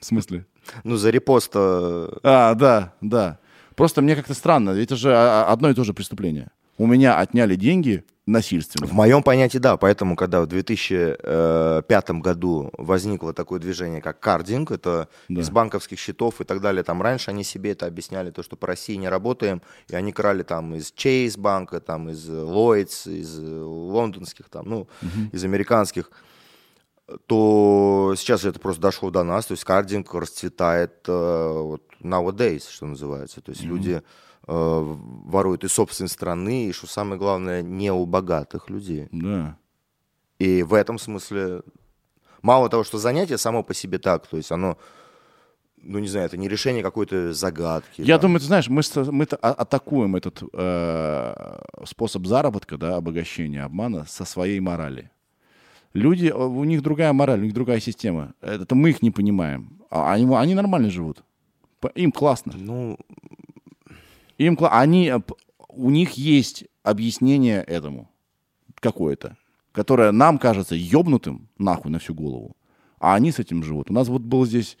В 0.00 0.04
смысле? 0.04 0.46
Ну, 0.84 0.96
за 0.96 1.10
репост... 1.10 1.52
э, 1.54 2.08
А, 2.22 2.54
да, 2.54 2.94
да. 3.00 3.38
Просто 3.74 4.00
мне 4.02 4.16
как-то 4.16 4.32
странно. 4.34 4.70
Это 4.70 4.96
же 4.96 5.12
а, 5.14 5.44
одно 5.52 5.68
и 5.70 5.74
то 5.74 5.84
же 5.84 5.92
преступление. 5.92 6.50
У 6.78 6.86
меня 6.86 7.18
отняли 7.18 7.56
деньги 7.56 8.04
насильственно. 8.26 8.86
В 8.88 8.92
моем 8.92 9.22
понятии, 9.22 9.58
да. 9.58 9.76
Поэтому, 9.76 10.16
когда 10.16 10.40
в 10.42 10.46
2005 10.46 12.10
году 12.20 12.70
возникло 12.76 13.32
такое 13.32 13.60
движение, 13.60 14.02
как 14.02 14.18
кардинг, 14.20 14.72
это 14.72 15.08
Да. 15.28 15.40
из 15.40 15.50
банковских 15.50 15.98
счетов 15.98 16.40
и 16.40 16.44
так 16.44 16.60
далее, 16.60 16.82
там 16.82 17.00
раньше 17.02 17.30
они 17.30 17.44
себе 17.44 17.70
это 17.72 17.86
объясняли, 17.86 18.30
то, 18.30 18.42
что 18.42 18.56
по 18.56 18.66
России 18.66 18.96
не 18.96 19.08
работаем, 19.08 19.62
и 19.88 19.94
они 19.94 20.12
крали 20.12 20.42
там 20.42 20.74
из 20.74 20.92
Chase 20.92 21.38
банка, 21.38 21.80
там 21.80 22.10
из 22.10 22.28
Lloyds, 22.28 23.08
из 23.12 23.38
лондонских, 23.38 24.48
там, 24.48 24.68
ну, 24.68 24.88
из 25.32 25.44
американских, 25.44 26.10
то 27.26 28.14
сейчас 28.16 28.44
это 28.44 28.58
просто 28.58 28.82
дошло 28.82 29.10
до 29.10 29.22
нас, 29.22 29.46
то 29.46 29.52
есть 29.52 29.62
кардинг 29.62 30.12
расцветает 30.12 31.04
э, 31.06 31.50
вот 31.62 31.82
nowadays, 32.02 32.64
что 32.68 32.86
называется, 32.86 33.40
то 33.40 33.52
есть 33.52 33.62
люди 33.62 34.02
э, 34.02 34.02
воруют 34.46 35.64
из 35.64 35.72
собственной 35.72 36.08
страны, 36.08 36.66
и, 36.66 36.72
что 36.72 36.86
самое 36.86 37.18
главное, 37.18 37.62
не 37.62 37.90
у 37.90 38.06
богатых 38.06 38.70
людей. 38.70 39.08
Да. 39.10 39.58
И 40.38 40.62
в 40.62 40.74
этом 40.74 40.98
смысле 40.98 41.62
мало 42.42 42.68
того, 42.68 42.84
что 42.84 42.98
занятие 42.98 43.38
само 43.38 43.62
по 43.62 43.74
себе 43.74 43.98
так, 43.98 44.26
то 44.26 44.36
есть 44.36 44.52
оно, 44.52 44.78
ну 45.76 45.98
не 45.98 46.08
знаю, 46.08 46.26
это 46.26 46.36
не 46.36 46.48
решение 46.48 46.82
какой-то 46.82 47.32
загадки. 47.32 48.02
Я 48.02 48.18
там. 48.18 48.22
думаю, 48.22 48.40
ты 48.40 48.46
знаешь, 48.46 48.68
мы, 48.68 48.82
мы 49.12 49.26
а- 49.40 49.52
атакуем 49.52 50.16
этот 50.16 50.42
э, 50.52 51.58
способ 51.84 52.26
заработка, 52.26 52.76
да, 52.76 52.96
обогащения, 52.96 53.64
обмана 53.64 54.04
со 54.06 54.24
своей 54.24 54.60
морали. 54.60 55.10
Люди, 55.92 56.26
э, 56.26 56.34
у 56.34 56.64
них 56.64 56.82
другая 56.82 57.12
мораль, 57.12 57.40
у 57.40 57.44
них 57.44 57.54
другая 57.54 57.80
система. 57.80 58.34
Это 58.40 58.74
мы 58.74 58.90
их 58.90 59.02
не 59.02 59.10
понимаем. 59.10 59.80
А 59.90 60.12
они, 60.12 60.32
они 60.34 60.54
нормально 60.54 60.90
живут. 60.90 61.24
Им 61.94 62.10
классно. 62.10 62.52
Ну, 62.56 62.98
Им 64.38 64.58
они, 64.60 65.08
э, 65.08 65.20
у 65.68 65.90
них 65.90 66.12
есть 66.12 66.64
объяснение 66.82 67.62
этому 67.62 68.10
какое-то, 68.80 69.36
которое 69.72 70.12
нам 70.12 70.38
кажется 70.38 70.74
ёбнутым 70.74 71.48
нахуй 71.58 71.90
на 71.90 71.98
всю 71.98 72.14
голову, 72.14 72.56
а 72.98 73.14
они 73.14 73.32
с 73.32 73.38
этим 73.38 73.62
живут. 73.62 73.90
У 73.90 73.94
нас 73.94 74.08
вот 74.08 74.22
был 74.22 74.46
здесь 74.46 74.76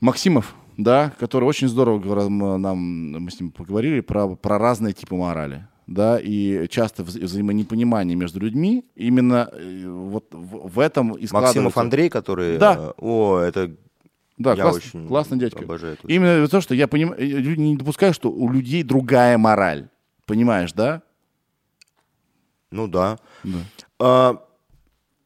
Максимов, 0.00 0.54
да, 0.76 1.12
который 1.18 1.44
очень 1.44 1.68
здорово 1.68 2.28
нам, 2.58 3.12
мы 3.12 3.30
с 3.30 3.40
ним 3.40 3.50
поговорили 3.50 4.00
про, 4.00 4.34
про 4.36 4.58
разные 4.58 4.94
типы 4.94 5.14
морали, 5.14 5.68
да, 5.86 6.18
и 6.18 6.66
часто 6.68 7.02
вза- 7.02 7.22
взаимонепонимание 7.22 8.16
между 8.16 8.40
людьми 8.40 8.84
именно 8.94 9.48
э, 9.52 9.86
вот 9.86 10.26
в, 10.32 10.68
в 10.74 10.78
этом 10.78 11.12
и 11.12 11.26
Максимов. 11.30 11.76
Андрей, 11.76 12.08
который... 12.08 12.58
Да. 12.58 12.76
э, 12.78 12.92
О, 12.98 13.38
это 13.38 13.76
Да, 14.42 14.54
я 14.54 14.62
класс- 14.62 14.76
очень 14.76 15.06
классный 15.08 15.38
дядька. 15.38 15.64
обожаю 15.64 15.94
эту 15.94 16.08
Именно 16.08 16.48
то, 16.48 16.60
что 16.60 16.74
я 16.74 16.88
понимаю, 16.88 17.18
люди 17.20 17.60
не 17.60 17.76
допускают, 17.76 18.14
что 18.16 18.30
у 18.30 18.50
людей 18.50 18.82
другая 18.82 19.38
мораль. 19.38 19.88
Понимаешь, 20.26 20.72
да? 20.72 21.02
Ну 22.70 22.88
да. 22.88 23.18
Да. 23.44 23.58
А, 23.98 24.44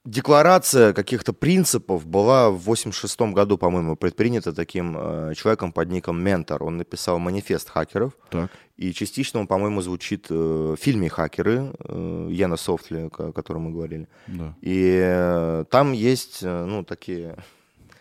декларация 0.05 0.93
каких-то 0.93 1.33
принципов 1.33 2.07
была 2.07 2.51
в 2.51 2.59
86 2.59 3.33
году, 3.33 3.59
по-моему, 3.59 3.97
предпринята 3.97 4.53
таким 4.53 4.97
э, 4.99 5.35
человеком 5.37 5.73
под 5.73 5.91
ником 5.91 6.23
Ментор. 6.23 6.63
Он 6.63 6.77
написал 6.77 7.19
манифест 7.19 7.71
хакеров. 7.71 8.13
Так. 8.31 8.51
И 8.77 8.93
частично 8.93 9.41
он, 9.41 9.47
по-моему, 9.47 9.81
звучит 9.81 10.27
э, 10.31 10.35
в 10.35 10.77
фильме 10.77 11.09
«Хакеры» 11.09 11.73
э, 11.79 12.29
Яна 12.31 12.57
Софтли, 12.57 13.09
о 13.17 13.33
котором 13.33 13.63
мы 13.63 13.73
говорили. 13.73 14.09
Да. 14.27 14.55
И 14.61 15.01
э, 15.03 15.65
там 15.71 15.93
есть, 15.93 16.41
э, 16.43 16.65
ну, 16.65 16.85
такие 16.85 17.37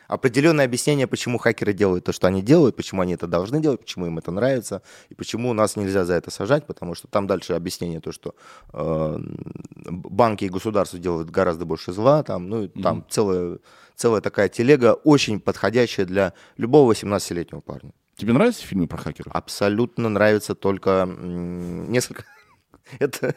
определенные 0.07 0.65
объяснения, 0.65 1.07
почему 1.07 1.37
хакеры 1.37 1.73
делают 1.73 2.05
то, 2.05 2.11
что 2.11 2.27
они 2.27 2.41
делают, 2.41 2.75
почему 2.75 3.01
они 3.01 3.13
это 3.13 3.27
должны 3.27 3.59
делать, 3.59 3.79
почему 3.79 4.07
им 4.07 4.17
это 4.17 4.31
нравится, 4.31 4.81
и 5.09 5.15
почему 5.15 5.53
нас 5.53 5.75
нельзя 5.75 6.05
за 6.05 6.13
это 6.13 6.31
сажать, 6.31 6.65
потому 6.65 6.95
что 6.95 7.07
там 7.07 7.27
дальше 7.27 7.53
объяснение 7.53 7.99
то, 7.99 8.11
что 8.11 8.35
э, 8.73 9.19
банки 9.85 10.45
и 10.45 10.49
государство 10.49 10.99
делают 10.99 11.29
гораздо 11.29 11.65
больше 11.65 11.91
зла, 11.91 12.23
там, 12.23 12.49
ну, 12.49 12.63
и 12.63 12.67
там 12.67 13.05
целая, 13.09 13.59
целая 13.95 14.21
такая 14.21 14.49
телега, 14.49 14.93
очень 14.93 15.39
подходящая 15.39 16.05
для 16.05 16.33
любого 16.57 16.91
18-летнего 16.91 17.61
парня. 17.61 17.91
Тебе 18.15 18.31
нравятся 18.31 18.65
фильмы 18.65 18.87
про 18.87 18.97
хакеров? 18.97 19.33
Абсолютно 19.35 20.09
нравится 20.09 20.55
только 20.55 21.05
несколько... 21.07 22.23
Это 22.99 23.35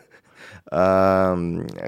а, 0.71 1.37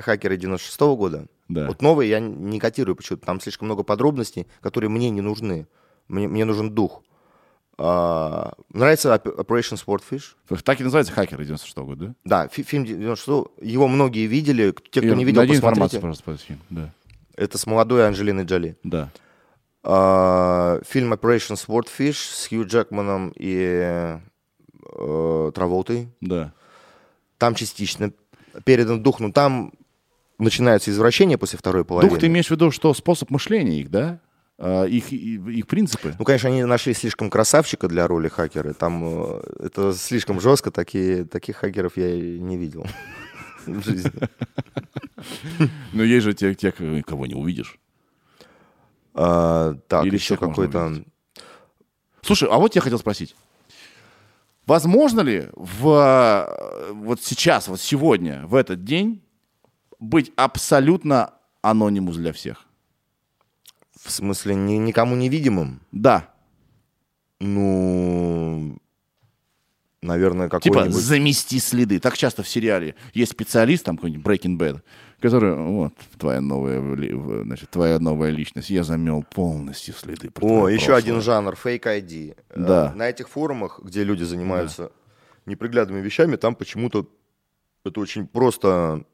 хакеры 0.00 0.36
96 0.36 0.80
года. 0.80 1.26
Да. 1.50 1.66
Вот 1.66 1.82
новые 1.82 2.08
я 2.10 2.20
не 2.20 2.58
котирую 2.60 2.94
почему-то. 2.96 3.26
Там 3.26 3.40
слишком 3.40 3.66
много 3.66 3.82
подробностей, 3.82 4.46
которые 4.60 4.88
мне 4.88 5.10
не 5.10 5.20
нужны. 5.20 5.66
Мне, 6.08 6.28
мне 6.28 6.44
нужен 6.44 6.70
дух. 6.70 7.02
А, 7.76 8.52
нравится 8.72 9.14
Op- 9.14 9.36
Operation 9.36 9.82
Swordfish? 9.84 10.34
Так 10.62 10.80
и 10.80 10.84
называется 10.84 11.12
«Хакеры» 11.12 11.44
96 11.44 11.76
года, 11.78 12.06
да? 12.06 12.14
Да, 12.24 12.48
фи- 12.48 12.62
фильм 12.62 12.84
96 12.84 13.48
его 13.62 13.88
многие 13.88 14.26
видели. 14.26 14.72
Те, 14.90 15.00
кто 15.00 15.08
Ир, 15.10 15.16
не 15.16 15.24
видел, 15.24 15.40
посмотрите. 15.42 15.56
информацию, 15.56 16.00
пожалуйста, 16.00 16.24
по 16.24 16.36
фильму. 16.36 16.62
Да. 16.70 16.92
Это 17.36 17.58
с 17.58 17.66
молодой 17.66 18.06
Анджелиной 18.06 18.44
Джоли. 18.44 18.76
Да. 18.84 19.10
А, 19.82 20.80
фильм 20.86 21.12
Operation 21.12 21.56
Swordfish 21.56 22.12
с 22.34 22.48
Хью 22.48 22.66
Джекманом 22.66 23.32
и 23.34 24.20
э, 24.98 25.52
Траволтой. 25.54 26.08
Да. 26.20 26.52
Там 27.38 27.54
частично 27.54 28.12
передан 28.64 29.02
дух, 29.02 29.20
но 29.20 29.32
там 29.32 29.72
начинается 30.40 30.90
извращение 30.90 31.38
после 31.38 31.58
второй 31.58 31.84
половины. 31.84 32.10
Дух, 32.10 32.18
ты 32.20 32.26
имеешь 32.26 32.48
в 32.48 32.50
виду, 32.50 32.70
что 32.70 32.92
способ 32.94 33.30
мышления 33.30 33.80
их, 33.80 33.90
да? 33.90 34.20
А, 34.58 34.84
их, 34.84 35.10
их 35.12 35.66
принципы? 35.66 36.14
Ну, 36.18 36.24
конечно, 36.24 36.48
они 36.48 36.64
нашли 36.64 36.92
слишком 36.92 37.30
красавчика 37.30 37.88
для 37.88 38.06
роли 38.06 38.28
хакера. 38.28 38.74
Там 38.74 39.02
э, 39.04 39.40
это 39.60 39.94
слишком 39.94 40.40
жестко. 40.40 40.70
Такие, 40.70 41.24
таких 41.24 41.56
хакеров 41.56 41.96
я 41.96 42.14
не 42.14 42.58
видел 42.58 42.86
в 43.66 43.82
жизни. 43.82 44.12
Но 45.92 46.02
есть 46.02 46.24
же 46.24 46.34
те, 46.34 46.54
те, 46.54 46.72
кого 46.72 47.26
не 47.26 47.34
увидишь. 47.34 47.78
А, 49.14 49.74
Так, 49.88 50.04
еще 50.04 50.36
какой-то... 50.36 51.04
Слушай, 52.22 52.48
а 52.50 52.58
вот 52.58 52.74
я 52.74 52.82
хотел 52.82 52.98
спросить. 52.98 53.34
Возможно 54.66 55.22
ли 55.22 55.48
в, 55.54 55.88
э, 55.88 56.92
вот 56.92 57.22
сейчас, 57.22 57.66
вот 57.68 57.80
сегодня, 57.80 58.46
в 58.46 58.54
этот 58.54 58.84
день, 58.84 59.22
быть 60.00 60.32
абсолютно 60.36 61.34
анонимус 61.62 62.16
для 62.16 62.32
всех? 62.32 62.66
В 64.02 64.10
смысле, 64.10 64.54
ни- 64.54 64.78
никому 64.78 65.14
невидимым? 65.14 65.80
Да. 65.92 66.28
Ну, 67.38 68.78
наверное, 70.02 70.48
Типа 70.48 70.60
какой-нибудь... 70.60 70.94
замести 71.02 71.58
следы. 71.58 71.98
Так 72.00 72.16
часто 72.16 72.42
в 72.42 72.48
сериале 72.48 72.94
есть 73.14 73.32
специалист, 73.32 73.84
там 73.84 73.96
какой-нибудь 73.96 74.24
Breaking 74.24 74.58
Bad, 74.58 74.82
который, 75.20 75.54
вот, 75.54 75.94
твоя 76.18 76.40
новая, 76.40 76.80
значит, 77.44 77.70
твоя 77.70 77.98
новая 77.98 78.30
личность, 78.30 78.70
я 78.70 78.84
замел 78.84 79.22
полностью 79.22 79.94
следы. 79.94 80.30
О, 80.40 80.68
еще 80.68 80.86
прошлое». 80.86 80.98
один 80.98 81.20
жанр, 81.22 81.56
фейк 81.56 81.86
ID. 81.86 82.36
Э, 82.50 82.60
Да. 82.60 82.92
На 82.94 83.08
этих 83.08 83.28
форумах, 83.28 83.80
где 83.82 84.04
люди 84.04 84.22
занимаются 84.24 84.92
неприглядными 85.46 86.00
вещами, 86.00 86.36
там 86.36 86.54
почему-то 86.54 87.06
это 87.84 88.00
очень 88.00 88.26
просто 88.26 89.04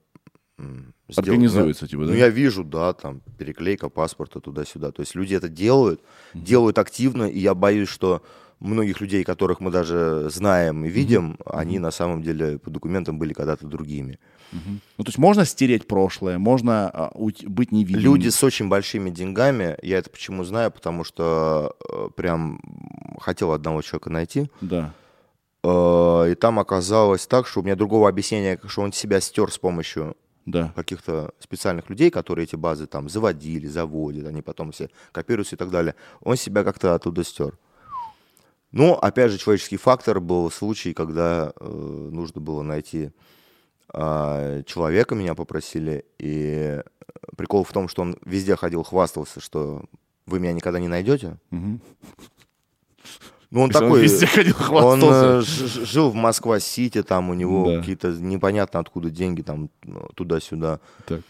сделать. 0.59 1.19
Организуется, 1.19 1.87
типа, 1.87 2.03
да? 2.05 2.09
Ну, 2.13 2.15
я 2.17 2.29
вижу, 2.29 2.65
да, 2.65 2.93
там, 2.93 3.21
переклейка 3.39 3.89
паспорта 3.89 4.41
туда-сюда. 4.41 4.91
То 4.91 5.03
есть 5.03 5.15
люди 5.15 5.35
это 5.35 5.49
делают, 5.49 6.01
делают 6.35 6.79
активно, 6.79 7.25
и 7.25 7.39
я 7.39 7.55
боюсь, 7.55 7.89
что 7.89 8.23
многих 8.59 9.01
людей, 9.03 9.23
которых 9.23 9.61
мы 9.61 9.71
даже 9.71 10.29
знаем 10.31 10.85
и 10.85 10.89
видим, 10.89 11.39
они 11.45 11.79
на 11.79 11.91
самом 11.91 12.23
деле 12.23 12.59
по 12.59 12.71
документам 12.71 13.19
были 13.19 13.35
когда-то 13.35 13.67
другими. 13.67 14.19
Ну, 14.53 15.05
то 15.05 15.09
есть 15.09 15.19
можно 15.19 15.45
стереть 15.45 15.87
прошлое, 15.87 16.39
можно 16.39 16.89
а, 16.89 17.11
уйти- 17.15 17.47
быть 17.49 17.73
невидимым. 17.73 18.05
Люди 18.05 18.29
с 18.31 18.43
очень 18.43 18.69
большими 18.69 19.11
деньгами, 19.11 19.77
я 19.83 19.99
это 19.99 20.09
почему 20.09 20.45
знаю, 20.45 20.71
потому 20.71 21.05
что 21.05 21.77
э, 21.91 22.09
прям 22.17 22.61
хотел 23.21 23.53
одного 23.53 23.83
человека 23.83 24.09
найти, 24.09 24.49
Да. 24.63 24.95
Э, 25.63 26.31
И 26.31 26.35
там 26.37 26.59
оказалось 26.59 27.27
так, 27.27 27.47
что 27.47 27.61
у 27.61 27.63
меня 27.65 27.75
другого 27.77 28.09
объяснения, 28.09 28.59
что 28.67 28.83
он 28.83 28.93
себя 28.93 29.21
стер 29.21 29.51
с 29.51 29.59
помощью 29.59 30.17
Да. 30.47 30.73
каких-то 30.77 31.35
специальных 31.41 31.91
людей, 31.91 32.11
которые 32.11 32.45
эти 32.45 32.57
базы 32.57 32.87
там 32.87 33.09
заводили, 33.09 33.67
заводят, 33.67 34.27
они 34.27 34.43
потом 34.43 34.73
все 34.73 34.91
копируются 35.13 35.57
и 35.57 35.59
так 35.59 35.71
далее. 35.71 35.95
Он 36.21 36.37
себя 36.37 36.65
как-то 36.65 36.95
оттуда 36.95 37.25
стер. 37.25 37.59
Но, 38.71 38.97
опять 38.99 39.33
же, 39.33 39.39
человеческий 39.39 39.77
фактор 39.77 40.21
был 40.21 40.51
случай, 40.51 40.93
когда 40.93 41.53
э, 41.59 42.09
нужно 42.13 42.41
было 42.41 42.63
найти 42.63 43.11
а, 43.89 44.63
человека, 44.65 45.15
меня 45.15 45.35
попросили, 45.35 46.05
и 46.19 46.83
прикол 47.37 47.65
в 47.65 47.73
том, 47.73 47.89
что 47.89 48.03
он 48.03 48.19
везде 48.25 48.57
ходил, 48.57 48.83
хвастался, 48.83 49.41
что 49.41 49.85
вы 50.27 50.41
меня 50.41 50.53
никогда 50.53 50.79
не 50.81 50.89
найдете. 50.89 51.39
Мгм. 51.51 51.81
Ну, 53.57 53.63
он 53.63 53.69
есть 53.71 53.81
он 53.81 53.89
такой... 53.89 54.03
везде 54.03 54.27
ходил, 54.35 54.55
Он 54.59 55.01
хвастался. 55.01 55.39
э, 55.39 55.41
ж- 55.43 55.87
жил 55.87 56.11
в 56.11 56.15
Москва-Сити, 56.15 57.03
там 57.03 57.31
у 57.31 57.35
него 57.35 57.71
Да. 57.71 57.79
какие-то 57.79 58.09
непонятно 58.09 58.81
откуда 58.81 59.09
деньги 59.11 59.41
там 59.43 59.71
ну, 59.83 60.09
туда-сюда. 60.15 60.79
Так. 61.07 61.21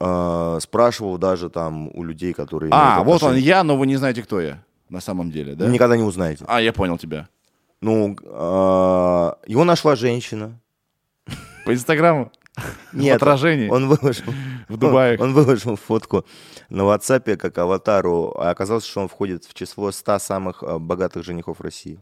Э, 0.00 0.58
спрашивал 0.62 1.18
даже 1.18 1.50
там 1.50 1.88
у 1.94 2.02
людей, 2.02 2.32
которые... 2.32 2.70
А, 2.72 3.02
вот 3.04 3.22
он 3.22 3.36
я, 3.36 3.62
но 3.62 3.76
вы 3.76 3.86
не 3.86 3.96
знаете, 3.96 4.22
кто 4.22 4.40
я 4.40 4.62
на 4.88 5.00
самом 5.00 5.30
деле, 5.30 5.54
да? 5.54 5.66
Никогда 5.66 5.96
не 5.96 6.02
узнаете. 6.02 6.44
А, 6.48 6.60
я 6.62 6.72
понял 6.72 6.96
тебя. 6.96 7.28
Ну, 7.82 8.16
э, 8.22 9.32
его 9.46 9.64
нашла 9.64 9.96
женщина. 9.96 10.58
По 11.66 11.74
Инстаграму? 11.74 12.32
Нет, 12.92 13.20
в 13.20 13.22
отражении? 13.22 13.68
Он 13.68 13.88
выложил, 13.88 14.32
В 14.68 14.76
Дубае? 14.76 15.18
Он, 15.18 15.32
выложил 15.32 15.76
фотку 15.76 16.24
на 16.68 16.82
WhatsApp 16.82 17.36
как 17.36 17.58
аватару, 17.58 18.34
а 18.36 18.50
оказалось, 18.50 18.84
что 18.84 19.00
он 19.00 19.08
входит 19.08 19.44
в 19.44 19.54
число 19.54 19.90
100 19.92 20.18
самых 20.18 20.62
э, 20.62 20.78
богатых 20.78 21.24
женихов 21.24 21.60
России. 21.60 22.00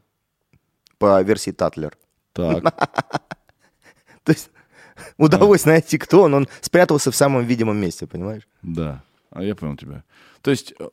По 0.98 1.20
версии 1.22 1.50
Татлер. 1.50 1.96
Так. 2.32 2.62
То 4.24 4.32
есть 4.32 4.50
удалось 5.16 5.64
найти, 5.64 5.98
кто 5.98 6.22
он. 6.22 6.34
Он 6.34 6.48
спрятался 6.60 7.10
в 7.10 7.16
самом 7.16 7.44
видимом 7.44 7.76
месте, 7.76 8.06
понимаешь? 8.06 8.48
Да, 8.62 9.02
а 9.30 9.42
я 9.42 9.54
понял 9.54 9.76
тебя. 9.76 10.04
То 10.42 10.50
есть 10.50 10.74
э, 10.78 10.88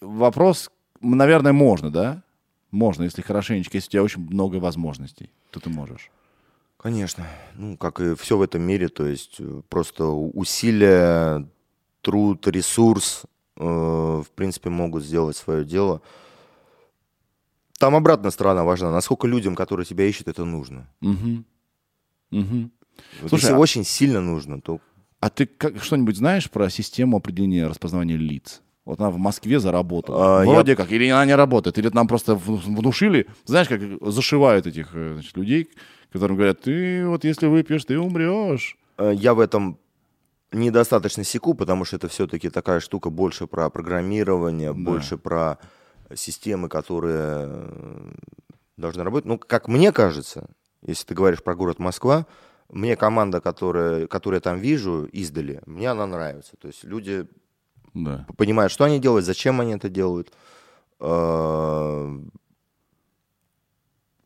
вопрос, 0.00 0.70
наверное, 1.00 1.52
можно, 1.52 1.90
да? 1.90 2.22
Можно, 2.70 3.04
если 3.04 3.20
хорошенечко, 3.20 3.76
если 3.76 3.88
у 3.88 3.90
тебя 3.90 4.02
очень 4.02 4.26
много 4.26 4.56
возможностей, 4.56 5.30
то 5.50 5.60
ты 5.60 5.68
можешь. 5.68 6.10
Конечно. 6.82 7.26
Ну, 7.54 7.76
как 7.76 8.00
и 8.00 8.16
все 8.16 8.36
в 8.36 8.42
этом 8.42 8.62
мире, 8.62 8.88
то 8.88 9.06
есть 9.06 9.36
э, 9.38 9.62
просто 9.68 10.06
усилия, 10.06 11.48
труд, 12.00 12.46
ресурс, 12.48 13.22
э, 13.56 13.62
в 13.64 14.26
принципе, 14.34 14.68
могут 14.68 15.04
сделать 15.04 15.36
свое 15.36 15.64
дело. 15.64 16.02
Там 17.78 17.94
обратная 17.94 18.32
сторона 18.32 18.64
важна. 18.64 18.90
Насколько 18.90 19.28
людям, 19.28 19.54
которые 19.54 19.86
тебя 19.86 20.04
ищут, 20.06 20.26
это 20.26 20.44
нужно. 20.44 20.88
Угу. 21.00 21.44
Угу. 22.32 22.70
Вот 23.20 23.28
Слушай, 23.28 23.42
если 23.42 23.54
а- 23.54 23.58
очень 23.58 23.84
сильно 23.84 24.20
нужно, 24.20 24.60
то 24.60 24.80
А 25.20 25.30
ты 25.30 25.46
как, 25.46 25.80
что-нибудь 25.82 26.16
знаешь 26.16 26.50
про 26.50 26.68
систему 26.68 27.16
определения 27.16 27.68
распознавания 27.68 28.16
лиц? 28.16 28.60
Вот 28.84 28.98
она 29.00 29.10
в 29.10 29.16
Москве 29.18 29.60
заработала. 29.60 30.42
А, 30.42 30.44
Вроде 30.44 30.74
как. 30.76 30.90
Или 30.90 31.08
она 31.08 31.24
не 31.24 31.36
работает. 31.36 31.78
Или 31.78 31.88
нам 31.92 32.08
просто 32.08 32.34
внушили. 32.34 33.28
Знаешь, 33.44 33.68
как 33.68 33.80
зашивают 34.12 34.66
этих 34.66 34.90
э, 34.94 35.12
значит, 35.14 35.36
людей, 35.36 35.68
которым 36.12 36.36
говорят, 36.36 36.62
ты 36.62 37.06
вот 37.06 37.24
если 37.24 37.46
выпьешь, 37.46 37.84
ты 37.84 37.98
умрешь. 37.98 38.76
э, 38.98 39.12
я 39.14 39.34
в 39.34 39.40
этом 39.40 39.78
недостаточно 40.50 41.24
секу, 41.24 41.54
потому 41.54 41.84
что 41.84 41.96
это 41.96 42.08
все-таки 42.08 42.50
такая 42.50 42.80
штука 42.80 43.08
больше 43.10 43.46
про 43.46 43.70
программирование, 43.70 44.72
Да. 44.72 44.78
больше 44.90 45.16
про 45.16 45.58
системы, 46.14 46.68
которые 46.68 47.46
э, 47.48 48.12
должны 48.76 49.02
работать. 49.04 49.26
Ну, 49.26 49.38
как 49.38 49.68
мне 49.68 49.92
кажется, 49.92 50.50
если 50.84 51.06
ты 51.06 51.14
говоришь 51.14 51.42
про 51.42 51.54
город 51.54 51.78
Москва, 51.78 52.26
мне 52.68 52.96
команда, 52.96 53.40
которая, 53.40 54.06
которую 54.06 54.38
я 54.38 54.40
там 54.40 54.58
вижу 54.58 55.04
издали, 55.12 55.62
мне 55.66 55.88
она 55.90 56.06
нравится. 56.06 56.52
То 56.60 56.68
есть 56.68 56.84
люди 56.84 57.26
Да. 57.94 58.26
понимают, 58.36 58.72
что 58.72 58.84
они 58.84 58.98
делают, 58.98 59.24
зачем 59.26 59.60
они 59.60 59.74
это 59.74 59.88
делают. 59.88 60.32
Э, 61.00 62.18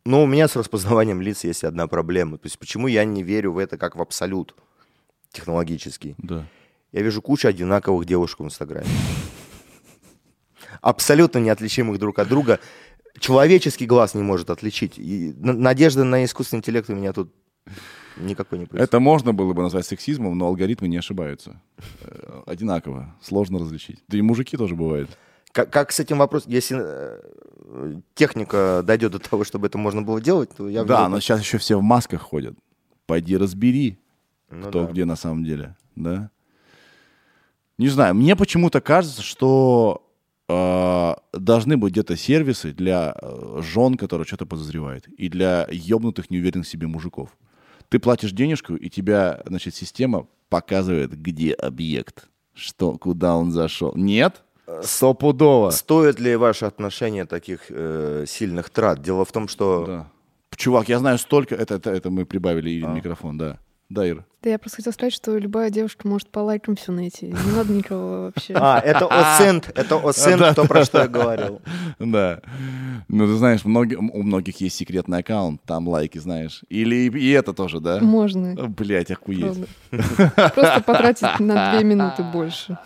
Но 0.04 0.22
у 0.22 0.26
меня 0.26 0.46
с 0.46 0.54
распознаванием 0.56 1.20
лиц 1.20 1.42
есть 1.44 1.64
одна 1.64 1.86
проблема. 1.88 2.38
То 2.38 2.46
есть 2.46 2.58
почему 2.58 2.86
я 2.86 3.04
не 3.04 3.22
верю 3.24 3.52
в 3.52 3.58
это 3.58 3.76
как 3.76 3.96
в 3.96 4.00
абсолют 4.02 4.54
технологический? 5.32 6.14
Да. 6.18 6.46
Я 6.92 7.02
вижу 7.02 7.20
кучу 7.20 7.48
одинаковых 7.48 8.06
девушек 8.06 8.40
в 8.40 8.44
Инстаграме. 8.44 8.86
Абсолютно 10.80 11.38
неотличимых 11.38 11.98
друг 11.98 12.18
от 12.18 12.28
друга. 12.28 12.60
Человеческий 13.18 13.86
глаз 13.86 14.14
не 14.14 14.22
может 14.22 14.50
отличить. 14.50 14.98
И 14.98 15.32
надежда 15.36 16.04
на 16.04 16.24
искусственный 16.24 16.58
интеллект 16.60 16.88
у 16.90 16.94
меня 16.94 17.12
тут 17.12 17.34
никакой 18.16 18.58
не 18.58 18.66
происходит. 18.66 18.88
Это 18.88 19.00
можно 19.00 19.32
было 19.32 19.52
бы 19.52 19.62
назвать 19.62 19.86
сексизмом, 19.86 20.36
но 20.36 20.46
алгоритмы 20.46 20.88
не 20.88 20.96
ошибаются. 20.96 21.60
Э, 22.00 22.42
Одинаково. 22.46 23.14
Сложно 23.22 23.58
различить. 23.58 24.02
Да 24.08 24.18
и 24.18 24.22
мужики 24.22 24.56
тоже 24.56 24.74
бывают. 24.74 25.10
Как, 25.52 25.70
как 25.70 25.92
с 25.92 26.00
этим 26.00 26.18
вопросом? 26.18 26.52
Если 26.52 26.76
э, 26.78 28.00
техника 28.14 28.82
дойдет 28.84 29.12
до 29.12 29.18
того, 29.18 29.44
чтобы 29.44 29.66
это 29.66 29.78
можно 29.78 30.02
было 30.02 30.20
делать, 30.20 30.50
то 30.56 30.68
я... 30.68 30.84
Да, 30.84 31.08
но 31.08 31.20
сейчас 31.20 31.40
еще 31.40 31.58
все 31.58 31.78
в 31.78 31.82
масках 31.82 32.20
ходят. 32.22 32.54
Пойди 33.06 33.36
разбери, 33.36 33.98
Ну 34.50 34.68
кто 34.68 34.84
да. 34.84 34.90
где 34.92 35.04
на 35.04 35.16
самом 35.16 35.44
деле. 35.44 35.76
Да? 35.94 36.30
Не 37.78 37.88
знаю, 37.88 38.14
мне 38.14 38.36
почему-то 38.36 38.80
кажется, 38.80 39.22
что 39.22 40.02
э, 40.48 41.14
должны 41.38 41.76
быть 41.76 41.92
где-то 41.92 42.16
сервисы 42.16 42.72
для 42.72 43.14
э, 43.20 43.60
жен, 43.62 43.96
которые 43.96 44.26
что-то 44.26 44.46
подозревают, 44.46 45.06
и 45.08 45.28
для 45.28 45.66
ебнутых, 45.70 46.30
неуверенных 46.30 46.66
в 46.66 46.70
себе 46.70 46.86
мужиков. 46.86 47.30
Ты 47.88 47.98
платишь 47.98 48.32
денежку, 48.32 48.74
и 48.74 48.88
тебя, 48.88 49.42
значит, 49.46 49.74
система 49.74 50.26
показывает, 50.48 51.20
где 51.20 51.52
объект, 51.52 52.28
что, 52.54 52.98
куда 52.98 53.36
он 53.36 53.50
зашел. 53.50 53.92
Нет? 53.94 54.42
Стопудово. 54.82 55.70
Стоит 55.70 56.18
ли 56.18 56.34
ваше 56.36 56.64
отношение 56.64 57.24
таких 57.24 57.66
э, 57.68 58.24
сильных 58.26 58.70
трат? 58.70 59.00
Дело 59.02 59.24
в 59.24 59.32
том, 59.32 59.48
что... 59.48 59.84
Да. 59.86 60.10
Чувак, 60.56 60.88
я 60.88 60.98
знаю 60.98 61.18
столько... 61.18 61.54
Это, 61.54 61.74
это, 61.74 61.90
это 61.90 62.10
мы 62.10 62.24
прибавили 62.24 62.82
А. 62.84 62.88
микрофон, 62.88 63.38
да. 63.38 63.58
Да, 63.88 64.08
Ира. 64.08 64.24
Да 64.42 64.50
я 64.50 64.58
просто 64.58 64.76
хотела 64.76 64.92
сказать, 64.92 65.12
что 65.12 65.36
любая 65.38 65.70
девушка 65.70 66.08
может 66.08 66.28
по 66.30 66.40
лайкам 66.40 66.74
все 66.76 66.90
найти. 66.92 67.26
Не 67.26 67.52
надо 67.56 67.72
никого 67.72 68.22
вообще. 68.24 68.54
А, 68.56 68.80
это 68.80 69.06
Осент, 69.10 69.70
это 69.76 69.96
Осент, 70.08 70.40
Да, 70.40 70.54
то, 70.54 70.62
да, 70.62 70.68
про 70.68 70.84
что 70.84 70.98
да. 70.98 71.02
я 71.04 71.08
говорил. 71.08 71.60
Да. 72.00 72.40
Ну, 73.08 73.26
ты 73.26 73.34
знаешь, 73.36 73.60
у 73.64 73.68
многих 73.68 74.60
есть 74.60 74.76
секретный 74.76 75.18
аккаунт, 75.18 75.62
там 75.64 75.86
лайки, 75.88 76.18
знаешь. 76.18 76.62
Или 76.68 76.94
и, 77.16 77.30
это 77.30 77.52
тоже, 77.52 77.78
да? 77.80 78.00
Можно. 78.00 78.54
Блять, 78.68 79.10
охуеть. 79.12 79.66
Просто 79.90 80.82
потратить 80.84 81.40
на 81.40 81.72
две 81.76 81.84
минуты 81.84 82.24
больше. 82.24 82.78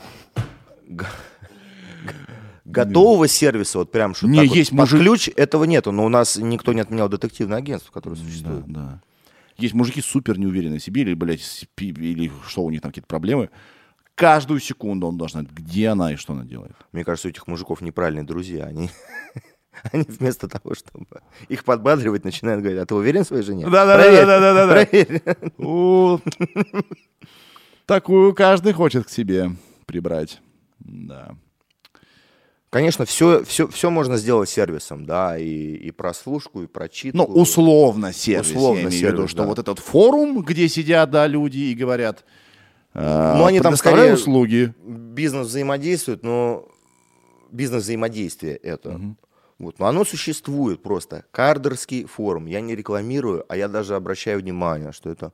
Готового 2.64 3.27
сервиса, 3.27 3.78
вот 3.78 3.90
прям 3.90 4.14
что 4.14 4.28
Не, 4.28 4.40
вот 4.47 4.55
есть 4.55 4.70
под 4.70 4.78
мужик- 4.81 5.01
ключ, 5.01 5.28
этого 5.35 5.64
нету, 5.64 5.90
но 5.93 6.05
у 6.05 6.09
нас 6.09 6.36
никто 6.36 6.72
не 6.72 6.81
отменял 6.81 7.09
детективное 7.09 7.59
агентство, 7.59 7.90
которое 7.90 8.16
Да, 8.16 8.22
существует. 8.22 8.64
да. 8.68 9.01
Есть 9.60 9.74
мужики 9.74 10.00
супер 10.00 10.38
неуверенные 10.38 10.78
в 10.78 10.82
себе, 10.82 11.02
или, 11.02 11.14
блядь, 11.14 11.68
или 11.78 12.30
что 12.46 12.62
у 12.62 12.70
них 12.70 12.80
там 12.80 12.90
какие-то 12.90 13.08
проблемы. 13.08 13.50
Каждую 14.14 14.60
секунду 14.60 15.06
он 15.06 15.16
должен 15.16 15.40
знать, 15.40 15.52
где 15.52 15.88
она 15.88 16.12
и 16.12 16.16
что 16.16 16.32
она 16.32 16.44
делает. 16.44 16.76
Мне 16.92 17.04
кажется, 17.04 17.28
у 17.28 17.30
этих 17.30 17.46
мужиков 17.46 17.80
неправильные 17.80 18.24
друзья. 18.24 18.66
Они, 18.66 18.90
они 19.92 20.04
вместо 20.08 20.48
того, 20.48 20.74
чтобы 20.74 21.06
их 21.48 21.64
подбадривать, 21.64 22.24
начинают 22.24 22.60
говорить, 22.60 22.80
а 22.80 22.86
ты 22.86 22.94
уверен 22.94 23.24
в 23.24 23.26
своей 23.26 23.42
жене? 23.42 23.68
Да-да-да-да-да-да. 23.68 24.86
проверь». 24.86 25.22
У, 25.58 26.18
Такую 27.86 28.34
каждый 28.34 28.72
хочет 28.72 29.06
к 29.06 29.10
себе 29.10 29.50
прибрать. 29.84 30.40
Да. 30.78 31.34
Конечно, 32.70 33.05
все, 33.05 33.42
все, 33.44 33.66
все 33.66 33.90
можно 33.90 34.16
сделать 34.16 34.48
сервисом, 34.48 35.05
да, 35.05 35.36
и, 35.36 35.44
и 35.74 35.90
прослушку, 35.90 36.62
и 36.62 36.66
прочитку. 36.68 37.18
Ну, 37.18 37.24
условно 37.24 38.12
сервис, 38.12 38.51
Условно 38.51 38.76
я 38.78 38.82
имею 38.84 38.90
в 38.90 38.94
сервис, 38.94 39.12
виду, 39.18 39.28
что 39.28 39.38
да. 39.42 39.48
вот 39.48 39.59
этот 39.59 39.80
форум, 39.80 40.40
где 40.42 40.68
сидят, 40.68 41.10
да, 41.10 41.26
люди 41.26 41.59
и 41.59 41.74
говорят, 41.74 42.24
э, 42.94 43.34
Ну, 43.36 43.44
они 43.44 43.59
там 43.60 43.74
скорее- 43.76 44.14
услуги. 44.14 44.72
Бизнес 44.86 45.48
взаимодействует, 45.48 46.22
но 46.22 46.68
бизнес 47.51 47.82
взаимодействие 47.82 48.55
это. 48.56 49.01
Вот, 49.59 49.78
но 49.80 49.86
оно 49.86 50.05
существует 50.05 50.80
просто. 50.80 51.24
Кардерский 51.32 52.05
форум. 52.05 52.47
Я 52.47 52.60
не 52.60 52.76
рекламирую, 52.76 53.44
а 53.48 53.56
я 53.56 53.66
даже 53.68 53.97
обращаю 53.97 54.38
внимание, 54.40 54.92
что 54.92 55.10
это 55.10 55.32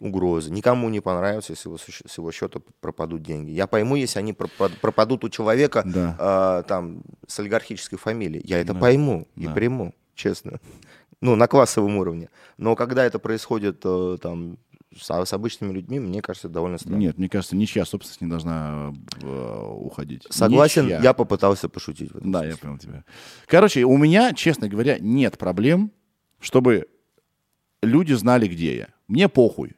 угроза. 0.00 0.52
Никому 0.52 0.88
не 0.88 1.00
понравится, 1.00 1.52
если 1.52 1.68
его, 1.68 1.78
с 1.78 2.18
его 2.18 2.32
счета 2.32 2.60
пропадут 2.80 3.22
деньги. 3.22 3.50
Я 3.50 3.66
пойму, 3.66 3.96
если 3.96 4.18
они 4.18 4.32
пропад- 4.32 4.78
пропадут 4.80 5.24
у 5.24 5.28
человека 5.28 5.82
Да. 5.86 6.16
а, 6.18 6.62
там, 6.64 7.02
с 7.26 7.38
олигархической 7.40 7.98
фамилией. 7.98 8.42
Я 8.46 8.58
это 8.60 8.74
Да. 8.74 8.80
пойму 8.80 9.28
и 9.36 9.46
Да. 9.46 9.52
приму, 9.54 9.94
честно. 10.14 10.60
Ну, 11.20 11.36
на 11.36 11.46
классовом 11.46 11.96
уровне. 11.96 12.28
Но 12.58 12.74
когда 12.76 13.04
это 13.04 13.18
происходит 13.18 13.80
э, 13.84 14.18
там, 14.20 14.58
с, 14.94 15.08
с 15.24 15.32
обычными 15.32 15.72
людьми, 15.72 15.98
мне 16.00 16.20
кажется, 16.20 16.48
это 16.48 16.54
довольно 16.54 16.76
странно. 16.78 16.96
Нет, 16.98 17.16
мне 17.16 17.28
кажется, 17.28 17.56
ничья 17.56 17.84
собственность 17.86 18.20
не 18.20 18.28
должна 18.28 18.92
э, 19.22 19.66
уходить. 19.80 20.26
Согласен, 20.28 20.84
Ничья. 20.84 21.00
я 21.00 21.12
попытался 21.14 21.68
пошутить. 21.68 22.12
в 22.12 22.16
этом 22.16 22.30
Да, 22.30 22.40
я 22.44 22.50
смысле. 22.52 22.60
понял 22.62 22.78
тебя. 22.78 23.04
Короче, 23.46 23.84
у 23.84 23.96
меня, 23.96 24.34
честно 24.34 24.68
говоря, 24.68 24.98
нет 24.98 25.38
проблем, 25.38 25.92
чтобы 26.40 26.88
люди 27.82 28.12
знали, 28.12 28.46
где 28.46 28.76
я. 28.76 28.88
Мне 29.08 29.28
похуй. 29.28 29.76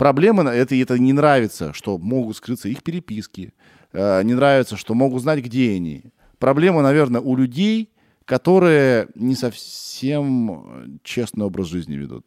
Проблема, 0.00 0.50
это, 0.50 0.74
это 0.76 0.98
не 0.98 1.12
нравится, 1.12 1.74
что 1.74 1.98
могут 1.98 2.34
скрыться 2.38 2.70
их 2.70 2.82
переписки. 2.82 3.52
Э, 3.92 4.22
не 4.22 4.32
нравится, 4.32 4.78
что 4.78 4.94
могут 4.94 5.20
знать, 5.20 5.40
где 5.40 5.72
они. 5.72 6.04
Проблема, 6.38 6.80
наверное, 6.80 7.20
у 7.20 7.36
людей, 7.36 7.90
которые 8.24 9.08
не 9.14 9.34
совсем 9.34 10.52
э, 10.52 10.86
честный 11.02 11.44
образ 11.44 11.66
жизни 11.66 11.96
ведут. 11.96 12.24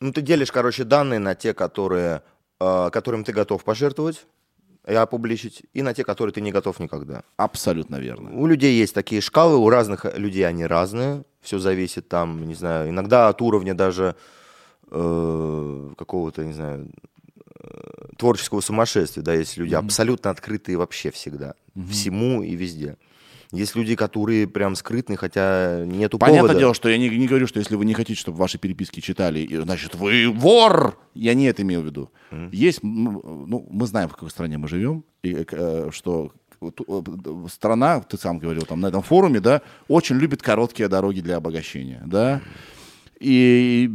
Ну, 0.00 0.12
ты 0.12 0.22
делишь, 0.22 0.50
короче, 0.50 0.82
данные 0.82 1.20
на 1.20 1.36
те, 1.36 1.54
которые, 1.54 2.22
э, 2.58 2.90
которым 2.92 3.22
ты 3.22 3.32
готов 3.32 3.62
пожертвовать 3.62 4.26
и 4.88 4.94
опубличить, 4.94 5.62
и 5.72 5.82
на 5.82 5.94
те, 5.94 6.02
которые 6.02 6.32
ты 6.32 6.40
не 6.40 6.50
готов 6.50 6.80
никогда. 6.80 7.22
Абсолютно 7.36 8.00
верно. 8.00 8.36
У 8.36 8.48
людей 8.48 8.76
есть 8.76 8.92
такие 8.92 9.20
шкалы, 9.20 9.56
у 9.56 9.70
разных 9.70 10.04
людей 10.18 10.44
они 10.44 10.66
разные. 10.66 11.22
Все 11.42 11.60
зависит 11.60 12.08
там, 12.08 12.44
не 12.44 12.56
знаю, 12.56 12.90
иногда 12.90 13.28
от 13.28 13.40
уровня 13.40 13.72
даже 13.72 14.16
э, 14.90 15.92
какого-то, 15.96 16.44
не 16.44 16.52
знаю, 16.52 16.90
э, 17.60 17.68
творческого 18.16 18.60
сумасшествия, 18.60 19.22
да, 19.22 19.34
есть 19.34 19.56
люди 19.56 19.74
абсолютно 19.74 20.30
открытые 20.30 20.76
вообще 20.78 21.10
всегда, 21.10 21.54
всему 21.90 22.42
и 22.42 22.54
везде. 22.54 22.96
Есть 23.52 23.76
люди, 23.76 23.94
которые 23.94 24.48
прям 24.48 24.74
скрытные, 24.74 25.16
хотя 25.16 25.84
нету 25.86 26.18
Понятное 26.18 26.40
повода. 26.42 26.58
дело, 26.58 26.74
что 26.74 26.88
я 26.88 26.98
не, 26.98 27.08
не 27.08 27.28
говорю, 27.28 27.46
что 27.46 27.60
если 27.60 27.76
вы 27.76 27.84
не 27.84 27.94
хотите, 27.94 28.18
чтобы 28.20 28.38
ваши 28.38 28.58
переписки 28.58 28.98
читали, 29.00 29.48
значит, 29.62 29.94
вы 29.94 30.28
вор! 30.28 30.98
Я 31.14 31.32
не 31.34 31.46
это 31.46 31.62
имел 31.62 31.82
в 31.82 31.84
виду. 31.86 32.10
Есть, 32.50 32.82
м, 32.82 33.22
ну, 33.46 33.66
мы 33.70 33.86
знаем, 33.86 34.08
в 34.08 34.12
какой 34.14 34.30
стране 34.30 34.58
мы 34.58 34.66
живем, 34.66 35.04
и 35.22 35.46
э, 35.48 35.90
что 35.92 36.32
э, 36.60 36.70
страна, 37.48 38.00
ты 38.00 38.18
сам 38.18 38.40
говорил 38.40 38.62
там 38.62 38.80
на 38.80 38.88
этом 38.88 39.02
форуме, 39.02 39.38
да, 39.38 39.62
очень 39.86 40.16
любит 40.16 40.42
короткие 40.42 40.88
дороги 40.88 41.20
для 41.20 41.36
обогащения, 41.36 42.02
да. 42.04 42.40
И, 43.20 43.90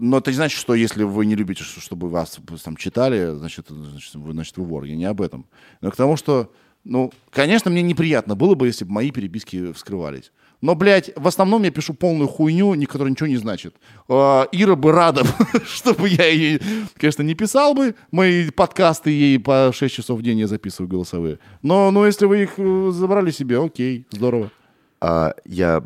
но 0.00 0.18
это 0.18 0.30
не 0.30 0.36
значит, 0.36 0.58
что 0.58 0.74
если 0.74 1.04
вы 1.04 1.24
не 1.26 1.34
любите, 1.34 1.64
чтобы 1.64 2.08
вас 2.08 2.38
там 2.64 2.76
читали, 2.76 3.34
значит, 3.34 3.66
значит, 3.68 4.14
вы, 4.14 4.32
значит, 4.32 4.56
вы 4.58 4.64
вор. 4.64 4.84
Я 4.84 4.96
не 4.96 5.04
об 5.06 5.22
этом. 5.22 5.46
Но 5.80 5.90
к 5.90 5.96
тому, 5.96 6.16
что, 6.16 6.52
ну, 6.84 7.12
конечно, 7.30 7.70
мне 7.70 7.82
неприятно 7.82 8.34
было 8.34 8.54
бы, 8.54 8.66
если 8.66 8.84
бы 8.84 8.92
мои 8.92 9.10
переписки 9.10 9.72
вскрывались. 9.72 10.32
Но, 10.60 10.76
блядь, 10.76 11.10
в 11.16 11.26
основном 11.26 11.64
я 11.64 11.72
пишу 11.72 11.92
полную 11.92 12.28
хуйню, 12.28 12.80
которая 12.86 13.10
ничего 13.10 13.26
не 13.26 13.36
значит. 13.36 13.74
А, 14.08 14.46
Ира 14.52 14.76
бы 14.76 14.92
рада, 14.92 15.24
чтобы 15.66 16.08
я 16.08 16.26
ей, 16.26 16.60
конечно, 16.96 17.22
не 17.22 17.34
писал 17.34 17.74
бы 17.74 17.96
мои 18.12 18.48
подкасты 18.50 19.10
ей 19.10 19.40
по 19.40 19.72
6 19.74 19.94
часов 19.94 20.20
в 20.20 20.22
день 20.22 20.38
я 20.38 20.46
записываю 20.46 20.88
голосовые. 20.88 21.40
Но, 21.62 21.90
но 21.90 22.06
если 22.06 22.26
вы 22.26 22.44
их 22.44 22.52
э, 22.58 22.90
забрали 22.92 23.32
себе, 23.32 23.62
окей, 23.62 24.06
здорово. 24.12 24.52
А, 25.00 25.34
я 25.44 25.82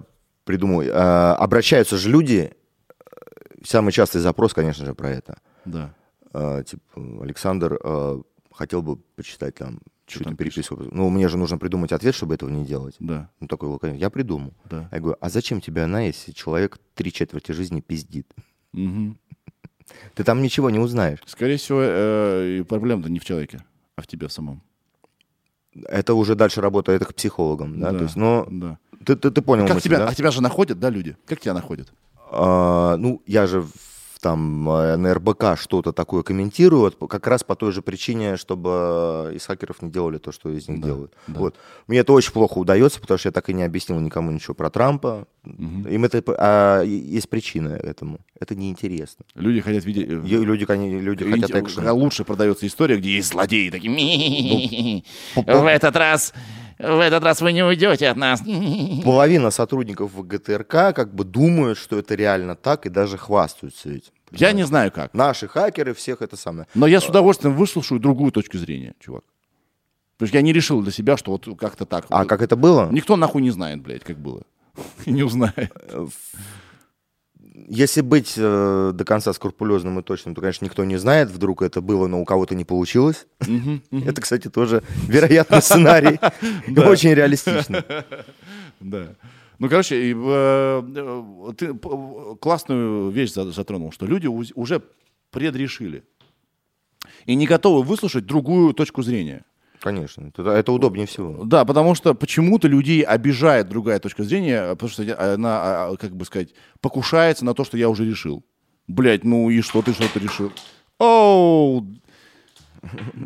придумал. 0.47 0.83
а, 0.91 1.35
обращаются 1.35 1.99
же 1.99 2.09
люди. 2.11 2.53
э, 2.89 3.05
Самый 3.65 3.93
частый 3.93 4.21
запрос, 4.21 4.55
конечно 4.55 4.87
же, 4.87 4.95
про 4.95 5.11
это. 5.11 5.39
Да. 5.67 5.93
А, 6.33 6.63
типа, 6.63 6.83
Александр 7.23 7.79
а, 7.83 8.23
хотел 8.53 8.81
бы 8.81 8.97
почитать 8.97 9.57
там 9.57 9.81
Чё 10.07 10.19
чью-то 10.19 10.25
там 10.31 10.37
переписку. 10.37 10.77
Ну, 10.93 11.11
мне 11.11 11.29
же 11.29 11.37
нужно 11.37 11.59
придумать 11.59 11.91
ответ, 11.93 12.15
чтобы 12.15 12.35
этого 12.35 12.49
не 12.49 12.65
делать. 12.65 12.95
Да. 13.01 13.29
Ну, 13.41 13.49
такой 13.49 13.69
лаконичный. 13.69 14.01
Я 14.01 14.09
придумал. 14.09 14.55
Да. 14.71 14.89
Я 14.93 15.01
говорю, 15.01 15.17
а 15.21 15.29
зачем 15.29 15.61
тебе 15.61 15.83
она, 15.83 16.03
если 16.03 16.31
человек 16.31 16.79
три 16.95 17.13
четверти 17.13 17.51
жизни 17.53 17.81
пиздит? 17.81 18.33
Мгм. 18.73 19.19
Ты 20.15 20.23
там 20.23 20.43
ничего 20.43 20.71
не 20.71 20.79
узнаешь. 20.79 21.19
Скорее 21.27 21.57
всего, 21.57 21.81
э, 21.83 22.65
проблема-то 22.69 23.11
не 23.11 23.19
в 23.19 23.25
человеке, 23.25 23.65
а 23.97 24.03
в 24.03 24.07
тебе 24.07 24.29
самом. 24.29 24.63
Это 25.89 26.15
уже 26.15 26.37
дальше 26.37 26.61
работа, 26.61 26.93
это 26.93 27.05
к 27.05 27.15
психологам, 27.15 27.81
да? 27.81 27.91
Да, 27.91 27.99
То 27.99 28.05
есть, 28.05 28.17
но 28.17 28.47
да. 28.49 28.79
Ты, 29.05 29.17
ты, 29.17 29.31
ты 29.31 29.43
понял 29.43 29.67
Как 29.67 29.75
мысль, 29.77 29.85
тебя, 29.89 29.99
да? 29.99 30.09
а 30.09 30.15
тебя 30.15 30.31
же 30.31 30.43
находят, 30.43 30.79
да, 30.79 30.91
люди? 30.91 31.17
Как 31.27 31.41
тебя 31.41 31.55
находят? 31.55 31.93
А, 32.31 32.97
ну, 32.97 33.23
я 33.27 33.47
же 33.47 33.65
там 34.21 34.69
э, 34.69 34.97
на 34.97 35.15
РБК 35.15 35.59
что-то 35.61 35.93
такое 35.93 36.23
комментирую, 36.23 36.81
вот 36.81 36.99
по- 36.99 37.07
как 37.07 37.27
раз 37.29 37.45
по 37.45 37.55
той 37.55 37.71
же 37.71 37.83
причине, 37.83 38.37
чтобы 38.37 39.31
из 39.35 39.45
хакеров 39.47 39.83
не 39.83 39.91
делали 39.91 40.19
то, 40.19 40.33
что 40.33 40.49
из 40.49 40.67
них 40.69 40.81
Да, 40.81 40.87
делают. 40.87 41.13
да. 41.29 41.39
Вот. 41.39 41.57
Мне 41.87 41.99
это 41.99 42.13
очень 42.15 42.33
плохо 42.33 42.59
удается, 42.59 42.99
потому 42.99 43.19
что 43.19 43.29
я 43.29 43.33
так 43.33 43.49
и 43.51 43.53
не 43.55 43.63
объяснил 43.63 44.01
никому 44.01 44.31
ничего 44.33 44.55
про 44.55 44.71
Трампа. 44.71 45.29
Им 45.45 46.05
это, 46.05 46.23
а, 46.39 46.83
есть 46.83 47.29
причина 47.29 47.69
этому. 47.69 48.19
Это 48.41 48.57
неинтересно. 48.57 49.25
Люди 49.35 49.61
хотят 49.61 49.85
видеть... 49.85 50.09
э, 50.09 50.13
Люди, 50.15 50.65
они- 50.69 50.99
люди 50.99 51.23
Инте- 51.23 51.43
хотят 51.43 51.63
экшена. 51.63 51.93
Лучше 51.93 52.25
продается 52.25 52.67
история, 52.67 52.97
где 52.97 53.11
есть 53.17 53.29
злодеи 53.29 53.69
такие. 53.71 53.91
«Ми-ми-ми-ми-ми. 53.91 55.05
В 55.37 55.67
этот 55.71 55.95
раз, 55.95 56.33
в 56.79 57.01
этот 57.01 57.23
раз 57.23 57.41
вы 57.41 57.53
не 57.53 57.63
уйдете 57.63 58.09
от 58.09 58.17
нас. 58.17 58.43
Половина 59.05 59.51
сотрудников 59.51 60.13
ГТРК 60.27 60.95
как 60.95 61.15
бы 61.15 61.25
думают, 61.25 61.79
что 61.79 61.99
это 61.99 62.15
реально 62.15 62.55
так, 62.55 62.87
и 62.87 62.89
даже 62.89 63.17
хвастаются 63.17 63.91
этим. 63.91 64.13
Я 64.33 64.53
не 64.53 64.65
знаю 64.65 64.91
как. 64.93 65.15
Наши 65.15 65.49
хакеры 65.49 65.95
всех 65.95 66.21
это 66.21 66.37
самое. 66.37 66.67
Но 66.75 66.87
я 66.87 67.01
с 67.01 67.09
удовольствием 67.09 67.55
выслушаю 67.55 68.01
другую 68.01 68.33
точку 68.33 68.59
зрения, 68.59 68.95
чувак. 69.01 69.25
Потому 70.17 70.29
что 70.29 70.39
я 70.39 70.43
не 70.43 70.53
решил 70.53 70.83
для 70.83 70.93
себя, 70.93 71.17
что 71.17 71.31
вот 71.31 71.47
как-то 71.59 71.85
так. 71.85 72.07
А 72.09 72.25
как 72.25 72.43
это 72.43 72.57
было? 72.57 72.89
Никто 72.91 73.17
нахуй 73.17 73.43
не 73.43 73.51
знает, 73.51 73.83
блядь, 73.83 74.03
как 74.03 74.19
было. 74.19 74.43
И 75.05 75.13
не 75.13 75.23
узнает. 75.23 75.73
Если 77.69 78.03
быть 78.03 78.35
э, 78.37 78.91
до 78.95 79.05
конца 79.05 79.33
скрупулезным 79.33 79.99
и 79.99 80.03
точным, 80.03 80.35
то, 80.35 80.41
конечно, 80.43 80.65
никто 80.67 80.85
не 80.85 80.99
знает, 80.99 81.31
вдруг 81.31 81.63
это 81.63 81.81
было, 81.81 82.07
но 82.07 82.21
у 82.21 82.25
кого-то 82.25 82.55
не 82.55 82.65
получилось. 82.65 83.27
Это, 83.91 84.21
кстати, 84.21 84.49
тоже 84.51 84.83
вероятный 85.09 85.63
сценарий. 85.63 86.19
Очень 86.87 87.15
реалистично. 87.15 87.83
Да. 88.81 89.15
Ну, 89.59 89.69
короче, 89.71 89.97
э, 89.97 90.83
э, 90.97 91.53
ты 91.57 91.75
классную 92.41 93.09
вещь 93.11 93.33
за- 93.33 93.51
затронул, 93.53 93.91
что 93.91 94.05
люди 94.07 94.27
уже 94.27 94.83
предрешили 95.31 96.03
и 97.25 97.35
не 97.35 97.47
готовы 97.47 97.83
выслушать 97.83 98.27
другую 98.27 98.75
точку 98.75 99.03
зрения. 99.03 99.45
Конечно, 99.81 100.29
это, 100.29 100.43
это 100.51 100.73
удобнее 100.73 101.07
всего. 101.07 101.45
Да, 101.45 101.65
потому 101.65 101.95
что 101.95 102.15
почему-то 102.15 102.69
людей 102.69 103.03
обижает 103.03 103.69
другая 103.69 103.99
точка 103.99 104.23
зрения, 104.25 104.71
потому 104.71 104.91
что 104.91 105.03
я- 105.03 105.35
она, 105.35 105.87
а, 105.89 105.97
как 105.97 106.17
бы 106.17 106.25
сказать, 106.25 106.51
покушается 106.81 107.45
на 107.45 107.55
то, 107.55 107.65
что 107.65 107.77
я 107.77 107.89
уже 107.89 108.05
решил. 108.05 108.45
Блять, 108.89 109.25
ну 109.25 109.51
и 109.51 109.61
что 109.61 109.83
ты 109.83 109.93
что-то 109.93 110.19
решил? 110.19 110.53
Оу! 110.99 111.87
У 113.15 113.21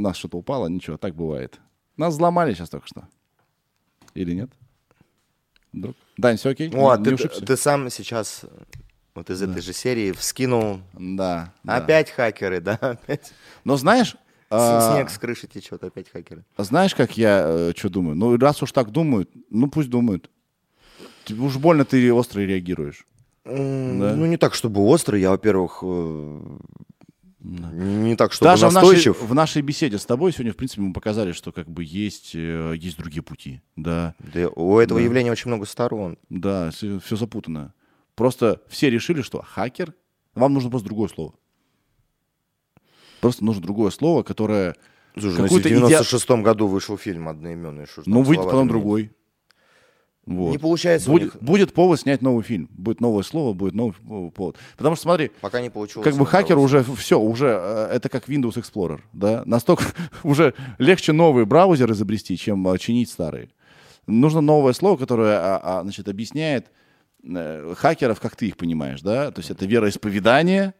нас 0.00 0.16
что-то 0.16 0.38
упало, 0.38 0.68
ничего, 0.68 0.96
так 0.96 1.14
бывает. 1.14 1.60
Нас 1.96 2.14
взломали 2.14 2.54
сейчас 2.54 2.70
только 2.70 2.86
что. 2.86 3.08
Или 4.14 4.32
нет? 4.32 4.50
Друг? 5.72 5.96
Дань, 6.16 6.36
все 6.38 6.50
окей? 6.50 6.70
Ну, 6.70 6.88
а 6.88 6.96
ты, 6.96 7.16
ты 7.16 7.56
сам 7.56 7.90
сейчас 7.90 8.44
э, 8.44 8.48
вот 9.14 9.28
из 9.28 9.42
этой 9.42 9.60
же 9.60 9.74
серии 9.74 10.12
вскинул. 10.12 10.80
Да. 10.94 11.52
да. 11.62 11.76
Опять 11.76 12.10
хакеры, 12.10 12.60
да? 12.60 12.74
Опять. 12.80 13.32
Но 13.64 13.76
знаешь, 13.76 14.14
а, 14.14 14.25
Снег 14.48 15.10
с 15.10 15.18
крыши 15.18 15.46
течет, 15.46 15.82
опять 15.82 16.08
хакеры. 16.10 16.44
знаешь, 16.58 16.94
как 16.94 17.16
я 17.16 17.72
что 17.76 17.88
думаю? 17.88 18.16
Ну, 18.16 18.36
раз 18.38 18.62
уж 18.62 18.72
так 18.72 18.90
думают, 18.90 19.30
ну 19.50 19.68
пусть 19.68 19.90
думают. 19.90 20.30
Тебе 21.24 21.40
Уж 21.42 21.56
больно 21.56 21.84
ты 21.84 22.12
остро 22.12 22.40
реагируешь. 22.40 23.04
Ну, 23.44 24.26
не 24.26 24.36
так, 24.36 24.54
чтобы 24.54 24.80
острый. 24.82 25.20
Я, 25.20 25.30
во-первых, 25.30 25.78
э, 25.82 26.40
не 27.40 28.16
так, 28.16 28.32
чтобы 28.32 28.50
Даже 28.50 28.68
в 28.68 28.72
нашей, 28.72 28.84
настойчив. 28.86 29.22
в 29.22 29.34
нашей 29.34 29.62
беседе 29.62 29.98
с 29.98 30.06
тобой 30.06 30.32
сегодня, 30.32 30.52
в 30.52 30.56
принципе, 30.56 30.82
мы 30.82 30.92
показали, 30.92 31.32
что 31.32 31.52
как 31.52 31.68
бы 31.68 31.84
есть, 31.84 32.32
э, 32.34 32.74
есть 32.76 32.96
другие 32.96 33.22
пути. 33.22 33.60
Да, 33.76 34.14
Да, 34.34 34.48
у 34.48 34.78
этого 34.78 34.98
Да. 35.00 35.04
явления 35.04 35.30
очень 35.32 35.48
много 35.48 35.66
сторон. 35.66 36.18
да, 36.28 36.70
все, 36.70 37.00
запутано. 37.16 37.72
Просто 38.14 38.62
все 38.68 38.90
решили, 38.90 39.22
что 39.22 39.42
хакер, 39.42 39.94
вам 40.34 40.54
нужно 40.54 40.70
просто 40.70 40.86
другое 40.86 41.08
слово. 41.08 41.34
Просто 43.26 43.44
нужно 43.44 43.62
другое 43.62 43.90
слово, 43.90 44.22
которое... 44.22 44.76
Слушай, 45.18 45.38
ну, 45.38 45.44
в 45.44 45.48
Какой-то 45.48 45.68
идеал- 45.68 45.88
96 45.88 46.30
году 46.42 46.66
вышел 46.68 46.96
фильм 46.96 47.28
одноименный, 47.28 47.86
что 47.86 48.02
Ну, 48.06 48.22
выйдет 48.22 48.44
потом 48.44 48.68
другой. 48.68 49.10
Вот. 50.26 50.50
Не 50.50 50.58
получается 50.58 51.10
Будет, 51.10 51.34
них. 51.34 51.42
будет 51.42 51.72
повод 51.72 52.00
снять 52.00 52.20
новый 52.22 52.42
фильм. 52.44 52.68
Будет 52.72 53.00
новое 53.00 53.22
слово, 53.22 53.52
будет 53.52 53.74
новый 53.74 53.94
повод. 54.30 54.56
Потому 54.76 54.94
что, 54.96 55.02
смотри, 55.04 55.30
Пока 55.40 55.60
не 55.60 55.70
получилось. 55.70 56.04
как 56.04 56.16
бы 56.16 56.26
хакер 56.26 56.58
уже 56.58 56.84
все, 56.96 57.18
уже 57.18 57.46
э, 57.48 57.88
это 57.94 58.08
как 58.08 58.28
Windows 58.28 58.54
Explorer, 58.54 59.00
да, 59.12 59.42
настолько 59.46 59.84
уже 60.24 60.54
легче 60.78 61.12
новый 61.12 61.46
браузер 61.46 61.90
изобрести, 61.92 62.36
чем 62.36 62.66
э, 62.68 62.78
чинить 62.78 63.08
старые. 63.10 63.50
Нужно 64.08 64.40
новое 64.40 64.72
слово, 64.72 64.96
которое, 64.96 65.38
а, 65.38 65.60
а, 65.62 65.82
значит, 65.82 66.08
объясняет 66.08 66.72
э, 67.24 67.74
хакеров, 67.76 68.18
как 68.20 68.34
ты 68.36 68.46
их 68.48 68.56
понимаешь, 68.56 69.00
да, 69.02 69.30
то 69.30 69.38
есть 69.40 69.50
это 69.50 69.64
вероисповедание, 69.64 70.74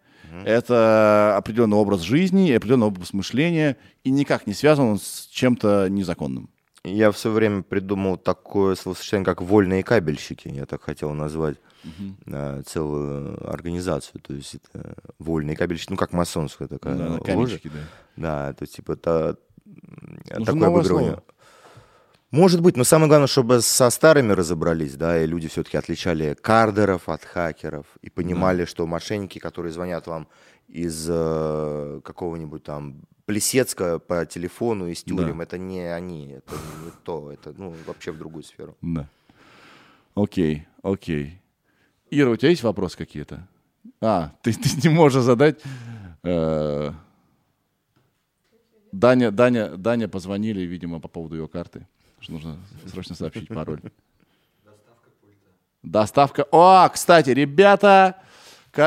это 0.45 1.35
определенный 1.37 1.77
образ 1.77 2.01
жизни, 2.03 2.51
определенный 2.53 2.87
образ 2.87 3.13
мышления, 3.13 3.77
и 4.05 4.11
никак 4.11 4.47
не 4.47 4.55
связан 4.55 4.87
он 4.87 4.99
с 4.99 5.29
чем-то 5.31 5.89
незаконным. 5.89 6.49
Я 6.85 7.11
все 7.11 7.31
время 7.31 7.63
придумал 7.63 8.17
такое 8.17 8.77
словосочетание, 8.77 9.25
как 9.25 9.43
вольные 9.43 9.83
кабельщики. 9.83 10.49
Я 10.49 10.67
так 10.67 10.83
хотел 10.83 11.13
назвать 11.15 11.57
э, 12.27 12.63
целую 12.65 13.49
организацию. 13.53 14.21
То 14.21 14.35
есть 14.35 14.55
это 14.55 14.95
вольные 15.19 15.57
кабельщики, 15.57 15.91
ну 15.91 15.97
как 15.97 16.13
масонская 16.13 16.69
такая 16.69 16.95
Да, 16.97 17.05
на 17.05 17.11
ложа. 17.15 17.25
каменчики, 17.25 17.69
да. 17.69 17.81
Да, 18.49 18.53
то 18.53 18.63
есть 18.63 18.77
типа 18.77 18.99
м, 19.05 19.37
Нужно 20.31 20.45
такое 20.45 20.69
обыгрывание. 20.69 21.11
слово. 21.13 21.25
Может 22.33 22.61
быть, 22.61 22.77
но 22.77 22.85
самое 22.85 23.09
главное, 23.09 23.29
чтобы 23.29 23.61
со 23.63 23.89
старыми 23.91 24.33
разобрались, 24.33 24.97
да, 24.97 25.23
и 25.23 25.27
люди 25.27 25.49
все-таки 25.49 25.77
отличали 25.77 26.35
кардеров 26.35 27.09
от 27.09 27.25
хакеров 27.25 27.87
и 28.03 28.11
понимали, 28.11 28.65
что 28.65 28.87
мошенники, 28.87 29.39
которые 29.39 29.73
звонят 29.73 30.07
вам 30.09 30.27
из 30.67 31.07
э, 31.09 32.01
какого-нибудь 32.03 32.65
там 32.65 33.03
Плесецка 33.27 33.99
по 34.01 34.27
телефону 34.27 34.89
из 34.89 35.03
тюрем, 35.05 35.39
Да. 35.39 35.45
это 35.45 35.59
не 35.59 35.81
они, 35.81 36.33
это 36.33 36.55
не 36.85 36.91
то, 37.05 37.31
это 37.33 37.53
ну, 37.57 37.75
вообще 37.87 38.11
в 38.11 38.19
другую 38.19 38.43
сферу. 38.43 38.77
Да. 38.83 39.09
Окей, 40.15 40.67
окей. 40.83 41.41
Ира, 42.11 42.31
у 42.31 42.37
тебя 42.37 42.51
есть 42.51 42.63
вопросы 42.63 42.97
какие-то? 42.97 43.47
А, 44.01 44.33
ты, 44.43 44.53
ты 44.53 44.89
не 44.89 44.95
можешь 44.95 45.23
задать. 45.23 45.61
Э, 46.25 46.93
Даня, 48.93 49.31
Даня, 49.31 49.77
Даня 49.77 50.09
позвонили, 50.09 50.61
видимо, 50.63 51.01
по 51.01 51.09
поводу 51.09 51.37
ее 51.37 51.49
карты. 51.49 51.87
Что 52.21 52.33
нужно 52.33 52.59
срочно 52.87 53.15
сообщить 53.15 53.49
пароль. 53.49 53.81
Доставка 54.65 55.11
пульта. 55.21 55.51
Доставка. 55.83 56.47
О, 56.51 56.89
кстати, 56.89 57.31
ребята, 57.31 58.17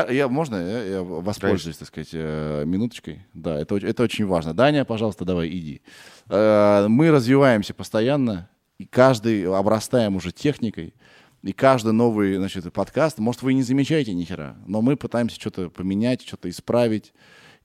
Я, 0.08 0.28
можно 0.28 0.56
я, 0.56 0.84
я 0.84 1.02
воспользуюсь, 1.02 1.76
так 1.78 1.88
сказать, 1.88 2.10
э, 2.12 2.64
минуточкой? 2.64 3.26
Да, 3.34 3.58
это, 3.58 3.76
это 3.76 4.02
очень 4.04 4.24
важно. 4.26 4.54
Даня, 4.54 4.84
пожалуйста, 4.84 5.24
давай, 5.24 5.48
иди. 5.48 5.82
Э, 6.28 6.86
Мы 6.88 7.10
развиваемся 7.10 7.74
постоянно, 7.74 8.48
и 8.78 8.86
каждый 8.86 9.44
обрастаем 9.46 10.14
уже 10.16 10.30
техникой, 10.30 10.94
и 11.42 11.52
каждый 11.52 11.92
новый, 11.92 12.36
значит, 12.36 12.72
подкаст, 12.72 13.18
может, 13.18 13.42
вы 13.42 13.54
не 13.54 13.62
замечаете 13.62 14.14
ни 14.14 14.24
хера, 14.24 14.56
но 14.66 14.80
мы 14.80 14.96
пытаемся 14.96 15.40
что-то 15.40 15.70
поменять, 15.70 16.22
что-то 16.26 16.48
исправить. 16.48 17.12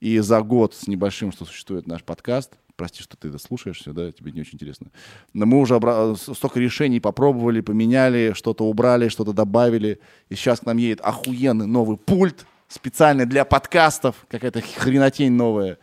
И 0.00 0.18
за 0.18 0.42
год 0.42 0.74
с 0.74 0.88
небольшим, 0.88 1.30
что 1.32 1.44
существует 1.44 1.86
наш 1.86 2.02
подкаст, 2.02 2.54
прости, 2.76 3.02
что 3.02 3.16
ты 3.16 3.28
это 3.28 3.38
слушаешь 3.38 3.78
все, 3.80 3.92
да, 3.92 4.12
тебе 4.12 4.32
не 4.32 4.40
очень 4.42 4.54
интересно, 4.54 4.88
но 5.32 5.46
мы 5.46 5.58
уже 5.58 5.74
обра- 5.74 6.14
с- 6.16 6.34
столько 6.34 6.60
решений 6.60 7.00
попробовали, 7.00 7.60
поменяли, 7.60 8.32
что-то 8.34 8.64
убрали, 8.66 9.08
что-то 9.08 9.32
добавили, 9.32 10.00
и 10.28 10.34
сейчас 10.34 10.60
к 10.60 10.66
нам 10.66 10.76
едет 10.76 11.00
охуенный 11.02 11.66
новый 11.66 11.96
пульт, 11.96 12.46
специальный 12.68 13.26
для 13.26 13.44
подкастов, 13.44 14.26
какая-то 14.28 14.60
хренотень 14.60 15.32
новая. 15.32 15.78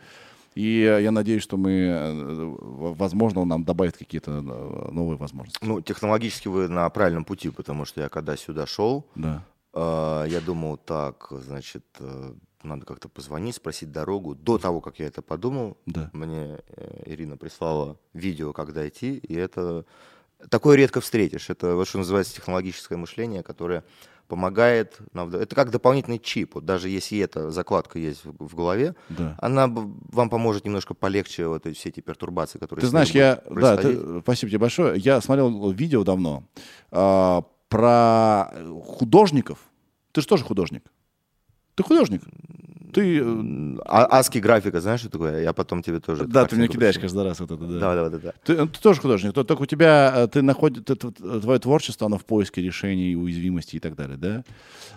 И 0.54 0.82
э, 0.82 1.02
я 1.02 1.10
надеюсь, 1.10 1.42
что 1.42 1.56
мы, 1.56 1.70
э, 1.72 2.54
возможно, 2.96 3.40
он 3.40 3.48
нам 3.48 3.64
добавит 3.64 3.96
какие-то 3.96 4.30
э, 4.30 4.40
новые 4.92 5.16
возможности. 5.16 5.58
Ну, 5.62 5.80
технологически 5.80 6.46
вы 6.48 6.68
на 6.68 6.88
правильном 6.90 7.24
пути, 7.24 7.50
потому 7.50 7.84
что 7.84 8.02
я 8.02 8.08
когда 8.08 8.36
сюда 8.36 8.66
шел, 8.66 9.04
Да. 9.16 9.42
э, 9.72 10.26
я 10.28 10.40
думал, 10.40 10.76
так, 10.76 11.26
значит, 11.44 11.84
э, 12.64 12.68
надо 12.68 12.86
как-то 12.86 13.08
позвонить, 13.08 13.54
спросить 13.56 13.92
дорогу. 13.92 14.34
До 14.34 14.58
того, 14.58 14.80
как 14.80 14.98
я 14.98 15.06
это 15.06 15.22
подумал, 15.22 15.76
Да. 15.86 16.10
мне 16.12 16.58
э, 16.68 17.02
Ирина 17.06 17.36
прислала 17.36 17.96
видео, 18.12 18.52
как 18.52 18.72
дойти, 18.72 19.16
и 19.18 19.34
это 19.34 19.84
такое 20.50 20.76
редко 20.76 21.00
встретишь. 21.00 21.50
Это 21.50 21.74
вот 21.76 21.86
что 21.88 21.98
называется 21.98 22.34
технологическое 22.34 22.98
мышление, 22.98 23.42
которое 23.42 23.84
помогает 24.28 24.98
нам. 25.12 25.28
Это 25.34 25.54
как 25.54 25.70
дополнительный 25.70 26.18
чип. 26.18 26.54
Вот 26.54 26.64
даже 26.64 26.88
если 26.88 27.18
эта 27.18 27.50
закладка 27.50 27.98
есть 27.98 28.24
в, 28.24 28.48
в 28.48 28.54
голове, 28.54 28.94
Да. 29.10 29.36
она 29.40 29.66
вам 29.68 30.30
поможет 30.30 30.64
немножко 30.64 30.94
полегче 30.94 31.46
вот 31.46 31.66
эти, 31.66 31.76
все 31.76 31.90
эти 31.90 32.00
пертурбации, 32.00 32.58
которые 32.58 32.80
Ты 32.82 32.86
знаешь, 32.86 33.10
я, 33.10 33.42
да, 33.50 33.76
ты- 33.76 34.20
спасибо 34.22 34.48
тебе 34.50 34.58
большое. 34.58 34.98
Я 34.98 35.20
смотрел 35.20 35.70
видео 35.72 36.04
давно 36.04 36.44
а, 36.90 37.42
про 37.68 38.50
художников. 38.82 39.58
Ты 40.12 40.22
же 40.22 40.26
тоже 40.26 40.42
художник. 40.44 40.84
Ты 41.74 41.82
художник. 41.82 42.22
Ты, 42.92 43.18
э, 43.20 43.76
А, 43.86 44.04
аски 44.18 44.38
графика, 44.38 44.80
знаешь, 44.80 45.00
что 45.00 45.10
такое? 45.10 45.42
Я 45.42 45.52
потом 45.52 45.82
тебе 45.82 45.98
тоже... 45.98 46.26
да, 46.26 46.46
ты 46.46 46.54
мне 46.56 46.68
кидаешь 46.68 46.96
каждый 46.98 47.24
раз 47.24 47.40
вот 47.40 47.50
это, 47.50 47.66
да. 47.66 47.78
Да, 47.80 47.94
да, 47.94 48.08
да, 48.10 48.18
да. 48.18 48.32
Ты, 48.44 48.54
ты 48.68 48.80
тоже 48.80 49.00
художник, 49.00 49.32
то- 49.32 49.42
только 49.42 49.62
у 49.62 49.66
тебя, 49.66 50.12
э, 50.14 50.28
ты 50.28 50.42
находишь, 50.42 50.84
твое 50.84 51.58
творчество, 51.58 52.06
оно 52.06 52.18
в 52.18 52.24
поиске 52.24 52.62
решений, 52.62 53.16
уязвимости 53.16 53.76
и 53.76 53.80
так 53.80 53.96
далее, 53.96 54.16
да? 54.16 54.44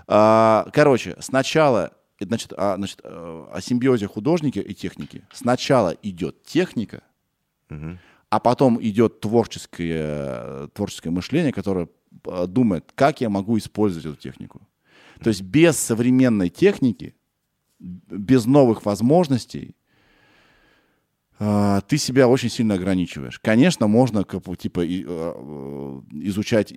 А, 0.08 0.68
короче, 0.74 1.16
сначала, 1.20 1.92
э, 2.20 2.26
значит, 2.26 2.54
а, 2.56 2.76
значит, 2.76 3.00
э, 3.04 3.46
о 3.52 3.60
симбиозе 3.62 4.06
художника 4.08 4.60
и 4.60 4.76
техники. 4.76 5.24
Сначала 5.34 5.96
идет 6.04 6.44
техника, 6.44 7.02
Мгм. 7.70 7.98
а 8.30 8.40
потом 8.40 8.80
идет 8.80 9.22
творческое, 9.22 10.68
творческое 10.68 11.10
мышление, 11.10 11.52
которое 11.52 11.88
э, 12.26 12.46
думает, 12.48 12.92
как 12.94 13.22
я 13.22 13.30
могу 13.30 13.58
использовать 13.58 14.06
эту 14.06 14.16
технику. 14.16 14.62
То 15.22 15.30
есть 15.30 15.42
без 15.42 15.78
современной 15.78 16.50
техники, 16.50 17.16
без 17.80 18.46
новых 18.46 18.86
возможностей, 18.86 19.76
э, 21.40 21.82
ты 21.88 21.98
себя 21.98 22.28
очень 22.28 22.50
сильно 22.50 22.76
ограничиваешь. 22.76 23.40
Конечно, 23.40 23.88
можно 23.88 24.24
типа 24.24 24.84
и, 24.84 25.04
э, 25.08 26.02
изучать 26.24 26.74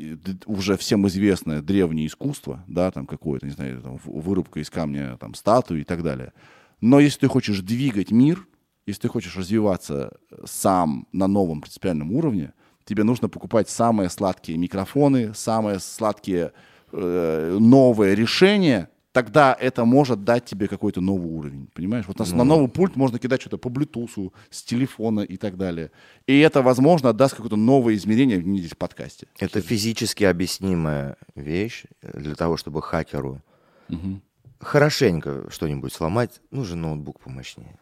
уже 0.47 0.77
всем 0.77 1.07
известное 1.09 1.63
древнее 1.63 2.07
искусство, 2.07 2.65
да, 2.67 2.91
там 2.91 3.07
какое-то, 3.07 3.47
не 3.47 3.53
знаю, 3.53 3.81
там, 3.81 3.99
вырубка 4.05 4.61
из 4.61 4.71
камня, 4.71 5.17
там 5.19 5.35
статуи 5.35 5.81
и 5.81 5.85
так 5.85 6.03
далее. 6.03 6.33
Но 6.81 7.01
если 7.01 7.21
ты 7.21 7.29
хочешь 7.29 7.61
двигать 7.61 8.11
мир, 8.11 8.47
если 8.87 9.03
ты 9.03 9.09
хочешь 9.09 9.37
развиваться 9.37 10.19
сам 10.45 11.07
на 11.13 11.27
новом 11.27 11.61
принципиальном 11.61 12.13
уровне, 12.13 12.53
тебе 12.85 13.05
нужно 13.05 13.29
покупать 13.29 13.69
самые 13.69 14.11
сладкие 14.11 14.59
микрофоны, 14.59 15.33
самые 15.35 15.79
сладкие 15.79 16.53
э, 16.93 17.59
новые 17.59 18.15
решения, 18.15 18.89
тогда 19.13 19.57
это 19.59 19.85
может 19.85 20.25
дать 20.25 20.45
тебе 20.45 20.69
какой-то 20.69 21.01
новый 21.01 21.31
уровень, 21.31 21.69
понимаешь? 21.75 22.05
Вот 22.07 22.19
на, 22.19 22.25
на 22.37 22.45
новый 22.45 22.69
пульт 22.69 22.97
можно 22.97 23.19
кидать 23.19 23.41
что-то 23.41 23.59
по 23.59 23.69
Bluetooth, 23.69 24.33
с 24.51 24.63
телефона 24.63 25.21
и 25.21 25.37
так 25.37 25.57
далее. 25.57 25.91
И 26.27 26.39
это, 26.39 26.63
возможно, 26.63 27.13
даст 27.13 27.35
какое-то 27.35 27.57
новое 27.57 27.95
измерение 27.95 28.39
в 28.39 28.59
здесь 28.59 28.73
в 28.73 28.77
подкасте. 28.77 29.27
Это 29.39 29.61
физически 29.61 30.25
объяснимая 30.25 31.17
вещь 31.35 31.85
для 32.03 32.35
того, 32.35 32.57
чтобы 32.57 32.83
хакеру 32.83 33.41
хорошенько 34.61 35.51
что-нибудь 35.51 35.93
сломать, 35.93 36.41
нужен 36.51 36.83
ноутбук 36.83 37.21
помощнее. 37.21 37.79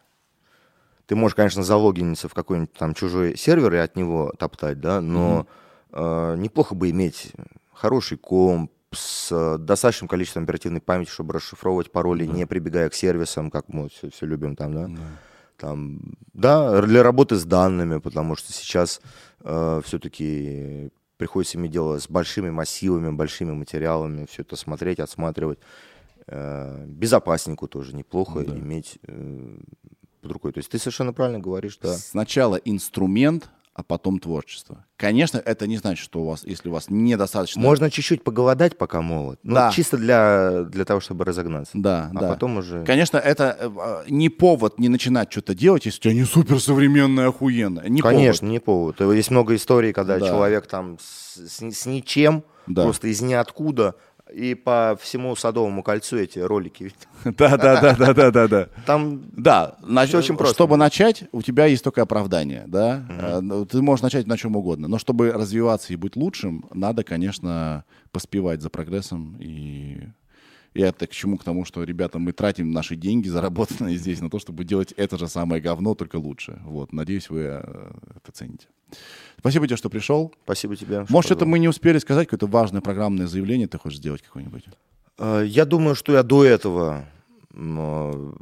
Ты 1.05 1.15
можешь, 1.15 1.35
конечно, 1.35 1.63
залогиниться 1.63 2.29
в 2.29 2.33
какой-нибудь 2.33 2.73
там 2.73 2.93
чужой 2.93 3.35
сервер 3.35 3.73
и 3.73 3.77
от 3.77 3.95
него 3.95 4.31
топтать, 4.37 4.79
да, 4.79 5.01
но 5.01 5.47
э, 5.91 6.35
неплохо 6.37 6.75
бы 6.75 6.89
иметь 6.91 7.33
хороший 7.73 8.17
комп 8.17 8.71
с 8.93 9.29
э, 9.31 9.57
достаточным 9.57 10.07
количеством 10.07 10.43
оперативной 10.43 10.81
памяти, 10.81 11.09
чтобы 11.09 11.33
расшифровывать 11.33 11.91
пароли, 11.91 12.25
не 12.25 12.45
прибегая 12.47 12.89
к 12.89 12.93
сервисам, 12.93 13.51
как 13.51 13.69
мы 13.69 13.89
все, 13.89 14.09
любим 14.25 14.55
там, 14.55 14.73
да. 14.73 14.89
Там, 15.57 15.99
да, 16.33 16.81
для 16.81 17.03
работы 17.03 17.35
с 17.35 17.43
данными, 17.43 17.99
потому 17.99 18.35
что 18.37 18.53
сейчас 18.53 19.01
все-таки 19.39 20.89
приходится 21.17 21.57
иметь 21.57 21.71
дело 21.71 21.99
с 21.99 22.09
большими 22.09 22.49
массивами, 22.49 23.11
большими 23.11 23.51
материалами, 23.51 24.25
все 24.29 24.41
это 24.43 24.55
смотреть, 24.55 24.99
отсматривать. 24.99 25.59
Э, 26.27 26.85
безопаснику 26.87 27.67
тоже 27.67 27.95
неплохо 27.95 28.43
Да. 28.45 28.55
иметь 28.55 28.99
э, 29.07 29.57
под 30.21 30.31
рукой. 30.31 30.53
То 30.53 30.59
есть 30.59 30.69
ты 30.69 30.77
совершенно 30.79 31.11
правильно 31.11 31.39
говоришь, 31.39 31.77
да. 31.81 31.93
Сначала 31.93 32.55
инструмент, 32.55 33.49
а 33.79 33.83
потом 33.83 34.19
творчество. 34.19 34.83
Конечно, 34.97 35.37
это 35.37 35.65
не 35.65 35.77
значит, 35.77 36.03
что 36.03 36.19
у 36.21 36.25
вас, 36.25 36.43
если 36.43 36.67
у 36.67 36.73
вас 36.73 36.89
недостаточно... 36.89 37.61
Можно 37.61 37.89
чуть-чуть 37.89 38.25
поголодать, 38.25 38.77
пока 38.77 39.01
молод. 39.01 39.39
Ну, 39.43 39.55
Да. 39.55 39.71
чисто 39.71 39.95
для, 39.95 40.63
для 40.63 40.83
того, 40.83 40.99
чтобы 40.99 41.23
разогнаться. 41.23 41.71
Да, 41.75 42.11
а 42.13 42.19
да. 42.19 42.27
потом 42.27 42.57
уже... 42.57 42.83
Конечно, 42.83 43.17
это 43.17 43.55
э, 43.57 44.03
не 44.09 44.27
повод 44.27 44.79
не 44.79 44.89
начинать 44.89 45.31
что-то 45.31 45.55
делать, 45.55 45.85
если 45.85 45.99
у 45.99 46.01
тебя 46.03 46.13
не 46.13 46.25
суперсовременное, 46.25 47.29
охуенное. 47.29 47.87
Не 47.87 48.01
Конечно, 48.01 48.47
повод. 48.47 48.51
не 48.51 48.59
повод. 48.99 49.15
Есть 49.15 49.31
много 49.31 49.55
историй, 49.55 49.93
когда 49.93 50.19
Да. 50.19 50.27
человек 50.27 50.67
там 50.67 50.97
с, 50.99 51.37
с- 51.47 51.71
с 51.81 51.85
ничем, 51.85 52.43
Да. 52.67 52.83
просто 52.83 53.07
из 53.07 53.21
ниоткуда, 53.21 53.95
и 54.33 54.55
по 54.55 54.97
всему 55.01 55.35
Садовому 55.35 55.83
кольцу 55.83 56.17
эти 56.17 56.39
ролики. 56.39 56.93
Да, 57.23 57.57
да, 57.57 57.81
да, 57.81 57.95
да, 57.95 58.13
да, 58.13 58.31
да, 58.31 58.47
да. 58.47 58.69
Там 58.85 59.23
Да, 59.35 59.77
Всё 60.05 60.19
очень 60.19 60.37
просто. 60.37 60.53
чтобы 60.55 60.77
начать, 60.77 61.23
у 61.31 61.41
тебя 61.41 61.65
есть 61.65 61.83
только 61.83 62.01
оправдание, 62.01 62.63
да. 62.67 63.05
Э, 63.09 63.39
ну, 63.41 63.65
Ты 63.65 63.81
можешь 63.81 64.03
начать 64.03 64.27
на 64.27 64.37
чем 64.37 64.55
угодно, 64.55 64.87
но 64.87 64.97
чтобы 64.97 65.31
развиваться 65.31 65.93
и 65.93 65.95
быть 65.95 66.15
лучшим, 66.15 66.65
надо, 66.73 67.03
конечно, 67.03 67.83
поспевать 68.11 68.61
за 68.61 68.69
прогрессом 68.69 69.35
и 69.39 70.09
и 70.75 70.81
это 70.81 71.07
к 71.07 71.11
чему? 71.11 71.37
К 71.37 71.43
тому, 71.43 71.65
что, 71.65 71.83
ребята, 71.83 72.19
мы 72.19 72.31
тратим 72.31 72.71
наши 72.71 72.95
деньги, 72.95 73.27
заработанные 73.29 73.97
здесь, 73.97 74.21
на 74.21 74.29
то, 74.29 74.39
чтобы 74.39 74.63
делать 74.63 74.91
это 74.93 75.17
же 75.17 75.27
самое 75.27 75.61
говно, 75.61 75.95
только 75.95 76.17
лучше. 76.17 76.59
Вот, 76.63 76.93
надеюсь, 76.93 77.29
вы 77.29 77.39
э, 77.41 77.91
это 78.15 78.31
цените. 78.31 78.67
Спасибо 79.39 79.67
тебе, 79.67 79.77
что 79.77 79.89
пришел. 79.89 80.33
спасибо 80.43 80.75
тебе. 80.75 81.05
Может, 81.09 81.29
что-то 81.29 81.45
мы 81.45 81.59
не 81.59 81.67
успели 81.67 81.97
сказать, 81.99 82.27
какое-то 82.27 82.47
важное 82.47 82.81
программное 82.81 83.27
заявление 83.27 83.67
ты 83.67 83.77
хочешь 83.77 83.99
сделать 83.99 84.21
какое-нибудь? 84.21 84.65
Э, 85.17 85.43
Я 85.45 85.65
думаю, 85.65 85.95
что 85.95 86.13
я 86.13 86.23
до 86.23 86.43
этого 86.43 87.05
э, 87.53 87.55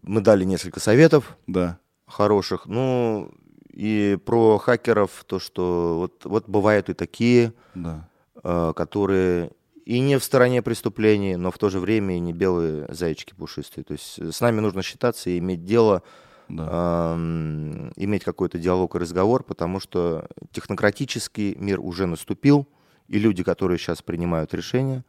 мы 0.04 0.22
дали 0.22 0.44
несколько 0.44 0.80
советов 0.80 1.38
Да. 1.48 1.78
хороших. 2.08 2.66
Ну, 2.66 3.32
и 3.72 4.18
про 4.26 4.58
хакеров, 4.58 5.24
то, 5.28 5.40
что 5.40 5.98
вот, 6.00 6.26
вот 6.26 6.50
бывают 6.50 6.90
и 6.90 6.94
такие, 6.94 7.54
Да. 7.76 8.08
э, 8.44 8.74
которые 8.76 9.52
и 9.86 10.00
не 10.02 10.18
в 10.20 10.24
стороне 10.24 10.62
преступлений, 10.62 11.38
но 11.38 11.50
в 11.50 11.58
то 11.58 11.70
же 11.70 11.80
время 11.80 12.18
и 12.18 12.20
не 12.20 12.34
белые 12.34 12.88
зайчики 12.90 13.34
пушистые. 13.34 13.86
То 13.86 13.94
есть 13.94 14.20
с 14.34 14.42
нами 14.42 14.60
нужно 14.60 14.82
считаться 14.82 15.30
и 15.30 15.38
иметь 15.38 15.64
дело, 15.64 16.02
Да. 16.50 17.14
эм, 17.16 17.92
иметь 17.96 18.24
какой-то 18.24 18.58
диалог 18.58 18.96
и 18.96 19.00
разговор, 19.00 19.44
потому 19.44 19.80
что 19.80 20.28
технократический 20.52 21.56
мир 21.56 21.80
уже 21.80 22.06
наступил, 22.06 22.68
и 23.08 23.20
люди, 23.20 23.44
которые 23.44 23.78
сейчас 23.78 24.02
принимают 24.02 24.54
решения, 24.54 25.04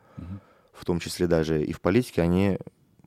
в 0.73 0.85
том 0.85 1.01
числе 1.01 1.27
даже 1.27 1.63
и 1.65 1.73
в 1.73 1.81
политике, 1.81 2.23
они 2.23 2.59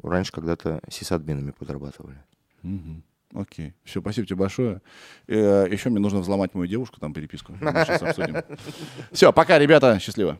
раньше 0.03 0.31
когда-то 0.31 0.81
сисадминами 0.89 1.51
подрабатывали. 1.51 2.17
Мгм. 2.63 3.03
Окей. 3.33 3.73
Все, 3.85 4.01
спасибо 4.01 4.27
тебе 4.27 4.35
большое. 4.35 4.81
Э, 5.27 5.65
Еще 5.71 5.89
мне 5.89 5.99
нужно 5.99 6.19
взломать 6.19 6.53
мою 6.53 6.67
девушку, 6.67 6.99
там 6.99 7.13
переписку. 7.13 7.53
Сейчас 7.59 8.01
обсудим. 8.01 8.35
Все, 9.11 9.31
пока, 9.31 9.57
ребята. 9.57 9.99
Счастливо. 9.99 10.37